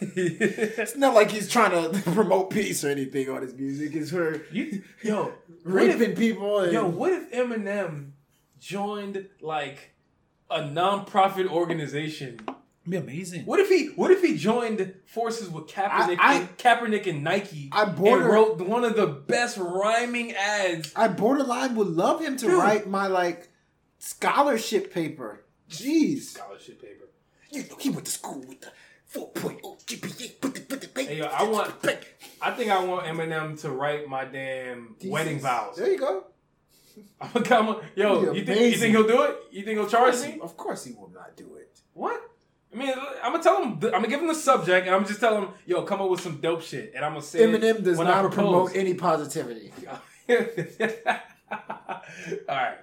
It's 0.00 0.96
not 0.96 1.14
like 1.14 1.30
he's 1.30 1.48
trying 1.48 1.70
to 1.70 1.98
promote 2.12 2.50
peace 2.50 2.84
or 2.84 2.88
anything 2.90 3.28
on 3.30 3.42
his 3.42 3.54
music. 3.54 3.94
It's 3.94 4.10
for 4.10 4.42
yo, 5.02 5.32
what 5.64 5.82
if, 5.88 6.18
people. 6.18 6.60
And, 6.60 6.72
yo, 6.72 6.86
what 6.86 7.12
if 7.12 7.30
Eminem 7.32 8.10
joined 8.60 9.28
like 9.40 9.94
a 10.50 10.66
non-profit 10.70 11.46
organization? 11.46 12.40
be 12.88 12.96
amazing. 12.98 13.46
What 13.46 13.60
if 13.60 13.70
he? 13.70 13.86
What 13.96 14.10
if 14.10 14.22
he 14.22 14.36
joined 14.36 14.94
forces 15.06 15.48
with 15.48 15.66
Kaepernick, 15.68 16.18
I- 16.20 16.34
and, 16.34 16.58
Kaepernick 16.58 17.06
and 17.08 17.24
Nike, 17.24 17.70
I 17.72 17.84
and 17.84 17.98
wrote 17.98 18.60
one 18.60 18.84
of 18.84 18.94
the 18.96 19.06
best 19.06 19.56
rhyming 19.56 20.32
ads? 20.32 20.92
I 20.94 21.08
borderline 21.08 21.76
would 21.76 21.88
love 21.88 22.20
him 22.20 22.36
to 22.36 22.46
Dude. 22.46 22.58
write 22.58 22.86
my 22.86 23.06
like 23.06 23.48
scholarship 23.98 24.92
paper. 24.92 25.44
Jeez, 25.70 26.22
Scholarship 26.24 26.80
paper. 26.80 27.03
You 27.54 27.62
know 27.68 27.76
he 27.78 27.90
went 27.90 28.04
to 28.06 28.10
school 28.12 28.40
with 28.40 28.60
the 28.60 28.72
4.0 29.12 29.60
GPA. 29.86 30.40
Put 30.40 30.54
the, 30.54 30.60
put 30.60 30.80
the, 30.80 31.02
Hey, 31.02 31.18
yo, 31.18 31.26
I 31.26 31.42
want- 31.44 31.72
I 32.40 32.50
think 32.50 32.70
I 32.70 32.82
want 32.84 33.06
Eminem 33.06 33.60
to 33.62 33.70
write 33.70 34.08
my 34.08 34.24
damn 34.24 34.96
wedding 35.04 35.38
vows. 35.40 35.76
There 35.76 35.90
you 35.90 35.98
go. 35.98 36.24
I'm 37.20 37.30
gonna 37.32 37.44
come. 37.44 37.80
Yo, 37.96 38.32
you 38.32 38.44
think 38.44 38.60
you 38.60 38.78
think 38.78 38.94
he'll 38.96 39.06
do 39.06 39.22
it? 39.24 39.36
You 39.50 39.64
think 39.64 39.78
he'll 39.78 39.88
charge 39.88 40.20
me? 40.22 40.32
he, 40.32 40.40
of 40.40 40.56
course 40.56 40.84
he 40.84 40.92
will 40.92 41.10
not 41.14 41.36
do 41.36 41.56
it. 41.56 41.80
What? 41.92 42.20
I 42.72 42.76
mean, 42.76 42.92
I'm 43.22 43.32
gonna 43.32 43.42
tell 43.42 43.62
him. 43.62 43.72
I'm 43.74 43.90
gonna 43.90 44.08
give 44.08 44.20
him 44.20 44.26
the 44.28 44.34
subject, 44.34 44.86
and 44.86 44.94
I'm 44.94 45.04
just 45.06 45.20
tell 45.20 45.36
him, 45.40 45.48
"Yo, 45.66 45.82
come 45.82 46.00
up 46.02 46.08
with 46.10 46.20
some 46.20 46.40
dope 46.40 46.62
shit," 46.62 46.92
and 46.94 47.04
I'm 47.04 47.12
gonna 47.12 47.22
say 47.22 47.40
Eminem 47.40 47.82
does 47.84 47.98
when 47.98 48.06
not 48.06 48.20
propose. 48.20 48.34
promote 48.36 48.76
any 48.76 48.94
positivity. 49.08 49.72
All 50.30 50.38
right, 52.48 52.78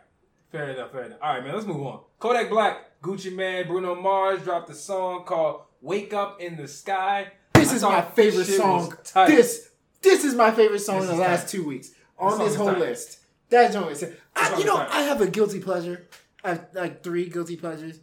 fair 0.52 0.70
enough, 0.72 0.92
fair 0.92 1.04
enough. 1.06 1.20
All 1.22 1.34
right, 1.34 1.44
man, 1.44 1.54
let's 1.54 1.66
move 1.66 1.82
on. 1.86 2.02
Kodak 2.20 2.50
Black, 2.50 2.91
Gucci 3.02 3.34
Mane, 3.36 3.66
Bruno 3.68 3.96
Mars 3.96 4.44
dropped 4.44 4.70
a 4.70 4.76
song 4.76 5.24
called 5.26 5.62
"Wake 5.82 6.14
Up 6.14 6.40
in 6.40 6.56
the 6.56 6.68
Sky." 6.68 7.32
This 7.54 7.72
I 7.72 7.76
is 7.76 7.82
my 7.84 8.02
favorite 8.02 8.46
song. 8.46 8.94
This 9.28 9.70
this 10.02 10.24
is 10.24 10.36
my 10.36 10.52
favorite 10.52 10.80
song 10.80 11.02
This 11.02 11.10
in 11.10 11.16
the 11.16 11.22
last 11.22 11.42
tight. 11.44 11.50
two 11.50 11.66
weeks 11.68 11.92
on 12.20 12.32
song 12.38 12.46
this 12.46 12.56
whole 12.56 12.68
tight. 12.68 12.80
list. 12.80 13.20
That 13.50 13.74
joint 13.74 13.92
is. 13.92 14.04
I, 14.36 14.58
you 14.58 14.66
know, 14.66 14.78
tight. 14.78 14.90
I 14.92 15.02
have 15.04 15.20
a 15.22 15.28
guilty 15.28 15.60
pleasure. 15.60 16.08
I 16.44 16.50
have 16.50 16.68
like 16.74 17.04
three 17.04 17.28
guilty 17.30 17.56
pleasures. 17.58 18.00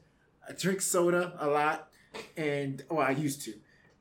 I 0.49 0.53
drink 0.53 0.81
soda 0.81 1.33
a 1.39 1.47
lot, 1.49 1.89
and 2.37 2.83
well, 2.91 3.07
I 3.07 3.11
used 3.11 3.43
to, 3.43 3.55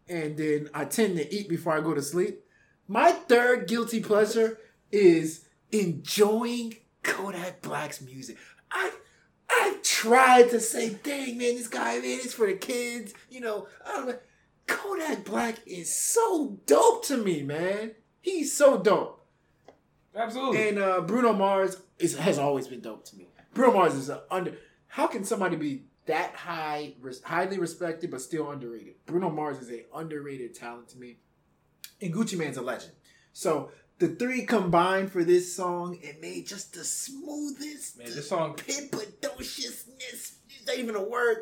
and 0.07 0.35
then 0.37 0.69
I 0.73 0.85
tend 0.85 1.17
to 1.17 1.33
eat 1.33 1.47
before 1.49 1.73
I 1.77 1.81
go 1.81 1.93
to 1.93 2.01
sleep. 2.01 2.43
My 2.87 3.11
third 3.11 3.67
guilty 3.67 3.99
pleasure 3.99 4.57
is 4.91 5.45
enjoying 5.71 6.75
Kodak 7.03 7.61
Black's 7.61 8.01
music. 8.01 8.37
I 8.71 8.91
tried 9.97 10.47
to 10.51 10.59
say, 10.59 10.89
dang 11.01 11.39
man, 11.39 11.55
this 11.55 11.67
guy 11.67 11.95
man, 11.95 12.19
it's 12.23 12.33
for 12.35 12.45
the 12.45 12.53
kids. 12.53 13.15
You 13.31 13.41
know, 13.41 13.67
I 13.83 13.93
don't 13.93 14.07
know. 14.07 14.19
Kodak 14.67 15.25
Black 15.25 15.55
is 15.65 15.93
so 15.93 16.59
dope 16.67 17.03
to 17.05 17.17
me, 17.17 17.41
man. 17.41 17.93
He's 18.21 18.55
so 18.55 18.77
dope. 18.77 19.25
Absolutely. 20.15 20.69
And 20.69 20.77
uh, 20.77 21.01
Bruno 21.01 21.33
Mars 21.33 21.77
is, 21.97 22.15
has 22.15 22.37
always 22.37 22.67
been 22.67 22.81
dope 22.81 23.05
to 23.05 23.15
me. 23.15 23.27
Bruno 23.55 23.73
Mars 23.73 23.95
is 23.95 24.09
a 24.09 24.21
under. 24.29 24.53
How 24.87 25.07
can 25.07 25.23
somebody 25.23 25.55
be 25.55 25.85
that 26.05 26.35
high, 26.35 26.93
res, 27.01 27.23
highly 27.23 27.57
respected, 27.57 28.11
but 28.11 28.21
still 28.21 28.51
underrated? 28.51 28.95
Bruno 29.07 29.31
Mars 29.31 29.57
is 29.57 29.71
a 29.71 29.85
underrated 29.95 30.53
talent 30.53 30.89
to 30.89 30.99
me. 30.99 31.17
And 32.01 32.13
Gucci 32.13 32.37
Mane's 32.37 32.57
a 32.57 32.61
legend. 32.61 32.93
So 33.33 33.71
the 33.99 34.09
three 34.09 34.43
combined 34.45 35.11
for 35.11 35.23
this 35.23 35.53
song, 35.55 35.97
it 36.01 36.21
made 36.21 36.45
just 36.47 36.73
the 36.73 36.83
smoothest, 36.83 37.97
Man, 37.97 38.07
the 38.07 38.13
this 38.15 38.29
song- 38.29 38.55
pimpedociousness. 38.55 40.33
It's 40.49 40.67
not 40.67 40.77
even 40.77 40.95
a 40.95 41.03
word 41.03 41.37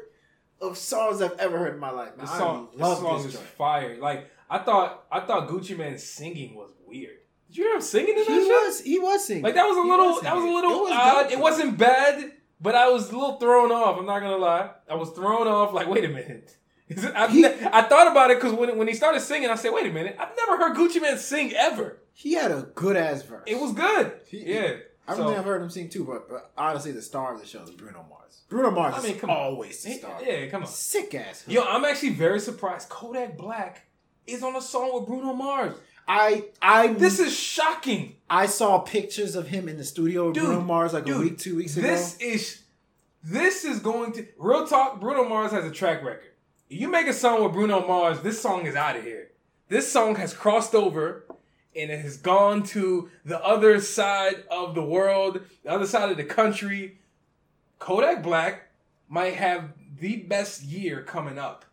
of 0.62 0.78
songs 0.78 1.22
I've 1.22 1.38
ever 1.40 1.58
heard 1.58 1.74
in 1.74 1.80
my 1.80 1.92
life. 1.92 2.12
This 2.20 2.30
I 2.30 2.38
song, 2.38 2.70
this 2.78 2.88
song 2.88 3.18
this 3.18 3.28
is 3.28 3.34
joint. 3.34 3.46
fire. 3.58 3.98
Like 4.00 4.30
I 4.50 4.60
thought, 4.60 5.06
I 5.12 5.20
thought 5.22 5.50
Gucci 5.50 5.78
Mane's 5.78 6.04
singing 6.04 6.56
was 6.56 6.72
weird. 6.86 7.18
Did 7.48 7.58
you 7.58 7.64
hear 7.66 7.76
him 7.76 7.82
singing 7.82 8.10
in 8.18 8.24
that 8.24 8.28
He 8.28 8.40
shit? 8.46 8.48
was, 8.66 8.82
he 8.82 9.00
was 9.00 9.26
singing. 9.26 9.44
Like 9.44 9.56
that 9.56 9.66
was 9.66 9.78
a 9.78 9.84
He 9.84 9.90
little, 9.90 10.06
was 10.08 10.22
that 10.22 10.36
was 10.36 10.44
a 10.44 10.48
little 10.48 10.72
It 10.72 10.82
was 10.82 10.92
odd. 10.94 11.32
It 11.32 11.40
wasn't 11.40 11.78
bad, 11.78 12.32
but 12.62 12.76
I 12.76 12.90
was 12.90 13.10
a 13.10 13.18
little 13.18 13.38
thrown 13.38 13.72
off. 13.72 13.98
I'm 14.00 14.06
not 14.06 14.20
gonna 14.22 14.38
lie. 14.38 14.70
I 14.90 14.96
was 14.96 15.10
thrown 15.12 15.48
off. 15.48 15.74
Like, 15.74 15.88
wait 15.88 16.06
a 16.06 16.10
minute. 16.10 16.56
I've 17.16 17.32
He- 17.32 17.46
I 17.46 17.82
thought 17.84 18.08
about 18.12 18.32
it 18.32 18.38
because 18.40 18.54
when 18.54 18.78
when 18.78 18.88
he 18.88 18.94
started 18.94 19.20
singing, 19.22 19.50
I 19.50 19.56
said, 19.56 19.72
wait 19.74 19.86
a 19.88 19.92
minute. 19.92 20.16
I've 20.20 20.36
never 20.38 20.58
heard 20.58 20.78
Gucci 20.78 21.02
Mane 21.02 21.18
sing 21.18 21.52
ever. 21.54 22.00
He 22.18 22.34
had 22.34 22.50
a 22.52 22.62
good 22.76 22.96
ass 22.96 23.22
verse. 23.24 23.44
It 23.46 23.60
was 23.60 23.74
good. 23.74 24.14
He- 24.28 24.54
yeah. 24.54 24.78
I 25.08 25.12
don't 25.12 25.18
So- 25.18 25.26
think 25.28 25.38
I've 25.40 25.46
heard 25.46 25.62
him 25.62 25.70
sing 25.70 25.90
too, 25.90 26.04
but, 26.06 26.28
but 26.30 26.52
honestly, 26.58 26.92
the 26.92 27.02
star 27.02 27.34
of 27.36 27.40
the 27.42 27.46
show 27.46 27.62
is 27.62 27.70
Bruno 27.72 28.06
Mars. 28.10 28.42
Bruno 28.50 28.72
Mars 28.72 28.96
I 28.98 29.02
mean, 29.04 29.16
is 29.16 29.22
come 29.22 29.30
on. 29.30 29.38
always 29.38 29.84
the 29.84 29.90
He- 29.90 29.98
star. 30.00 30.20
Yeah, 30.24 30.48
come 30.48 30.64
on. 30.64 30.68
Sick 30.68 31.14
ass. 31.14 31.42
hook. 31.44 31.54
Yo, 31.54 31.62
I'm 31.64 31.84
actually 31.86 32.12
very 32.12 32.40
surprised. 32.40 32.90
Kodak 32.90 33.38
Black 33.38 33.86
is 34.26 34.42
on 34.42 34.56
a 34.56 34.62
song 34.62 34.94
with 34.96 35.06
Bruno 35.08 35.34
Mars. 35.34 35.76
I 36.08 36.46
I 36.62 36.88
This 36.94 37.20
is 37.20 37.36
shocking. 37.36 38.16
I 38.30 38.46
saw 38.46 38.80
pictures 38.80 39.36
of 39.36 39.48
him 39.48 39.68
in 39.68 39.78
the 39.78 39.84
studio 39.84 40.28
with 40.28 40.36
Dude, 40.36 40.46
Bruno 40.46 40.62
Mars 40.62 40.94
like 40.94 41.08
a 41.10 41.18
week, 41.20 41.38
two 41.38 41.56
weeks 41.58 41.76
ago. 41.78 41.88
This 41.88 42.18
is 42.20 42.62
this 43.24 43.66
is 43.66 43.80
going 43.80 44.14
to 44.14 44.26
real 44.38 44.66
talk. 44.68 45.00
Bruno 45.02 45.28
Mars 45.28 45.52
has 45.52 45.66
a 45.66 45.72
track 45.72 46.04
record. 46.04 46.32
You 46.70 46.88
make 46.88 47.08
a 47.08 47.14
song 47.14 47.44
with 47.44 47.54
Bruno 47.54 47.86
Mars, 47.88 48.22
this 48.22 48.40
song 48.42 48.66
is 48.68 48.76
out 48.76 48.96
of 48.96 49.04
here. 49.04 49.32
This 49.68 49.92
song 49.92 50.16
has 50.16 50.32
crossed 50.34 50.76
over 50.76 51.25
and 51.76 51.92
it 51.92 52.00
has 52.00 52.18
gone 52.18 52.64
to 52.64 53.10
the 53.26 53.44
other 53.44 53.80
side 53.80 54.44
of 54.50 54.76
the 54.76 54.84
world, 54.84 55.42
the 55.64 55.70
other 55.70 55.86
side 55.86 56.10
of 56.10 56.18
the 56.18 56.24
country. 56.24 57.00
Kodak 57.80 58.24
Black 58.24 58.70
might 59.10 59.36
have 59.36 59.74
the 60.00 60.18
best 60.18 60.64
year 60.64 61.02
coming 61.02 61.38
up. 61.38 61.66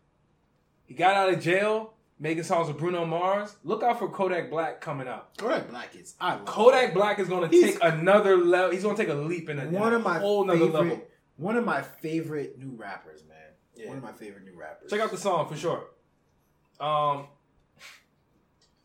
He 0.85 0.95
got 0.95 1.15
out 1.15 1.33
of 1.33 1.41
jail, 1.41 1.95
making 2.19 2.43
songs 2.43 2.69
with 2.69 2.79
Bruno 2.79 3.05
Mars. 3.05 3.57
Look 3.65 3.83
out 3.83 3.99
for 3.99 4.09
Kodak 4.09 4.51
Black 4.51 4.81
coming 4.81 5.09
up. 5.09 5.37
Kodak 5.37 5.71
Black 5.71 5.95
is 5.95 6.15
I 6.21 6.37
Kodak 6.45 6.95
Black 6.95 7.19
is 7.19 7.29
going 7.29 7.49
to 7.49 7.61
take 7.61 7.79
another 7.83 8.37
level. 8.37 8.73
He's 8.73 8.83
going 8.83 8.97
to 8.97 9.03
take 9.03 9.13
a 9.13 9.17
leap 9.17 9.49
in 9.49 9.59
a, 9.59 9.67
one 9.67 9.95
of 9.95 10.03
my 10.03 10.19
whole 10.19 10.47
favorite, 10.47 10.73
level. 10.73 11.03
one 11.37 11.57
of 11.57 11.65
my 11.65 11.83
favorite 11.83 12.59
new 12.59 12.75
rappers, 12.77 13.23
man. 13.29 13.39
Yeah. 13.75 13.89
One 13.89 13.97
of 13.97 14.03
my 14.03 14.13
favorite 14.13 14.45
new 14.45 14.59
rappers. 14.59 14.91
Check 14.91 15.01
out 15.01 15.11
the 15.11 15.17
song 15.17 15.49
for 15.49 15.57
sure. 15.57 15.85
Um, 16.79 17.27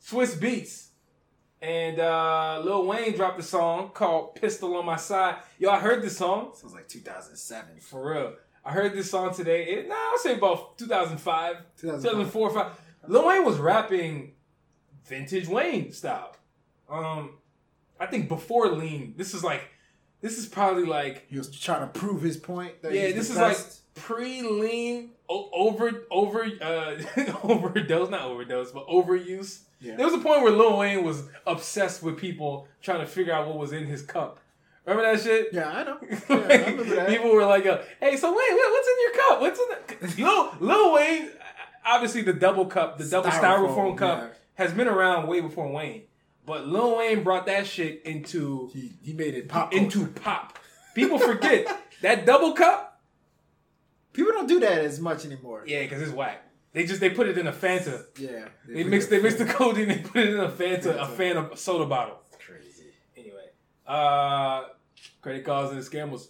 Swizz 0.03 0.37
Beatz 0.39 0.86
and 1.61 1.99
uh, 1.99 2.61
Lil 2.63 2.85
Wayne 2.85 3.15
dropped 3.15 3.39
a 3.39 3.43
song 3.43 3.91
called 3.93 4.35
"Pistol 4.35 4.75
on 4.75 4.85
My 4.85 4.95
Side." 4.95 5.37
Yo, 5.59 5.69
I 5.69 5.79
heard 5.79 6.01
this 6.01 6.17
song 6.17 6.51
Sounds 6.55 6.73
like 6.73 6.87
2007. 6.87 7.79
for 7.79 8.13
real. 8.13 8.33
I 8.63 8.71
heard 8.71 8.93
this 8.93 9.09
song 9.09 9.33
today. 9.33 9.63
It, 9.63 9.87
nah, 9.87 9.95
I'll 9.95 10.17
say 10.17 10.35
about 10.35 10.77
2005, 10.77 11.55
2004, 11.79 12.49
5. 12.49 12.71
Lil 13.07 13.27
Wayne 13.27 13.45
was 13.45 13.57
rapping 13.57 14.33
vintage 15.05 15.47
Wayne 15.47 15.93
style. 15.93 16.35
Um, 16.89 17.37
I 17.99 18.05
think 18.07 18.27
before 18.27 18.67
Lean, 18.69 19.13
this 19.17 19.33
is 19.33 19.43
like, 19.43 19.61
this 20.21 20.37
is 20.37 20.45
probably 20.45 20.83
like 20.85 21.27
He 21.29 21.37
was 21.37 21.49
trying 21.49 21.81
to 21.81 21.87
prove 21.99 22.21
his 22.21 22.37
point. 22.37 22.81
That 22.81 22.93
Yeah, 22.93 23.11
this 23.11 23.29
is 23.29 23.37
like 23.37 23.57
pre-lean, 23.95 25.11
over, 25.29 26.05
over, 26.11 26.45
uh, 26.61 26.97
overdose, 27.43 28.09
not 28.09 28.21
overdose, 28.21 28.71
but 28.71 28.87
overuse. 28.87 29.61
Yeah. 29.79 29.95
There 29.95 30.05
was 30.05 30.15
a 30.15 30.19
point 30.19 30.41
where 30.41 30.51
Lil 30.51 30.77
Wayne 30.77 31.03
was 31.03 31.23
obsessed 31.45 32.01
with 32.01 32.17
people 32.17 32.67
trying 32.81 32.99
to 32.99 33.05
figure 33.05 33.33
out 33.33 33.47
what 33.47 33.57
was 33.57 33.73
in 33.73 33.85
his 33.85 34.01
cup. 34.01 34.39
Remember 34.85 35.11
that 35.11 35.21
shit? 35.21 35.49
Yeah, 35.51 35.69
I 35.69 35.83
know. 35.83 35.97
Yeah, 36.29 36.35
I 36.35 36.37
remember 36.69 36.83
that. 36.95 37.09
People 37.09 37.31
were 37.33 37.45
like, 37.45 37.63
"Hey, 37.63 38.15
so 38.17 38.29
wait, 38.31 38.47
wait, 38.51 38.71
what's 38.71 38.87
in 38.87 38.95
your 39.01 39.13
cup? 39.27 39.41
What's 39.41 39.59
in 39.59 40.15
the 40.15 40.23
Lil 40.23 40.53
Lil 40.61 40.93
Wayne? 40.93 41.29
Obviously, 41.85 42.21
the 42.21 42.33
double 42.33 42.65
cup, 42.65 42.97
the 42.97 43.05
double 43.05 43.29
styrofoam, 43.29 43.75
Styrofoam, 43.93 43.97
cup, 43.97 44.19
yeah. 44.19 44.27
has 44.55 44.73
been 44.73 44.87
around 44.87 45.27
way 45.27 45.41
before 45.41 45.71
Wayne. 45.71 46.03
But 46.45 46.67
Lil 46.67 46.97
Wayne 46.97 47.23
brought 47.23 47.45
that 47.47 47.67
shit 47.67 48.01
into 48.03 48.69
He, 48.73 48.93
he 49.03 49.13
made 49.13 49.35
it 49.35 49.49
pop. 49.49 49.73
into 49.73 50.05
culture. 50.05 50.19
pop. 50.21 50.59
People 50.95 51.19
forget 51.19 51.67
that 52.01 52.25
double 52.25 52.53
cup. 52.53 53.01
People 54.13 54.31
don't 54.31 54.47
do 54.47 54.59
that 54.61 54.79
as 54.79 54.99
much 54.99 55.25
anymore. 55.25 55.63
Yeah, 55.67 55.83
because 55.83 56.01
it's 56.01 56.11
whack. 56.11 56.43
They 56.77 56.85
just 56.85 56.99
they 56.99 57.09
put 57.09 57.27
it 57.27 57.39
in 57.39 57.47
a 57.47 57.51
Fanta. 57.51 58.05
Yeah. 58.19 58.49
They 58.67 58.83
mixed 58.83 59.09
they 59.09 59.19
mixed 59.19 59.39
the 59.39 59.45
codeine. 59.45 59.87
They 59.87 59.97
put 59.97 60.17
it 60.17 60.35
in 60.35 60.39
a 60.39 60.47
Fanta, 60.47 60.95
a 60.95 61.07
Fanta 61.07 61.57
soda 61.57 61.87
bottle. 61.87 62.19
Crazy. 62.37 62.89
Anyway, 63.17 63.47
uh, 63.87 64.65
credit 65.19 65.43
cards 65.43 65.71
and 65.71 65.81
scammers. 65.81 66.27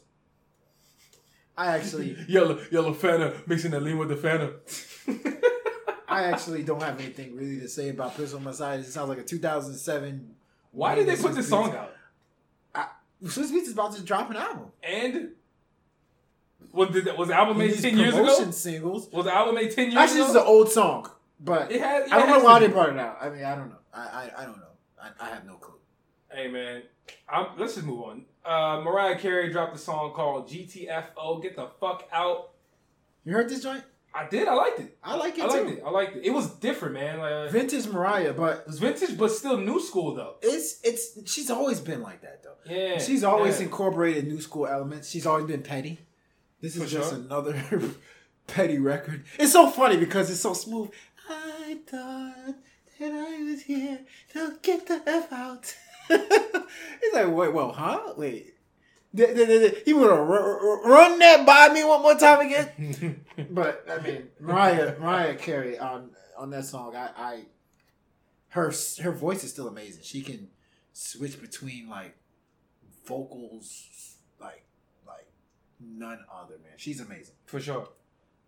I 1.58 1.76
actually, 1.76 2.16
Yellow 2.30 2.62
yellow 2.72 2.94
Fanta 2.94 3.46
mixing 3.46 3.72
the 3.72 3.82
lean 3.82 3.98
with 3.98 4.08
the 4.08 4.16
Fanta. 4.16 4.54
I 6.08 6.24
actually 6.24 6.64
don't 6.64 6.82
have 6.82 6.98
anything 6.98 7.36
really 7.36 7.60
to 7.60 7.68
say 7.68 7.90
about 7.90 8.16
Pistol 8.16 8.38
on 8.40 8.46
My 8.46 8.54
Side. 8.54 8.80
It 8.80 8.86
sounds 8.86 9.10
like 9.10 9.18
a 9.18 9.24
2007. 9.24 10.34
Why 10.72 10.96
did 10.96 11.08
they 11.10 11.18
put 11.18 11.36
this 11.36 11.50
song 11.50 11.76
out? 11.76 11.94
Swizz 13.22 13.52
Beatz 13.52 13.64
is 13.64 13.74
about 13.74 13.94
to 13.96 14.02
drop 14.02 14.30
an 14.30 14.38
album. 14.38 14.72
And 14.82 15.32
was 16.72 16.90
the, 16.92 17.14
was 17.18 17.28
the 17.30 17.36
album 17.36 17.58
made 17.58 17.78
ten 17.80 17.98
years 17.98 18.14
promotion 18.14 18.44
ago? 18.44 18.52
singles. 18.52 19.10
Was 19.12 19.26
the 19.26 19.34
album 19.36 19.56
made 19.56 19.72
ten 19.72 19.86
years 19.86 19.94
ago? 19.94 20.02
Actually, 20.02 20.20
this 20.22 20.30
is 20.30 20.36
an 20.36 20.44
old 20.46 20.70
song, 20.72 21.10
but 21.40 21.72
It 21.72 21.82
has- 21.82 22.12
I 22.12 22.18
don't 22.20 22.30
know 22.30 22.44
why 22.44 22.60
they 22.60 22.68
brought 22.68 22.90
it 22.90 22.98
out. 23.00 23.18
I 23.22 23.30
mean, 23.30 23.44
I 23.44 23.56
don't 23.56 23.70
know. 23.70 23.78
I 23.94 24.00
I, 24.02 24.32
I 24.42 24.46
don't 24.46 24.58
know. 24.58 24.64
I, 25.02 25.10
I 25.20 25.30
have 25.30 25.46
no 25.46 25.56
clue. 25.56 25.76
Hey 26.32 26.48
man, 26.50 26.84
I'm, 27.30 27.48
let's 27.58 27.76
just 27.76 27.86
move 27.86 28.02
on. 28.02 28.26
Uh, 28.46 28.82
Mariah 28.82 29.18
Carey 29.18 29.52
dropped 29.52 29.76
a 29.76 29.80
song 29.80 30.14
called 30.14 30.48
GTFO. 30.50 31.42
Get 31.42 31.56
the 31.56 31.68
fuck 31.80 32.08
out. 32.12 32.52
You 33.26 33.34
heard 33.34 33.50
this 33.50 33.62
joint? 33.64 33.84
I 34.14 34.28
did. 34.28 34.48
I 34.48 34.54
liked 34.56 34.80
it. 34.80 34.98
I 35.04 35.16
like 35.16 35.38
it 35.38 35.44
I 35.44 35.48
too. 35.48 35.64
liked 35.66 35.78
it. 35.78 35.84
I 35.86 35.90
liked 35.92 36.16
it. 36.16 36.26
It 36.26 36.30
was 36.32 36.50
different, 36.56 36.96
man. 36.96 37.20
Like, 37.20 37.52
Vintage 37.52 37.88
Mariah, 37.88 38.34
but 38.34 38.60
it 38.60 38.68
was 38.68 38.80
vintage, 38.80 39.18
but 39.18 39.30
still 39.32 39.58
new 39.58 39.80
school 39.80 40.16
though. 40.16 40.36
it's 40.42 40.80
it's 40.84 41.32
she's 41.32 41.50
always 41.52 41.80
been 41.80 42.02
like 42.02 42.22
that 42.22 42.42
though. 42.44 42.56
Yeah, 42.66 42.98
She's 43.00 43.24
always 43.24 43.60
yeah. 43.60 43.66
incorporated 43.68 44.28
new 44.28 44.42
school 44.42 44.66
elements. 44.68 45.10
She's 45.10 45.26
always 45.26 45.46
been 45.46 45.62
petty. 45.62 46.00
This 46.62 46.76
is 46.76 46.84
For 46.84 46.90
just 46.90 47.10
sure. 47.12 47.20
another 47.20 47.62
petty 48.48 48.80
record. 48.80 49.26
It's 49.38 49.52
so 49.52 49.70
funny 49.70 49.98
because 49.98 50.30
it's 50.30 50.40
so 50.42 50.54
smooth. 50.54 50.90
I 51.30 51.78
thought 51.86 52.56
that 53.00 53.12
I 53.12 53.44
was 53.44 53.62
here 53.64 54.00
to 54.34 54.58
get 54.62 54.88
the 54.88 55.02
F 55.06 55.32
out. 55.32 55.76
He's 56.08 57.14
like, 57.14 57.28
wait, 57.30 57.54
well, 57.54 57.72
huh? 57.72 58.14
Wait. 58.18 58.54
He 59.14 59.94
would 59.94 60.10
have 60.12 60.28
run 60.28 61.18
that 61.20 61.44
by 61.46 61.70
me 61.74 61.84
one 61.84 62.02
more 62.02 62.16
time 62.16 62.46
again. 62.46 63.24
But 63.50 63.86
I 63.90 64.00
mean, 64.02 64.28
Mariah 64.40 64.98
Mariah 65.00 65.36
Carey 65.36 65.78
on 65.80 66.10
on 66.38 66.50
that 66.52 66.66
song, 66.66 66.96
I, 66.96 67.10
I 67.18 67.42
her 68.50 68.72
her 69.02 69.12
voice 69.12 69.44
is 69.44 69.52
still 69.52 69.68
amazing. 69.68 70.04
She 70.04 70.22
can 70.22 70.50
switch 70.94 71.40
between 71.40 71.88
like 71.90 72.16
vocals 73.06 74.17
none 75.96 76.20
other 76.34 76.56
man. 76.64 76.74
She's 76.78 77.00
amazing. 77.00 77.36
For 77.46 77.60
sure. 77.60 77.90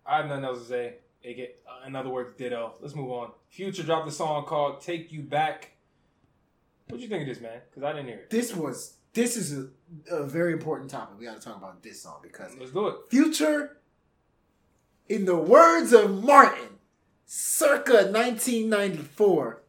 I 0.06 0.18
have 0.18 0.26
nothing 0.26 0.44
else 0.44 0.60
to 0.60 0.64
say. 0.64 0.94
It 1.22 1.34
get, 1.34 1.62
uh, 1.68 1.86
in 1.86 1.94
other 1.94 2.08
words, 2.08 2.32
ditto. 2.36 2.74
Let's 2.80 2.94
move 2.94 3.10
on. 3.10 3.32
Future 3.50 3.82
dropped 3.82 4.08
a 4.08 4.10
song 4.10 4.44
called 4.44 4.80
"Take 4.80 5.12
You 5.12 5.22
Back." 5.22 5.72
What 6.88 6.96
do 6.96 7.02
you 7.02 7.08
think 7.08 7.22
of 7.22 7.28
this, 7.28 7.40
man? 7.40 7.60
Because 7.68 7.84
I 7.84 7.92
didn't 7.92 8.06
hear 8.06 8.16
it. 8.16 8.30
This 8.30 8.54
was 8.54 8.94
this 9.12 9.36
is 9.36 9.66
a, 10.10 10.14
a 10.14 10.24
very 10.24 10.52
important 10.52 10.90
topic. 10.90 11.18
We 11.18 11.26
got 11.26 11.40
to 11.40 11.46
talk 11.46 11.56
about 11.56 11.82
this 11.82 12.02
song 12.02 12.20
because 12.22 12.56
Let's 12.58 12.72
do 12.72 12.88
it. 12.88 12.96
Future, 13.08 13.78
in 15.08 15.24
the 15.24 15.36
words 15.36 15.92
of 15.92 16.22
Martin, 16.22 16.78
circa 17.26 18.10
1994, 18.10 19.62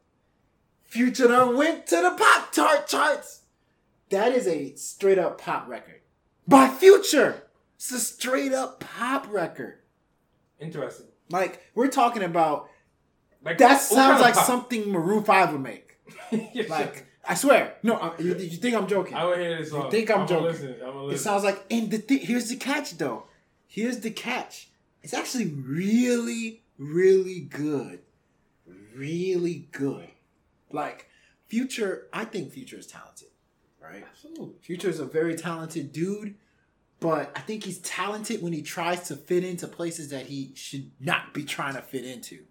Future 0.83 1.27
done 1.27 1.57
went 1.57 1.87
to 1.87 1.95
the 1.95 2.11
Pop 2.11 2.51
Tart 2.51 2.87
charts. 2.87 3.43
That 4.09 4.33
is 4.33 4.45
a 4.47 4.75
straight 4.75 5.17
up 5.17 5.39
pop 5.39 5.67
record. 5.67 6.01
By 6.47 6.67
Future. 6.67 7.43
It's 7.81 7.91
a 7.91 7.99
straight 7.99 8.53
up 8.53 8.79
pop 8.79 9.25
record. 9.31 9.79
Interesting. 10.59 11.07
Like, 11.31 11.63
we're 11.73 11.87
talking 11.87 12.21
about 12.21 12.69
Like 13.43 13.57
that 13.57 13.81
sounds 13.81 14.21
like 14.21 14.35
something 14.35 14.91
Maroon 14.91 15.23
5 15.23 15.53
would 15.53 15.61
make. 15.61 15.97
Yeah, 16.53 16.65
Like, 16.69 17.07
I 17.27 17.33
swear. 17.33 17.77
No, 17.81 17.95
I, 17.95 18.11
you, 18.19 18.35
you 18.35 18.57
think 18.57 18.75
I'm 18.75 18.87
joking? 18.87 19.15
I 19.15 19.25
would 19.25 19.39
hear 19.39 19.57
this 19.57 19.71
song. 19.71 19.85
You 19.85 19.91
think 19.91 20.11
I'm 20.11 20.27
joking. 20.27 20.75
I'm 20.85 20.93
gonna 20.93 21.07
It 21.07 21.17
sounds 21.17 21.43
like, 21.43 21.65
and 21.71 21.89
the 21.89 21.97
th- 21.97 22.21
here's 22.21 22.49
the 22.49 22.55
catch 22.55 22.97
though. 22.99 23.23
Here's 23.67 24.01
the 24.01 24.11
catch. 24.11 24.69
It's 25.01 25.15
actually 25.15 25.47
really, 25.47 26.61
really 26.77 27.39
good. 27.39 28.01
Really 28.95 29.67
good. 29.71 30.07
Like 30.71 31.07
Future, 31.47 32.07
I 32.13 32.25
think 32.25 32.51
Future 32.51 32.77
is 32.77 32.85
talented, 32.85 33.29
right? 33.81 34.03
Absolutely. 34.07 34.53
Future 34.61 34.89
is 34.89 34.99
a 34.99 35.05
very 35.05 35.35
talented 35.35 35.91
dude, 35.91 36.35
but 37.01 37.31
I 37.35 37.41
think 37.41 37.65
he's 37.65 37.79
talented 37.79 38.41
when 38.41 38.53
he 38.53 38.61
tries 38.61 39.07
to 39.09 39.17
fit 39.17 39.43
into 39.43 39.67
places 39.67 40.11
that 40.11 40.27
he 40.27 40.53
should 40.55 40.91
not 41.01 41.33
be 41.33 41.43
trying 41.43 41.73
to 41.73 41.81
fit 41.81 42.05
into. 42.05 42.45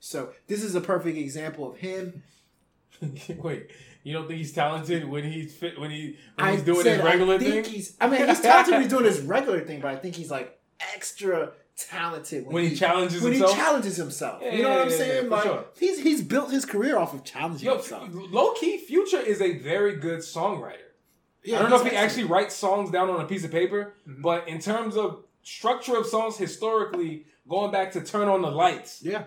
So 0.00 0.30
this 0.46 0.62
is 0.62 0.74
a 0.74 0.80
perfect 0.80 1.18
example 1.18 1.70
of 1.72 1.76
him. 1.78 2.22
Wait, 3.28 3.68
you 4.04 4.12
don't 4.12 4.28
think 4.28 4.38
he's 4.38 4.52
talented 4.52 5.06
when 5.06 5.24
he's 5.24 5.54
fit 5.54 5.78
when 5.78 5.90
he 5.90 6.16
when 6.36 6.48
I 6.48 6.52
he's 6.52 6.62
doing 6.62 6.82
said 6.84 6.96
his 6.98 7.04
regular 7.04 7.34
I 7.34 7.38
think 7.38 7.64
thing? 7.66 7.74
He's, 7.74 7.96
I 8.00 8.08
mean, 8.08 8.26
he's 8.26 8.40
talented 8.40 8.72
when 8.72 8.82
he's 8.82 8.90
doing 8.90 9.04
his 9.04 9.20
regular 9.22 9.60
thing, 9.60 9.80
but 9.80 9.90
I 9.90 9.96
think 9.96 10.14
he's 10.14 10.30
like 10.30 10.56
extra 10.94 11.52
talented 11.76 12.46
when, 12.46 12.54
when 12.54 12.64
he 12.64 12.76
challenges 12.76 13.20
himself 13.20 13.24
when 13.24 13.32
himself. 13.32 13.50
he 13.50 13.60
challenges 13.60 13.96
himself. 13.96 14.42
Yeah, 14.42 14.54
you 14.54 14.62
know 14.62 14.70
what 14.70 14.80
I'm 14.82 14.90
yeah, 14.90 14.96
saying? 14.96 15.24
yeah, 15.24 15.30
like 15.30 15.42
sure. 15.42 15.64
he's 15.78 16.00
he's 16.00 16.22
built 16.22 16.52
his 16.52 16.64
career 16.64 16.96
off 16.96 17.12
of 17.12 17.24
challenging 17.24 17.66
Yo, 17.66 17.74
himself. 17.74 18.08
low 18.12 18.52
key, 18.54 18.78
Future 18.78 19.20
is 19.20 19.40
a 19.42 19.58
very 19.58 19.96
good 19.96 20.20
songwriter. 20.20 20.85
Yeah, 21.46 21.58
I 21.58 21.62
don't 21.62 21.70
know 21.70 21.80
if 21.84 21.90
he 21.90 21.96
actually 21.96 22.24
writes 22.24 22.54
songs 22.54 22.90
down 22.90 23.08
on 23.10 23.20
a 23.20 23.26
piece 23.26 23.44
of 23.44 23.50
paper, 23.50 23.94
Mhm. 24.08 24.22
but 24.22 24.48
in 24.48 24.58
terms 24.60 24.96
of 24.96 25.24
structure 25.42 25.96
of 25.96 26.06
songs 26.06 26.36
historically, 26.36 27.26
going 27.48 27.70
back 27.70 27.92
to 27.92 28.00
Turn 28.02 28.28
on 28.28 28.42
the 28.42 28.50
Lights, 28.50 29.02
Yeah, 29.02 29.24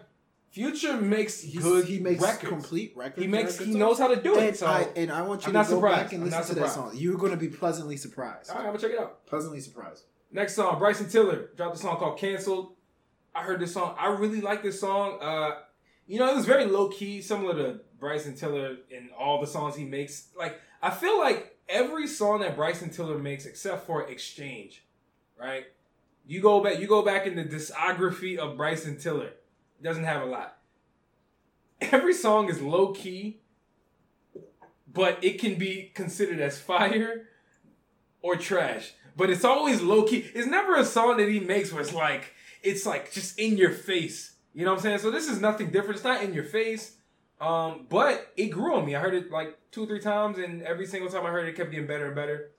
Future 0.52 0.98
makes 0.98 1.41
He's, 1.41 1.62
good 1.62 1.86
he 1.86 2.00
makes 2.00 2.22
records. 2.24 2.50
complete 2.50 2.94
records. 2.98 3.22
He 3.22 3.28
makes 3.28 3.56
very 3.58 3.70
he 3.72 3.78
knows 3.78 4.00
how 4.00 4.08
to 4.08 4.16
do 4.22 4.36
it. 4.36 4.48
And 4.48 4.58
So 4.58 4.66
I 4.66 4.88
and 4.96 5.12
I 5.12 5.22
want 5.22 5.44
you 5.46 5.48
I'm 5.56 5.64
to 5.64 5.70
go 5.70 5.76
surprised. 5.76 6.04
back 6.06 6.14
and 6.14 6.24
I'm 6.24 6.30
listen 6.32 6.56
to 6.56 6.62
that 6.62 6.72
song. 6.72 6.91
You're 6.96 7.18
going 7.18 7.32
to 7.32 7.38
be 7.38 7.50
pleasantly 7.50 7.98
surprised. 7.98 8.50
all 8.50 8.56
right, 8.58 8.62
I'm 8.66 8.70
gonna 8.70 8.80
check 8.80 8.91
it 8.91 9.00
out. 9.00 9.26
Pleasantly 9.28 9.60
surprised. 9.62 10.06
Next 10.32 10.56
song, 10.56 10.78
Bryson 10.80 11.08
Tiller 11.08 11.50
dropped 11.56 11.76
a 11.76 11.80
song 11.80 11.98
called 11.98 12.18
"Cancelled." 12.18 12.76
I 13.36 13.44
heard 13.44 13.60
this 13.60 13.74
song. 13.74 13.96
I 13.98 14.08
really 14.10 14.41
like 14.41 14.64
this 14.64 14.80
song. 14.80 15.20
Uh, 15.22 15.60
you 16.08 16.18
know, 16.20 16.28
it 16.32 16.36
was 16.36 16.46
very 16.48 16.66
low 16.66 16.90
key, 16.90 17.22
similar 17.22 17.54
to 17.54 17.80
Bryson 18.00 18.36
Tiller 18.36 18.78
in 18.90 19.12
all 19.18 19.40
the 19.40 19.48
songs 19.48 19.76
he 19.76 19.86
makes. 19.86 20.30
Like, 20.36 20.60
I 20.82 20.90
feel 20.90 21.20
like 21.20 21.59
every 21.70 22.08
song 22.08 22.41
that 22.41 22.56
Bryson 22.56 22.90
Tiller 22.90 23.18
makes, 23.18 23.46
except 23.46 23.86
for 23.86 24.08
"Exchange," 24.08 24.84
right? 25.40 25.66
You 26.26 26.41
go 26.41 26.64
back, 26.64 26.80
you 26.80 26.88
go 26.88 27.02
back 27.02 27.26
in 27.26 27.36
the 27.36 27.46
discography 27.46 28.38
of 28.38 28.58
Bryson 28.58 28.98
Tiller. 28.98 29.28
It 29.80 29.84
doesn't 29.84 30.04
have 30.04 30.22
a 30.22 30.26
lot. 30.26 30.58
Every 31.82 32.14
song 32.14 32.50
is 32.50 32.62
low 32.62 32.91
key, 32.94 33.40
but 34.91 35.24
it 35.24 35.40
can 35.40 35.56
be 35.56 35.91
considered 35.96 36.40
as 36.40 36.60
fire 36.60 37.30
or 38.22 38.36
trash. 38.36 38.94
But 39.16 39.30
it's 39.30 39.46
always 39.46 39.82
low 39.82 40.04
key. 40.04 40.30
It's 40.34 40.48
never 40.48 40.76
a 40.76 40.86
song 40.86 41.18
that 41.18 41.30
he 41.30 41.40
makes 41.40 41.72
where 41.72 41.82
it's 41.82 41.94
like 41.94 42.34
it's 42.62 42.86
like 42.86 43.12
just 43.12 43.40
in 43.40 43.58
your 43.58 43.72
face. 43.72 44.34
You 44.54 44.66
know 44.66 44.72
what 44.72 44.78
I'm 44.78 44.84
saying? 44.84 45.00
So 45.00 45.12
this 45.12 45.28
is 45.28 45.40
nothing 45.40 45.72
different. 45.72 45.96
It's 45.96 46.04
not 46.04 46.24
in 46.24 46.34
your 46.34 46.44
face. 46.44 46.96
Um, 47.40 47.86
but 47.90 48.34
it 48.36 48.48
grew 48.48 48.76
on 48.76 48.86
me. 48.86 48.95
I 48.95 48.99
heard 48.99 49.14
it 49.14 49.32
like 49.32 49.57
two 49.72 49.84
or 49.84 49.88
three 49.88 50.02
times, 50.02 50.38
and 50.38 50.61
every 50.64 50.86
single 50.86 51.10
time 51.10 51.26
I 51.26 51.30
heard 51.30 51.45
it, 51.48 51.49
it 51.49 51.56
kept 51.56 51.72
getting 51.72 51.88
better 51.88 52.07
and 52.07 52.16
better. 52.16 52.52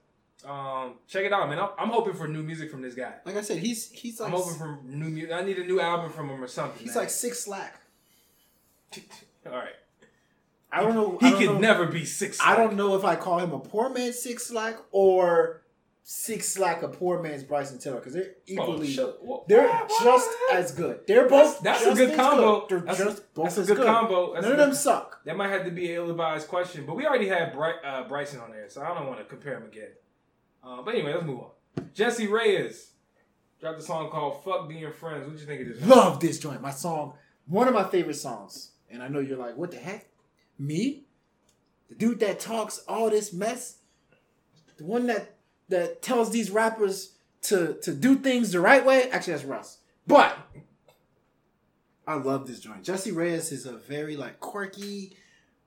Um, 0.43 0.95
check 1.07 1.23
it 1.23 1.31
out, 1.31 1.47
man. 1.49 1.59
I'm, 1.59 1.69
I'm 1.77 1.89
hoping 1.89 2.13
for 2.13 2.27
new 2.27 2.41
music 2.41 2.71
from 2.71 2.81
this 2.81 2.95
guy. 2.95 3.13
Like 3.25 3.37
I 3.37 3.41
said, 3.41 3.59
he's 3.59 3.91
he's 3.91 4.19
like 4.19 4.31
I'm 4.31 4.35
hoping 4.37 4.57
for 4.57 4.79
new 4.83 5.09
music. 5.09 5.31
I 5.31 5.41
need 5.43 5.57
a 5.59 5.63
new 5.63 5.79
album 5.79 6.11
from 6.11 6.29
him 6.29 6.43
or 6.43 6.47
something. 6.47 6.79
he's 6.79 6.95
man. 6.95 7.03
like 7.03 7.09
6lack. 7.09 7.69
all 9.45 9.51
right. 9.51 9.75
I 10.71 10.81
don't 10.81 10.95
know. 10.95 11.17
He 11.19 11.27
I 11.27 11.29
don't 11.31 11.39
can 11.39 11.53
know, 11.53 11.59
never 11.59 11.85
be 11.85 12.05
six. 12.05 12.39
I 12.41 12.55
don't 12.55 12.75
know 12.75 12.95
if 12.95 13.03
I 13.03 13.15
call 13.15 13.39
him 13.39 13.51
a 13.51 13.59
poor 13.59 13.89
man 13.89 14.11
6lack 14.11 14.77
or 14.91 15.60
6lack 16.05 16.81
a 16.81 16.87
poor 16.87 17.21
man's 17.21 17.43
Bryson 17.43 17.77
Tiller 17.77 17.97
because 17.97 18.13
they're 18.13 18.31
equally. 18.47 18.97
they're 19.47 19.67
just 20.03 20.29
as 20.51 20.71
good. 20.71 21.01
They're 21.07 21.29
both. 21.29 21.61
That's 21.61 21.81
a 21.83 21.85
just 21.85 21.97
good 21.97 22.15
combo. 22.15 22.61
Good. 22.67 22.69
They're 22.69 22.79
That's 22.85 22.99
a- 22.99 23.05
just 23.05 23.33
both 23.33 23.45
That's 23.45 23.57
a 23.57 23.61
as 23.61 23.67
good, 23.67 23.77
good. 23.77 23.85
combo. 23.85 24.33
That's 24.33 24.43
None 24.45 24.51
a 24.51 24.55
of 24.55 24.59
them 24.67 24.73
suck. 24.75 25.23
That 25.25 25.37
might 25.37 25.49
have 25.49 25.63
to 25.65 25.71
be 25.71 25.89
an 25.91 25.95
ill-advised 25.97 26.47
question, 26.47 26.85
but 26.87 26.95
we 26.95 27.05
already 27.05 27.27
had 27.27 27.53
Bry- 27.53 27.79
uh, 27.85 28.07
Bryson 28.07 28.39
on 28.39 28.51
there, 28.51 28.67
so 28.69 28.81
I 28.81 28.93
don't 28.95 29.07
want 29.07 29.19
to 29.19 29.25
compare 29.25 29.57
him 29.57 29.65
again. 29.65 29.89
Uh, 30.63 30.81
but 30.81 30.95
anyway, 30.95 31.13
let's 31.13 31.25
move 31.25 31.39
on. 31.39 31.89
Jessie 31.93 32.27
Reyez 32.27 32.89
dropped 33.59 33.79
a 33.79 33.83
song 33.83 34.09
called 34.09 34.43
"Fuck 34.43 34.67
Being 34.67 34.91
Friends." 34.91 35.27
What 35.27 35.39
you 35.39 35.45
think 35.45 35.61
of 35.61 35.67
this? 35.79 35.85
Love 35.87 36.19
this 36.19 36.39
joint. 36.39 36.61
My 36.61 36.71
song, 36.71 37.13
one 37.45 37.67
of 37.67 37.73
my 37.73 37.83
favorite 37.87 38.15
songs. 38.15 38.71
And 38.89 39.01
I 39.01 39.07
know 39.07 39.19
you're 39.19 39.37
like, 39.37 39.55
what 39.55 39.71
the 39.71 39.77
heck? 39.77 40.07
Me? 40.59 41.05
The 41.89 41.95
dude 41.95 42.19
that 42.19 42.39
talks 42.41 42.79
all 42.89 43.09
this 43.09 43.31
mess? 43.31 43.77
The 44.77 44.83
one 44.83 45.07
that 45.07 45.35
that 45.71 46.01
tells 46.01 46.31
these 46.31 46.51
rappers 46.51 47.13
to 47.43 47.73
to 47.81 47.93
do 47.93 48.15
things 48.15 48.51
the 48.51 48.59
right 48.59 48.85
way? 48.85 49.09
Actually, 49.11 49.33
that's 49.33 49.45
Russ. 49.45 49.79
But 50.07 50.37
I 52.07 52.15
love 52.15 52.47
this 52.47 52.59
joint. 52.59 52.83
Jessie 52.83 53.11
Reyez 53.11 53.51
is 53.51 53.65
a 53.65 53.73
very 53.73 54.15
like 54.15 54.39
quirky, 54.39 55.15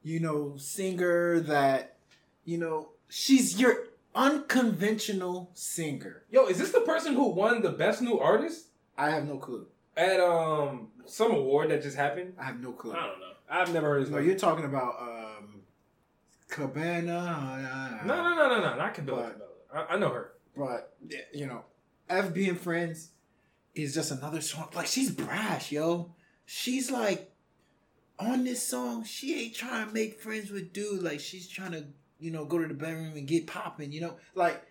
you 0.03 0.21
know, 0.21 0.57
singer 0.57 1.41
that, 1.41 1.97
you 2.45 2.59
know, 2.59 2.91
she's 3.09 3.61
your 3.61 3.85
unconventional 4.15 5.51
singer. 5.55 6.23
Yo, 6.31 6.47
is 6.47 6.59
this 6.59 6.73
the 6.73 6.81
person 6.81 7.15
who 7.15 7.29
won 7.29 7.63
the 7.63 7.71
best 7.71 8.03
new 8.03 8.19
artist 8.19 8.67
I 8.99 9.11
have 9.11 9.27
no 9.27 9.39
clue. 9.39 9.67
at 9.97 10.21
um 10.21 10.89
some 11.07 11.33
award 11.33 11.71
that 11.71 11.83
just 11.83 11.97
happened? 11.97 12.35
I 12.39 12.45
have 12.45 12.61
no 12.61 12.73
clue. 12.73 12.93
I 12.93 13.07
don't 13.07 13.21
know. 13.21 13.33
I've 13.49 13.73
never 13.73 13.89
heard 13.89 14.01
his 14.03 14.11
No, 14.11 14.19
name. 14.19 14.27
you're 14.27 14.39
talking 14.39 14.65
about 14.65 14.95
um, 15.01 15.61
Cabana. 16.49 18.01
No, 18.05 18.15
no, 18.23 18.35
no, 18.35 18.49
no, 18.49 18.61
no, 18.61 18.77
not 18.77 18.95
Cabela. 18.95 19.33
I, 19.75 19.95
I 19.95 19.99
know 19.99 20.11
her. 20.11 20.33
But 20.57 20.95
you 21.33 21.47
know, 21.47 21.65
F 22.09 22.33
being 22.33 22.55
friends 22.57 23.11
is 23.75 23.95
just 23.95 24.11
another 24.13 24.41
song. 24.41 24.69
Like 24.75 24.87
she's 24.87 25.11
brash, 25.11 25.73
yo. 25.73 26.15
She's 26.47 26.91
like 26.91 27.33
on 28.19 28.45
this 28.45 28.63
song. 28.63 29.05
She 29.05 29.45
ain't 29.45 29.55
trying 29.55 29.89
to 29.89 29.93
make 29.93 30.21
friends 30.21 30.51
with 30.51 30.73
dude. 30.73 31.03
Like 31.03 31.21
she's 31.21 31.49
trying 31.49 31.73
to, 31.73 31.85
you 32.19 32.31
know, 32.31 32.45
go 32.45 32.59
to 32.59 32.69
the 32.69 32.75
bedroom 32.75 33.17
and 33.17 33.27
get 33.27 33.47
popping. 33.47 33.91
You 33.93 34.03
know, 34.03 34.17
like 34.35 34.63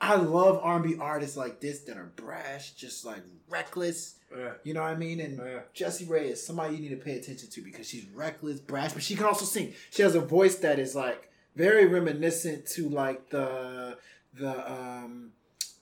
I 0.00 0.16
love 0.16 0.60
R&B 0.62 0.96
artists 0.98 1.36
like 1.36 1.60
this 1.60 1.80
that 1.80 1.98
are 1.98 2.12
brash, 2.16 2.72
just 2.72 3.04
like 3.04 3.22
reckless. 3.50 4.14
Yeah, 4.34 4.52
You 4.62 4.74
know 4.74 4.82
what 4.82 4.92
I 4.92 4.96
mean? 4.96 5.20
And 5.20 5.38
yeah. 5.38 5.60
Jessie 5.74 6.06
Ray 6.06 6.28
is 6.28 6.44
somebody 6.44 6.76
you 6.76 6.80
need 6.82 6.90
to 6.90 7.04
pay 7.04 7.18
attention 7.18 7.50
to 7.50 7.60
because 7.62 7.88
she's 7.88 8.06
reckless, 8.14 8.60
brash, 8.60 8.92
but 8.92 9.02
she 9.02 9.16
can 9.16 9.26
also 9.26 9.44
sing. 9.44 9.74
She 9.90 10.02
has 10.02 10.14
a 10.14 10.20
voice 10.20 10.56
that 10.58 10.78
is 10.78 10.94
like 10.94 11.28
very 11.56 11.86
reminiscent 11.86 12.66
to 12.68 12.88
like 12.88 13.28
the 13.30 13.98
the 14.34 14.72
um 14.72 15.32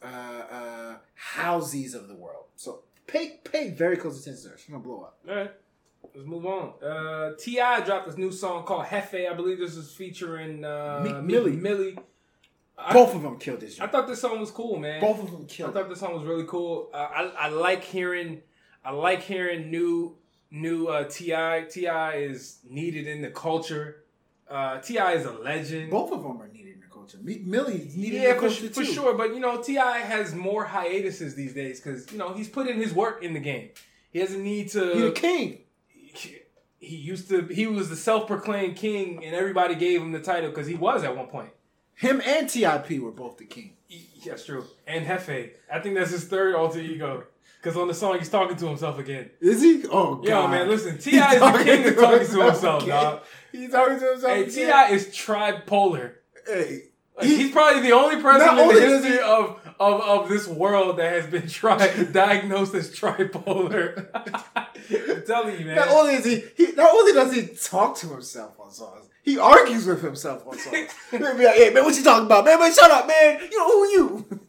uh 0.03 0.07
uh 0.07 0.97
housies 1.37 1.95
of 1.95 2.09
the 2.09 2.15
world. 2.15 2.45
So 2.57 2.81
pay 3.07 3.41
pay 3.45 3.71
very 3.71 3.97
close 3.97 4.21
attention 4.21 4.45
to 4.45 4.49
her. 4.51 4.59
She's 4.59 4.71
gonna 4.71 4.83
blow 4.83 5.03
up. 5.03 5.19
All 5.29 5.35
right. 5.35 5.53
Let's 6.15 6.27
move 6.27 6.47
on. 6.47 6.73
Uh, 6.83 7.33
Ti 7.39 7.57
dropped 7.85 8.07
this 8.07 8.17
new 8.17 8.31
song 8.33 8.65
called 8.65 8.87
Jefe. 8.89 9.15
I 9.31 9.35
believe 9.35 9.59
this 9.59 9.77
is 9.77 9.93
featuring 9.93 10.65
uh, 10.65 11.01
Meek 11.05 11.23
Millie. 11.23 11.57
Millie. 11.57 11.99
I, 12.79 12.93
Both 12.93 13.15
of 13.17 13.23
them 13.23 13.39
killed 13.39 13.61
this. 13.61 13.81
I 13.81 13.89
thought 13.89 14.07
this 14.07 14.21
song 14.21 14.39
was 14.39 14.53
cool, 14.53 14.79
man. 14.79 15.01
Both 15.01 15.23
of 15.23 15.33
them 15.33 15.47
killed. 15.47 15.71
I 15.71 15.73
thought 15.81 15.89
this 15.89 15.99
song 15.99 16.15
was 16.15 16.25
really 16.25 16.45
cool. 16.47 16.91
Uh, 16.95 16.97
I 16.97 17.23
I 17.37 17.49
like 17.49 17.83
hearing 17.83 18.43
I 18.85 18.93
like 18.93 19.23
hearing 19.23 19.71
new 19.71 20.17
new 20.51 20.87
uh, 20.87 21.05
Ti. 21.05 21.67
Ti 21.71 21.87
is 21.87 22.59
needed 22.69 23.07
in 23.07 23.21
the 23.23 23.31
culture. 23.31 24.05
Uh, 24.49 24.79
Ti 24.81 24.97
is 24.99 25.27
a 25.27 25.33
legend. 25.33 25.91
Both 25.91 26.13
of 26.13 26.23
them 26.23 26.41
are 26.41 26.49
needed 26.49 26.58
culture. 27.09 27.25
Meek 27.25 27.47
Millie's 27.47 27.97
needed 27.97 28.23
yeah, 28.23 28.35
for, 28.35 28.51
for 28.51 28.85
sure. 28.85 29.15
But 29.15 29.35
you 29.35 29.41
know, 29.41 29.63
Ti 29.63 29.75
has 29.77 30.35
more 30.35 30.65
hiatuses 30.65 31.35
these 31.35 31.55
days 31.55 31.81
because 31.81 32.11
you 32.13 32.19
know 32.19 32.33
he's 32.35 32.49
put 32.49 32.67
in 32.69 32.77
his 32.77 32.93
work 32.93 33.23
in 33.23 33.35
the 33.35 33.41
game. 33.41 33.71
He 34.13 34.21
doesn't 34.21 34.43
need 34.43 34.71
to. 34.71 34.95
He 34.95 35.01
the 35.03 35.11
king. 35.13 35.59
he 36.81 36.97
used 36.97 37.29
to 37.29 37.43
he 37.43 37.67
was 37.67 37.89
the 37.89 37.97
self-proclaimed 37.97 38.77
king 38.77 39.25
and 39.25 39.35
everybody 39.35 39.75
gave 39.75 40.01
him 40.01 40.13
the 40.13 40.21
title 40.21 40.49
because 40.51 40.67
he 40.67 40.75
was 40.75 41.03
at 41.05 41.17
one 41.17 41.27
point 41.27 41.51
Him 41.97 42.23
and 42.25 42.49
Tip 42.49 42.89
were 43.01 43.11
both 43.11 43.39
the 43.39 43.45
king. 43.45 43.73
He- 43.87 44.07
that's 44.27 44.45
true 44.45 44.65
and 44.87 45.07
Jefe 45.07 45.51
i 45.73 45.79
think 45.81 45.95
that's 45.95 46.11
his 46.11 46.25
third 46.25 46.55
alter 46.55 46.81
ego 46.81 47.25
because 47.63 47.77
on 47.77 47.89
the 47.89 47.95
song 47.95 48.19
he's 48.19 48.29
talking 48.29 48.57
to 48.57 48.67
himself 48.67 48.99
again 48.99 49.31
Is 49.41 49.63
he? 49.63 49.85
Oh 49.91 50.17
god. 50.17 50.27
yo 50.27 50.49
man 50.49 50.69
listen 50.69 50.99
ti 50.99 51.17
is 51.17 51.41
the 51.41 51.63
king 51.65 51.89
of 51.89 51.97
talking 51.97 52.27
to 52.27 52.43
himself 52.43 52.83
again. 52.83 53.03
dog 53.03 53.21
He's 53.53 53.71
talking 53.71 53.99
to 53.99 54.05
himself. 54.11 54.33
hey 54.35 54.45
ti 54.47 54.95
is 54.95 55.07
tripolar 55.09 56.13
Hey, 56.47 56.88
like, 57.19 57.27
he's 57.29 57.51
probably 57.53 57.83
the 57.83 57.93
only 57.93 58.21
person 58.23 58.49
in 58.49 58.59
only 58.59 58.75
the 58.77 58.81
history 58.89 59.11
he- 59.13 59.19
of, 59.21 59.61
of 59.81 60.01
of 60.01 60.29
this 60.29 60.47
world 60.49 60.99
that 60.99 61.13
has 61.13 61.27
been 61.31 61.49
tri- 61.49 62.05
diagnosed 62.13 62.75
as 62.75 62.91
tripolar 62.95 64.09
i'm 64.15 65.23
telling 65.27 65.59
you 65.61 65.67
man 65.67 65.77
Not 65.77 65.89
only 65.89 66.15
is 66.15 66.25
he, 66.25 66.45
he 66.57 66.73
not 66.73 66.91
only 66.93 67.13
does 67.13 67.33
he 67.35 67.47
talk 67.57 67.97
to 67.99 68.09
himself 68.09 68.59
on 68.59 68.71
songs, 68.71 69.07
he 69.23 69.39
argues 69.39 69.87
with 69.87 70.01
himself 70.03 70.47
on 70.47 70.57
songs. 70.59 70.89
He'll 71.11 71.37
be 71.37 71.45
like, 71.45 71.57
"Hey 71.57 71.71
man, 71.71 71.85
what 71.85 71.95
you 71.97 72.03
talking 72.03 72.27
about, 72.27 72.45
man? 72.47 72.59
Man, 72.59 72.73
shut 72.73 72.91
up, 72.91 73.07
man. 73.07 73.41
You 73.51 73.59
know 73.59 73.67
who 73.69 73.83
are 73.83 73.91
you?" 73.93 74.41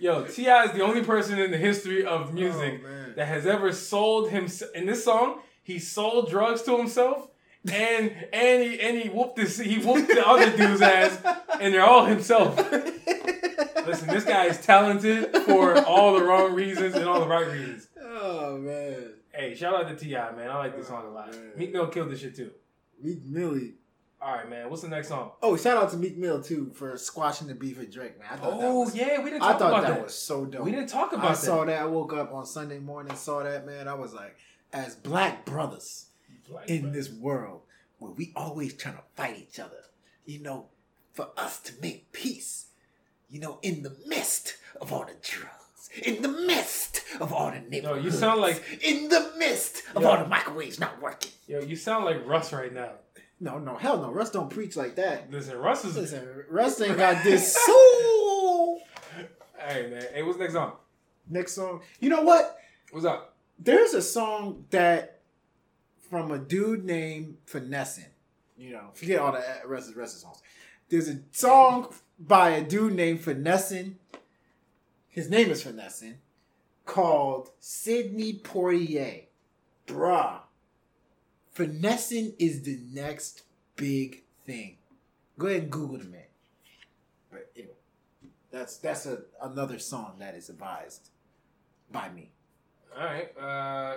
Yo, 0.00 0.24
Ti 0.24 0.42
is 0.46 0.72
the 0.72 0.80
only 0.82 1.02
person 1.02 1.38
in 1.38 1.50
the 1.50 1.56
history 1.56 2.04
of 2.04 2.34
music 2.34 2.82
Oh, 2.84 3.12
that 3.16 3.26
has 3.26 3.46
ever 3.46 3.72
sold 3.72 4.30
himself. 4.30 4.70
In 4.74 4.86
this 4.86 5.04
song, 5.04 5.40
he 5.62 5.78
sold 5.78 6.28
drugs 6.28 6.62
to 6.62 6.76
himself, 6.76 7.28
and 7.72 8.12
and 8.32 8.62
he 8.62 8.80
and 8.80 8.98
he 8.98 9.08
whooped 9.08 9.36
this. 9.36 9.58
He 9.58 9.78
whooped 9.78 10.08
the 10.08 10.26
other 10.26 10.56
dude's 10.56 10.82
ass, 10.82 11.18
and 11.60 11.72
they're 11.74 11.84
all 11.84 12.04
himself. 12.04 12.56
Listen, 13.86 14.08
this 14.08 14.24
guy 14.24 14.46
is 14.46 14.58
talented 14.64 15.34
for 15.44 15.78
all 15.84 16.14
the 16.18 16.24
wrong 16.24 16.54
reasons 16.54 16.94
and 16.94 17.04
all 17.06 17.20
the 17.20 17.28
right 17.28 17.46
reasons. 17.46 17.88
oh 18.02 18.56
man, 18.58 19.10
Hey, 19.32 19.54
shout 19.54 19.74
out 19.74 19.88
to 19.88 19.96
Ti, 19.96 20.12
man. 20.12 20.50
I 20.50 20.56
like 20.58 20.76
this 20.76 20.88
song 20.88 21.04
a 21.06 21.10
lot. 21.10 21.28
Oh, 21.32 21.36
man. 21.36 21.50
Meek 21.56 21.72
Mill 21.72 21.88
killed 21.88 22.10
this 22.10 22.20
shit 22.20 22.34
too. 22.36 22.50
Meek 23.02 23.24
Millie. 23.24 23.74
All 24.22 24.32
right, 24.32 24.48
man. 24.48 24.70
What's 24.70 24.80
the 24.82 24.88
next 24.88 25.08
song? 25.08 25.32
Oh, 25.42 25.54
shout 25.56 25.76
out 25.76 25.90
to 25.90 25.98
Meek 25.98 26.16
Mill 26.16 26.42
too 26.42 26.70
for 26.74 26.96
squashing 26.96 27.46
the 27.46 27.54
beef 27.54 27.78
with 27.78 27.92
Drake, 27.92 28.18
man. 28.18 28.28
I 28.30 28.36
thought 28.36 28.58
that 28.60 28.66
Oh 28.66 28.80
was, 28.80 28.96
yeah, 28.96 29.18
we 29.18 29.28
didn't 29.30 29.42
I 29.42 29.48
talk 29.50 29.58
thought 29.58 29.68
about 29.72 29.82
that, 29.88 29.94
that. 29.96 30.04
was 30.04 30.14
so 30.14 30.46
dope. 30.46 30.62
we 30.64 30.70
didn't 30.70 30.88
talk 30.88 31.12
about 31.12 31.26
I 31.26 31.28
that. 31.30 31.36
saw 31.36 31.64
that. 31.66 31.82
I 31.82 31.84
woke 31.84 32.14
up 32.14 32.32
on 32.32 32.46
Sunday 32.46 32.78
morning, 32.78 33.14
saw 33.16 33.42
that, 33.42 33.66
man. 33.66 33.86
I 33.86 33.94
was 33.94 34.14
like, 34.14 34.36
as 34.72 34.94
black 34.94 35.44
brothers 35.44 36.03
In 36.66 36.82
bro. 36.82 36.90
this 36.90 37.10
world 37.10 37.62
where 37.98 38.12
we 38.12 38.32
always 38.36 38.74
trying 38.74 38.96
to 38.96 39.02
fight 39.14 39.38
each 39.38 39.58
other, 39.58 39.84
you 40.26 40.40
know, 40.40 40.66
for 41.12 41.28
us 41.36 41.60
to 41.60 41.72
make 41.80 42.12
peace, 42.12 42.66
you 43.30 43.40
know, 43.40 43.58
in 43.62 43.82
the 43.82 43.96
midst 44.06 44.56
of 44.80 44.92
all 44.92 45.04
the 45.04 45.14
drugs, 45.22 45.90
in 46.02 46.22
the 46.22 46.28
midst 46.28 47.02
of 47.20 47.32
all 47.32 47.50
the 47.50 47.80
Yo, 47.80 47.94
you 47.94 48.10
sound 48.10 48.40
like 48.40 48.62
in 48.82 49.08
the 49.08 49.32
midst 49.38 49.82
of 49.94 50.02
Yo. 50.02 50.08
all 50.08 50.18
the 50.18 50.28
microwaves 50.28 50.80
not 50.80 51.00
working. 51.00 51.30
yo. 51.46 51.60
You 51.60 51.76
sound 51.76 52.04
like 52.04 52.26
Russ 52.26 52.52
right 52.52 52.72
now. 52.72 52.90
No, 53.40 53.58
no, 53.58 53.76
hell 53.76 54.00
no. 54.00 54.10
Russ 54.10 54.30
don't 54.30 54.48
preach 54.50 54.76
like 54.76 54.96
that. 54.96 55.30
Listen, 55.30 55.56
Russ 55.58 55.84
is. 55.84 55.96
Listen, 55.96 56.26
Russ 56.48 56.80
ain't 56.80 56.96
got 56.96 57.22
this 57.24 57.54
soul. 57.56 58.80
Hey 59.58 59.88
man, 59.90 60.06
hey, 60.12 60.22
what's 60.22 60.38
next 60.38 60.54
song? 60.54 60.72
Next 61.28 61.52
song. 61.52 61.80
You 62.00 62.10
know 62.10 62.22
what? 62.22 62.58
What's 62.90 63.06
up? 63.06 63.34
There's 63.58 63.94
a 63.94 64.02
song 64.02 64.64
that 64.70 65.13
from 66.10 66.30
a 66.30 66.38
dude 66.38 66.84
named 66.84 67.38
Finessing. 67.46 68.04
You 68.56 68.72
know, 68.72 68.90
forget 68.94 69.18
all 69.18 69.32
the 69.32 69.42
rest 69.66 69.88
of 69.88 69.94
the 69.94 70.00
rest 70.00 70.14
of 70.14 70.20
the 70.20 70.26
songs. 70.26 70.42
There's 70.88 71.08
a 71.08 71.18
song 71.32 71.92
by 72.18 72.50
a 72.50 72.62
dude 72.62 72.94
named 72.94 73.20
Finessing. 73.20 73.98
His 75.08 75.28
name 75.28 75.50
is 75.50 75.62
Finessing, 75.62 76.18
called 76.84 77.50
Sidney 77.60 78.34
Poitier. 78.34 79.24
Bruh. 79.86 80.40
Finessing 81.52 82.34
is 82.38 82.62
the 82.62 82.78
next 82.92 83.42
big 83.76 84.22
thing. 84.44 84.76
Go 85.38 85.46
ahead 85.46 85.62
and 85.62 85.70
Google 85.70 85.98
the 85.98 86.04
man. 86.04 86.20
But 87.30 87.50
anyway, 87.56 87.72
that's 88.50 88.76
that's 88.76 89.06
a, 89.06 89.22
another 89.42 89.78
song 89.78 90.16
that 90.18 90.34
is 90.34 90.48
advised 90.48 91.10
by 91.90 92.08
me. 92.10 92.30
All 92.96 93.04
right. 93.04 93.38
Uh, 93.38 93.96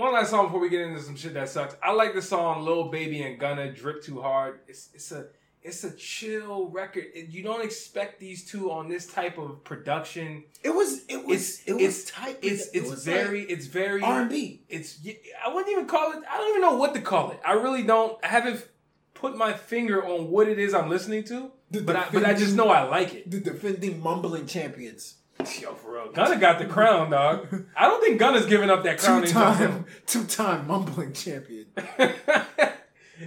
one 0.00 0.12
last 0.14 0.30
song 0.30 0.46
before 0.46 0.60
we 0.60 0.68
get 0.68 0.80
into 0.80 1.00
some 1.00 1.16
shit 1.16 1.34
that 1.34 1.48
sucks. 1.48 1.76
I 1.82 1.92
like 1.92 2.14
the 2.14 2.22
song 2.22 2.64
"Little 2.64 2.90
Baby" 2.90 3.22
and 3.22 3.38
Gunna 3.38 3.70
"Drip 3.72 4.02
Too 4.02 4.20
Hard." 4.20 4.60
It's 4.66 4.88
it's 4.94 5.12
a 5.12 5.26
it's 5.62 5.84
a 5.84 5.94
chill 5.94 6.68
record. 6.70 7.04
It- 7.14 7.28
You 7.28 7.42
don't 7.42 7.62
expect 7.62 8.18
these 8.18 8.50
two 8.50 8.70
on 8.72 8.88
this 8.88 9.06
type 9.06 9.36
of 9.38 9.62
production. 9.62 10.44
It 10.62 10.70
was 10.70 11.04
it 11.08 11.24
was 11.26 11.58
It's 11.58 11.68
it 11.68 11.72
was 11.74 11.82
it's 11.82 12.10
tight. 12.10 12.38
It's 12.42 12.68
it 12.68 12.78
it's 12.78 12.90
was 12.90 13.04
very 13.04 13.42
it's 13.42 13.66
very 13.66 14.02
R 14.02 14.22
and 14.22 14.30
B. 14.30 14.62
It's 14.68 14.98
I 15.44 15.52
wouldn't 15.52 15.70
even 15.70 15.86
call 15.86 16.12
it. 16.12 16.20
I 16.30 16.36
don't 16.38 16.48
even 16.48 16.62
know 16.62 16.76
what 16.76 16.94
to 16.94 17.00
call 17.02 17.30
it. 17.32 17.40
I 17.46 17.52
really 17.52 17.82
don't. 17.82 18.18
I 18.24 18.28
haven't 18.28 18.66
put 19.14 19.36
my 19.36 19.52
finger 19.52 20.04
on 20.04 20.30
what 20.30 20.48
it 20.48 20.58
is 20.58 20.72
I'm 20.72 20.88
listening 20.88 21.24
to. 21.24 21.52
The 21.70 21.82
But 21.82 21.94
I, 21.96 22.08
but 22.12 22.24
I 22.24 22.34
just 22.34 22.56
know 22.56 22.68
I 22.70 22.82
like 22.82 23.14
it. 23.14 23.30
The 23.30 23.38
defending 23.38 24.00
mumbling 24.02 24.46
champions. 24.46 25.16
Yo, 25.60 25.74
for 25.74 25.94
real. 25.94 26.12
Gunna 26.12 26.36
got 26.38 26.58
the 26.58 26.66
crown, 26.66 27.10
dog. 27.10 27.46
I 27.76 27.88
don't 27.88 28.02
think 28.02 28.18
Gunna's 28.18 28.46
giving 28.46 28.70
up 28.70 28.82
that 28.84 28.98
crown 28.98 29.20
Two 29.20 29.24
anytime 29.24 29.56
time 29.56 29.84
two 30.06 30.24
time 30.24 30.66
mumbling 30.66 31.12
champion. 31.12 31.66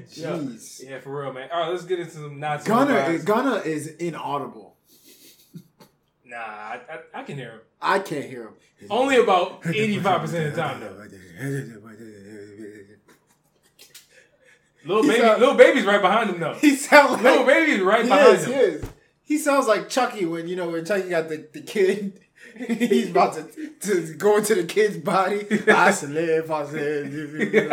soon. 0.07 0.47
Jeez. 0.49 0.83
Yeah, 0.83 0.99
for 0.99 1.21
real, 1.21 1.33
man. 1.33 1.49
All 1.53 1.61
right, 1.61 1.69
let's 1.71 1.85
get 1.85 1.99
into 1.99 2.11
some 2.11 2.39
Nazi 2.39 2.67
Gunna 2.67 2.93
vibes. 2.93 3.25
Gunna 3.25 3.55
is 3.57 3.87
inaudible. 3.87 4.75
Nah, 6.25 6.37
I, 6.37 6.79
I, 6.89 7.19
I 7.19 7.23
can 7.23 7.37
hear 7.37 7.51
him. 7.51 7.59
I 7.81 7.99
can't 7.99 8.25
hear 8.25 8.43
him. 8.43 8.53
Only 8.89 9.17
about 9.17 9.61
85% 9.63 10.23
of 10.23 10.31
the 10.31 10.51
time, 10.55 10.79
though. 10.79 10.97
Little 14.85 15.03
baby, 15.03 15.21
a- 15.21 15.37
little 15.37 15.55
baby's 15.55 15.85
right 15.85 16.01
behind 16.01 16.29
him, 16.31 16.39
though. 16.39 16.53
He 16.55 16.75
sounds 16.75 17.11
like 17.13 17.21
Little 17.23 17.45
baby's 17.45 17.79
right 17.81 18.03
he 18.03 18.09
behind 18.09 18.37
is, 18.37 18.45
him. 18.83 18.89
He 19.23 19.37
sounds 19.37 19.67
like 19.67 19.89
Chucky 19.89 20.25
when 20.25 20.47
you 20.47 20.55
know 20.55 20.69
when 20.69 20.85
Chucky 20.85 21.09
got 21.09 21.29
the, 21.29 21.47
the 21.51 21.61
kid. 21.61 22.19
He's 22.67 23.09
about 23.09 23.33
to, 23.33 23.69
to 23.79 24.13
go 24.15 24.37
into 24.37 24.53
the 24.53 24.65
kid's 24.65 24.97
body. 24.97 25.47
I 25.67 25.91
slip, 25.91 26.51
I 26.51 26.65
slip. 26.65 27.69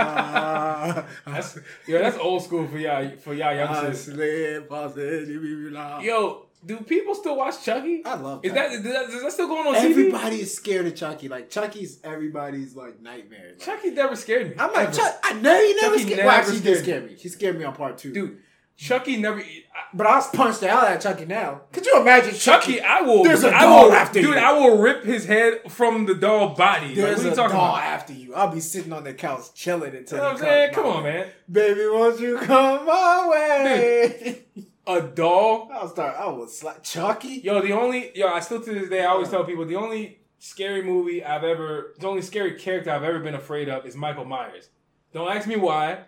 That's, 1.26 1.58
yo, 1.86 1.98
that's 1.98 2.16
old 2.16 2.42
school 2.42 2.66
for 2.66 2.78
y'all, 2.78 3.10
for 3.18 3.34
y'all 3.34 3.54
youngsters. 3.54 4.08
I 4.08 4.12
slip, 4.12 4.72
I 4.72 4.90
slip. 4.90 6.02
Yo, 6.02 6.46
do 6.64 6.78
people 6.78 7.14
still 7.14 7.36
watch 7.36 7.62
Chucky? 7.64 8.02
I 8.04 8.14
love 8.14 8.44
Is 8.44 8.52
that, 8.52 8.72
is 8.72 8.82
that 8.82 9.10
is 9.10 9.22
that 9.22 9.32
still 9.32 9.48
going 9.48 9.66
on 9.66 9.74
TV? 9.74 9.90
Everybody 9.90 10.40
is 10.40 10.54
scared 10.54 10.86
of 10.86 10.94
Chucky. 10.94 11.28
Like 11.28 11.50
Chucky's 11.50 11.98
everybody's 12.04 12.74
like 12.74 13.00
nightmare. 13.00 13.50
Like, 13.50 13.60
Chucky 13.60 13.90
never 13.90 14.16
scared 14.16 14.50
me. 14.50 14.54
I'm 14.58 14.72
like. 14.72 14.92
Chuck. 14.92 15.20
I 15.24 15.34
know 15.34 15.60
he 15.60 15.74
never 15.74 15.96
Chucky 15.96 16.02
scared. 16.02 16.16
never 16.18 16.26
well, 16.28 16.38
actually, 16.38 16.56
he 16.56 16.62
did 16.62 16.78
scared 16.78 16.84
scare 16.84 17.00
me. 17.02 17.14
He 17.16 17.28
scared 17.28 17.58
me 17.58 17.64
on 17.64 17.74
part 17.74 17.98
two, 17.98 18.12
dude. 18.12 18.38
Chucky 18.80 19.18
never. 19.18 19.40
I, 19.40 19.44
But 19.92 20.06
I 20.06 20.16
was 20.16 20.28
punched 20.30 20.60
the 20.60 20.68
hell 20.68 20.78
out 20.78 20.96
of 20.96 21.02
Chucky 21.02 21.26
now. 21.26 21.62
Could 21.70 21.84
you 21.84 22.00
imagine 22.00 22.34
Chucky? 22.34 22.72
Chucky, 22.76 22.80
I 22.80 23.02
will. 23.02 23.22
There's 23.24 23.44
a 23.44 23.54
I 23.54 23.60
doll 23.62 23.84
will, 23.84 23.92
after 23.92 24.20
dude. 24.22 24.30
you. 24.30 24.40
I 24.40 24.52
will 24.52 24.78
rip 24.78 25.04
his 25.04 25.26
head 25.26 25.70
from 25.70 26.06
the 26.06 26.14
doll 26.14 26.54
body. 26.54 26.86
Like, 26.86 26.94
There's 26.96 27.18
what 27.18 27.26
are 27.26 27.28
you 27.28 27.32
a 27.32 27.36
doll 27.36 27.46
about? 27.50 27.82
after 27.82 28.12
you. 28.14 28.34
I'll 28.34 28.50
be 28.52 28.60
sitting 28.60 28.92
on 28.94 29.04
the 29.04 29.12
couch 29.12 29.52
chilling 29.54 29.94
until 29.94 30.16
You 30.18 30.22
know 30.22 30.28
what 30.32 30.32
I'm 30.36 30.38
saying? 30.38 30.74
Come 30.74 30.86
on, 30.86 31.04
way. 31.04 31.12
man. 31.12 31.26
Baby, 31.50 31.80
won't 31.88 32.20
you 32.20 32.38
come 32.38 32.86
my 32.86 33.28
way? 33.28 34.44
A 34.86 35.02
doll. 35.02 35.70
I'll 35.74 35.88
start. 35.88 36.16
I 36.18 36.28
was 36.28 36.64
like 36.64 36.82
Chucky. 36.82 37.42
Yo, 37.44 37.60
the 37.60 37.72
only 37.72 38.10
yo, 38.14 38.28
I 38.28 38.40
still 38.40 38.62
to 38.62 38.72
this 38.72 38.88
day 38.88 39.02
I 39.02 39.08
always 39.08 39.28
tell 39.28 39.44
people 39.44 39.66
the 39.66 39.76
only 39.76 40.20
scary 40.38 40.82
movie 40.82 41.22
I've 41.22 41.44
ever, 41.44 41.94
the 41.98 42.08
only 42.08 42.22
scary 42.22 42.54
character 42.58 42.90
I've 42.90 43.02
ever 43.04 43.18
been 43.20 43.34
afraid 43.34 43.68
of 43.68 43.84
is 43.84 43.94
Michael 43.94 44.24
Myers. 44.24 44.70
Don't 45.12 45.30
ask 45.30 45.46
me 45.46 45.56
why. 45.56 46.04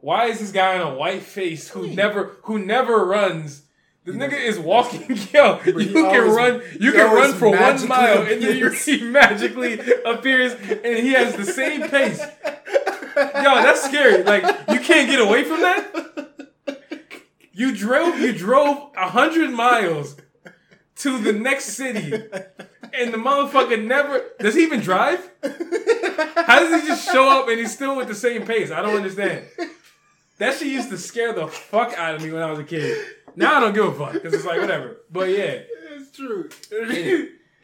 Why 0.00 0.26
is 0.26 0.40
this 0.40 0.52
guy 0.52 0.74
in 0.74 0.80
a 0.80 0.94
white 0.94 1.22
face 1.22 1.68
who 1.68 1.88
never, 1.88 2.36
who 2.44 2.58
never 2.58 3.04
runs? 3.04 3.62
The 4.04 4.12
nigga 4.12 4.38
is 4.38 4.58
walking. 4.58 5.00
Yo, 5.32 5.60
you 5.64 5.78
he 5.78 5.92
can 5.92 6.30
run. 6.30 6.62
You 6.78 6.92
can 6.92 7.14
run 7.14 7.32
for 7.32 7.48
one 7.48 7.88
mile, 7.88 8.22
and 8.22 8.42
then 8.42 8.56
you, 8.56 8.66
appears. 8.66 8.84
he 8.84 9.02
magically 9.02 9.80
appears, 10.04 10.52
and 10.52 10.98
he 10.98 11.12
has 11.14 11.34
the 11.36 11.44
same 11.46 11.88
pace. 11.88 12.20
Yo, 13.16 13.54
that's 13.62 13.82
scary. 13.82 14.22
Like 14.22 14.42
you 14.68 14.80
can't 14.80 15.08
get 15.08 15.20
away 15.20 15.44
from 15.44 15.60
that. 15.62 16.50
You 17.52 17.74
drove 17.74 18.18
you 18.20 18.32
drove 18.34 18.90
a 18.94 19.08
hundred 19.08 19.50
miles 19.50 20.16
to 20.96 21.18
the 21.18 21.32
next 21.32 21.66
city, 21.66 22.12
and 22.92 23.14
the 23.14 23.18
motherfucker 23.18 23.82
never 23.82 24.22
does 24.38 24.54
he 24.54 24.64
even 24.64 24.80
drive? 24.80 25.30
How 25.42 26.58
does 26.58 26.82
he 26.82 26.88
just 26.88 27.10
show 27.10 27.28
up 27.30 27.48
and 27.48 27.58
he's 27.58 27.72
still 27.72 27.96
with 27.96 28.08
the 28.08 28.14
same 28.14 28.44
pace? 28.44 28.70
I 28.70 28.82
don't 28.82 28.96
understand. 28.96 29.46
That 30.44 30.58
shit 30.58 30.68
used 30.68 30.90
to 30.90 30.98
scare 30.98 31.32
the 31.32 31.48
fuck 31.48 31.94
out 31.94 32.16
of 32.16 32.22
me 32.22 32.30
when 32.30 32.42
I 32.42 32.50
was 32.50 32.58
a 32.58 32.64
kid. 32.64 33.02
Now 33.34 33.56
I 33.56 33.60
don't 33.60 33.72
give 33.72 33.86
a 33.86 33.92
fuck 33.92 34.12
because 34.12 34.34
it's 34.34 34.44
like 34.44 34.60
whatever. 34.60 34.98
But 35.10 35.30
yeah. 35.30 35.60
It's 35.92 36.14
true. 36.14 36.50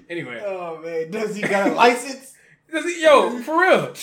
Anyway, 0.09 0.43
oh 0.45 0.79
man, 0.79 1.11
does 1.11 1.37
he 1.37 1.43
got 1.43 1.69
a 1.71 1.75
license? 1.75 2.35
Does 2.73 2.87
he- 2.87 3.03
yo 3.03 3.39
for 3.43 3.61
real. 3.61 3.95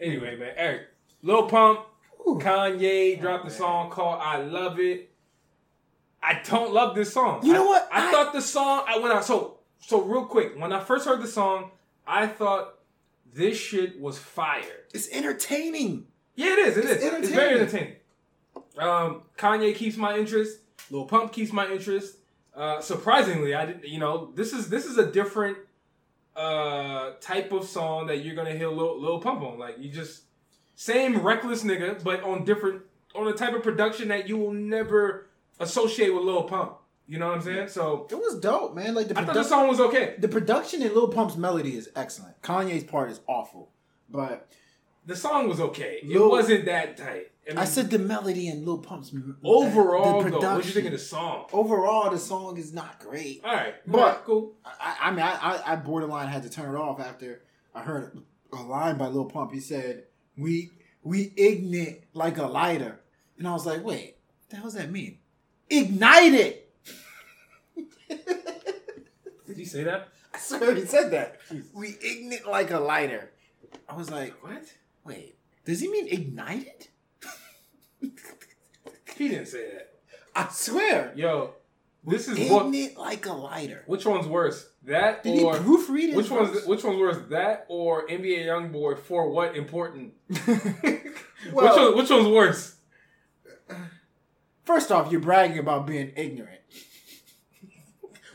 Anyway, 0.00 0.36
man, 0.36 0.52
Eric, 0.56 0.88
Lil 1.22 1.44
Pump, 1.44 1.80
Kanye 2.26 3.16
oh, 3.16 3.20
dropped 3.20 3.46
a 3.46 3.50
song 3.50 3.88
called 3.88 4.20
"I 4.20 4.38
Love 4.38 4.80
It." 4.80 5.10
I 6.20 6.42
don't 6.44 6.74
love 6.74 6.96
this 6.96 7.12
song. 7.12 7.46
You 7.46 7.52
know 7.52 7.64
what? 7.64 7.88
I, 7.92 8.08
I- 8.08 8.10
thought 8.10 8.32
the 8.32 8.42
song. 8.42 8.84
I 8.88 8.98
when 8.98 9.12
I 9.12 9.20
so 9.20 9.60
so 9.78 10.02
real 10.02 10.26
quick 10.26 10.58
when 10.58 10.72
I 10.72 10.80
first 10.80 11.06
heard 11.06 11.22
the 11.22 11.28
song, 11.28 11.70
I 12.06 12.26
thought 12.26 12.74
this 13.32 13.56
shit 13.56 14.00
was 14.00 14.18
fire. 14.18 14.84
It's 14.92 15.08
entertaining. 15.10 16.08
Yeah, 16.36 16.52
it 16.52 16.58
is. 16.60 16.76
It 16.76 16.84
It's 16.84 17.02
is. 17.02 17.12
It's 17.12 17.28
very 17.30 17.58
entertaining. 17.60 17.96
Um, 18.78 19.22
Kanye 19.36 19.74
keeps 19.74 19.96
my 19.96 20.16
interest. 20.16 20.60
Lil 20.90 21.06
Pump 21.06 21.32
keeps 21.32 21.52
my 21.52 21.66
interest. 21.68 22.16
Uh, 22.54 22.80
surprisingly, 22.80 23.54
I 23.54 23.66
didn't. 23.66 23.88
You 23.88 23.98
know, 23.98 24.30
this 24.34 24.52
is 24.52 24.68
this 24.68 24.86
is 24.86 24.98
a 24.98 25.10
different 25.10 25.58
uh 26.36 27.12
type 27.20 27.50
of 27.52 27.64
song 27.66 28.06
that 28.08 28.18
you're 28.18 28.34
gonna 28.34 28.52
hear 28.54 28.68
Lil, 28.68 29.00
Lil 29.00 29.20
Pump 29.20 29.40
on. 29.42 29.58
Like 29.58 29.76
you 29.78 29.90
just 29.90 30.24
same 30.74 31.20
reckless 31.22 31.64
nigga, 31.64 32.02
but 32.04 32.22
on 32.22 32.44
different 32.44 32.82
on 33.14 33.26
a 33.28 33.32
type 33.32 33.54
of 33.54 33.62
production 33.62 34.08
that 34.08 34.28
you 34.28 34.36
will 34.36 34.52
never 34.52 35.28
associate 35.58 36.10
with 36.10 36.24
Lil 36.24 36.44
Pump. 36.44 36.76
You 37.08 37.18
know 37.18 37.28
what 37.28 37.36
I'm 37.36 37.42
saying? 37.42 37.68
So 37.68 38.06
It 38.10 38.16
was 38.16 38.38
dope, 38.40 38.74
man. 38.74 38.94
Like 38.94 39.08
the 39.08 39.18
I 39.18 39.24
thought 39.24 39.34
the 39.34 39.44
song 39.44 39.68
was 39.68 39.80
okay. 39.80 40.16
The 40.18 40.28
production 40.28 40.82
in 40.82 40.92
Lil 40.92 41.08
Pump's 41.08 41.36
melody 41.36 41.76
is 41.76 41.88
excellent. 41.96 42.40
Kanye's 42.42 42.84
part 42.84 43.10
is 43.10 43.20
awful, 43.26 43.70
but 44.10 44.48
The 45.06 45.14
song 45.16 45.48
was 45.48 45.60
okay. 45.60 46.00
Lil- 46.04 46.26
it 46.26 46.28
wasn't 46.30 46.64
that 46.66 46.96
tight. 46.96 47.30
mean, 47.48 47.58
I 47.58 47.64
said 47.64 47.90
the 47.90 47.98
melody 47.98 48.48
and 48.48 48.66
Lil 48.66 48.78
Pump's 48.78 49.14
overall 49.44 50.22
the 50.24 50.30
though. 50.30 50.56
What 50.56 50.64
you 50.66 50.72
think 50.72 50.86
of 50.86 50.92
the 50.92 50.98
song? 50.98 51.46
Overall, 51.52 52.10
the 52.10 52.18
song 52.18 52.56
is 52.56 52.72
not 52.72 52.98
great. 52.98 53.40
All 53.44 53.54
right, 53.54 53.74
But- 53.86 53.98
all 54.00 54.06
right, 54.08 54.24
cool. 54.24 54.54
I, 54.64 54.96
I 55.02 55.10
mean, 55.12 55.20
I, 55.20 55.32
I, 55.34 55.72
I 55.72 55.76
borderline 55.76 56.26
had 56.28 56.42
to 56.42 56.50
turn 56.50 56.74
it 56.74 56.78
off 56.78 56.98
after 57.00 57.42
I 57.74 57.82
heard 57.82 58.18
a 58.52 58.56
line 58.56 58.98
by 58.98 59.06
Lil 59.06 59.26
Pump. 59.26 59.52
He 59.52 59.60
said, 59.60 60.04
"We 60.36 60.70
we 61.04 61.32
ignite 61.36 62.04
like 62.12 62.38
a 62.38 62.46
lighter," 62.46 63.00
and 63.38 63.46
I 63.46 63.52
was 63.52 63.64
like, 63.64 63.84
"Wait, 63.84 64.16
what 64.40 64.50
the 64.50 64.56
hell 64.56 64.64
does 64.64 64.74
that 64.74 64.90
mean? 64.90 65.18
Ignite 65.70 66.32
it!" 66.34 66.62
Did 69.46 69.58
you 69.58 69.64
say 69.66 69.84
that? 69.84 70.08
I 70.34 70.38
swear 70.38 70.74
he 70.74 70.84
said 70.84 71.12
that. 71.12 71.38
We 71.72 71.94
ignite 72.02 72.46
like 72.46 72.70
a 72.70 72.80
lighter. 72.80 73.30
I 73.88 73.94
was 73.96 74.10
like, 74.10 74.34
What? 74.42 74.64
"Wait, 75.06 75.36
does 75.64 75.80
he 75.80 75.88
mean 75.88 76.08
ignited? 76.08 76.88
He 79.16 79.28
didn't 79.28 79.46
say 79.46 79.70
that. 79.70 79.94
I 80.34 80.48
swear, 80.50 81.10
Yo, 81.16 81.54
this 82.04 82.28
is 82.28 82.50
what. 82.50 82.66
ignite 82.66 82.98
like 82.98 83.24
a 83.24 83.32
lighter. 83.32 83.82
Which 83.86 84.04
one's 84.04 84.26
worse? 84.26 84.68
That 84.82 85.22
Did 85.24 85.42
or 85.42 85.56
he 85.56 85.64
proofread 85.64 86.08
it? 86.10 86.16
which 86.16 86.30
one's 86.30 86.66
which 86.66 86.84
one's 86.84 86.98
worse? 86.98 87.16
That 87.30 87.64
or 87.68 88.06
NBA 88.06 88.44
YoungBoy 88.44 88.98
for 88.98 89.30
what 89.30 89.56
important? 89.56 90.12
which 90.28 90.44
one, 91.52 91.96
which 91.96 92.10
one's 92.10 92.28
worse? 92.28 92.76
first 94.64 94.92
off, 94.92 95.10
you're 95.10 95.20
bragging 95.20 95.58
about 95.58 95.86
being 95.86 96.12
ignorant. 96.14 96.60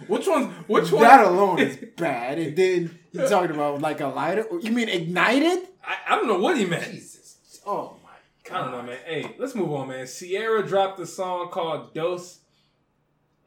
Which 0.07 0.27
one's 0.27 0.51
which 0.67 0.91
one? 0.91 1.03
That 1.03 1.25
alone 1.27 1.59
is 1.59 1.77
bad. 1.95 2.39
And 2.39 2.57
then 2.57 2.99
you're 3.11 3.29
talking 3.29 3.51
about 3.51 3.81
like 3.81 4.01
a 4.01 4.07
lighter. 4.07 4.45
You 4.61 4.71
mean 4.71 4.89
ignited? 4.89 5.67
I, 5.85 5.97
I 6.13 6.15
don't 6.15 6.27
know 6.27 6.39
what 6.39 6.57
he 6.57 6.65
meant. 6.65 6.91
Jesus. 6.91 7.61
Oh 7.65 7.95
my 8.03 8.09
I 8.55 8.61
don't 8.61 8.71
know, 8.71 8.81
man. 8.83 8.97
Hey, 9.05 9.35
let's 9.37 9.55
move 9.55 9.71
on, 9.71 9.87
man. 9.89 10.07
Ciara 10.07 10.65
dropped 10.67 10.99
a 10.99 11.05
song 11.05 11.49
called 11.49 11.93
Dose. 11.93 12.39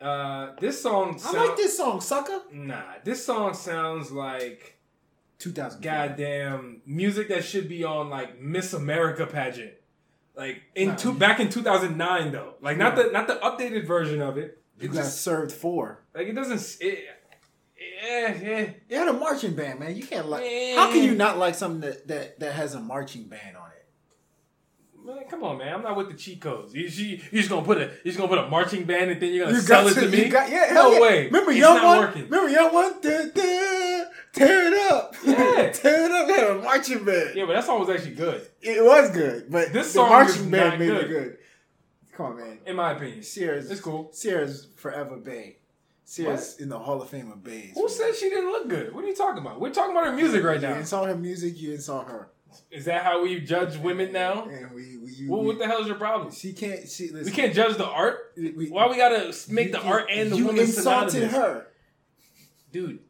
Uh, 0.00 0.52
this 0.60 0.82
song. 0.82 1.18
I 1.24 1.32
like 1.46 1.56
this 1.56 1.76
song, 1.76 2.00
sucker. 2.00 2.42
Nah, 2.52 2.82
this 3.04 3.24
song 3.24 3.54
sounds 3.54 4.10
like 4.12 4.78
2000. 5.38 5.80
goddamn 5.82 6.82
music 6.86 7.28
that 7.28 7.44
should 7.44 7.68
be 7.68 7.84
on 7.84 8.10
like 8.10 8.40
Miss 8.40 8.72
America 8.72 9.26
pageant. 9.26 9.72
Like 10.36 10.62
in 10.74 10.88
Nah. 10.90 10.96
two, 10.96 11.14
back 11.14 11.38
in 11.40 11.48
2009 11.48 12.32
though. 12.32 12.54
Like 12.60 12.76
not 12.76 12.96
the 12.96 13.04
not 13.12 13.26
the 13.28 13.34
updated 13.36 13.86
version 13.86 14.20
of 14.20 14.36
it. 14.36 14.58
You 14.80 14.86
It 14.88 14.92
got 14.92 14.98
just 15.04 15.22
served 15.22 15.52
four. 15.52 16.02
like 16.14 16.26
it 16.26 16.32
doesn't. 16.34 16.76
It, 16.84 17.04
yeah, 18.04 18.34
yeah. 18.42 18.70
It 18.88 18.96
had 18.96 19.08
a 19.08 19.12
marching 19.12 19.54
band, 19.54 19.80
man. 19.80 19.96
You 19.96 20.04
can't 20.06 20.28
like. 20.28 20.44
Eh. 20.44 20.74
How 20.76 20.90
can 20.92 21.02
you 21.04 21.14
not 21.14 21.38
like 21.38 21.54
something 21.54 21.80
that, 21.82 22.06
that, 22.08 22.40
that 22.40 22.52
has 22.54 22.74
a 22.74 22.80
marching 22.80 23.24
band 23.24 23.56
on 23.56 23.68
it? 23.70 23.70
Man, 25.06 25.24
come 25.28 25.44
on, 25.44 25.58
man. 25.58 25.74
I'm 25.74 25.82
not 25.82 25.96
with 25.96 26.08
the 26.08 26.14
cheat 26.14 26.40
codes. 26.40 26.74
You, 26.74 26.84
you, 26.84 27.20
you 27.30 27.38
just 27.38 27.50
gonna 27.50 27.64
put 27.64 27.76
a 27.76 27.82
you 28.04 28.06
just 28.06 28.16
gonna 28.16 28.28
put 28.28 28.38
a 28.38 28.48
marching 28.48 28.84
band 28.84 29.10
and 29.10 29.20
then 29.20 29.34
you're 29.34 29.44
gonna 29.44 29.56
You 29.58 29.62
sell 29.62 29.86
it 29.86 29.94
to 29.94 30.00
to- 30.00 30.08
me? 30.08 30.28
got- 30.30 30.48
yeah, 30.50 30.70
no 30.72 30.92
yeah. 30.92 31.00
way. 31.00 31.26
Remember 31.26 31.50
it's 31.50 31.60
Yung 31.60 31.82
Wun? 31.82 31.98
working. 31.98 32.22
Remember 32.24 32.50
Yung 32.50 32.72
Wun? 32.72 33.00
Da, 33.02 33.24
da, 33.34 34.04
tear 34.32 34.72
it 34.72 34.92
up. 34.92 35.14
Yeah. 35.26 35.70
tear 35.72 36.04
it 36.06 36.10
up. 36.10 36.28
Had 36.30 36.50
a 36.56 36.62
marching 36.62 37.04
band. 37.04 37.32
Yeah, 37.34 37.44
but 37.44 37.52
that 37.52 37.64
song 37.64 37.80
was 37.80 37.90
actually 37.90 38.14
good, 38.14 38.46
It 38.62 38.82
was 38.82 39.10
good, 39.10 39.50
but 39.50 39.72
This 39.74 39.88
the 39.88 39.92
song 39.92 40.08
marching 40.08 40.50
band 40.50 40.78
made 40.78 40.86
good. 40.86 41.04
it 41.04 41.08
good. 41.08 41.36
Come 42.16 42.26
on, 42.26 42.36
man. 42.38 42.58
in 42.64 42.76
my 42.76 42.92
opinion. 42.92 43.20
Ciara's 43.22 43.70
It's 43.70 43.80
cool. 43.82 44.10
Ciara's 44.18 44.68
forever 44.76 45.16
Bay. 45.16 45.58
Ciara's 46.06 46.58
in 46.60 46.68
the 46.68 46.78
Hall 46.78 47.00
of 47.00 47.08
Fame 47.08 47.30
of 47.32 47.42
Bays. 47.42 47.72
Who 47.74 47.88
said 47.88 48.14
she 48.14 48.28
didn't 48.28 48.50
look 48.50 48.68
good? 48.68 48.94
What 48.94 49.04
are 49.04 49.08
you 49.08 49.14
talking 49.14 49.38
about? 49.42 49.60
We're 49.60 49.72
talking 49.72 49.92
about 49.92 50.06
her 50.06 50.12
music 50.12 50.44
right 50.44 50.60
now. 50.60 50.76
You 50.76 50.84
saw 50.84 51.04
her 51.04 51.16
music. 51.16 51.58
You 51.60 51.70
didn't 51.70 51.82
saw 51.82 52.04
her. 52.04 52.30
Is 52.70 52.84
that 52.84 53.02
how 53.02 53.22
we 53.22 53.40
judge 53.40 53.76
women 53.78 54.12
now? 54.12 54.44
And 54.44 54.70
we, 54.72 54.96
we, 54.98 55.10
you, 55.12 55.30
Well, 55.30 55.40
we- 55.40 55.48
what 55.48 55.58
the 55.58 55.66
hell 55.66 55.80
is 55.80 55.86
your 55.88 55.96
problem? 55.96 56.30
She 56.32 56.52
can't. 56.52 56.88
She 56.88 57.08
listen, 57.10 57.24
We 57.24 57.30
can't 57.32 57.54
judge 57.54 57.76
the 57.76 57.86
art. 57.86 58.32
we- 58.36 58.68
Why 58.70 58.86
we 58.88 58.96
gotta 58.96 59.34
make 59.48 59.72
the 59.72 59.80
art 59.82 60.06
and 60.10 60.30
the 60.30 60.36
you 60.36 60.46
woman 60.46 60.60
insulted 60.62 61.10
synonymous? 61.10 61.32
her. 61.36 61.66
dude? 62.70 63.00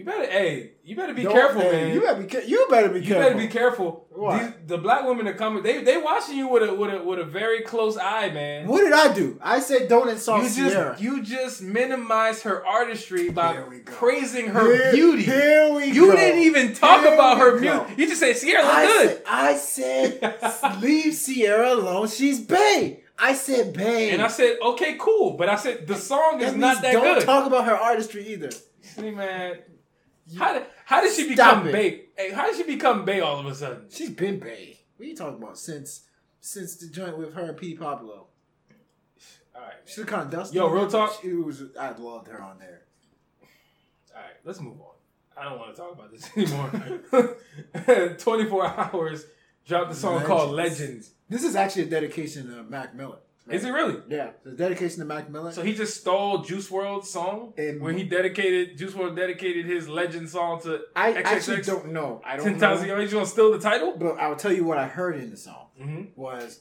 You 0.00 0.06
better, 0.06 0.30
hey, 0.30 0.70
you 0.82 0.96
better 0.96 1.12
be 1.12 1.24
Don't- 1.24 1.32
careful, 1.34 1.60
hey, 1.60 1.72
man. 1.72 1.94
You 1.94 2.00
better 2.00 2.22
be. 2.22 2.46
You 2.48 2.66
better 2.70 2.88
be 2.88 3.00
You 3.00 3.06
careful. 3.06 3.22
better 3.28 3.36
be 3.38 3.48
careful. 3.48 4.06
These, 4.32 4.52
the 4.66 4.78
black 4.78 5.04
women 5.04 5.28
are 5.28 5.34
coming. 5.34 5.62
They 5.62 5.82
they 5.84 5.98
watching 5.98 6.38
you 6.38 6.48
with 6.48 6.66
a 6.66 6.72
with 6.74 6.90
a 6.94 7.02
with 7.04 7.18
a 7.18 7.24
very 7.24 7.60
close 7.60 7.98
eye, 7.98 8.30
man. 8.30 8.66
What 8.66 8.80
did 8.80 8.94
I 8.94 9.12
do? 9.12 9.38
I 9.42 9.60
said 9.60 9.88
don't 9.88 10.08
insult 10.08 10.42
You 10.44 10.48
Ciara. 10.70 10.92
just 10.92 11.02
you 11.02 11.22
just 11.22 11.60
minimized 11.60 12.44
her 12.44 12.64
artistry 12.66 13.28
by 13.28 13.52
Here 13.52 13.66
we 13.68 13.80
go. 13.80 13.92
praising 13.92 14.46
her 14.46 14.74
Here- 14.74 14.92
beauty. 14.92 15.22
Here 15.24 15.74
we 15.74 15.84
you 15.92 16.06
go. 16.06 16.16
didn't 16.16 16.44
even 16.44 16.72
talk 16.72 17.02
Here 17.02 17.12
about 17.12 17.36
her 17.36 17.60
music. 17.60 17.98
You 17.98 18.06
just 18.06 18.20
say 18.20 18.32
Ciara 18.32 18.62
look 18.62 18.72
I 18.72 18.86
good. 18.86 19.10
said, 19.10 19.22
I 19.28 20.48
said 20.48 20.80
leave 20.80 21.14
Ciara 21.14 21.74
alone. 21.74 22.08
She's 22.08 22.40
Bay. 22.40 23.02
I 23.18 23.34
said 23.34 23.74
Bay. 23.74 24.12
and 24.12 24.22
I 24.22 24.28
said, 24.28 24.56
okay, 24.62 24.96
cool. 24.98 25.36
But 25.36 25.50
I 25.50 25.56
said 25.56 25.86
the 25.86 25.96
song 25.96 26.40
is 26.40 26.52
that 26.52 26.58
not 26.58 26.80
that 26.80 26.92
don't 26.94 27.18
good. 27.18 27.26
talk 27.26 27.46
about 27.46 27.66
her 27.66 27.74
artistry 27.76 28.26
either. 28.28 28.50
See, 28.82 29.10
man. 29.10 29.58
How 30.38 30.54
did 30.54 30.66
how 30.84 31.00
did 31.00 31.12
she 31.14 31.34
Stop 31.34 31.62
become 31.62 31.68
it. 31.68 31.72
Bay? 31.72 32.02
Hey, 32.16 32.32
how 32.32 32.46
did 32.46 32.56
she 32.56 32.62
become 32.64 33.04
Bay 33.04 33.20
all 33.20 33.38
of 33.40 33.46
a 33.46 33.54
sudden? 33.54 33.86
She's 33.90 34.10
been 34.10 34.38
Bay. 34.38 34.78
What 34.96 35.06
are 35.06 35.08
you 35.08 35.16
talking 35.16 35.42
about 35.42 35.58
since 35.58 36.02
since 36.40 36.76
the 36.76 36.88
joint 36.88 37.16
with 37.18 37.34
her 37.34 37.46
and 37.50 37.56
P 37.56 37.74
Pablo? 37.74 38.26
All 39.54 39.62
right, 39.62 39.72
She's 39.84 40.04
kind 40.04 40.22
of 40.22 40.30
dusty. 40.30 40.56
Yo, 40.56 40.68
real 40.68 40.88
talk. 40.88 41.18
She 41.20 41.32
was. 41.32 41.62
I 41.78 41.90
loved 41.92 42.28
her 42.28 42.40
on 42.40 42.58
there. 42.58 42.82
all 44.14 44.22
right. 44.22 44.30
Let's 44.44 44.60
move 44.60 44.80
on. 44.80 44.86
I 45.36 45.44
don't 45.48 45.58
want 45.58 45.74
to 45.74 45.80
talk 45.80 45.92
about 45.92 46.10
this 46.12 46.28
anymore. 46.36 48.14
Twenty 48.18 48.46
four 48.48 48.66
hours 48.66 49.24
dropped 49.66 49.92
a 49.92 49.94
song 49.94 50.22
called 50.24 50.50
Legends. 50.52 50.80
Legends. 50.80 51.10
This 51.28 51.44
is 51.44 51.56
actually 51.56 51.82
a 51.82 51.86
dedication 51.86 52.48
to 52.48 52.62
Mac 52.64 52.94
Miller. 52.94 53.18
Is 53.50 53.64
it 53.64 53.70
really? 53.70 54.00
Yeah, 54.08 54.30
it's 54.36 54.46
a 54.46 54.50
dedication 54.52 55.00
to 55.00 55.04
Mac 55.04 55.30
Miller. 55.30 55.52
So 55.52 55.62
he 55.62 55.74
just 55.74 56.00
stole 56.00 56.38
Juice 56.38 56.68
WRLD's 56.70 57.10
song 57.10 57.52
And- 57.56 57.80
when 57.80 57.96
he 57.96 58.04
dedicated 58.04 58.78
Juice 58.78 58.92
WRLD 58.94 59.16
dedicated 59.16 59.66
his 59.66 59.88
Legend 59.88 60.28
song 60.28 60.60
to 60.62 60.82
I 60.94 61.12
XXX 61.12 61.24
actually 61.26 61.62
don't 61.62 61.92
know. 61.92 62.20
I 62.24 62.36
don't 62.36 62.58
know. 62.58 63.00
He's 63.00 63.12
gonna 63.12 63.26
steal 63.26 63.52
the 63.52 63.58
title. 63.58 63.94
But 63.96 64.18
I 64.18 64.28
will 64.28 64.36
tell 64.36 64.52
you 64.52 64.64
what 64.64 64.78
I 64.78 64.86
heard 64.86 65.16
in 65.16 65.30
the 65.30 65.36
song. 65.36 65.66
Mm-hmm. 65.80 66.20
was 66.20 66.60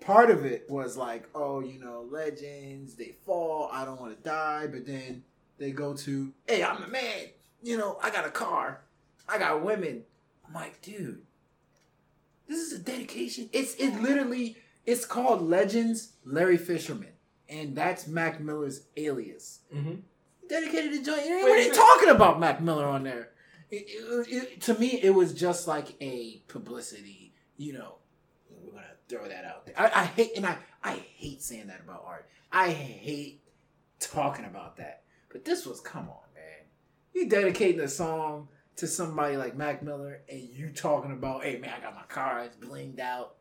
part 0.00 0.30
of 0.30 0.44
it 0.44 0.68
was 0.68 0.96
like, 0.96 1.28
oh, 1.34 1.60
you 1.60 1.78
know, 1.78 2.06
legends, 2.10 2.94
they 2.94 3.14
fall, 3.24 3.68
I 3.72 3.84
don't 3.84 4.00
want 4.00 4.16
to 4.16 4.22
die, 4.28 4.66
but 4.66 4.86
then 4.86 5.22
they 5.58 5.70
go 5.70 5.94
to, 5.94 6.32
hey, 6.48 6.64
I'm 6.64 6.82
a 6.82 6.88
man, 6.88 7.26
you 7.62 7.76
know, 7.76 7.98
I 8.02 8.10
got 8.10 8.26
a 8.26 8.30
car, 8.30 8.80
I 9.28 9.38
got 9.38 9.62
women. 9.62 10.02
I'm 10.48 10.54
like, 10.54 10.80
dude, 10.82 11.22
this 12.48 12.58
is 12.58 12.72
a 12.72 12.82
dedication. 12.82 13.48
It's 13.52 13.74
it 13.76 14.00
literally 14.02 14.56
it's 14.90 15.04
called 15.06 15.42
Legends 15.42 16.12
Larry 16.24 16.56
Fisherman. 16.58 17.12
And 17.48 17.74
that's 17.76 18.06
Mac 18.06 18.40
Miller's 18.40 18.82
alias. 18.96 19.60
Mm-hmm. 19.74 19.96
Dedicated 20.48 20.92
to 20.92 21.02
joint. 21.04 21.26
You 21.26 21.36
Wait, 21.36 21.44
really 21.44 21.68
wait. 21.70 21.74
talking 21.74 22.08
about 22.10 22.38
Mac 22.40 22.60
Miller 22.60 22.86
on 22.86 23.02
there. 23.04 23.30
It- 23.70 23.86
it- 23.88 24.28
it- 24.32 24.60
to 24.62 24.74
me, 24.78 25.00
it 25.02 25.10
was 25.10 25.32
just 25.32 25.66
like 25.68 25.94
a 26.00 26.42
publicity. 26.48 27.34
You 27.56 27.72
know, 27.74 27.94
we're 28.50 28.72
gonna 28.72 28.86
throw 29.08 29.28
that 29.28 29.44
out 29.44 29.66
there. 29.66 29.74
I, 29.78 30.02
I 30.02 30.04
hate, 30.06 30.32
and 30.36 30.46
I 30.46 30.56
I 30.82 30.94
hate 31.16 31.42
saying 31.42 31.66
that 31.68 31.80
about 31.80 32.04
art. 32.06 32.28
I 32.52 32.70
hate 32.70 33.42
talking 34.00 34.44
about 34.44 34.76
that. 34.78 35.02
But 35.30 35.44
this 35.44 35.66
was, 35.66 35.80
come 35.80 36.08
on, 36.08 36.34
man. 36.34 36.64
You 37.14 37.28
dedicating 37.28 37.80
a 37.80 37.88
song 37.88 38.48
to 38.76 38.86
somebody 38.86 39.36
like 39.36 39.56
Mac 39.56 39.82
Miller, 39.82 40.22
and 40.28 40.40
you 40.40 40.70
talking 40.70 41.12
about, 41.12 41.44
hey 41.44 41.58
man, 41.58 41.72
I 41.76 41.80
got 41.80 41.94
my 41.94 42.02
car, 42.08 42.40
it's 42.44 42.56
blinged 42.56 42.98
out, 42.98 43.36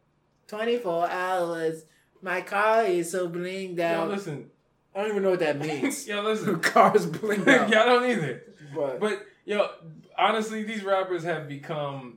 twenty 0.49 0.77
four 0.77 1.09
hours. 1.09 1.83
My 2.21 2.41
car 2.41 2.83
is 2.85 3.11
so 3.11 3.29
blinged 3.29 3.77
Yo, 3.77 3.85
out. 3.85 4.09
listen. 4.09 4.49
I 4.93 5.01
don't 5.01 5.11
even 5.11 5.23
know 5.23 5.29
what 5.29 5.39
that 5.39 5.57
means. 5.59 6.07
Yo, 6.07 6.21
listen. 6.21 6.59
car's 6.73 7.05
blinged 7.05 7.45
Y'all 7.71 7.79
out. 7.79 7.85
don't 7.85 8.09
either. 8.09 8.43
But, 8.75 8.99
But 8.99 9.25
yo, 9.45 9.69
honestly, 10.17 10.63
these 10.63 10.83
rappers 10.83 11.23
have 11.23 11.47
become. 11.47 12.15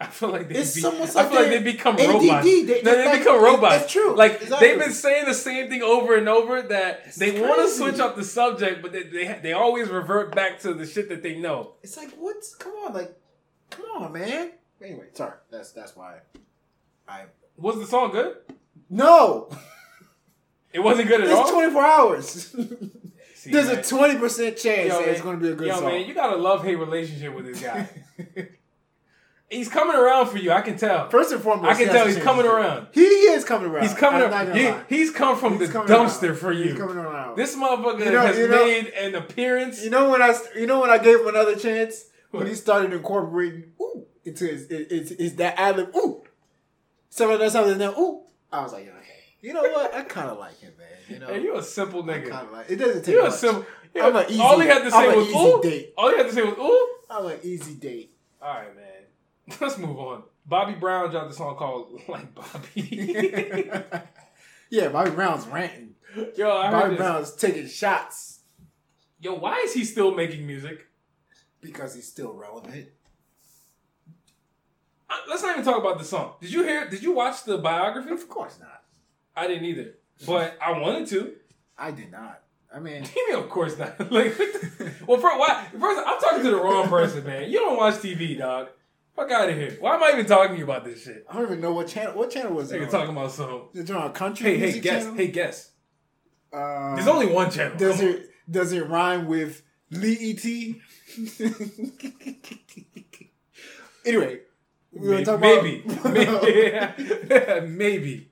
I 0.00 0.06
feel 0.06 0.30
like 0.30 0.48
they. 0.48 0.56
It's 0.56 0.74
Be, 0.74 0.84
almost 0.84 1.16
I 1.16 1.22
like 1.22 1.30
feel 1.30 1.40
like 1.42 1.50
they're 1.50 1.60
become 1.60 1.94
ADD. 1.94 2.08
robots. 2.08 2.44
They- 2.44 2.62
no, 2.62 2.66
they- 2.66 2.80
they 2.82 3.04
like, 3.06 3.18
become 3.20 3.42
robots. 3.44 3.84
it's 3.84 3.92
true. 3.92 4.16
Like 4.16 4.42
Exactly. 4.42 4.68
they've 4.68 4.78
been 4.78 4.92
saying 4.92 5.26
the 5.26 5.34
same 5.34 5.68
thing 5.70 5.82
over 5.82 6.16
and 6.16 6.28
over 6.28 6.60
that 6.62 7.02
It's 7.06 7.16
they 7.16 7.40
want 7.40 7.60
to 7.62 7.68
switch 7.72 8.00
up 8.00 8.16
the 8.16 8.24
subject, 8.24 8.82
but 8.82 8.92
they, 8.92 9.04
they 9.04 9.38
they 9.40 9.52
always 9.52 9.88
revert 9.88 10.34
back 10.34 10.58
to 10.60 10.74
the 10.74 10.84
shit 10.84 11.08
that 11.10 11.22
they 11.22 11.36
know. 11.38 11.74
it's 11.82 11.96
like, 11.96 12.10
what's 12.18 12.56
come 12.56 12.72
on, 12.84 12.92
like, 12.92 13.16
come 13.70 13.86
on, 13.96 14.12
man. 14.12 14.50
Anyway, 14.82 15.04
sorry. 15.12 15.34
That's 15.50 15.70
that's 15.70 15.94
why 15.94 16.18
I 17.08 17.26
Was 17.56 17.78
the 17.78 17.86
song 17.86 18.10
good? 18.12 18.36
no. 18.90 19.48
It 20.72 20.80
wasn't 20.82 21.06
good 21.06 21.20
at 21.20 21.28
It's 21.28 21.34
all. 21.38 21.52
twenty 21.52 21.72
four 21.72 21.84
hours. 21.84 22.26
See, 23.36 23.50
There's 23.52 23.68
man. 23.68 23.78
a 23.78 23.82
twenty 23.84 24.18
percent 24.18 24.56
chance 24.56 24.88
Yo, 24.88 24.98
that 24.98 25.08
it's 25.08 25.20
going 25.20 25.38
to 25.38 25.42
be 25.46 25.52
a 25.52 25.54
good 25.54 25.68
Yo, 25.68 25.74
song. 25.74 25.84
Yo, 25.84 25.90
man, 25.90 26.08
you 26.08 26.14
got 26.14 26.32
a 26.32 26.36
love 26.36 26.64
hate 26.64 26.74
relationship 26.74 27.32
with 27.32 27.44
this 27.46 27.60
guy. 27.62 27.88
he's 29.50 29.68
coming 29.68 29.94
around 29.94 30.30
for 30.30 30.38
you. 30.38 30.50
I 30.50 30.62
can 30.62 30.76
tell. 30.76 31.08
First 31.10 31.30
and 31.30 31.40
foremost, 31.40 31.70
I 31.70 31.74
can 31.84 31.92
tell 31.92 32.06
he's 32.08 32.18
coming 32.18 32.44
around. 32.44 32.88
He 32.92 33.02
is 33.04 33.44
coming 33.44 33.70
around. 33.70 33.84
He's 33.84 33.94
coming 33.94 34.20
around. 34.22 34.56
He, 34.56 34.96
he's 34.96 35.12
come 35.12 35.38
from 35.38 35.58
He's 35.60 35.68
the 35.72 35.78
dumpster 35.80 36.30
around. 36.30 36.38
for 36.38 36.50
you. 36.52 36.64
He's 36.70 36.74
coming 36.78 36.96
around. 36.96 37.36
This 37.36 37.54
motherfucker 37.54 38.04
You 38.04 38.10
know- 38.10 38.20
has 38.22 38.36
you 38.36 38.48
know- 38.48 38.64
made 38.66 38.88
an 38.88 39.14
appearance. 39.14 39.84
You 39.84 39.90
know 39.90 40.10
when 40.10 40.22
I 40.22 40.36
you 40.56 40.66
know 40.66 40.80
when 40.80 40.90
I 40.90 40.98
gave 40.98 41.20
him 41.20 41.28
another 41.28 41.54
chance 41.54 42.06
when 42.32 42.48
he 42.48 42.54
started 42.54 42.92
incorporating 42.92 43.72
ooh 43.80 44.06
into 44.24 44.44
his 44.46 44.68
his, 44.68 45.10
his 45.10 45.36
that 45.36 45.56
ad 45.56 45.76
lib 45.76 45.94
ooh 45.94 46.23
something 47.16 47.38
that's 47.38 47.52
something 47.52 47.78
now 47.78 47.92
ooh 47.98 48.22
I 48.52 48.62
was 48.62 48.72
like 48.72 48.82
okay 48.88 49.20
you 49.40 49.52
know 49.52 49.62
what 49.62 49.94
I 49.94 50.02
kind 50.02 50.28
of 50.30 50.38
like 50.38 50.58
him 50.60 50.72
man 50.78 50.86
you 51.08 51.18
know 51.18 51.26
Hey, 51.28 51.42
you 51.42 51.56
a 51.56 51.62
simple 51.62 52.02
I 52.08 52.14
nigga. 52.18 52.30
kind 52.30 52.46
of 52.46 52.52
like 52.52 52.70
it 52.70 52.76
doesn't 52.76 53.04
take 53.04 53.14
You 53.14 53.20
a 53.22 53.24
much. 53.24 53.34
simple. 53.34 53.64
I'm 53.96 54.16
an 54.16 54.26
easy- 54.28 54.40
all 54.40 54.58
he 54.58 54.66
had 54.66 54.82
to 54.82 54.90
say 54.90 54.96
I'm 55.10 55.16
was 55.16 55.28
ooh. 55.28 55.60
date. 55.62 55.94
All 55.96 56.10
he 56.10 56.16
had 56.16 56.26
to 56.26 56.32
say 56.32 56.42
was 56.42 56.58
ooh. 56.58 56.88
I'm 57.10 57.26
an 57.26 57.38
easy 57.44 57.74
date 57.74 58.14
All 58.42 58.54
right, 58.54 58.74
man. 58.74 59.56
Let's 59.60 59.78
move 59.78 59.98
on. 59.98 60.22
Bobby 60.46 60.74
Brown 60.74 61.10
dropped 61.10 61.30
a 61.30 61.34
song 61.34 61.56
called 61.56 62.00
"Like 62.08 62.34
Bobby." 62.34 63.70
yeah 64.70 64.88
Bobby 64.88 65.10
Brown's 65.10 65.46
ranting 65.46 65.94
Yo, 66.36 66.50
I 66.50 66.70
Bobby 66.70 66.90
this. 66.90 66.98
Brown's 66.98 67.32
taking 67.36 67.66
shots 67.68 68.40
Yo, 69.20 69.34
why 69.34 69.58
is 69.64 69.72
he 69.74 69.84
still 69.84 70.14
making 70.14 70.46
music? 70.46 70.86
because 71.60 71.94
he's 71.94 72.06
still 72.08 72.32
relevant 72.34 72.88
Uh, 75.10 75.14
Let's 75.28 75.42
not 75.42 75.52
even 75.52 75.64
talk 75.64 75.78
about 75.78 75.98
the 75.98 76.04
song. 76.04 76.34
Did 76.40 76.52
you 76.52 76.62
hear? 76.64 76.88
Did 76.88 77.02
you 77.02 77.12
watch 77.12 77.44
the 77.44 77.58
biography? 77.58 78.10
of 78.10 78.28
course 78.28 78.58
not 78.60 78.82
I 79.36 79.46
didn't 79.48 79.64
either, 79.64 79.94
but 80.26 80.56
I 80.64 80.78
wanted 80.78 81.08
to. 81.08 81.32
I 81.76 81.90
did 81.90 82.10
not 82.12 82.40
I 82.74 82.78
mean 82.80 83.04
You 83.28 83.38
of 83.38 83.48
course 83.48 83.78
not. 83.78 83.98
like, 84.12 84.36
well, 85.06 85.18
for, 85.20 85.38
why? 85.38 85.66
First, 85.78 86.02
I'm 86.06 86.18
talking 86.20 86.42
to 86.44 86.50
the 86.50 86.56
wrong 86.56 86.88
person, 86.88 87.24
man. 87.24 87.50
You 87.50 87.58
don't 87.58 87.76
watch 87.76 87.94
TV, 87.94 88.36
dog. 88.38 88.68
Fuck 89.14 89.30
out 89.30 89.48
of 89.48 89.54
here. 89.56 89.76
Why 89.78 89.94
am 89.94 90.02
I 90.02 90.10
even 90.12 90.26
talking 90.26 90.52
to 90.54 90.58
you 90.58 90.64
about 90.64 90.84
this 90.84 91.04
shit? 91.04 91.24
I 91.30 91.34
don't 91.34 91.44
even 91.44 91.60
know 91.60 91.72
what 91.72 91.86
channel 91.86 92.14
what 92.18 92.30
channel 92.30 92.52
was 92.54 92.72
it 92.72 92.82
on? 92.82 92.88
talking 92.88 93.10
about 93.16 93.30
some. 93.30 93.68
It 93.74 93.88
on 93.90 94.10
a 94.10 94.10
country 94.10 94.58
Hey, 94.58 94.72
hey, 94.72 94.80
guess. 94.80 95.02
channel? 95.04 95.16
Hey, 95.16 95.28
guess. 95.28 95.70
Uh, 96.52 96.94
There's 96.96 97.06
only 97.08 97.26
one 97.26 97.50
channel. 97.50 97.76
Does 97.76 97.96
Come 97.96 98.06
on. 98.08 98.12
it 98.14 98.30
does 98.50 98.72
it 98.72 98.88
rhyme 98.88 99.26
with 99.26 99.62
Lee 99.90 100.12
E.T.? 100.14 100.80
anyway, 104.04 104.40
We 104.94 105.08
Maybe, 105.24 105.36
maybe, 105.38 105.84
maybe, 106.04 107.60
maybe. 107.66 108.30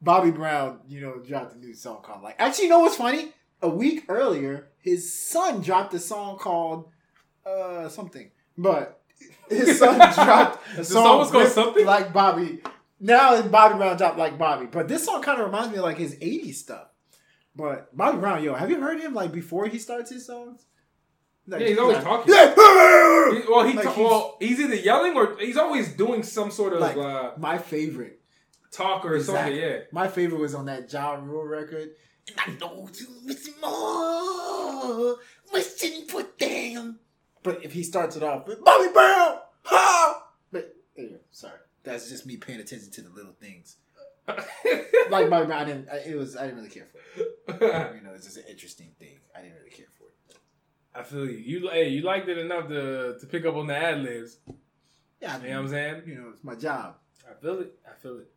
Bobby 0.00 0.30
Brown, 0.30 0.80
you 0.88 1.00
know, 1.00 1.18
dropped 1.18 1.54
a 1.54 1.58
new 1.58 1.74
song 1.74 2.02
called 2.02 2.22
like. 2.22 2.36
Actually, 2.38 2.64
you 2.64 2.70
know 2.70 2.80
what's 2.80 2.96
funny? 2.96 3.32
A 3.62 3.68
week 3.68 4.04
earlier, 4.08 4.68
his 4.78 5.12
son 5.14 5.62
dropped 5.62 5.94
a 5.94 5.98
song 5.98 6.38
called 6.38 6.88
uh 7.46 7.88
something, 7.88 8.30
but 8.58 9.00
his 9.48 9.78
son 9.78 9.96
dropped 10.14 10.58
a 10.76 10.84
song, 10.84 11.04
song 11.04 11.18
was 11.18 11.30
called 11.30 11.44
with- 11.44 11.52
something? 11.52 11.86
like 11.86 12.12
Bobby. 12.12 12.60
Now 13.00 13.40
Bobby 13.42 13.76
Brown 13.76 13.96
dropped 13.96 14.18
like 14.18 14.36
Bobby, 14.38 14.66
but 14.66 14.88
this 14.88 15.04
song 15.04 15.22
kind 15.22 15.40
of 15.40 15.46
reminds 15.46 15.70
me 15.70 15.78
of 15.78 15.84
like 15.84 15.98
his 15.98 16.16
'80s 16.16 16.54
stuff. 16.54 16.88
But 17.54 17.96
Bobby 17.96 18.18
Brown, 18.18 18.42
yo, 18.42 18.54
have 18.54 18.70
you 18.70 18.80
heard 18.80 19.00
him 19.00 19.14
like 19.14 19.30
before 19.32 19.66
he 19.66 19.78
starts 19.78 20.10
his 20.10 20.26
songs? 20.26 20.66
Like, 21.46 21.60
Yeah, 21.62 21.66
he's 21.68 21.78
always 21.78 21.96
like, 21.96 22.04
talking. 22.04 22.34
Yeah. 22.34 22.48
He- 22.54 23.48
well, 23.50 23.66
he 23.66 23.72
Like, 23.74 23.84
ta- 23.84 23.92
he's- 23.92 23.98
well, 24.10 24.36
he's 24.40 24.60
either 24.60 24.74
yelling 24.76 25.16
or 25.16 25.36
he's 25.38 25.56
always 25.56 25.92
doing 25.94 26.22
some 26.22 26.50
sort 26.50 26.72
of 26.72 26.80
Like, 26.80 26.96
uh, 26.96 27.32
My 27.36 27.58
favorite 27.58 28.20
talk 28.70 29.04
or 29.04 29.20
something. 29.22 29.54
Yeah. 29.56 29.78
My 29.90 30.08
favorite 30.08 30.38
was 30.40 30.54
on 30.54 30.66
that 30.66 30.92
Ja 30.92 31.14
Rule 31.14 31.44
record. 31.44 31.90
And 32.28 32.36
I 32.38 32.50
know 32.60 32.88
too 32.92 33.06
much 33.24 33.38
more. 33.60 35.16
Wishing 35.52 36.06
for 36.06 36.24
damn. 36.38 36.98
But 37.42 37.64
if 37.64 37.72
he 37.72 37.82
starts 37.82 38.14
it 38.16 38.22
off 38.22 38.46
with 38.46 38.62
Bobby 38.64 38.88
Brown, 38.92 39.38
ha! 39.64 40.22
But 40.52 40.76
anyway, 40.96 41.18
sorry. 41.32 41.58
That's 41.82 42.08
just 42.08 42.24
me 42.26 42.36
paying 42.36 42.60
attention 42.60 42.90
to 42.92 43.02
the 43.02 43.10
little 43.10 43.32
things. 43.40 43.76
Like 45.10 45.28
Brown, 45.28 45.50
I 45.52 45.64
didn't. 45.64 45.88
I, 45.90 45.96
it 45.96 46.16
was. 46.16 46.36
I 46.36 46.42
didn't 46.44 46.56
really 46.58 46.70
care 46.70 46.86
for 46.86 46.98
it. 47.20 47.94
You 47.96 48.00
know, 48.02 48.14
it's 48.14 48.24
just 48.24 48.36
an 48.38 48.44
interesting 48.48 48.92
thing. 48.98 49.18
I 49.36 49.42
didn't 49.42 49.56
really 49.56 49.70
care 49.70 49.86
for 49.86 49.91
it. 49.91 49.91
I 50.94 51.02
feel 51.02 51.26
you. 51.26 51.38
You 51.38 51.68
hey, 51.70 51.88
you 51.88 52.02
liked 52.02 52.28
it 52.28 52.38
enough 52.38 52.68
to 52.68 53.16
to 53.18 53.26
pick 53.26 53.44
up 53.46 53.54
on 53.56 53.66
the 53.66 53.76
ad 53.76 54.02
libs. 54.02 54.38
Yeah, 55.20 55.34
I 55.34 55.36
You 55.36 55.42
mean, 55.42 55.50
know 55.50 55.56
what 55.56 55.64
I'm 55.64 55.70
saying? 55.70 56.02
You 56.06 56.14
know, 56.16 56.28
it's 56.34 56.44
my 56.44 56.54
job. 56.54 56.96
I 57.28 57.34
feel 57.40 57.60
it. 57.60 57.78
I 57.88 57.94
feel 58.00 58.18
it. 58.18 58.28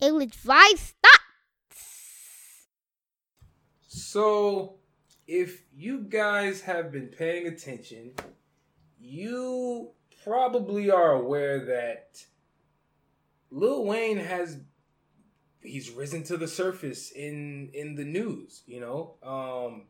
Ill 0.00 0.20
advised 0.20 0.94
thoughts. 1.02 2.66
So, 3.86 4.76
if 5.26 5.62
you 5.74 6.00
guys 6.00 6.62
have 6.62 6.90
been 6.92 7.08
paying 7.08 7.46
attention, 7.46 8.12
you 9.00 9.90
probably 10.24 10.90
are 10.90 11.12
aware 11.12 11.64
that 11.66 12.24
Lil 13.50 13.84
Wayne 13.84 14.18
has 14.18 14.60
he's 15.62 15.90
risen 15.90 16.22
to 16.24 16.36
the 16.36 16.48
surface 16.48 17.10
in 17.10 17.70
in 17.74 17.94
the 17.94 18.04
news, 18.04 18.62
you 18.66 18.80
know? 18.80 19.14
Um 19.22 19.86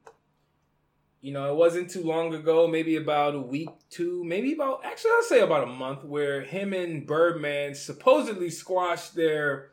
you 1.21 1.33
know, 1.33 1.51
it 1.51 1.57
wasn't 1.57 1.91
too 1.91 2.03
long 2.03 2.33
ago, 2.35 2.69
maybe 2.69 2.97
about 2.97 3.35
a 3.35 3.41
week, 3.41 3.71
two, 3.91 4.23
maybe 4.25 4.53
about 4.53 4.85
actually 4.85 5.11
I'll 5.17 5.23
say 5.23 5.41
about 5.41 5.65
a 5.65 5.73
month 5.73 6.05
where 6.05 6.43
him 6.43 6.73
and 6.73 7.07
Birdman 7.07 7.75
supposedly 7.75 8.51
squashed 8.51 9.15
their 9.15 9.73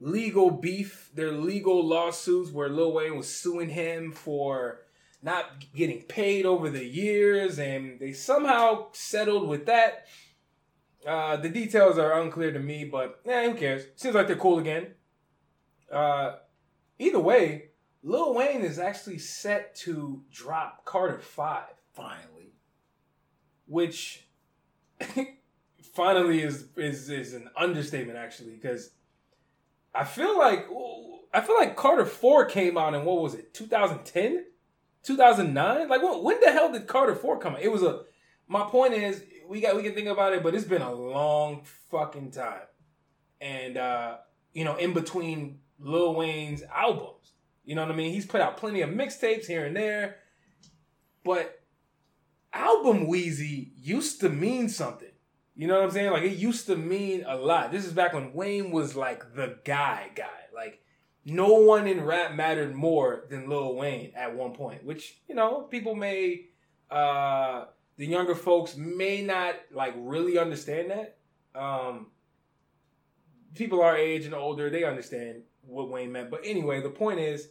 legal 0.00 0.50
beef, 0.50 1.10
their 1.14 1.30
legal 1.30 1.86
lawsuits 1.86 2.50
where 2.50 2.68
Lil 2.68 2.92
Wayne 2.92 3.16
was 3.16 3.32
suing 3.32 3.68
him 3.68 4.10
for 4.10 4.80
not 5.22 5.64
getting 5.72 6.02
paid 6.02 6.44
over 6.44 6.68
the 6.68 6.84
years, 6.84 7.60
and 7.60 8.00
they 8.00 8.12
somehow 8.12 8.88
settled 8.92 9.48
with 9.48 9.66
that. 9.66 10.06
Uh, 11.06 11.36
the 11.36 11.48
details 11.48 11.96
are 11.96 12.20
unclear 12.20 12.52
to 12.52 12.58
me, 12.58 12.84
but 12.84 13.20
eh, 13.26 13.48
who 13.48 13.54
cares? 13.54 13.84
Seems 13.94 14.16
like 14.16 14.26
they're 14.26 14.36
cool 14.36 14.58
again. 14.58 14.94
Uh, 15.92 16.36
either 16.98 17.20
way, 17.20 17.70
Lil 18.02 18.34
Wayne 18.34 18.62
is 18.62 18.78
actually 18.78 19.18
set 19.18 19.74
to 19.76 20.22
drop 20.30 20.84
Carter 20.84 21.20
Five, 21.20 21.74
Finally. 21.92 22.54
which 23.66 24.26
finally 25.94 26.40
is 26.40 26.68
is 26.76 27.10
is 27.10 27.34
an 27.34 27.48
understatement 27.56 28.18
actually 28.18 28.52
because 28.52 28.90
I 29.94 30.04
feel 30.04 30.38
like 30.38 30.66
I 31.34 31.40
feel 31.40 31.56
like 31.56 31.76
Carter 31.76 32.06
4 32.06 32.46
came 32.46 32.76
out 32.78 32.94
in 32.94 33.04
what 33.04 33.20
was 33.20 33.34
it 33.34 33.54
2010 33.54 34.44
2009 35.02 35.88
like 35.88 36.02
when, 36.02 36.22
when 36.22 36.40
the 36.40 36.52
hell 36.52 36.72
did 36.72 36.86
Carter 36.86 37.14
4 37.14 37.38
come 37.38 37.54
out? 37.54 37.62
It 37.62 37.70
was 37.70 37.82
a 37.82 38.02
my 38.48 38.62
point 38.64 38.94
is 38.94 39.22
we 39.48 39.60
got 39.60 39.76
we 39.76 39.82
can 39.82 39.94
think 39.94 40.08
about 40.08 40.32
it 40.32 40.42
but 40.42 40.54
it's 40.54 40.64
been 40.64 40.82
a 40.82 40.92
long 40.92 41.62
fucking 41.90 42.30
time. 42.30 42.62
And 43.40 43.76
uh 43.76 44.16
you 44.52 44.64
know 44.64 44.76
in 44.76 44.92
between 44.92 45.60
Lil 45.78 46.14
Wayne's 46.14 46.62
albums 46.62 47.32
you 47.64 47.74
know 47.74 47.82
what 47.82 47.90
I 47.92 47.96
mean 47.96 48.12
he's 48.12 48.26
put 48.26 48.40
out 48.40 48.56
plenty 48.56 48.80
of 48.82 48.90
mixtapes 48.90 49.46
here 49.46 49.64
and 49.64 49.76
there 49.76 50.16
but 51.24 51.60
album 52.52 53.06
Weezy 53.06 53.70
used 53.76 54.20
to 54.20 54.28
mean 54.28 54.68
something 54.68 55.12
you 55.54 55.68
know 55.68 55.74
what 55.74 55.84
I'm 55.84 55.90
saying? 55.90 56.10
Like 56.10 56.22
it 56.22 56.38
used 56.38 56.66
to 56.66 56.76
mean 56.76 57.24
a 57.26 57.36
lot. 57.36 57.72
This 57.72 57.84
is 57.84 57.92
back 57.92 58.14
when 58.14 58.32
Wayne 58.32 58.70
was 58.70 58.96
like 58.96 59.34
the 59.34 59.58
guy 59.64 60.10
guy. 60.14 60.26
Like 60.54 60.82
no 61.24 61.54
one 61.54 61.86
in 61.86 62.04
rap 62.04 62.34
mattered 62.34 62.74
more 62.74 63.26
than 63.28 63.48
Lil 63.48 63.74
Wayne 63.74 64.12
at 64.16 64.34
one 64.34 64.52
point, 64.52 64.84
which, 64.84 65.20
you 65.28 65.34
know, 65.34 65.62
people 65.62 65.94
may 65.94 66.46
uh 66.90 67.66
the 67.96 68.06
younger 68.06 68.34
folks 68.34 68.76
may 68.76 69.22
not 69.22 69.54
like 69.72 69.94
really 69.96 70.38
understand 70.38 70.90
that. 70.90 71.18
Um 71.54 72.06
people 73.54 73.82
our 73.82 73.96
age 73.96 74.24
and 74.24 74.34
older, 74.34 74.70
they 74.70 74.84
understand 74.84 75.42
what 75.62 75.90
Wayne 75.90 76.12
meant. 76.12 76.30
But 76.30 76.40
anyway, 76.44 76.80
the 76.80 76.90
point 76.90 77.20
is 77.20 77.48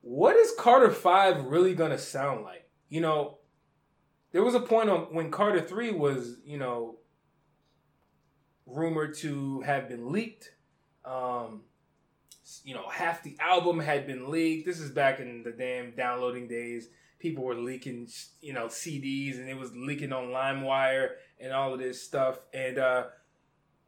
what 0.00 0.36
is 0.36 0.52
Carter 0.58 0.90
5 0.90 1.46
really 1.46 1.74
to 1.90 1.98
sound 1.98 2.44
like? 2.44 2.68
You 2.88 3.00
know, 3.00 3.38
there 4.32 4.42
was 4.42 4.54
a 4.54 4.60
point 4.60 4.88
on 4.90 5.12
when 5.12 5.30
Carter 5.30 5.60
3 5.60 5.92
was, 5.92 6.36
you 6.44 6.58
know, 6.58 6.98
rumored 8.66 9.14
to 9.18 9.60
have 9.62 9.88
been 9.88 10.12
leaked. 10.12 10.52
Um, 11.04 11.62
you 12.64 12.74
know, 12.74 12.88
half 12.88 13.22
the 13.22 13.36
album 13.40 13.78
had 13.78 14.06
been 14.06 14.30
leaked. 14.30 14.66
This 14.66 14.80
is 14.80 14.90
back 14.90 15.20
in 15.20 15.42
the 15.42 15.52
damn 15.52 15.92
downloading 15.92 16.48
days. 16.48 16.88
People 17.18 17.44
were 17.44 17.54
leaking, 17.54 18.08
you 18.40 18.52
know, 18.52 18.66
CDs 18.66 19.38
and 19.38 19.48
it 19.48 19.58
was 19.58 19.74
leaking 19.74 20.12
on 20.12 20.26
LimeWire 20.26 21.10
and 21.40 21.52
all 21.52 21.72
of 21.72 21.80
this 21.80 22.02
stuff. 22.02 22.38
And 22.54 22.78
uh, 22.78 23.06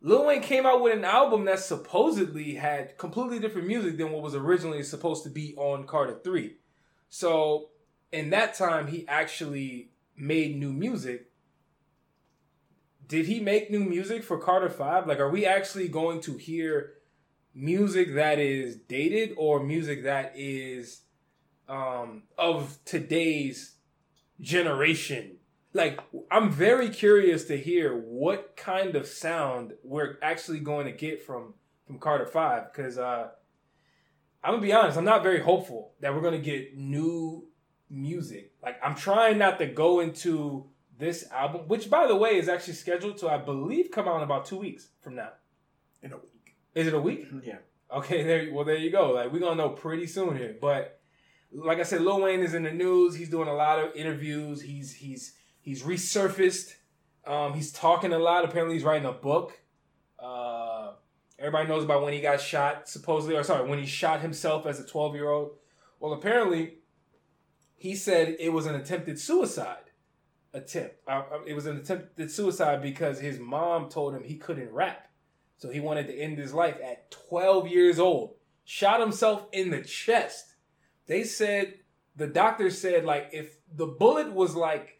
Lil 0.03 0.27
Wayne 0.27 0.43
came 0.43 0.65
out 0.65 0.83
with 0.83 0.97
an 0.97 1.05
album 1.05 1.45
that 1.45 1.61
supposedly 1.61 2.55
had 2.55 2.97
completely 2.97 3.39
different 3.39 3.69
music 3.69 3.99
than 3.99 4.13
what 4.13 4.23
was 4.23 4.35
originally 4.35 4.83
supposed 4.83 5.25
to 5.25 5.31
be 5.31 5.55
on 5.57 5.87
Carter 5.87 6.19
3. 6.25 6.57
So, 7.11 7.69
in 8.11 8.31
that 8.31 8.55
time, 8.55 8.87
he 8.87 9.07
actually 9.07 9.91
made 10.17 10.57
new 10.57 10.73
music 10.73 11.31
did 13.11 13.27
he 13.27 13.41
make 13.41 13.73
new 13.73 13.85
music 13.85 14.23
for 14.23 14.39
Carter 14.39 14.71
5? 14.71 15.09
Like, 15.09 15.19
are 15.19 15.29
we 15.29 15.45
actually 15.45 15.89
going 15.89 16.21
to 16.21 16.37
hear 16.37 16.93
music 17.53 18.15
that 18.15 18.39
is 18.39 18.77
dated 18.77 19.35
or 19.37 19.61
music 19.61 20.05
that 20.05 20.33
is 20.37 21.03
um, 21.69 22.23
of 22.39 22.79
today's 22.85 23.75
generation? 24.41 25.40
Like, 25.73 26.01
I'm 26.31 26.51
very 26.51 26.89
curious 26.89 27.45
to 27.45 27.57
hear 27.57 27.95
what 27.97 28.57
kind 28.57 28.97
of 28.97 29.07
sound 29.07 29.75
we're 29.85 30.17
actually 30.23 30.61
going 30.61 30.87
to 30.87 30.93
get 30.93 31.23
from 31.23 31.55
from 31.87 31.99
Carter 31.99 32.27
5 32.27 32.73
because 32.73 32.99
uh, 32.99 33.29
I'm 34.45 34.53
gonna 34.53 34.63
be 34.63 34.73
honest, 34.73 34.97
I'm 34.97 35.05
not 35.05 35.25
very 35.25 35.41
hopeful 35.41 35.95
that 36.01 36.15
we're 36.15 36.21
gonna 36.21 36.39
get 36.39 36.77
new 36.77 37.49
music. 37.89 38.53
Like, 38.63 38.77
I'm 38.83 38.95
trying 38.95 39.39
not 39.39 39.59
to 39.59 39.67
go 39.67 39.99
into 39.99 40.67
this 40.99 41.29
album, 41.33 41.63
which 41.67 41.91
by 41.91 42.07
the 42.07 42.15
way 42.15 42.37
is 42.37 42.49
actually 42.49 42.75
scheduled 42.75 43.19
to, 43.19 43.29
I 43.29 43.39
believe, 43.39 43.91
come 43.91 44.07
out 44.07 44.19
in 44.19 44.23
about 44.23 44.45
two 44.45 44.59
weeks 44.59 44.89
from 45.01 45.17
now. 45.17 45.31
In 46.03 46.13
a 46.13 46.17
week. 46.17 46.57
Is 46.75 46.87
it 46.87 46.95
a 46.95 47.01
week? 47.01 47.27
Yeah. 47.43 47.59
Okay, 47.93 48.23
there. 48.23 48.53
Well, 48.53 48.65
there 48.65 48.77
you 48.77 48.93
go. 48.93 49.11
Like 49.11 49.33
we're 49.33 49.41
gonna 49.41 49.57
know 49.57 49.71
pretty 49.71 50.07
soon 50.07 50.37
here. 50.37 50.57
But 50.61 51.01
like 51.53 51.81
I 51.81 51.83
said, 51.83 52.03
Lil 52.03 52.21
Wayne 52.21 52.41
is 52.41 52.55
in 52.55 52.63
the 52.63 52.71
news. 52.71 53.17
He's 53.17 53.29
doing 53.29 53.49
a 53.49 53.55
lot 53.55 53.81
of 53.81 53.97
interviews. 53.97 54.63
He's 54.63 54.93
he's 54.93 55.35
he's 55.61 55.83
resurfaced. 55.83 56.75
Um, 57.27 57.55
he's 57.55 57.73
talking 57.73 58.13
a 58.13 58.19
lot. 58.19 58.45
Apparently, 58.45 58.75
he's 58.75 58.85
writing 58.85 59.07
a 59.07 59.13
book. 59.13 59.61
Uh, 60.19 60.93
everybody 61.39 61.69
knows 61.69 61.85
about 61.85 62.03
when 62.03 62.13
he 62.13 62.21
got 62.21 62.41
shot, 62.41 62.89
supposedly, 62.89 63.37
or 63.37 63.43
sorry, 63.43 63.69
when 63.69 63.79
he 63.79 63.87
shot 63.87 64.21
himself 64.21 64.67
as 64.67 64.81
a 64.81 64.87
12 64.87 65.15
year 65.15 65.29
old. 65.29 65.53
Well, 65.99 66.13
apparently, 66.13 66.79
he 67.77 67.95
said 67.95 68.37
it 68.39 68.53
was 68.53 68.67
an 68.67 68.75
attempted 68.75 69.19
suicide 69.19 69.91
attempt. 70.53 70.97
Uh, 71.07 71.23
uh, 71.33 71.39
it 71.47 71.55
was 71.55 71.67
an 71.67 71.77
attempted 71.77 72.31
suicide 72.31 72.83
because 72.83 73.21
his 73.21 73.39
mom 73.39 73.89
told 73.89 74.15
him 74.15 74.23
he 74.23 74.37
couldn't 74.37 74.73
rap. 74.73 75.09
So 75.57 75.71
he 75.71 75.81
wanted 75.81 76.07
to 76.07 76.19
end 76.19 76.39
his 76.39 76.55
life 76.55 76.77
at 76.83 77.11
12 77.11 77.69
years 77.69 77.99
old. 77.99 78.37
Shot 78.65 79.01
himself 79.01 79.47
in 79.53 79.71
the 79.71 79.83
chest. 79.83 80.55
They 81.07 81.25
said, 81.25 81.75
the 82.17 82.27
doctor 82.27 82.71
said, 82.71 83.05
like, 83.05 83.31
if 83.33 83.59
the 83.75 83.87
bullet 83.87 84.33
was 84.33 84.55
like 84.55 85.00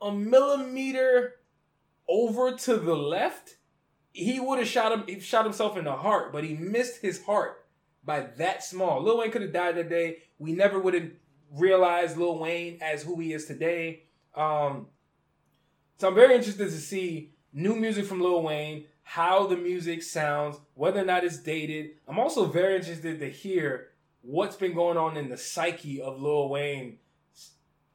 a 0.00 0.12
millimeter 0.12 1.36
over 2.08 2.52
to 2.52 2.76
the 2.76 2.96
left, 2.96 3.56
he 4.12 4.40
would 4.40 4.58
have 4.58 4.68
shot 4.68 4.92
him. 4.92 5.04
He 5.06 5.20
shot 5.20 5.44
himself 5.44 5.76
in 5.76 5.84
the 5.84 5.96
heart, 5.96 6.32
but 6.32 6.44
he 6.44 6.54
missed 6.54 7.02
his 7.02 7.24
heart 7.24 7.66
by 8.04 8.20
that 8.38 8.64
small. 8.64 9.02
Lil 9.02 9.18
Wayne 9.18 9.30
could 9.30 9.42
have 9.42 9.52
died 9.52 9.76
that 9.76 9.88
day. 9.88 10.18
We 10.38 10.52
never 10.52 10.78
would 10.78 10.94
have 10.94 11.10
realized 11.52 12.16
Lil 12.16 12.38
Wayne 12.38 12.78
as 12.80 13.02
who 13.02 13.20
he 13.20 13.32
is 13.32 13.44
today. 13.44 14.04
Um, 14.34 14.86
so 15.98 16.08
I'm 16.08 16.14
very 16.14 16.34
interested 16.34 16.64
to 16.64 16.70
see 16.70 17.34
new 17.52 17.74
music 17.74 18.06
from 18.06 18.20
Lil 18.20 18.42
Wayne, 18.42 18.86
how 19.02 19.46
the 19.46 19.56
music 19.56 20.02
sounds, 20.02 20.58
whether 20.74 21.00
or 21.00 21.04
not 21.04 21.24
it's 21.24 21.38
dated. 21.38 21.90
I'm 22.06 22.18
also 22.18 22.46
very 22.46 22.76
interested 22.76 23.20
to 23.20 23.28
hear 23.28 23.88
what's 24.22 24.56
been 24.56 24.74
going 24.74 24.96
on 24.96 25.16
in 25.16 25.28
the 25.28 25.36
psyche 25.36 26.00
of 26.00 26.20
Lil 26.20 26.48
Wayne 26.48 26.98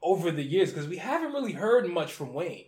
over 0.04 0.30
the 0.30 0.42
years 0.44 0.70
because 0.70 0.86
we 0.86 0.98
haven't 0.98 1.32
really 1.32 1.52
heard 1.52 1.88
much 1.88 2.12
from 2.12 2.32
Wayne. 2.34 2.66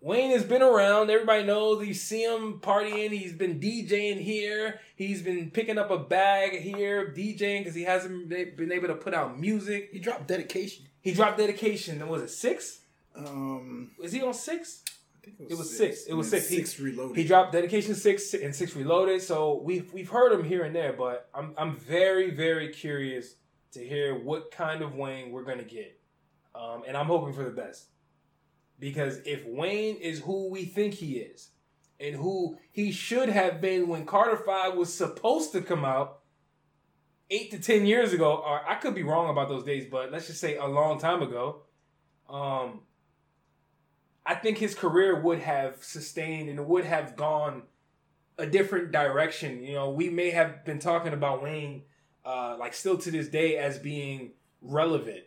Wayne 0.00 0.30
has 0.32 0.44
been 0.44 0.60
around. 0.62 1.08
Everybody 1.10 1.44
knows. 1.44 1.84
You 1.86 1.94
see 1.94 2.22
him 2.22 2.60
partying. 2.60 3.10
He's 3.10 3.32
been 3.32 3.58
DJing 3.58 4.20
here. 4.20 4.80
He's 4.96 5.22
been 5.22 5.50
picking 5.50 5.78
up 5.78 5.90
a 5.90 5.98
bag 5.98 6.60
here, 6.60 7.10
DJing 7.16 7.60
because 7.60 7.74
he 7.74 7.84
hasn't 7.84 8.28
been 8.28 8.70
able 8.70 8.88
to 8.88 8.94
put 8.96 9.14
out 9.14 9.40
music. 9.40 9.88
He 9.92 9.98
dropped 9.98 10.28
dedication. 10.28 10.84
He 11.00 11.14
dropped 11.14 11.38
dedication. 11.38 12.02
And 12.02 12.10
was 12.10 12.20
it 12.22 12.28
six? 12.30 12.80
Um, 13.16 13.92
Was 13.98 14.12
he 14.12 14.20
on 14.22 14.34
six? 14.34 14.82
I 15.16 15.24
think 15.24 15.50
It 15.50 15.56
was 15.56 15.74
six. 15.74 16.04
It 16.04 16.12
was 16.12 16.30
then 16.30 16.40
six. 16.40 16.50
He- 16.50 16.56
Six 16.58 16.80
reloaded. 16.80 17.16
He 17.16 17.24
dropped 17.24 17.52
dedication 17.52 17.94
six 17.94 18.34
and 18.34 18.54
six 18.54 18.76
reloaded. 18.76 19.22
So 19.22 19.62
we've 19.64 19.90
we've 19.94 20.10
heard 20.10 20.32
him 20.32 20.44
here 20.44 20.64
and 20.64 20.76
there, 20.76 20.92
but 20.92 21.30
I'm 21.34 21.54
I'm 21.56 21.76
very 21.76 22.30
very 22.30 22.68
curious 22.74 23.36
to 23.72 23.80
hear 23.82 24.14
what 24.18 24.50
kind 24.50 24.82
of 24.82 24.96
Wayne 24.96 25.30
we're 25.32 25.44
gonna 25.44 25.62
get, 25.64 25.98
um, 26.54 26.82
and 26.86 26.96
I'm 26.96 27.06
hoping 27.06 27.32
for 27.32 27.44
the 27.44 27.50
best 27.50 27.88
because 28.78 29.20
if 29.24 29.44
Wayne 29.46 29.96
is 29.96 30.20
who 30.20 30.50
we 30.50 30.64
think 30.64 30.94
he 30.94 31.14
is, 31.14 31.50
and 32.00 32.16
who 32.16 32.58
he 32.70 32.90
should 32.90 33.28
have 33.28 33.60
been 33.60 33.88
when 33.88 34.04
Carter 34.04 34.36
Five 34.36 34.74
was 34.74 34.92
supposed 34.92 35.52
to 35.52 35.60
come 35.60 35.84
out 35.84 36.20
eight 37.30 37.50
to 37.52 37.58
ten 37.58 37.86
years 37.86 38.12
ago, 38.12 38.34
or 38.34 38.68
I 38.68 38.74
could 38.74 38.94
be 38.94 39.02
wrong 39.02 39.30
about 39.30 39.48
those 39.48 39.64
days, 39.64 39.86
but 39.90 40.10
let's 40.12 40.26
just 40.26 40.40
say 40.40 40.56
a 40.56 40.66
long 40.66 40.98
time 40.98 41.22
ago. 41.22 41.62
Um, 42.28 42.80
I 44.26 44.34
think 44.34 44.58
his 44.58 44.74
career 44.74 45.20
would 45.20 45.40
have 45.40 45.82
sustained 45.84 46.48
and 46.48 46.66
would 46.66 46.84
have 46.84 47.16
gone 47.16 47.62
a 48.38 48.46
different 48.46 48.90
direction. 48.90 49.62
You 49.62 49.74
know, 49.74 49.90
we 49.90 50.08
may 50.10 50.30
have 50.30 50.64
been 50.64 50.78
talking 50.78 51.12
about 51.12 51.42
Wayne, 51.42 51.82
uh, 52.24 52.56
like 52.58 52.74
still 52.74 52.98
to 52.98 53.10
this 53.10 53.28
day, 53.28 53.56
as 53.56 53.78
being 53.78 54.32
relevant 54.60 55.24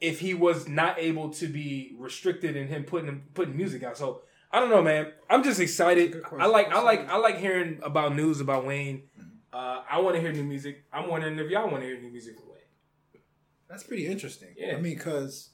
if 0.00 0.20
he 0.20 0.34
was 0.34 0.68
not 0.68 0.98
able 0.98 1.30
to 1.30 1.46
be 1.46 1.94
restricted 1.98 2.56
in 2.56 2.68
him 2.68 2.84
putting 2.84 3.22
putting 3.34 3.56
music 3.56 3.82
out. 3.82 3.96
So 3.98 4.22
I 4.50 4.58
don't 4.58 4.70
know, 4.70 4.82
man. 4.82 5.12
I'm 5.28 5.44
just 5.44 5.60
excited. 5.60 6.22
I 6.38 6.46
like 6.46 6.68
I 6.68 6.80
like 6.80 7.08
I 7.08 7.16
like 7.16 7.38
hearing 7.38 7.80
about 7.82 8.16
news 8.16 8.40
about 8.40 8.66
Wayne. 8.66 9.04
Uh, 9.52 9.82
I 9.88 10.00
want 10.00 10.14
to 10.14 10.20
hear 10.20 10.32
new 10.32 10.44
music. 10.44 10.84
I'm 10.92 11.08
wondering 11.08 11.38
if 11.38 11.50
y'all 11.50 11.68
want 11.68 11.82
to 11.82 11.86
hear 11.88 12.00
new 12.00 12.10
music 12.10 12.36
from 12.38 12.50
Wayne. 12.50 13.22
That's 13.68 13.82
pretty 13.82 14.06
interesting. 14.06 14.54
Yeah. 14.56 14.76
I 14.76 14.80
mean, 14.80 14.94
because 14.96 15.50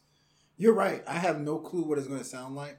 you're 0.56 0.74
right. 0.74 1.02
I 1.06 1.14
have 1.14 1.40
no 1.40 1.58
clue 1.58 1.82
what 1.82 1.98
it's 1.98 2.06
going 2.06 2.20
to 2.20 2.24
sound 2.24 2.56
like, 2.56 2.78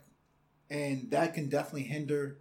and 0.69 1.11
that 1.11 1.33
can 1.33 1.49
definitely 1.49 1.83
hinder, 1.83 2.39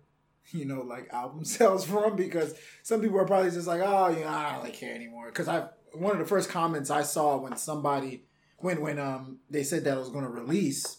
you 0.53 0.66
know, 0.66 0.82
like 0.82 1.09
album 1.12 1.44
sales 1.44 1.85
for 1.85 2.05
him. 2.05 2.16
Because 2.16 2.55
some 2.82 3.01
people 3.01 3.19
are 3.19 3.27
probably 3.27 3.51
just 3.51 3.66
like, 3.66 3.81
oh, 3.82 4.09
you 4.09 4.20
know, 4.20 4.28
I 4.28 4.53
don't 4.53 4.62
really 4.62 4.77
care 4.77 4.94
anymore. 4.94 5.27
Because 5.27 5.48
I 5.48 5.69
one 5.94 6.12
of 6.12 6.19
the 6.19 6.27
first 6.27 6.51
comments 6.51 6.90
I 6.90 7.03
saw 7.03 7.39
when 7.39 7.57
somebody 7.57 8.26
when 8.58 8.80
when 8.80 8.98
um 8.98 9.38
they 9.50 9.62
said 9.62 9.84
that 9.84 9.96
it 9.96 10.00
was 10.00 10.10
going 10.10 10.24
to 10.24 10.30
release 10.30 10.98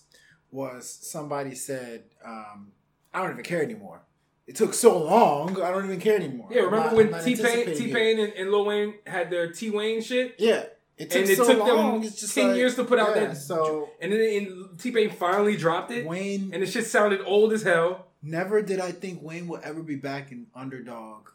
was 0.52 0.90
somebody 0.90 1.54
said, 1.56 2.04
um, 2.26 2.72
I 3.14 3.22
don't 3.22 3.32
even 3.32 3.44
care 3.44 3.62
anymore. 3.62 4.02
It 4.48 4.56
took 4.56 4.74
so 4.74 4.98
long. 4.98 5.62
I 5.62 5.72
don't 5.72 5.84
even 5.86 6.00
care 6.00 6.16
anymore. 6.16 6.48
Yeah, 6.52 6.62
remember 6.62 6.86
not- 6.86 6.96
when 7.14 7.24
T 7.26 7.36
Pain, 7.36 7.76
T 7.76 7.92
Pain, 7.94 8.20
and, 8.20 8.32
and 8.34 8.50
Lil 8.50 8.66
Wayne 8.66 8.94
had 9.06 9.30
their 9.30 9.52
T 9.52 9.70
Wayne 9.70 10.02
shit, 10.02 10.36
Yeah. 10.40 10.66
It 10.98 11.12
took 11.12 11.22
and 11.22 11.30
it 11.30 11.38
so 11.38 11.46
took 11.46 11.60
long. 11.60 12.00
them 12.00 12.04
It's 12.04 12.20
just 12.22 12.34
ten 12.34 12.48
like- 12.48 12.58
years 12.58 12.76
to 12.76 12.84
put 12.84 12.98
out 12.98 13.16
yeah, 13.16 13.28
that. 13.28 13.38
So 13.38 13.90
and 14.02 14.12
then 14.12 14.70
T 14.78 14.92
Pain 14.92 15.10
finally 15.12 15.56
dropped 15.58 15.92
it, 15.92 16.06
Wayne 16.08 16.52
and 16.54 16.64
the 16.64 16.66
shit 16.66 16.86
sounded 16.88 17.22
old 17.26 17.52
as 17.54 17.62
hell. 17.64 18.08
Never 18.24 18.62
did 18.64 18.80
I 18.80 18.92
think 18.94 19.22
Wayne 19.22 19.48
will 19.48 19.60
ever 19.64 19.84
be 19.84 19.96
back 19.96 20.32
in 20.32 20.48
underdog, 20.56 21.30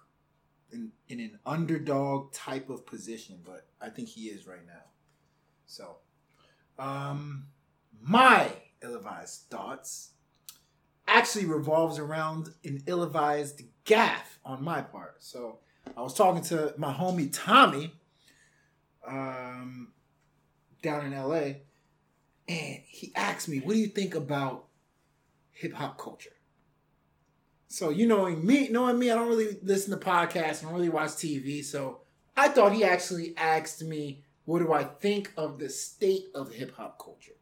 in 0.73 0.91
in 1.09 1.21
an 1.21 1.39
underdog 1.47 2.33
type 2.33 2.71
of 2.71 2.87
position, 2.87 3.41
but 3.45 3.67
I 3.81 3.89
think 3.91 4.09
he 4.09 4.23
is 4.23 4.47
right 4.49 4.67
now. 4.67 4.87
So, 5.67 5.99
um, 6.79 7.47
my 8.01 8.51
ill-advised 8.83 9.43
thoughts 9.51 10.11
actually 11.07 11.47
revolves 11.47 11.99
around 11.99 12.51
an 12.65 12.83
ill-advised 12.87 13.63
gaff 13.85 14.39
on 14.45 14.65
my 14.65 14.81
part. 14.81 15.17
So, 15.23 15.59
I 15.97 16.01
was 16.01 16.15
talking 16.15 16.43
to 16.45 16.75
my 16.77 16.93
homie 16.93 17.31
Tommy, 17.33 17.93
um, 19.07 19.93
down 20.83 21.07
in 21.07 21.13
LA, 21.13 21.55
and 22.49 22.83
he 22.87 23.13
asked 23.15 23.49
me, 23.49 23.61
"What 23.61 23.75
do 23.75 23.79
you 23.79 23.89
think 23.89 24.15
about 24.15 24.67
hip 25.51 25.75
hop 25.75 25.99
culture?" 25.99 26.37
So 27.73 27.89
you 27.89 28.07
knowing 28.07 28.45
me, 28.45 28.69
knowing 28.69 28.99
me, 28.99 29.11
I 29.11 29.15
don't 29.15 29.29
really 29.29 29.59
listen 29.63 29.99
to 29.99 30.05
podcasts. 30.05 30.61
I 30.61 30.67
don't 30.67 30.75
really 30.75 30.91
watch 30.91 31.13
TV. 31.13 31.65
So 31.65 32.03
I 32.37 32.49
thought 32.49 32.75
he 32.75 32.85
actually 32.85 33.35
asked 33.37 33.83
me, 33.83 34.23
"What 34.45 34.59
do 34.59 34.73
I 34.73 34.85
think 34.85 35.33
of 35.37 35.59
the 35.59 35.69
state 35.69 36.27
of 36.35 36.53
hip 36.53 36.75
hop 36.77 36.99
culture?" 36.99 37.37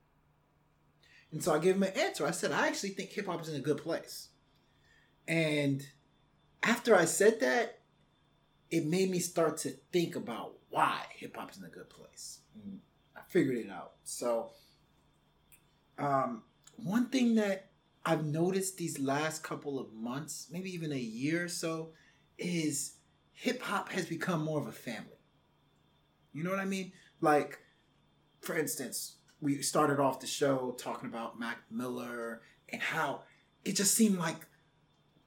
And 1.33 1.43
so 1.43 1.55
I 1.55 1.59
gave 1.59 1.77
him 1.77 1.83
an 1.85 1.93
answer. 1.93 2.27
I 2.27 2.33
said, 2.33 2.53
"I 2.53 2.67
actually 2.67 2.91
think 2.91 3.11
hip 3.11 3.27
hop 3.27 3.41
is 3.43 3.49
in 3.49 3.57
a 3.57 3.61
good 3.61 3.79
place." 3.79 4.29
And 5.27 5.87
after 6.63 6.95
I 6.95 7.05
said 7.05 7.41
that, 7.41 7.81
it 8.71 8.87
made 8.87 9.11
me 9.11 9.19
start 9.19 9.57
to 9.59 9.71
think 9.93 10.17
about 10.17 10.59
why 10.69 11.05
hip 11.11 11.37
hop 11.37 11.51
is 11.51 11.59
in 11.59 11.65
a 11.65 11.69
good 11.69 11.89
place. 11.91 12.41
And 12.55 12.81
I 13.17 13.21
figured 13.29 13.57
it 13.57 13.71
out. 13.71 13.95
So, 14.05 14.51
um, 15.99 16.45
one 16.77 17.09
thing 17.09 17.35
that 17.37 17.71
I've 18.05 18.25
noticed 18.25 18.77
these 18.77 18.99
last 18.99 19.43
couple 19.43 19.79
of 19.79 19.93
months, 19.93 20.49
maybe 20.51 20.73
even 20.73 20.93
a 20.93 20.99
year 20.99 21.45
or 21.45 21.49
so, 21.49 21.93
is 22.39 22.95
hip 23.33 23.61
hop 23.63 23.91
has 23.91 24.07
become 24.07 24.43
more 24.43 24.61
of 24.61 24.67
a 24.67 24.73
family. 24.73 25.20
You 26.33 26.45
know 26.45 26.51
what 26.51 26.61
I 26.61 26.65
mean? 26.65 26.93
Like, 27.21 27.59
for 28.41 28.57
instance, 28.57 29.17
we 29.41 29.63
started 29.63 29.99
off 29.99 30.21
the 30.21 30.27
show 30.27 30.75
talking 30.79 31.09
about 31.09 31.39
Mac 31.39 31.59
Miller 31.71 32.43
and 32.69 32.81
how 32.81 33.23
it 33.65 33.77
just 33.77 33.95
seemed 33.95 34.19
like 34.19 34.47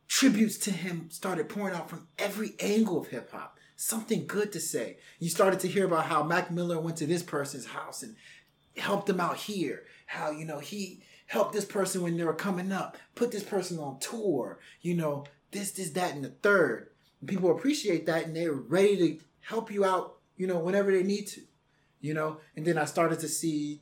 tributes 0.08 0.58
to 0.60 0.72
him 0.72 1.10
started 1.10 1.50
pouring 1.50 1.76
out 1.76 1.90
from 1.90 2.08
every 2.20 2.54
angle 2.60 3.00
of 3.00 3.08
hip 3.08 3.32
hop. 3.32 3.58
Something 3.76 4.28
good 4.28 4.52
to 4.52 4.60
say. 4.60 4.98
You 5.20 5.30
started 5.30 5.60
to 5.62 5.68
hear 5.68 5.86
about 5.86 6.06
how 6.06 6.24
Mac 6.24 6.52
Miller 6.52 6.80
went 6.80 6.98
to 6.98 7.08
this 7.08 7.24
person's 7.24 7.66
house 7.66 8.04
and 8.04 8.16
helped 8.78 9.08
them 9.08 9.20
out 9.20 9.38
here. 9.38 9.84
How, 10.06 10.32
you 10.32 10.46
know, 10.46 10.60
he 10.60 11.02
helped 11.26 11.54
this 11.54 11.66
person 11.66 12.02
when 12.02 12.16
they 12.16 12.24
were 12.24 12.34
coming 12.34 12.72
up, 12.72 12.98
put 13.16 13.32
this 13.32 13.44
person 13.44 13.80
on 13.80 14.00
tour, 14.00 14.60
you 14.82 14.94
know, 14.94 15.26
this, 15.52 15.72
this, 15.72 15.90
that, 15.92 16.14
and 16.14 16.24
the 16.24 16.30
third. 16.30 16.90
People 17.26 17.52
appreciate 17.52 18.06
that 18.06 18.26
and 18.26 18.36
they're 18.36 18.54
ready 18.54 18.98
to 18.98 19.20
help 19.40 19.72
you 19.72 19.84
out, 19.84 20.18
you 20.38 20.48
know, 20.48 20.60
whenever 20.60 20.92
they 20.92 21.04
need 21.04 21.28
to, 21.28 21.42
you 22.02 22.14
know. 22.14 22.38
And 22.56 22.66
then 22.66 22.78
I 22.78 22.86
started 22.86 23.20
to 23.20 23.28
see 23.28 23.82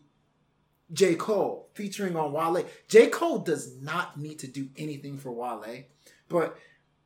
J. 0.94 1.16
Cole 1.16 1.70
featuring 1.74 2.16
on 2.16 2.34
Wale. 2.34 2.66
J. 2.88 3.08
Cole 3.08 3.40
does 3.40 3.82
not 3.82 4.20
need 4.20 4.40
to 4.40 4.48
do 4.48 4.70
anything 4.78 5.18
for 5.18 5.32
Wale, 5.32 5.84
but 6.28 6.58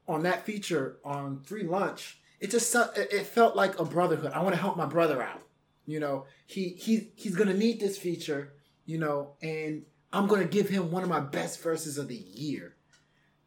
on 0.08 0.24
that 0.24 0.46
feature 0.46 0.98
on 1.04 1.42
Free 1.42 1.64
Lunch, 1.64 2.20
it 2.40 2.52
just 2.52 2.76
it 2.96 3.26
felt 3.26 3.56
like 3.56 3.80
a 3.80 3.86
brotherhood. 3.86 4.32
I 4.34 4.42
want 4.42 4.56
to 4.56 4.62
help 4.62 4.78
my 4.78 4.86
brother 4.86 5.22
out. 5.22 5.42
You 5.86 6.00
know, 6.00 6.26
he 6.48 6.70
he 6.70 7.12
he's 7.16 7.36
gonna 7.36 7.54
need 7.54 7.80
this 7.80 7.98
feature. 7.98 8.54
You 8.86 9.00
know, 9.00 9.34
and 9.42 9.84
I'm 10.14 10.28
gonna 10.28 10.46
give 10.46 10.70
him 10.70 10.92
one 10.92 11.04
of 11.04 11.10
my 11.10 11.20
best 11.20 11.62
verses 11.62 11.98
of 11.98 12.08
the 12.08 12.16
year. 12.16 12.76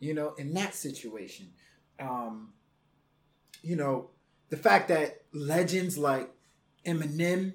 You 0.01 0.15
know, 0.15 0.35
in 0.35 0.55
that 0.55 0.75
situation, 0.75 1.49
um, 1.99 2.53
you 3.63 3.77
know, 3.77 4.11
the 4.51 4.57
fact 4.57 4.89
that 4.89 5.23
legends 5.33 5.99
like 5.99 6.31
Eminem 6.87 7.55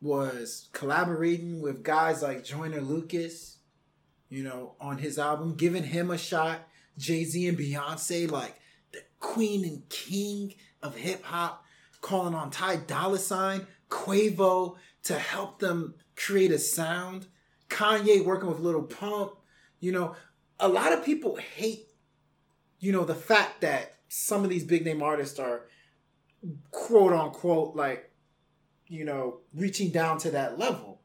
was 0.00 0.68
collaborating 0.72 1.60
with 1.60 1.82
guys 1.82 2.22
like 2.22 2.44
Joyner 2.44 2.80
Lucas, 2.80 3.58
you 4.28 4.42
know, 4.42 4.74
on 4.80 4.98
his 4.98 5.18
album, 5.18 5.54
giving 5.54 5.84
him 5.84 6.10
a 6.10 6.18
shot. 6.18 6.60
Jay 6.98 7.24
Z 7.24 7.46
and 7.46 7.58
Beyonce, 7.58 8.30
like 8.30 8.54
the 8.92 9.00
queen 9.20 9.64
and 9.64 9.88
king 9.88 10.54
of 10.82 10.96
hip 10.96 11.22
hop, 11.22 11.62
calling 12.00 12.34
on 12.34 12.50
Ty 12.50 12.76
Dolla 12.76 13.18
Sign, 13.18 13.66
Quavo 13.90 14.76
to 15.04 15.18
help 15.18 15.58
them 15.58 15.94
create 16.16 16.50
a 16.50 16.58
sound. 16.58 17.26
Kanye 17.68 18.24
working 18.24 18.48
with 18.48 18.60
Lil 18.60 18.82
Pump. 18.84 19.32
You 19.80 19.92
know, 19.92 20.16
a 20.58 20.68
lot 20.68 20.92
of 20.92 21.04
people 21.04 21.36
hate, 21.36 21.88
you 22.80 22.92
know, 22.92 23.04
the 23.04 23.14
fact 23.14 23.60
that 23.60 23.96
some 24.08 24.42
of 24.42 24.50
these 24.50 24.64
big 24.64 24.84
name 24.84 25.02
artists 25.02 25.38
are 25.38 25.66
quote 26.70 27.12
unquote 27.12 27.76
like, 27.76 28.10
you 28.86 29.04
know, 29.04 29.38
reaching 29.54 29.90
down 29.90 30.18
to 30.18 30.30
that 30.30 30.58
level. 30.58 31.00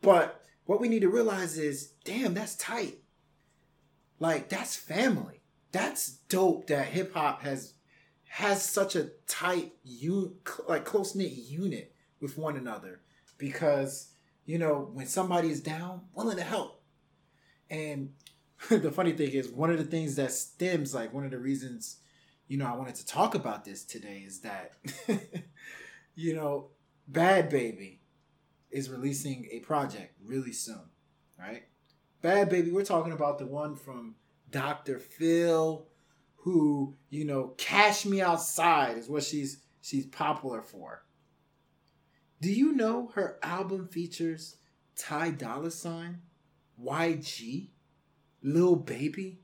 But 0.00 0.44
what 0.66 0.80
we 0.80 0.88
need 0.88 1.00
to 1.00 1.08
realize 1.08 1.58
is, 1.58 1.92
damn, 2.04 2.34
that's 2.34 2.56
tight. 2.56 2.98
Like 4.18 4.48
that's 4.48 4.76
family. 4.76 5.42
That's 5.72 6.10
dope 6.28 6.68
that 6.68 6.86
hip 6.86 7.14
hop 7.14 7.42
has 7.42 7.74
has 8.28 8.62
such 8.62 8.96
a 8.96 9.10
tight 9.26 9.72
you 9.84 10.36
like 10.68 10.84
close 10.84 11.14
knit 11.14 11.32
unit 11.32 11.94
with 12.20 12.36
one 12.36 12.56
another 12.56 13.00
because 13.38 14.10
you 14.44 14.58
know 14.58 14.90
when 14.92 15.06
somebody 15.06 15.50
is 15.50 15.60
down, 15.60 16.02
willing 16.14 16.36
to 16.36 16.42
help. 16.42 16.82
And 17.70 18.12
the 18.68 18.92
funny 18.92 19.12
thing 19.12 19.32
is 19.32 19.48
one 19.48 19.70
of 19.70 19.78
the 19.78 19.84
things 19.84 20.16
that 20.16 20.32
stems 20.32 20.94
like 20.94 21.12
one 21.12 21.24
of 21.24 21.30
the 21.30 21.38
reasons 21.38 21.98
you 22.46 22.58
know 22.58 22.66
I 22.66 22.76
wanted 22.76 22.94
to 22.96 23.06
talk 23.06 23.34
about 23.34 23.64
this 23.64 23.84
today 23.84 24.24
is 24.26 24.40
that 24.40 24.72
you 26.14 26.34
know 26.34 26.70
Bhad 27.10 27.50
Bhabie 27.50 27.98
is 28.70 28.90
releasing 28.90 29.46
a 29.52 29.60
project 29.60 30.14
really 30.24 30.52
soon, 30.52 30.90
right? 31.38 31.64
Bhad 32.22 32.50
Bhabie, 32.50 32.72
we're 32.72 32.84
talking 32.84 33.12
about 33.12 33.38
the 33.38 33.46
one 33.46 33.76
from 33.76 34.16
Dr. 34.50 34.98
Phil 34.98 35.86
who, 36.44 36.94
you 37.08 37.24
know, 37.24 37.54
Cash 37.56 38.04
Me 38.04 38.20
Outside 38.20 38.98
is 38.98 39.08
what 39.08 39.22
she's 39.22 39.62
she's 39.80 40.06
popular 40.06 40.60
for. 40.60 41.04
Do 42.40 42.52
you 42.52 42.72
know 42.72 43.10
her 43.14 43.38
album 43.42 43.88
features 43.88 44.56
Ty 44.96 45.30
Dolla 45.30 45.70
Sign, 45.70 46.20
YG, 46.82 47.70
Lil 48.42 48.76
Baby, 48.76 49.40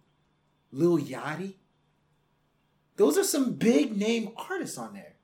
Lil 0.73 0.99
Yachty? 0.99 1.55
Those 3.01 3.17
are 3.17 3.25
some 3.25 3.55
big 3.55 3.97
name 3.97 4.33
artists 4.37 4.77
on 4.77 4.93
there. 4.93 5.15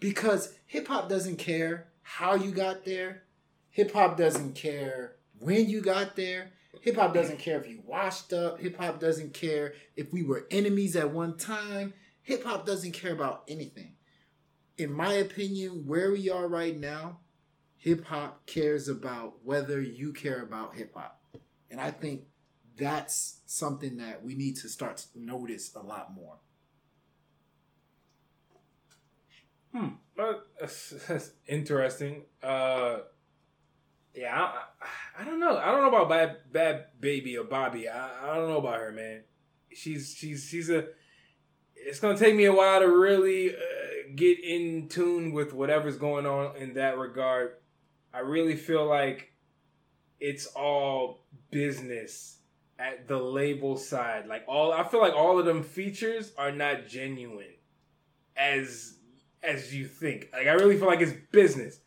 Because 0.00 0.54
hip 0.64 0.88
hop 0.88 1.10
doesn't 1.10 1.36
care 1.36 1.88
how 2.00 2.34
you 2.36 2.52
got 2.52 2.86
there. 2.86 3.24
Hip 3.68 3.92
hop 3.92 4.16
doesn't 4.16 4.54
care 4.54 5.16
when 5.38 5.68
you 5.68 5.82
got 5.82 6.16
there. 6.16 6.52
Hip 6.80 6.96
hop 6.96 7.12
doesn't 7.12 7.38
care 7.38 7.60
if 7.60 7.68
you 7.68 7.82
washed 7.84 8.32
up. 8.32 8.60
Hip 8.60 8.78
hop 8.78 8.98
doesn't 8.98 9.34
care 9.34 9.74
if 9.94 10.10
we 10.10 10.22
were 10.22 10.46
enemies 10.50 10.96
at 10.96 11.12
one 11.12 11.36
time. 11.36 11.92
Hip 12.22 12.44
hop 12.44 12.64
doesn't 12.64 12.92
care 12.92 13.12
about 13.12 13.44
anything. 13.46 13.96
In 14.78 14.90
my 14.90 15.12
opinion, 15.12 15.86
where 15.86 16.10
we 16.10 16.30
are 16.30 16.48
right 16.48 16.80
now, 16.80 17.18
hip 17.76 18.06
hop 18.06 18.46
cares 18.46 18.88
about 18.88 19.34
whether 19.44 19.82
you 19.82 20.14
care 20.14 20.40
about 20.40 20.76
hip 20.76 20.94
hop. 20.94 21.20
And 21.70 21.78
I 21.78 21.90
think 21.90 22.22
that's 22.78 23.40
something 23.44 23.98
that 23.98 24.24
we 24.24 24.34
need 24.34 24.56
to 24.56 24.68
start 24.70 24.96
to 24.96 25.22
notice 25.22 25.74
a 25.74 25.80
lot 25.80 26.14
more. 26.14 26.38
Hmm. 29.78 29.88
That's, 30.60 30.90
that's 31.08 31.30
interesting. 31.46 32.24
Uh, 32.42 32.98
yeah, 34.14 34.34
I, 34.34 35.22
I, 35.22 35.24
don't 35.24 35.38
know. 35.38 35.56
I 35.56 35.70
don't 35.70 35.82
know 35.82 36.00
about 36.00 36.08
bad 36.08 36.36
Bhad 36.52 36.84
Bhabie 37.00 37.38
or 37.38 37.44
Bobby. 37.44 37.88
I, 37.88 38.32
I 38.32 38.36
don't 38.36 38.48
know 38.48 38.58
about 38.58 38.80
her, 38.80 38.90
man. 38.90 39.22
She's 39.72 40.14
she's 40.16 40.44
she's 40.44 40.70
a. 40.70 40.86
It's 41.76 42.00
gonna 42.00 42.18
take 42.18 42.34
me 42.34 42.46
a 42.46 42.52
while 42.52 42.80
to 42.80 42.86
really 42.86 43.50
uh, 43.50 43.58
get 44.16 44.42
in 44.42 44.88
tune 44.88 45.32
with 45.32 45.52
whatever's 45.52 45.96
going 45.96 46.26
on 46.26 46.56
in 46.56 46.74
that 46.74 46.98
regard. 46.98 47.52
I 48.12 48.20
really 48.20 48.56
feel 48.56 48.88
like 48.88 49.32
it's 50.18 50.46
all 50.46 51.24
business 51.50 52.38
at 52.78 53.06
the 53.06 53.18
label 53.18 53.76
side. 53.76 54.26
Like 54.26 54.42
all, 54.48 54.72
I 54.72 54.82
feel 54.82 55.00
like 55.00 55.14
all 55.14 55.38
of 55.38 55.46
them 55.46 55.62
features 55.62 56.32
are 56.36 56.50
not 56.50 56.88
genuine 56.88 57.54
as 58.36 58.97
as 59.42 59.74
you 59.74 59.86
think. 59.86 60.28
Like 60.32 60.46
I 60.46 60.52
really 60.52 60.76
feel 60.76 60.86
like 60.88 61.00
it's 61.00 61.12
business. 61.32 61.80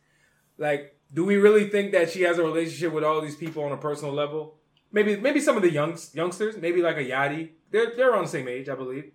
Like, 0.58 0.96
do 1.12 1.24
we 1.24 1.36
really 1.36 1.68
think 1.68 1.92
that 1.92 2.10
she 2.10 2.22
has 2.22 2.38
a 2.38 2.42
relationship 2.42 2.92
with 2.92 3.04
all 3.04 3.20
these 3.20 3.36
people 3.36 3.64
on 3.64 3.72
a 3.72 3.76
personal 3.76 4.12
level? 4.14 4.56
Maybe 4.92 5.16
maybe 5.16 5.40
some 5.40 5.56
of 5.56 5.62
the 5.62 5.70
youngs 5.70 6.14
youngsters, 6.14 6.56
maybe 6.56 6.82
like 6.82 6.96
a 6.96 7.04
Yachty. 7.04 7.50
They're 7.70 7.94
they're 7.96 8.14
on 8.14 8.24
the 8.24 8.28
same 8.30 8.48
age, 8.48 8.68
I 8.68 8.74
believe. 8.74 9.10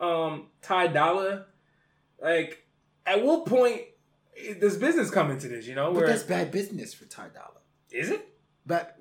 Um, 0.00 0.46
Ty 0.62 0.88
Dolla, 0.88 1.46
like, 2.22 2.64
at 3.04 3.24
what 3.24 3.46
point 3.46 3.82
does 4.60 4.76
business 4.76 5.10
come 5.10 5.30
into 5.32 5.48
this? 5.48 5.66
You 5.66 5.74
know, 5.74 5.92
But 5.92 6.06
that's 6.06 6.22
bad 6.22 6.52
business 6.52 6.94
for 6.94 7.04
Ty 7.06 7.28
Dolla. 7.34 7.58
is 7.90 8.10
it? 8.10 8.28
But 8.64 8.97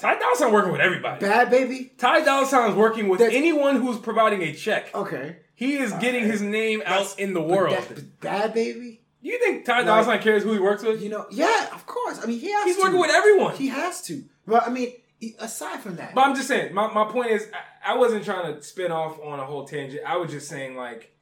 Ty 0.00 0.18
Dolla 0.18 0.36
Sign's 0.36 0.52
working 0.52 0.72
with 0.72 0.80
everybody. 0.80 1.24
Bhad 1.24 1.50
Bhabie. 1.50 1.96
Ty 1.98 2.20
Dolla 2.24 2.46
Sign's 2.46 2.74
working 2.74 3.08
with 3.08 3.18
That's- 3.20 3.36
anyone 3.36 3.76
who's 3.76 3.98
providing 3.98 4.42
a 4.42 4.52
check. 4.52 4.94
Okay. 4.94 5.36
He 5.54 5.76
is 5.76 5.92
getting 5.94 6.24
his 6.24 6.40
name 6.40 6.78
That's- 6.80 7.12
out 7.12 7.18
in 7.18 7.34
the 7.34 7.40
but 7.40 7.48
world. 7.48 7.74
that- 7.76 7.88
but 7.94 8.20
Bhad 8.20 8.54
Bhabie. 8.54 8.98
You 9.22 9.38
think 9.38 9.66
Ty 9.66 9.82
Dolla 9.84 10.02
Sign 10.04 10.18
cares 10.20 10.42
who 10.42 10.52
he 10.54 10.58
works 10.58 10.82
with? 10.82 11.02
You 11.02 11.10
know, 11.10 11.26
yeah, 11.30 11.68
of 11.74 11.84
course. 11.86 12.18
I 12.22 12.26
mean, 12.26 12.38
he 12.38 12.50
has 12.50 12.64
He's 12.64 12.76
to. 12.76 12.82
working 12.82 12.98
with 12.98 13.10
everyone. 13.10 13.54
He 13.54 13.68
has 13.68 14.00
to. 14.06 14.24
But 14.46 14.66
I 14.66 14.70
mean, 14.70 14.94
aside 15.38 15.80
from 15.80 15.96
that, 15.96 16.14
But 16.14 16.22
I'm 16.22 16.34
just 16.34 16.48
saying, 16.48 16.72
my, 16.72 16.90
my 16.90 17.04
point 17.04 17.30
is, 17.30 17.46
I, 17.84 17.92
I 17.92 17.96
wasn't 17.98 18.24
trying 18.24 18.54
to 18.54 18.62
spin 18.62 18.90
off 18.90 19.20
on 19.22 19.38
a 19.38 19.44
whole 19.44 19.66
tangent. 19.66 20.02
I 20.06 20.16
was 20.16 20.30
just 20.30 20.48
saying, 20.48 20.74
like, 20.74 21.14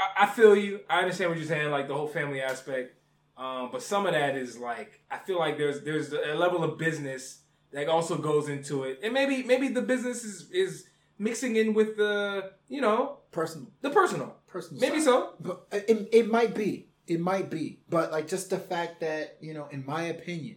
I, 0.00 0.22
I 0.24 0.26
feel 0.26 0.56
you. 0.56 0.80
I 0.88 1.00
understand 1.00 1.28
what 1.30 1.38
you're 1.38 1.46
saying, 1.46 1.70
like 1.70 1.86
the 1.88 1.94
whole 1.94 2.08
family 2.08 2.40
aspect. 2.40 2.94
Um, 3.36 3.68
but 3.70 3.82
some 3.82 4.06
of 4.06 4.14
that 4.14 4.34
is 4.36 4.56
like, 4.58 5.00
I 5.10 5.18
feel 5.18 5.38
like 5.38 5.58
there's 5.58 5.82
there's 5.82 6.12
a 6.14 6.34
level 6.34 6.64
of 6.64 6.78
business 6.78 7.40
that 7.72 7.88
also 7.88 8.16
goes 8.16 8.48
into 8.48 8.84
it, 8.84 9.00
and 9.02 9.12
maybe 9.12 9.42
maybe 9.42 9.68
the 9.68 9.82
business 9.82 10.24
is 10.24 10.50
is 10.50 10.86
mixing 11.18 11.56
in 11.56 11.74
with 11.74 11.96
the 11.96 12.52
you 12.68 12.80
know 12.80 13.18
personal, 13.30 13.70
the 13.80 13.90
personal. 13.90 14.36
personal. 14.46 14.80
Maybe 14.80 14.98
side. 14.98 15.04
so. 15.04 15.34
But 15.40 15.66
it, 15.72 16.08
it 16.12 16.30
might 16.30 16.54
be. 16.54 16.88
It 17.06 17.20
might 17.20 17.50
be. 17.50 17.80
But 17.88 18.12
like 18.12 18.28
just 18.28 18.50
the 18.50 18.58
fact 18.58 19.00
that 19.00 19.38
you 19.40 19.54
know, 19.54 19.68
in 19.70 19.84
my 19.86 20.02
opinion, 20.04 20.56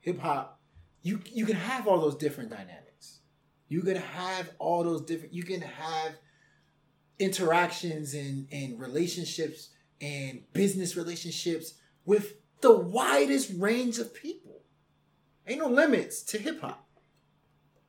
hip 0.00 0.18
hop, 0.20 0.60
you 1.02 1.20
you 1.32 1.46
can 1.46 1.56
have 1.56 1.86
all 1.86 2.00
those 2.00 2.16
different 2.16 2.50
dynamics. 2.50 3.20
You 3.68 3.82
can 3.82 3.96
have 3.96 4.50
all 4.58 4.82
those 4.84 5.02
different. 5.02 5.34
You 5.34 5.44
can 5.44 5.60
have 5.60 6.12
interactions 7.18 8.14
and 8.14 8.48
and 8.52 8.80
relationships 8.80 9.70
and 10.00 10.42
business 10.52 10.96
relationships 10.96 11.74
with 12.04 12.34
the 12.60 12.76
widest 12.76 13.52
range 13.56 13.98
of 13.98 14.14
people. 14.14 14.37
Ain't 15.48 15.60
no 15.60 15.68
limits 15.68 16.22
to 16.24 16.38
hip 16.38 16.60
hop. 16.60 16.86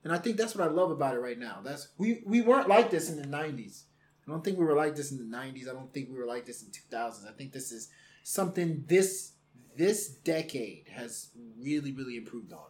And 0.03 0.13
I 0.13 0.17
think 0.17 0.37
that's 0.37 0.55
what 0.55 0.65
I 0.65 0.71
love 0.71 0.91
about 0.91 1.15
it 1.15 1.19
right 1.19 1.37
now. 1.37 1.59
That's 1.63 1.89
we 1.97 2.23
we 2.25 2.41
weren't 2.41 2.69
like 2.69 2.89
this 2.89 3.09
in 3.09 3.17
the 3.17 3.27
90s. 3.27 3.83
I 4.25 4.31
don't 4.31 4.43
think 4.43 4.57
we 4.57 4.65
were 4.65 4.75
like 4.75 4.95
this 4.95 5.11
in 5.11 5.17
the 5.17 5.37
90s. 5.37 5.67
I 5.67 5.73
don't 5.73 5.93
think 5.93 6.09
we 6.09 6.17
were 6.17 6.25
like 6.25 6.45
this 6.45 6.63
in 6.63 6.69
2000s. 6.69 7.27
I 7.27 7.33
think 7.33 7.51
this 7.51 7.71
is 7.71 7.89
something 8.23 8.85
this 8.87 9.33
this 9.75 10.09
decade 10.09 10.87
has 10.89 11.29
really 11.61 11.91
really 11.91 12.15
improved 12.15 12.53
on. 12.53 12.69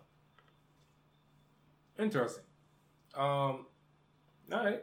Interesting. 2.00 2.44
Um, 3.14 3.66
all 4.52 4.66
right. 4.66 4.82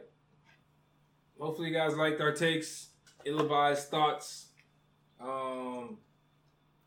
Hopefully, 1.39 1.69
you 1.69 1.73
guys 1.73 1.95
liked 1.95 2.21
our 2.21 2.31
takes, 2.31 2.89
ill-advised 3.25 3.89
thoughts. 3.89 4.47
Um, 5.19 5.97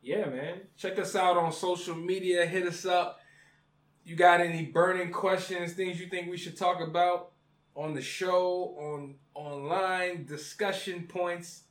yeah, 0.02 0.26
man. 0.26 0.60
Check 0.76 0.98
us 0.98 1.14
out 1.14 1.36
on 1.36 1.52
social 1.52 1.94
media. 1.94 2.46
Hit 2.46 2.66
us 2.66 2.84
up. 2.84 3.20
You 4.04 4.16
got 4.16 4.40
any 4.40 4.64
burning 4.64 5.12
questions, 5.12 5.74
things 5.74 6.00
you 6.00 6.08
think 6.08 6.30
we 6.30 6.36
should 6.36 6.56
talk 6.56 6.80
about 6.80 7.32
on 7.74 7.94
the 7.94 8.02
show, 8.02 8.74
on 8.78 9.16
online 9.34 10.24
discussion 10.24 11.06
points? 11.06 11.64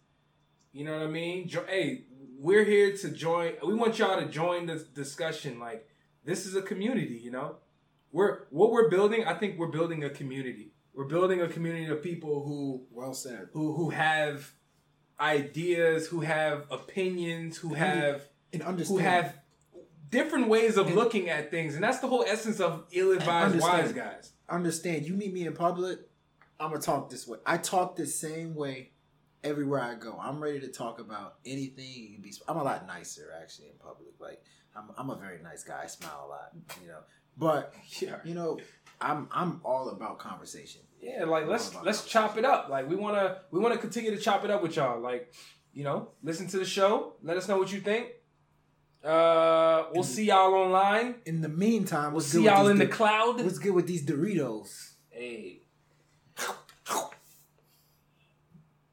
You 0.71 0.85
know 0.85 0.93
what 0.93 1.01
I 1.03 1.07
mean? 1.07 1.47
Jo- 1.47 1.65
hey, 1.67 2.05
we're 2.37 2.63
here 2.63 2.95
to 2.95 3.09
join. 3.09 3.53
We 3.65 3.73
want 3.73 3.97
y'all 3.99 4.19
to 4.19 4.27
join 4.27 4.67
the 4.67 4.75
discussion. 4.93 5.59
Like 5.59 5.87
this 6.23 6.45
is 6.45 6.55
a 6.55 6.61
community, 6.61 7.19
you 7.23 7.31
know 7.31 7.55
we're 8.11 8.45
what 8.49 8.71
we're 8.71 8.89
building 8.89 9.23
i 9.25 9.33
think 9.33 9.57
we're 9.57 9.67
building 9.67 10.03
a 10.03 10.09
community 10.09 10.71
we're 10.93 11.05
building 11.05 11.41
a 11.41 11.47
community 11.47 11.85
of 11.85 12.01
people 12.01 12.43
who 12.43 12.83
Well 12.91 13.13
said. 13.13 13.49
who 13.53 13.73
who 13.73 13.89
have 13.91 14.51
ideas 15.19 16.07
who 16.07 16.21
have 16.21 16.65
opinions 16.71 17.57
who 17.57 17.73
have 17.73 18.23
And 18.53 18.63
who 18.63 18.97
have 18.97 19.35
different 20.09 20.47
ways 20.47 20.77
of 20.77 20.87
And- 20.87 20.95
looking 20.95 21.29
at 21.29 21.51
things 21.51 21.75
and 21.75 21.83
that's 21.83 21.99
the 21.99 22.07
whole 22.07 22.23
essence 22.27 22.59
of 22.59 22.85
ill-advised 22.91 23.59
wise 23.59 23.91
guys 23.93 24.33
understand. 24.49 25.05
You 25.05 25.13
meet 25.13 25.33
me 25.33 25.45
in 25.45 25.53
public, 25.53 25.99
I'm 26.59 26.71
gonna 26.71 26.81
talk 26.81 27.09
this 27.09 27.27
way. 27.27 27.39
I 27.45 27.57
talk 27.57 27.95
the 27.95 28.05
same 28.05 28.55
way 28.55 28.91
everywhere 29.43 29.81
I 29.81 29.95
go. 29.95 30.17
I'm 30.21 30.41
ready 30.41 30.59
to 30.61 30.67
talk 30.67 30.99
about 30.99 31.35
anything. 31.45 32.19
Be. 32.21 32.33
I'm 32.47 32.57
a 32.57 32.63
lot 32.63 32.85
nicer 32.87 33.31
actually 33.41 33.67
in 33.67 33.75
public. 33.79 34.09
Like 34.19 34.41
I'm, 34.75 34.91
I'm 34.97 35.09
a 35.09 35.15
very 35.15 35.41
nice 35.41 35.63
guy. 35.63 35.81
I 35.83 35.87
smile 35.87 36.25
a 36.25 36.29
lot. 36.29 36.51
You 36.81 36.89
know, 36.89 36.99
but 37.37 37.73
yeah 38.01 38.17
you 38.23 38.33
know, 38.33 38.59
I'm 38.99 39.27
I'm 39.31 39.61
all 39.63 39.89
about 39.89 40.19
conversation. 40.19 40.81
Yeah 41.01 41.23
like 41.23 41.47
let's 41.47 41.75
let's 41.83 42.05
chop 42.05 42.37
it 42.37 42.45
up 42.45 42.69
like 42.69 42.89
we 42.89 42.95
want 42.95 43.15
to 43.15 43.39
we 43.51 43.59
want 43.59 43.73
to 43.73 43.79
continue 43.79 44.11
to 44.11 44.17
chop 44.17 44.43
it 44.43 44.51
up 44.51 44.61
with 44.61 44.75
y'all 44.75 44.99
like 44.99 45.33
you 45.73 45.83
know 45.83 46.09
listen 46.23 46.47
to 46.47 46.57
the 46.57 46.65
show 46.65 47.13
let 47.23 47.37
us 47.37 47.47
know 47.47 47.57
what 47.57 47.71
you 47.71 47.79
think 47.79 48.07
uh 49.03 49.85
we'll 49.93 50.03
see 50.03 50.25
y'all 50.25 50.53
online 50.53 51.15
In 51.25 51.39
the 51.41 51.47
meantime, 51.47 52.11
we'll 52.11 52.21
see 52.21 52.43
y'all 52.43 52.67
in 52.67 52.77
the 52.77 52.87
cloud 52.87 53.41
What's 53.41 53.57
good 53.59 53.73
with 53.73 53.87
these 53.87 54.05
Doritos? 54.05 54.91
Hey. 55.09 55.61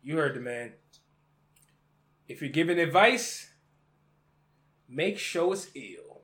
You 0.07 0.19
heard 0.19 0.35
the 0.37 0.41
man. 0.41 0.75
If 2.29 2.41
you're 2.41 2.51
giving 2.51 2.79
advice, 2.79 3.51
make 4.89 5.19
sure 5.19 5.53
it's 5.53 5.67
ill. 5.75 6.06